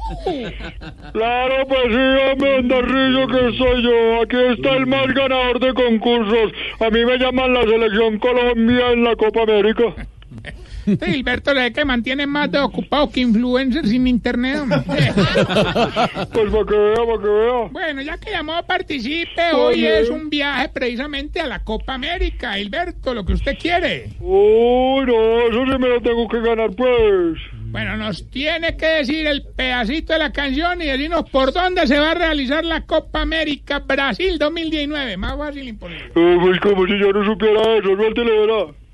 Claro, 1.12 1.54
pues 1.68 1.82
sí, 1.88 2.30
hombre, 2.32 2.56
Andarrillo, 2.58 3.26
que 3.28 3.58
soy 3.58 3.82
yo. 3.82 4.22
Aquí 4.22 4.36
está 4.58 4.76
el 4.76 4.86
más 4.86 5.06
ganador 5.14 5.58
de 5.60 5.72
concursos. 5.74 6.52
A 6.80 6.90
mí 6.90 7.04
me 7.04 7.16
llaman 7.18 7.54
la 7.54 7.62
Selección 7.62 8.18
Colombia 8.18 8.92
en 8.92 9.04
la 9.04 9.16
Copa 9.16 9.42
América. 9.42 10.06
Este 10.96 11.10
Hilberto 11.10 11.50
es 11.50 11.58
el 11.58 11.72
que 11.72 11.84
mantiene 11.84 12.26
más 12.26 12.50
de 12.50 12.60
ocupado 12.60 13.10
que 13.10 13.20
influencer 13.20 13.86
sin 13.86 14.06
internet. 14.06 14.60
Pues 16.32 16.50
para 16.50 16.64
que 16.66 16.76
vea, 16.76 16.96
para 16.96 17.22
que 17.22 17.28
vea. 17.28 17.68
Bueno, 17.70 18.02
ya 18.02 18.18
que 18.18 18.30
llamó, 18.30 18.62
participe. 18.66 19.52
Hoy 19.54 19.74
Oye. 19.74 20.00
es 20.00 20.10
un 20.10 20.28
viaje 20.30 20.68
precisamente 20.68 21.40
a 21.40 21.46
la 21.46 21.64
Copa 21.64 21.94
América. 21.94 22.58
Hilberto, 22.58 23.14
lo 23.14 23.24
que 23.24 23.32
usted 23.32 23.56
quiere. 23.58 24.10
Uy, 24.20 25.06
no, 25.06 25.48
eso 25.48 25.64
sí 25.64 25.78
me 25.78 25.88
lo 25.88 26.00
tengo 26.00 26.28
que 26.28 26.40
ganar, 26.40 26.70
pues. 26.76 27.38
Bueno, 27.66 27.96
nos 27.96 28.28
tiene 28.30 28.76
que 28.76 28.86
decir 28.86 29.26
el 29.26 29.42
pedacito 29.42 30.12
de 30.12 30.18
la 30.20 30.32
canción 30.32 30.80
y 30.80 30.86
decirnos 30.86 31.28
por 31.30 31.52
dónde 31.52 31.86
se 31.86 31.98
va 31.98 32.12
a 32.12 32.14
realizar 32.14 32.64
la 32.64 32.82
Copa 32.82 33.22
América 33.22 33.80
Brasil 33.80 34.38
2019. 34.38 35.16
Más 35.16 35.36
fácil 35.36 35.68
imposible. 35.68 36.12
Eh, 36.14 36.38
pues 36.40 36.60
como 36.60 36.86
si 36.86 36.98
yo 36.98 37.12
no 37.12 37.24
supiera 37.24 37.60
eso, 37.76 37.96
no 37.96 38.12
te 38.12 38.24
lo 38.24 38.40
verá. 38.40 38.85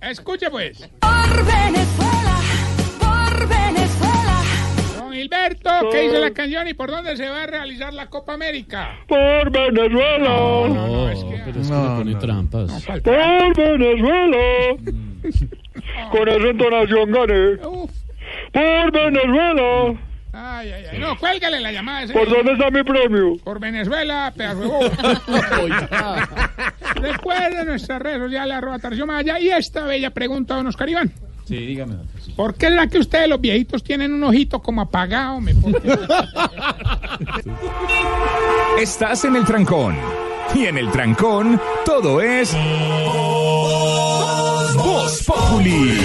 Escuche 0.00 0.50
pues. 0.50 0.78
Por 1.00 1.44
Venezuela, 1.44 2.40
por 2.98 3.48
Venezuela. 3.48 4.42
Don 4.98 5.14
Hilberto, 5.14 5.70
¿qué 5.90 6.00
dice 6.02 6.18
la 6.18 6.32
canción 6.32 6.68
y 6.68 6.74
por 6.74 6.90
dónde 6.90 7.16
se 7.16 7.28
va 7.28 7.44
a 7.44 7.46
realizar 7.46 7.92
la 7.92 8.06
Copa 8.08 8.34
América? 8.34 8.98
Por 9.06 9.50
Venezuela. 9.50 10.18
No, 10.18 10.68
no, 10.68 10.86
no, 10.86 11.10
es 11.10 11.24
que... 11.24 11.42
Pero 11.44 11.60
es 11.60 11.68
que 11.68 11.74
le 11.74 11.88
pone 11.88 12.14
trampas. 12.16 12.84
Por 13.02 13.56
Venezuela. 13.56 14.76
Con 16.10 16.28
esa 16.28 16.48
entonación 16.48 17.12
gané. 17.12 17.56
Por 18.52 18.92
Venezuela. 18.92 20.09
Ay, 20.32 20.70
ay, 20.70 20.84
ay. 20.92 20.98
No, 20.98 21.18
cuélgale 21.18 21.60
la 21.60 21.72
llamada. 21.72 22.04
ese. 22.04 22.12
¿Por 22.12 22.28
dónde 22.28 22.52
está 22.52 22.70
mi 22.70 22.82
premio? 22.84 23.36
Por 23.42 23.58
Venezuela, 23.58 24.32
pedazo 24.36 24.60
de 24.60 24.66
bobo. 24.66 24.80
Recuerden 26.94 27.66
nuestras 27.66 28.00
redes 28.00 28.20
sociales, 28.20 28.56
arroba 28.56 28.78
Tarcisio 28.78 29.06
Maya, 29.06 29.40
y 29.40 29.48
esta 29.50 29.84
bella 29.84 30.10
pregunta, 30.10 30.54
don 30.54 30.66
Oscar 30.68 30.88
Iván. 30.88 31.10
Sí, 31.46 31.56
dígame. 31.56 31.96
¿Por 32.36 32.54
qué 32.54 32.68
será 32.68 32.86
que 32.86 32.98
ustedes, 32.98 33.28
los 33.28 33.40
viejitos, 33.40 33.82
tienen 33.82 34.12
un 34.12 34.22
ojito 34.22 34.60
como 34.60 34.82
apagado? 34.82 35.40
Me 35.40 35.52
Estás 38.80 39.24
en 39.24 39.34
el 39.34 39.44
trancón. 39.44 39.96
Y 40.54 40.66
en 40.66 40.78
el 40.78 40.90
trancón, 40.90 41.60
todo 41.84 42.20
es. 42.20 42.56
Voz 44.84 45.24
Populi. 45.24 45.98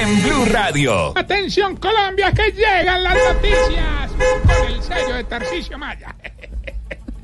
En 0.00 0.22
Blue 0.22 0.44
Radio. 0.50 1.16
Atención, 1.16 1.76
Colombia, 1.76 2.32
que 2.32 2.50
llegan 2.52 3.02
las 3.02 3.14
noticias 3.14 4.10
con 4.42 4.72
el 4.72 4.82
sello 4.82 5.14
de 5.16 5.24
Tarcisio 5.24 5.78
Maya. 5.78 6.14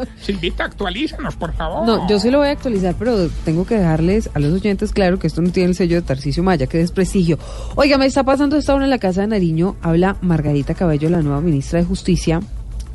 Silvita, 0.20 0.64
actualízanos, 0.64 1.36
por 1.36 1.52
favor. 1.54 1.86
No, 1.86 2.08
yo 2.08 2.18
sí 2.18 2.30
lo 2.30 2.38
voy 2.38 2.48
a 2.48 2.52
actualizar, 2.52 2.94
pero 2.98 3.28
tengo 3.44 3.66
que 3.66 3.76
dejarles 3.76 4.30
a 4.34 4.38
los 4.38 4.52
oyentes 4.52 4.92
claro 4.92 5.18
que 5.18 5.26
esto 5.26 5.42
no 5.42 5.50
tiene 5.50 5.70
el 5.70 5.74
sello 5.74 5.96
de 5.96 6.02
Tarcisio 6.02 6.42
Maya, 6.42 6.66
que 6.66 6.78
desprestigio. 6.78 7.38
Oiga, 7.74 7.98
me 7.98 8.06
está 8.06 8.24
pasando 8.24 8.56
esta 8.56 8.74
hora 8.74 8.84
en 8.84 8.90
la 8.90 8.98
Casa 8.98 9.22
de 9.22 9.28
Nariño, 9.28 9.76
habla 9.80 10.16
Margarita 10.20 10.74
Cabello, 10.74 11.08
la 11.08 11.22
nueva 11.22 11.40
ministra 11.40 11.78
de 11.78 11.84
Justicia, 11.84 12.40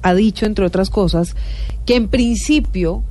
ha 0.04 0.14
dicho, 0.14 0.46
entre 0.46 0.66
otras 0.66 0.90
cosas, 0.90 1.36
que 1.86 1.96
en 1.96 2.08
principio 2.10 3.04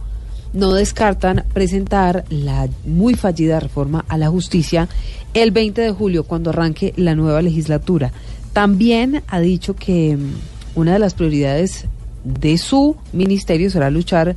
no 0.56 0.72
descartan 0.72 1.44
presentar 1.52 2.24
la 2.30 2.68
muy 2.84 3.14
fallida 3.14 3.60
reforma 3.60 4.04
a 4.08 4.16
la 4.16 4.28
justicia 4.28 4.88
el 5.34 5.50
20 5.50 5.82
de 5.82 5.90
julio, 5.90 6.24
cuando 6.24 6.50
arranque 6.50 6.94
la 6.96 7.14
nueva 7.14 7.42
legislatura. 7.42 8.10
También 8.54 9.22
ha 9.28 9.38
dicho 9.38 9.76
que 9.76 10.16
mm, 10.16 10.78
una 10.80 10.94
de 10.94 10.98
las 10.98 11.12
prioridades 11.12 11.84
de 12.24 12.56
su 12.56 12.96
ministerio 13.12 13.70
será 13.70 13.90
luchar, 13.90 14.34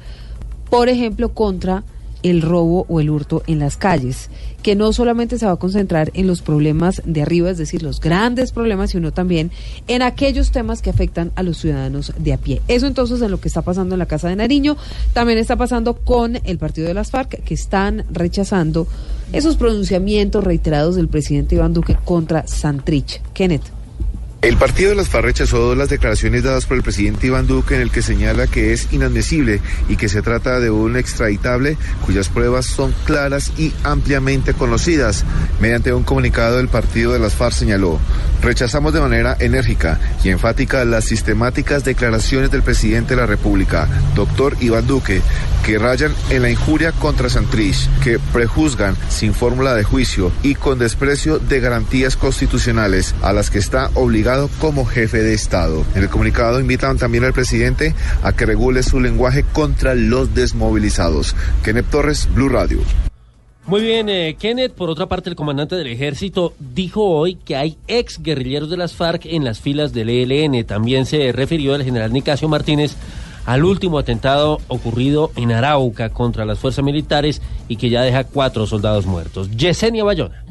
por 0.70 0.90
ejemplo, 0.90 1.34
contra 1.34 1.84
el 2.24 2.42
robo 2.42 2.86
o 2.90 3.00
el 3.00 3.10
hurto 3.10 3.44
en 3.48 3.60
las 3.60 3.78
calles, 3.78 4.30
que 4.62 4.76
no 4.76 4.92
solamente 4.94 5.38
se 5.38 5.46
va 5.46 5.54
a 5.54 5.58
concentrar 5.58 6.12
en 6.14 6.28
los 6.28 6.42
problemas 6.42 7.02
de 7.06 7.22
arriba, 7.22 7.50
es 7.50 7.58
decir, 7.58 7.82
los 7.82 8.00
grandes 8.00 8.52
problemas, 8.52 8.92
sino 8.92 9.12
también 9.12 9.52
en 9.88 10.02
aquellos 10.02 10.52
temas 10.52 10.82
que 10.82 10.90
afectan 10.90 11.32
a 11.36 11.44
los 11.44 11.58
ciudadanos 11.58 12.14
de 12.18 12.34
a 12.34 12.38
pie. 12.38 12.62
Eso 12.68 12.88
entonces 12.88 13.22
es 13.22 13.32
lo 13.32 13.40
que 13.40 13.48
está 13.48 13.62
pasando 13.62 13.96
en 13.96 14.00
la 14.00 14.06
Casa 14.06 14.28
de 14.30 14.36
Nariño, 14.36 14.76
también 15.14 15.38
está 15.38 15.56
pasando 15.56 15.96
con 15.96 16.40
el 16.44 16.58
partido 16.58 16.88
de 16.88 16.94
las 16.94 17.12
FARC, 17.12 17.44
que 17.44 17.54
están 17.54 18.06
rechazando 18.12 18.88
esos 19.32 19.58
pronunciamientos 19.58 20.44
reiterados 20.44 20.96
del 20.96 21.08
presidente 21.08 21.56
Iván 21.56 21.74
Duque 21.74 21.98
contra 22.04 22.48
Santrich. 22.48 23.22
Kenneth. 23.34 23.79
El 24.42 24.56
partido 24.56 24.92
de 24.92 24.96
las 24.96 25.10
FARC 25.10 25.26
rechazó 25.26 25.76
las 25.76 25.90
declaraciones 25.90 26.44
dadas 26.44 26.66
por 26.66 26.78
el 26.78 26.84
presidente 26.84 27.28
Iván 27.28 27.46
Duque 27.46 27.76
en 27.76 27.82
el 27.82 27.92
que 27.92 28.02
señala 28.02 28.48
que 28.48 28.72
es 28.72 28.88
inadmisible 28.94 29.60
y 29.90 29.98
que 29.98 30.08
se 30.08 30.22
trata 30.22 30.62
de 30.62 30.72
un 30.72 30.96
extraditable 30.96 31.78
cuyas 32.06 32.30
pruebas 32.30 32.66
son 32.66 32.96
claras 33.04 33.52
y 33.58 33.74
ampliamente 33.84 34.54
conocidas. 34.54 35.26
Mediante 35.60 35.92
un 35.92 36.04
comunicado 36.04 36.62
el 36.62 36.70
partido 36.70 37.12
de 37.12 37.20
las 37.20 37.34
FARC 37.34 37.54
señaló, 37.54 38.00
rechazamos 38.42 38.94
de 38.94 39.02
manera 39.02 39.36
enérgica 39.42 40.00
y 40.24 40.30
enfática 40.30 40.86
las 40.86 41.04
sistemáticas 41.04 41.84
declaraciones 41.84 42.50
del 42.50 42.64
presidente 42.64 43.16
de 43.16 43.22
la 43.22 43.28
República, 43.28 43.90
doctor 44.16 44.56
Iván 44.62 44.88
Duque, 44.88 45.22
que 45.66 45.78
rayan 45.78 46.14
en 46.30 46.44
la 46.44 46.50
injuria 46.50 46.94
contra 46.94 47.28
Santrich, 47.28 47.90
que 48.02 48.20
prejuzgan 48.32 48.96
sin 49.10 49.34
fórmula 49.34 49.76
de 49.76 49.84
juicio 49.84 50.32
y 50.44 50.56
con 50.56 50.80
desprecio 50.80 51.40
de 51.40 51.60
garantías 51.60 52.16
constitucionales 52.16 53.14
a 53.22 53.34
las 53.34 53.50
que 53.50 53.60
está 53.60 53.92
obligado 53.96 54.29
como 54.60 54.86
jefe 54.86 55.24
de 55.24 55.34
Estado. 55.34 55.84
En 55.96 56.04
el 56.04 56.10
comunicado 56.10 56.60
invitan 56.60 56.98
también 56.98 57.24
al 57.24 57.34
presidente 57.34 57.96
a 58.22 58.34
que 58.34 58.46
regule 58.46 58.84
su 58.84 59.00
lenguaje 59.00 59.44
contra 59.44 59.96
los 59.96 60.36
desmovilizados. 60.36 61.36
Kenneth 61.64 61.90
Torres, 61.90 62.30
Blue 62.34 62.50
Radio. 62.50 62.80
Muy 63.66 63.82
bien, 63.82 64.08
eh, 64.10 64.36
Kenneth. 64.40 64.74
Por 64.74 64.90
otra 64.90 65.08
parte, 65.08 65.30
el 65.30 65.36
comandante 65.36 65.76
del 65.76 65.88
ejército 65.88 66.54
dijo 66.60 67.04
hoy 67.06 67.36
que 67.36 67.56
hay 67.56 67.78
ex 67.88 68.22
guerrilleros 68.22 68.70
de 68.70 68.78
las 68.78 68.94
FARC 68.94 69.26
en 69.26 69.44
las 69.44 69.60
filas 69.60 69.94
del 69.94 70.10
ELN. 70.10 70.64
También 70.64 71.06
se 71.06 71.32
refirió 71.32 71.76
el 71.76 71.84
general 71.84 72.14
Nicasio 72.14 72.48
Martínez 72.48 72.96
al 73.46 73.64
último 73.64 73.98
atentado 73.98 74.60
ocurrido 74.68 75.32
en 75.36 75.52
Arauca 75.52 76.10
contra 76.10 76.46
las 76.46 76.60
fuerzas 76.60 76.86
militares 76.86 77.42
y 77.68 77.78
que 77.78 77.90
ya 77.90 78.02
deja 78.04 78.24
cuatro 78.24 78.68
soldados 78.68 79.06
muertos. 79.08 79.50
Yesenia 79.52 80.04
Bayona. 80.04 80.44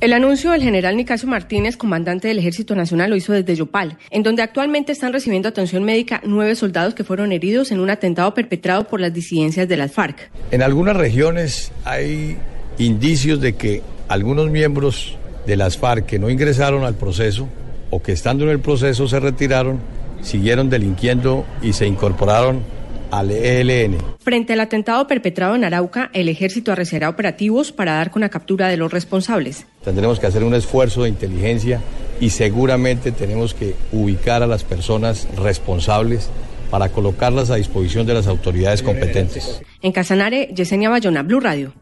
El 0.00 0.14
anuncio 0.14 0.52
del 0.52 0.62
general 0.62 0.96
Nicasio 0.96 1.28
Martínez, 1.28 1.76
comandante 1.76 2.26
del 2.26 2.38
Ejército 2.38 2.74
Nacional, 2.74 3.10
lo 3.10 3.16
hizo 3.16 3.34
desde 3.34 3.54
Yopal, 3.54 3.98
en 4.10 4.22
donde 4.22 4.40
actualmente 4.40 4.92
están 4.92 5.12
recibiendo 5.12 5.46
atención 5.46 5.84
médica 5.84 6.22
nueve 6.24 6.56
soldados 6.56 6.94
que 6.94 7.04
fueron 7.04 7.32
heridos 7.32 7.70
en 7.70 7.80
un 7.80 7.90
atentado 7.90 8.32
perpetrado 8.32 8.84
por 8.84 8.98
las 8.98 9.12
disidencias 9.12 9.68
de 9.68 9.76
las 9.76 9.92
FARC. 9.92 10.30
En 10.52 10.62
algunas 10.62 10.96
regiones 10.96 11.70
hay 11.84 12.38
indicios 12.78 13.42
de 13.42 13.56
que 13.56 13.82
algunos 14.08 14.48
miembros 14.48 15.18
de 15.46 15.56
las 15.56 15.76
FARC 15.76 16.06
que 16.06 16.18
no 16.18 16.30
ingresaron 16.30 16.84
al 16.84 16.94
proceso 16.94 17.46
o 17.90 18.00
que 18.00 18.12
estando 18.12 18.44
en 18.44 18.50
el 18.52 18.60
proceso 18.60 19.06
se 19.06 19.20
retiraron, 19.20 19.80
siguieron 20.22 20.70
delinquiendo 20.70 21.44
y 21.60 21.74
se 21.74 21.86
incorporaron 21.86 22.62
al 23.10 23.30
ELN. 23.30 23.98
Frente 24.20 24.52
al 24.52 24.60
atentado 24.60 25.06
perpetrado 25.06 25.54
en 25.56 25.64
Arauca, 25.64 26.10
el 26.12 26.28
ejército 26.28 26.72
arreciará 26.72 27.08
operativos 27.08 27.72
para 27.72 27.94
dar 27.94 28.10
con 28.10 28.20
la 28.20 28.28
captura 28.28 28.68
de 28.68 28.76
los 28.76 28.92
responsables. 28.92 29.66
Tendremos 29.84 30.20
que 30.20 30.26
hacer 30.26 30.44
un 30.44 30.54
esfuerzo 30.54 31.02
de 31.02 31.08
inteligencia 31.08 31.80
y 32.20 32.30
seguramente 32.30 33.12
tenemos 33.12 33.54
que 33.54 33.74
ubicar 33.92 34.42
a 34.42 34.46
las 34.46 34.64
personas 34.64 35.26
responsables 35.36 36.30
para 36.70 36.90
colocarlas 36.90 37.50
a 37.50 37.56
disposición 37.56 38.06
de 38.06 38.14
las 38.14 38.26
autoridades 38.26 38.82
competentes. 38.82 39.60
En 39.82 39.92
Casanare, 39.92 40.50
Yesenia 40.54 40.88
Bayona, 40.88 41.22
Blue 41.22 41.40
Radio. 41.40 41.72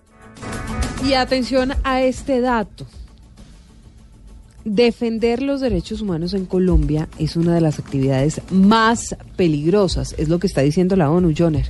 Y 1.06 1.12
atención 1.12 1.74
a 1.84 2.02
este 2.02 2.40
dato. 2.40 2.86
Defender 4.70 5.40
los 5.40 5.62
derechos 5.62 6.02
humanos 6.02 6.34
en 6.34 6.44
Colombia 6.44 7.08
es 7.18 7.36
una 7.36 7.54
de 7.54 7.62
las 7.62 7.78
actividades 7.78 8.42
más 8.50 9.16
peligrosas, 9.34 10.14
es 10.18 10.28
lo 10.28 10.38
que 10.38 10.46
está 10.46 10.60
diciendo 10.60 10.94
la 10.94 11.10
ONU, 11.10 11.32
Joner. 11.36 11.64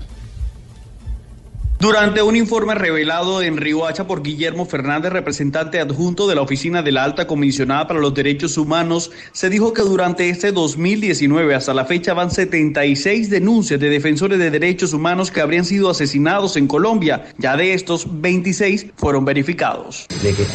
Durante 1.81 2.23
un 2.23 2.35
informe 2.35 2.75
revelado 2.75 3.41
en 3.41 3.57
Riohacha 3.57 4.05
por 4.09 4.25
Guillermo 4.25 4.67
Fernández, 4.67 5.13
representante 5.13 5.79
adjunto 5.79 6.27
de 6.27 6.35
la 6.35 6.43
Oficina 6.43 6.83
de 6.83 6.91
la 6.91 7.05
Alta 7.05 7.29
Comisionada 7.29 7.87
para 7.87 8.01
los 8.01 8.13
Derechos 8.15 8.59
Humanos, 8.59 9.13
se 9.31 9.49
dijo 9.49 9.73
que 9.73 9.83
durante 9.83 10.29
este 10.29 10.51
2019 10.51 11.55
hasta 11.55 11.73
la 11.75 11.85
fecha 11.85 12.15
van 12.15 12.33
76 12.33 13.31
denuncias 13.31 13.79
de 13.79 13.91
defensores 13.91 14.41
de 14.41 14.51
derechos 14.51 14.93
humanos 14.93 15.31
que 15.31 15.41
habrían 15.41 15.65
sido 15.65 15.89
asesinados 15.89 16.57
en 16.57 16.67
Colombia. 16.67 17.33
Ya 17.39 17.57
de 17.57 17.73
estos, 17.73 18.09
26 18.11 18.87
fueron 18.97 19.25
verificados. 19.25 20.07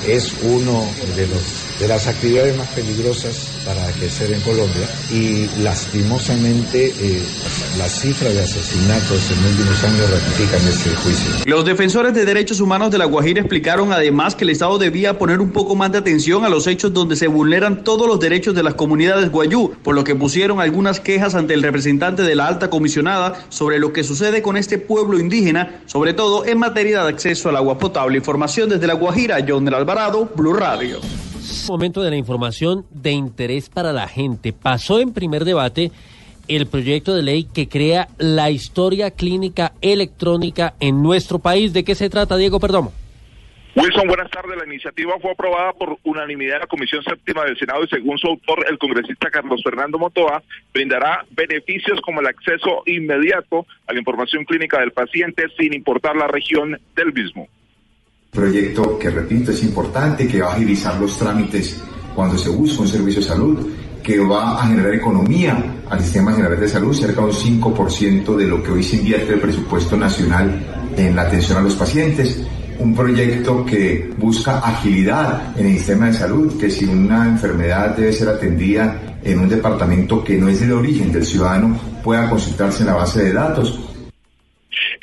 Es 0.05 0.33
uno 0.43 0.83
de, 1.15 1.27
los, 1.27 1.79
de 1.79 1.87
las 1.87 2.05
actividades 2.05 2.57
más 2.57 2.67
peligrosas 2.67 3.61
para 3.65 3.89
ejercer 3.91 4.33
en 4.33 4.41
Colombia 4.41 4.89
y 5.09 5.47
lastimosamente 5.63 6.93
eh, 6.99 7.23
las 7.77 8.01
cifras 8.01 8.33
de 8.33 8.41
asesinatos 8.41 9.31
en 9.31 9.45
últimos 9.45 9.83
años 9.85 10.09
ratifican 10.09 10.67
este 10.67 10.89
juicio. 10.95 11.12
Los 11.45 11.65
defensores 11.65 12.13
de 12.13 12.23
derechos 12.23 12.61
humanos 12.61 12.89
de 12.89 12.97
La 12.97 13.05
Guajira 13.05 13.41
explicaron 13.41 13.91
además 13.91 14.33
que 14.33 14.45
el 14.45 14.51
Estado 14.51 14.77
debía 14.77 15.19
poner 15.19 15.41
un 15.41 15.51
poco 15.51 15.75
más 15.75 15.91
de 15.91 15.97
atención 15.97 16.45
a 16.45 16.49
los 16.49 16.67
hechos 16.67 16.93
donde 16.93 17.17
se 17.17 17.27
vulneran 17.27 17.83
todos 17.83 18.07
los 18.07 18.19
derechos 18.19 18.55
de 18.55 18.63
las 18.63 18.75
comunidades 18.75 19.29
guayú, 19.29 19.73
por 19.83 19.93
lo 19.93 20.05
que 20.05 20.15
pusieron 20.15 20.61
algunas 20.61 21.01
quejas 21.01 21.35
ante 21.35 21.53
el 21.53 21.61
representante 21.61 22.23
de 22.23 22.35
la 22.35 22.47
alta 22.47 22.69
comisionada 22.69 23.45
sobre 23.49 23.77
lo 23.77 23.91
que 23.91 24.03
sucede 24.03 24.41
con 24.41 24.55
este 24.55 24.77
pueblo 24.77 25.19
indígena, 25.19 25.81
sobre 25.85 26.13
todo 26.13 26.45
en 26.45 26.59
materia 26.59 27.03
de 27.03 27.09
acceso 27.09 27.49
al 27.49 27.57
agua 27.57 27.77
potable. 27.77 28.17
Información 28.17 28.69
desde 28.69 28.87
La 28.87 28.93
Guajira, 28.93 29.45
John 29.45 29.65
del 29.65 29.73
Alvarado, 29.73 30.29
Blue 30.35 30.53
Radio. 30.53 30.99
Momento 31.67 32.01
de 32.01 32.09
la 32.09 32.15
información 32.15 32.85
de 32.89 33.11
interés 33.11 33.69
para 33.69 33.91
la 33.91 34.07
gente. 34.07 34.53
Pasó 34.53 34.99
en 34.99 35.11
primer 35.11 35.43
debate 35.43 35.91
el 36.47 36.67
proyecto 36.67 37.15
de 37.15 37.23
ley 37.23 37.47
que 37.53 37.67
crea 37.67 38.07
la 38.17 38.51
historia 38.51 39.11
clínica 39.11 39.73
electrónica 39.81 40.73
en 40.79 41.01
nuestro 41.01 41.39
país. 41.39 41.73
¿De 41.73 41.83
qué 41.83 41.95
se 41.95 42.09
trata, 42.09 42.37
Diego 42.37 42.59
Perdomo? 42.59 42.93
Wilson, 43.75 44.07
buenas 44.07 44.29
tardes. 44.29 44.55
La 44.55 44.65
iniciativa 44.65 45.13
fue 45.19 45.31
aprobada 45.31 45.73
por 45.73 45.97
unanimidad 46.03 46.55
en 46.55 46.61
la 46.61 46.67
Comisión 46.67 47.03
Séptima 47.03 47.43
del 47.43 47.57
Senado 47.57 47.83
y 47.83 47.87
según 47.87 48.19
su 48.19 48.27
autor, 48.27 48.65
el 48.69 48.77
congresista 48.77 49.31
Carlos 49.31 49.61
Fernando 49.63 49.97
Montoa, 49.97 50.43
brindará 50.71 51.25
beneficios 51.31 51.99
como 52.01 52.21
el 52.21 52.27
acceso 52.27 52.83
inmediato 52.85 53.65
a 53.87 53.93
la 53.93 53.99
información 53.99 54.45
clínica 54.45 54.79
del 54.79 54.91
paciente 54.91 55.45
sin 55.57 55.73
importar 55.73 56.15
la 56.15 56.27
región 56.27 56.79
del 56.95 57.13
mismo. 57.13 57.47
Proyecto 58.31 58.99
que, 58.99 59.09
repito, 59.09 59.51
es 59.51 59.63
importante, 59.63 60.27
que 60.27 60.41
va 60.41 60.51
a 60.51 60.55
agilizar 60.55 60.99
los 60.99 61.17
trámites 61.17 61.83
cuando 62.15 62.37
se 62.37 62.49
busca 62.49 62.81
un 62.81 62.87
servicio 62.87 63.21
de 63.21 63.27
salud, 63.27 63.69
que 64.03 64.19
va 64.19 64.61
a 64.61 64.67
generar 64.67 64.93
economía 64.93 65.57
al 65.89 66.01
sistema 66.01 66.33
general 66.33 66.59
de 66.59 66.67
salud, 66.67 66.93
cerca 66.93 67.21
de 67.21 67.27
un 67.27 67.33
5% 67.33 68.35
de 68.35 68.45
lo 68.45 68.61
que 68.61 68.71
hoy 68.71 68.83
se 68.83 68.97
invierte 68.97 69.33
el 69.33 69.39
presupuesto 69.39 69.95
nacional 69.95 70.91
en 70.97 71.15
la 71.15 71.23
atención 71.23 71.57
a 71.57 71.61
los 71.61 71.75
pacientes. 71.75 72.43
Un 72.79 72.93
proyecto 72.93 73.65
que 73.65 74.11
busca 74.17 74.59
agilidad 74.59 75.57
en 75.57 75.67
el 75.67 75.77
sistema 75.77 76.07
de 76.07 76.13
salud, 76.13 76.59
que 76.59 76.69
si 76.69 76.85
una 76.85 77.29
enfermedad 77.29 77.95
debe 77.95 78.11
ser 78.11 78.29
atendida 78.29 78.99
en 79.23 79.39
un 79.39 79.47
departamento 79.47 80.23
que 80.23 80.37
no 80.37 80.49
es 80.49 80.59
del 80.59 80.73
origen 80.73 81.11
del 81.11 81.25
ciudadano, 81.25 81.77
pueda 82.03 82.29
consultarse 82.29 82.81
en 82.81 82.87
la 82.87 82.95
base 82.95 83.23
de 83.23 83.33
datos. 83.33 83.79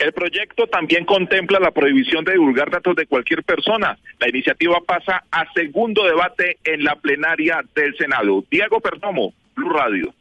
El 0.01 0.15
proyecto 0.15 0.67
también 0.67 1.05
contempla 1.05 1.61
la 1.61 1.73
prohibición 1.73 2.25
de 2.25 2.33
divulgar 2.33 2.71
datos 2.71 2.97
de 2.97 3.07
cualquier 3.07 3.45
persona. 3.45 3.99
La 4.19 4.31
iniciativa 4.31 4.79
pasa 4.87 5.25
a 5.31 5.45
segundo 5.53 6.03
debate 6.05 6.57
en 6.65 6.85
la 6.85 6.97
plenaria 6.97 7.61
del 7.75 7.95
Senado. 7.99 8.43
Diego 8.51 8.81
Perdomo, 8.81 9.35
Blue 9.55 9.69
Radio. 9.69 10.15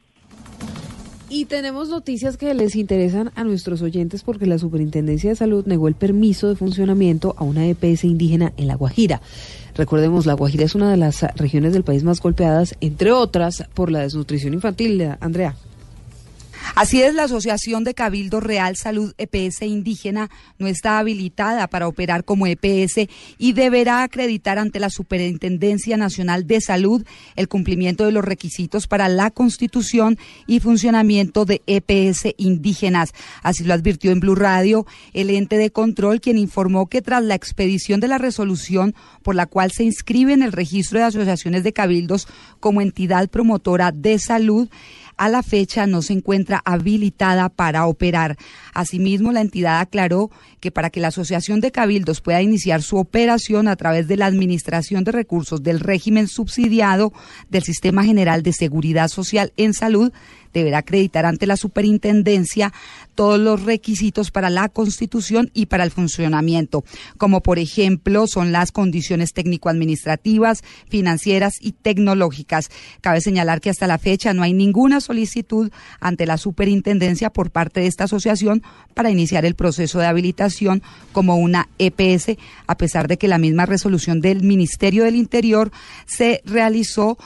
Y 1.30 1.46
tenemos 1.46 1.88
noticias 1.88 2.36
que 2.36 2.52
les 2.52 2.76
interesan 2.76 3.30
a 3.36 3.44
nuestros 3.44 3.80
oyentes 3.80 4.22
porque 4.22 4.44
la 4.44 4.58
Superintendencia 4.58 5.30
de 5.30 5.36
Salud 5.36 5.64
negó 5.64 5.88
el 5.88 5.94
permiso 5.94 6.50
de 6.50 6.56
funcionamiento 6.56 7.34
a 7.38 7.44
una 7.44 7.66
EPS 7.66 8.04
indígena 8.04 8.52
en 8.58 8.66
La 8.66 8.74
Guajira. 8.74 9.22
Recordemos, 9.76 10.26
La 10.26 10.34
Guajira 10.34 10.64
es 10.64 10.74
una 10.74 10.90
de 10.90 10.98
las 10.98 11.22
regiones 11.36 11.72
del 11.72 11.84
país 11.84 12.04
más 12.04 12.20
golpeadas, 12.20 12.76
entre 12.82 13.12
otras, 13.12 13.66
por 13.72 13.90
la 13.90 14.00
desnutrición 14.00 14.52
infantil. 14.52 15.08
Andrea. 15.20 15.54
Así 16.74 17.02
es, 17.02 17.14
la 17.14 17.24
Asociación 17.24 17.84
de 17.84 17.94
Cabildo 17.94 18.40
Real 18.40 18.76
Salud 18.76 19.14
EPS 19.18 19.62
Indígena 19.62 20.30
no 20.58 20.66
está 20.66 20.98
habilitada 20.98 21.66
para 21.68 21.88
operar 21.88 22.24
como 22.24 22.46
EPS 22.46 23.08
y 23.38 23.52
deberá 23.52 24.02
acreditar 24.02 24.58
ante 24.58 24.80
la 24.80 24.90
Superintendencia 24.90 25.96
Nacional 25.96 26.46
de 26.46 26.60
Salud 26.60 27.04
el 27.36 27.48
cumplimiento 27.48 28.04
de 28.04 28.12
los 28.12 28.24
requisitos 28.24 28.86
para 28.86 29.08
la 29.08 29.30
constitución 29.30 30.18
y 30.46 30.60
funcionamiento 30.60 31.44
de 31.44 31.62
EPS 31.66 32.34
indígenas. 32.36 33.12
Así 33.42 33.64
lo 33.64 33.74
advirtió 33.74 34.10
en 34.10 34.20
Blue 34.20 34.34
Radio 34.34 34.86
el 35.12 35.30
ente 35.30 35.56
de 35.56 35.70
control, 35.70 36.20
quien 36.20 36.38
informó 36.38 36.86
que 36.86 37.02
tras 37.02 37.22
la 37.22 37.34
expedición 37.34 38.00
de 38.00 38.08
la 38.08 38.18
resolución 38.18 38.94
por 39.22 39.34
la 39.34 39.46
cual 39.46 39.70
se 39.72 39.84
inscribe 39.84 40.32
en 40.32 40.42
el 40.42 40.52
registro 40.52 40.98
de 40.98 41.06
asociaciones 41.06 41.64
de 41.64 41.72
cabildos 41.72 42.28
como 42.60 42.80
entidad 42.80 43.28
promotora 43.28 43.92
de 43.92 44.18
salud, 44.18 44.68
a 45.20 45.28
la 45.28 45.42
fecha 45.42 45.86
no 45.86 46.00
se 46.00 46.14
encuentra 46.14 46.62
habilitada 46.64 47.50
para 47.50 47.84
operar. 47.84 48.38
Asimismo, 48.72 49.32
la 49.32 49.42
entidad 49.42 49.80
aclaró 49.80 50.30
que 50.60 50.70
para 50.70 50.88
que 50.88 50.98
la 50.98 51.08
Asociación 51.08 51.60
de 51.60 51.70
Cabildos 51.70 52.22
pueda 52.22 52.40
iniciar 52.40 52.80
su 52.80 52.96
operación 52.96 53.68
a 53.68 53.76
través 53.76 54.08
de 54.08 54.16
la 54.16 54.24
Administración 54.24 55.04
de 55.04 55.12
Recursos 55.12 55.62
del 55.62 55.80
régimen 55.80 56.26
subsidiado 56.26 57.12
del 57.50 57.62
Sistema 57.64 58.02
General 58.02 58.42
de 58.42 58.54
Seguridad 58.54 59.08
Social 59.08 59.52
en 59.58 59.74
Salud, 59.74 60.10
deberá 60.52 60.78
acreditar 60.78 61.26
ante 61.26 61.46
la 61.46 61.56
superintendencia 61.56 62.72
todos 63.14 63.38
los 63.38 63.64
requisitos 63.64 64.30
para 64.30 64.50
la 64.50 64.68
constitución 64.68 65.50
y 65.52 65.66
para 65.66 65.84
el 65.84 65.90
funcionamiento, 65.90 66.84
como 67.18 67.42
por 67.42 67.58
ejemplo 67.58 68.26
son 68.26 68.52
las 68.52 68.72
condiciones 68.72 69.32
técnico-administrativas, 69.32 70.62
financieras 70.88 71.54
y 71.60 71.72
tecnológicas. 71.72 72.70
Cabe 73.00 73.20
señalar 73.20 73.60
que 73.60 73.70
hasta 73.70 73.86
la 73.86 73.98
fecha 73.98 74.32
no 74.32 74.42
hay 74.42 74.52
ninguna 74.52 75.00
solicitud 75.00 75.70
ante 76.00 76.26
la 76.26 76.38
superintendencia 76.38 77.30
por 77.30 77.50
parte 77.50 77.80
de 77.80 77.86
esta 77.86 78.04
asociación 78.04 78.62
para 78.94 79.10
iniciar 79.10 79.44
el 79.44 79.54
proceso 79.54 79.98
de 79.98 80.06
habilitación 80.06 80.82
como 81.12 81.36
una 81.36 81.68
EPS, 81.78 82.36
a 82.66 82.76
pesar 82.76 83.08
de 83.08 83.18
que 83.18 83.28
la 83.28 83.38
misma 83.38 83.66
resolución 83.66 84.20
del 84.20 84.42
Ministerio 84.42 85.04
del 85.04 85.16
Interior 85.16 85.70
se 86.06 86.42
realizó 86.44 87.18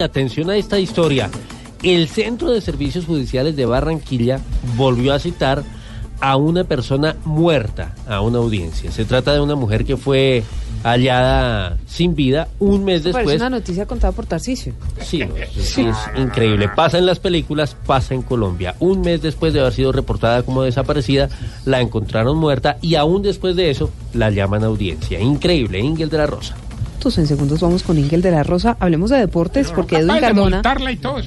Atención 0.00 0.48
a 0.48 0.56
esta 0.56 0.78
historia. 0.78 1.28
El 1.82 2.08
Centro 2.08 2.50
de 2.50 2.60
Servicios 2.60 3.06
Judiciales 3.06 3.56
de 3.56 3.66
Barranquilla 3.66 4.40
volvió 4.76 5.14
a 5.14 5.18
citar 5.18 5.62
a 6.20 6.36
una 6.36 6.64
persona 6.64 7.16
muerta 7.24 7.94
a 8.08 8.20
una 8.20 8.38
audiencia. 8.38 8.90
Se 8.90 9.04
trata 9.04 9.32
de 9.32 9.40
una 9.40 9.54
mujer 9.54 9.84
que 9.84 9.96
fue 9.96 10.42
hallada 10.82 11.76
sin 11.86 12.14
vida 12.14 12.48
un 12.58 12.84
mes 12.84 13.04
después. 13.04 13.36
una 13.36 13.50
noticia 13.50 13.86
contada 13.86 14.12
por 14.12 14.26
Tarcisio. 14.26 14.74
Sí, 15.00 15.22
sí, 15.56 15.86
es 15.86 15.96
increíble. 16.16 16.68
Pasa 16.68 16.98
en 16.98 17.06
las 17.06 17.18
películas, 17.18 17.76
pasa 17.86 18.14
en 18.14 18.22
Colombia. 18.22 18.74
Un 18.80 19.00
mes 19.00 19.22
después 19.22 19.52
de 19.52 19.60
haber 19.60 19.72
sido 19.72 19.92
reportada 19.92 20.42
como 20.42 20.62
desaparecida, 20.62 21.28
la 21.64 21.80
encontraron 21.80 22.36
muerta 22.36 22.78
y 22.80 22.96
aún 22.96 23.22
después 23.22 23.56
de 23.56 23.70
eso 23.70 23.90
la 24.12 24.30
llaman 24.30 24.64
a 24.64 24.66
audiencia. 24.66 25.20
Increíble, 25.20 25.78
Ingel 25.78 26.10
de 26.10 26.18
la 26.18 26.26
Rosa. 26.26 26.56
En 27.04 27.26
segundos 27.26 27.60
vamos 27.60 27.84
con 27.84 27.96
Ingel 27.96 28.20
de 28.22 28.30
la 28.32 28.42
Rosa. 28.42 28.76
Hablemos 28.80 29.08
de 29.10 29.18
deportes 29.18 29.70
porque 29.70 29.96
Edwin 29.96 30.20
Cardona. 30.20 30.60
y 30.90 30.96
todo. 30.96 31.18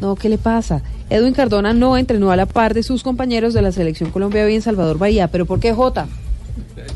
No, 0.00 0.16
¿qué 0.16 0.28
le 0.28 0.38
pasa? 0.38 0.82
Edwin 1.10 1.32
Cardona 1.32 1.72
no 1.72 1.96
entrenó 1.96 2.32
a 2.32 2.36
la 2.36 2.46
par 2.46 2.74
de 2.74 2.82
sus 2.82 3.04
compañeros 3.04 3.54
de 3.54 3.62
la 3.62 3.70
selección 3.70 4.10
Colombia 4.10 4.44
hoy 4.44 4.54
en 4.54 4.62
Salvador 4.62 4.98
Bahía. 4.98 5.28
¿Pero 5.28 5.46
por 5.46 5.60
qué 5.60 5.72
Jota? 5.72 6.08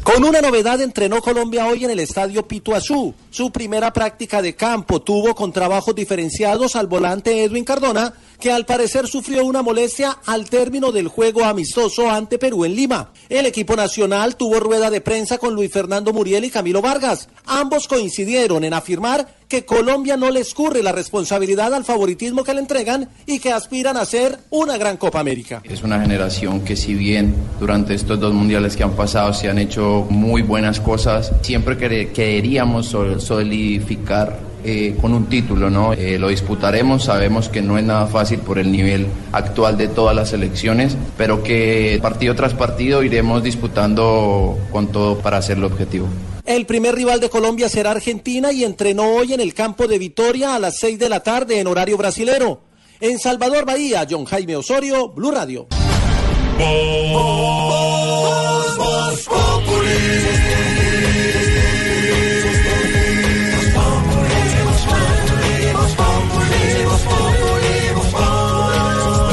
Con 0.02 0.24
una 0.24 0.40
novedad 0.40 0.80
entrenó 0.80 1.20
Colombia 1.22 1.66
hoy 1.66 1.84
en 1.84 1.90
el 1.90 2.01
estadio 2.01 2.47
Pituazú. 2.47 3.14
Su 3.30 3.51
primera 3.51 3.93
práctica 3.93 4.43
de 4.43 4.55
campo 4.55 5.01
tuvo 5.01 5.34
con 5.34 5.52
trabajos 5.52 5.94
diferenciados 5.94 6.76
al 6.76 6.86
volante 6.86 7.44
Edwin 7.44 7.64
Cardona, 7.64 8.12
que 8.40 8.51
al 8.51 8.66
parecer 8.66 9.06
sufrió 9.06 9.44
una 9.44 9.62
molestia 9.62 10.18
al 10.26 10.51
término 10.51 10.90
del 10.90 11.09
juego 11.09 11.44
amistoso 11.44 12.10
ante 12.10 12.39
Perú 12.39 12.64
en 12.64 12.74
Lima. 12.74 13.12
El 13.28 13.47
equipo 13.47 13.76
nacional 13.76 14.36
tuvo 14.36 14.59
rueda 14.59 14.90
de 14.90 15.01
prensa 15.01 15.39
con 15.39 15.55
Luis 15.55 15.72
Fernando 15.72 16.12
Muriel 16.12 16.44
y 16.44 16.51
Camilo 16.51 16.82
Vargas. 16.82 17.28
Ambos 17.47 17.86
coincidieron 17.86 18.64
en 18.64 18.74
afirmar 18.74 19.41
que 19.52 19.66
Colombia 19.66 20.16
no 20.16 20.30
le 20.30 20.40
escurre 20.40 20.82
la 20.82 20.92
responsabilidad 20.92 21.74
al 21.74 21.84
favoritismo 21.84 22.42
que 22.42 22.54
le 22.54 22.60
entregan 22.60 23.10
y 23.26 23.38
que 23.38 23.52
aspiran 23.52 23.98
a 23.98 24.06
ser 24.06 24.38
una 24.48 24.78
gran 24.78 24.96
Copa 24.96 25.20
América. 25.20 25.60
Es 25.64 25.82
una 25.82 26.00
generación 26.00 26.62
que 26.62 26.74
si 26.74 26.94
bien 26.94 27.34
durante 27.60 27.92
estos 27.92 28.18
dos 28.18 28.32
mundiales 28.32 28.76
que 28.78 28.82
han 28.82 28.92
pasado 28.92 29.34
se 29.34 29.50
han 29.50 29.58
hecho 29.58 30.06
muy 30.08 30.40
buenas 30.40 30.80
cosas, 30.80 31.32
siempre 31.42 31.76
queríamos 31.76 32.86
sol- 32.86 33.20
solidificar 33.20 34.38
eh, 34.64 34.96
con 34.98 35.12
un 35.12 35.26
título, 35.26 35.68
¿no? 35.68 35.92
Eh, 35.92 36.18
lo 36.18 36.28
disputaremos, 36.28 37.04
sabemos 37.04 37.50
que 37.50 37.60
no 37.60 37.76
es 37.76 37.84
nada 37.84 38.06
fácil 38.06 38.38
por 38.38 38.58
el 38.58 38.72
nivel 38.72 39.06
actual 39.32 39.76
de 39.76 39.88
todas 39.88 40.16
las 40.16 40.30
selecciones, 40.30 40.96
pero 41.18 41.42
que 41.42 41.98
partido 42.00 42.34
tras 42.34 42.54
partido 42.54 43.02
iremos 43.02 43.42
disputando 43.42 44.56
con 44.70 44.86
todo 44.86 45.18
para 45.18 45.36
hacer 45.36 45.58
el 45.58 45.64
objetivo. 45.64 46.06
El 46.44 46.66
primer 46.66 46.94
rival 46.97 47.20
de 47.20 47.31
Colombia 47.31 47.69
será 47.69 47.93
Argentina 47.93 48.51
y 48.52 48.64
entrenó 48.64 49.14
hoy 49.14 49.32
en 49.32 49.40
el 49.40 49.55
campo 49.55 49.86
de 49.86 49.98
Vitoria 49.98 50.56
a 50.56 50.59
las 50.59 50.77
6 50.78 50.98
de 50.98 51.09
la 51.09 51.20
tarde 51.20 51.60
en 51.60 51.69
horario 51.69 51.97
brasilero. 51.97 52.62
En 53.01 53.19
Salvador 53.19 53.64
Bahía, 53.64 54.06
John 54.09 54.24
Jaime 54.24 54.56
Osorio, 54.56 55.09
Blue 55.09 55.31
Radio. 55.31 55.69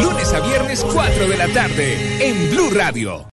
Lunes 0.02 0.34
a 0.34 0.40
viernes 0.42 0.86
4 0.94 1.28
de 1.28 1.38
la 1.38 1.48
tarde 1.48 2.28
en 2.28 2.50
Blue 2.52 2.70
Radio. 2.70 3.26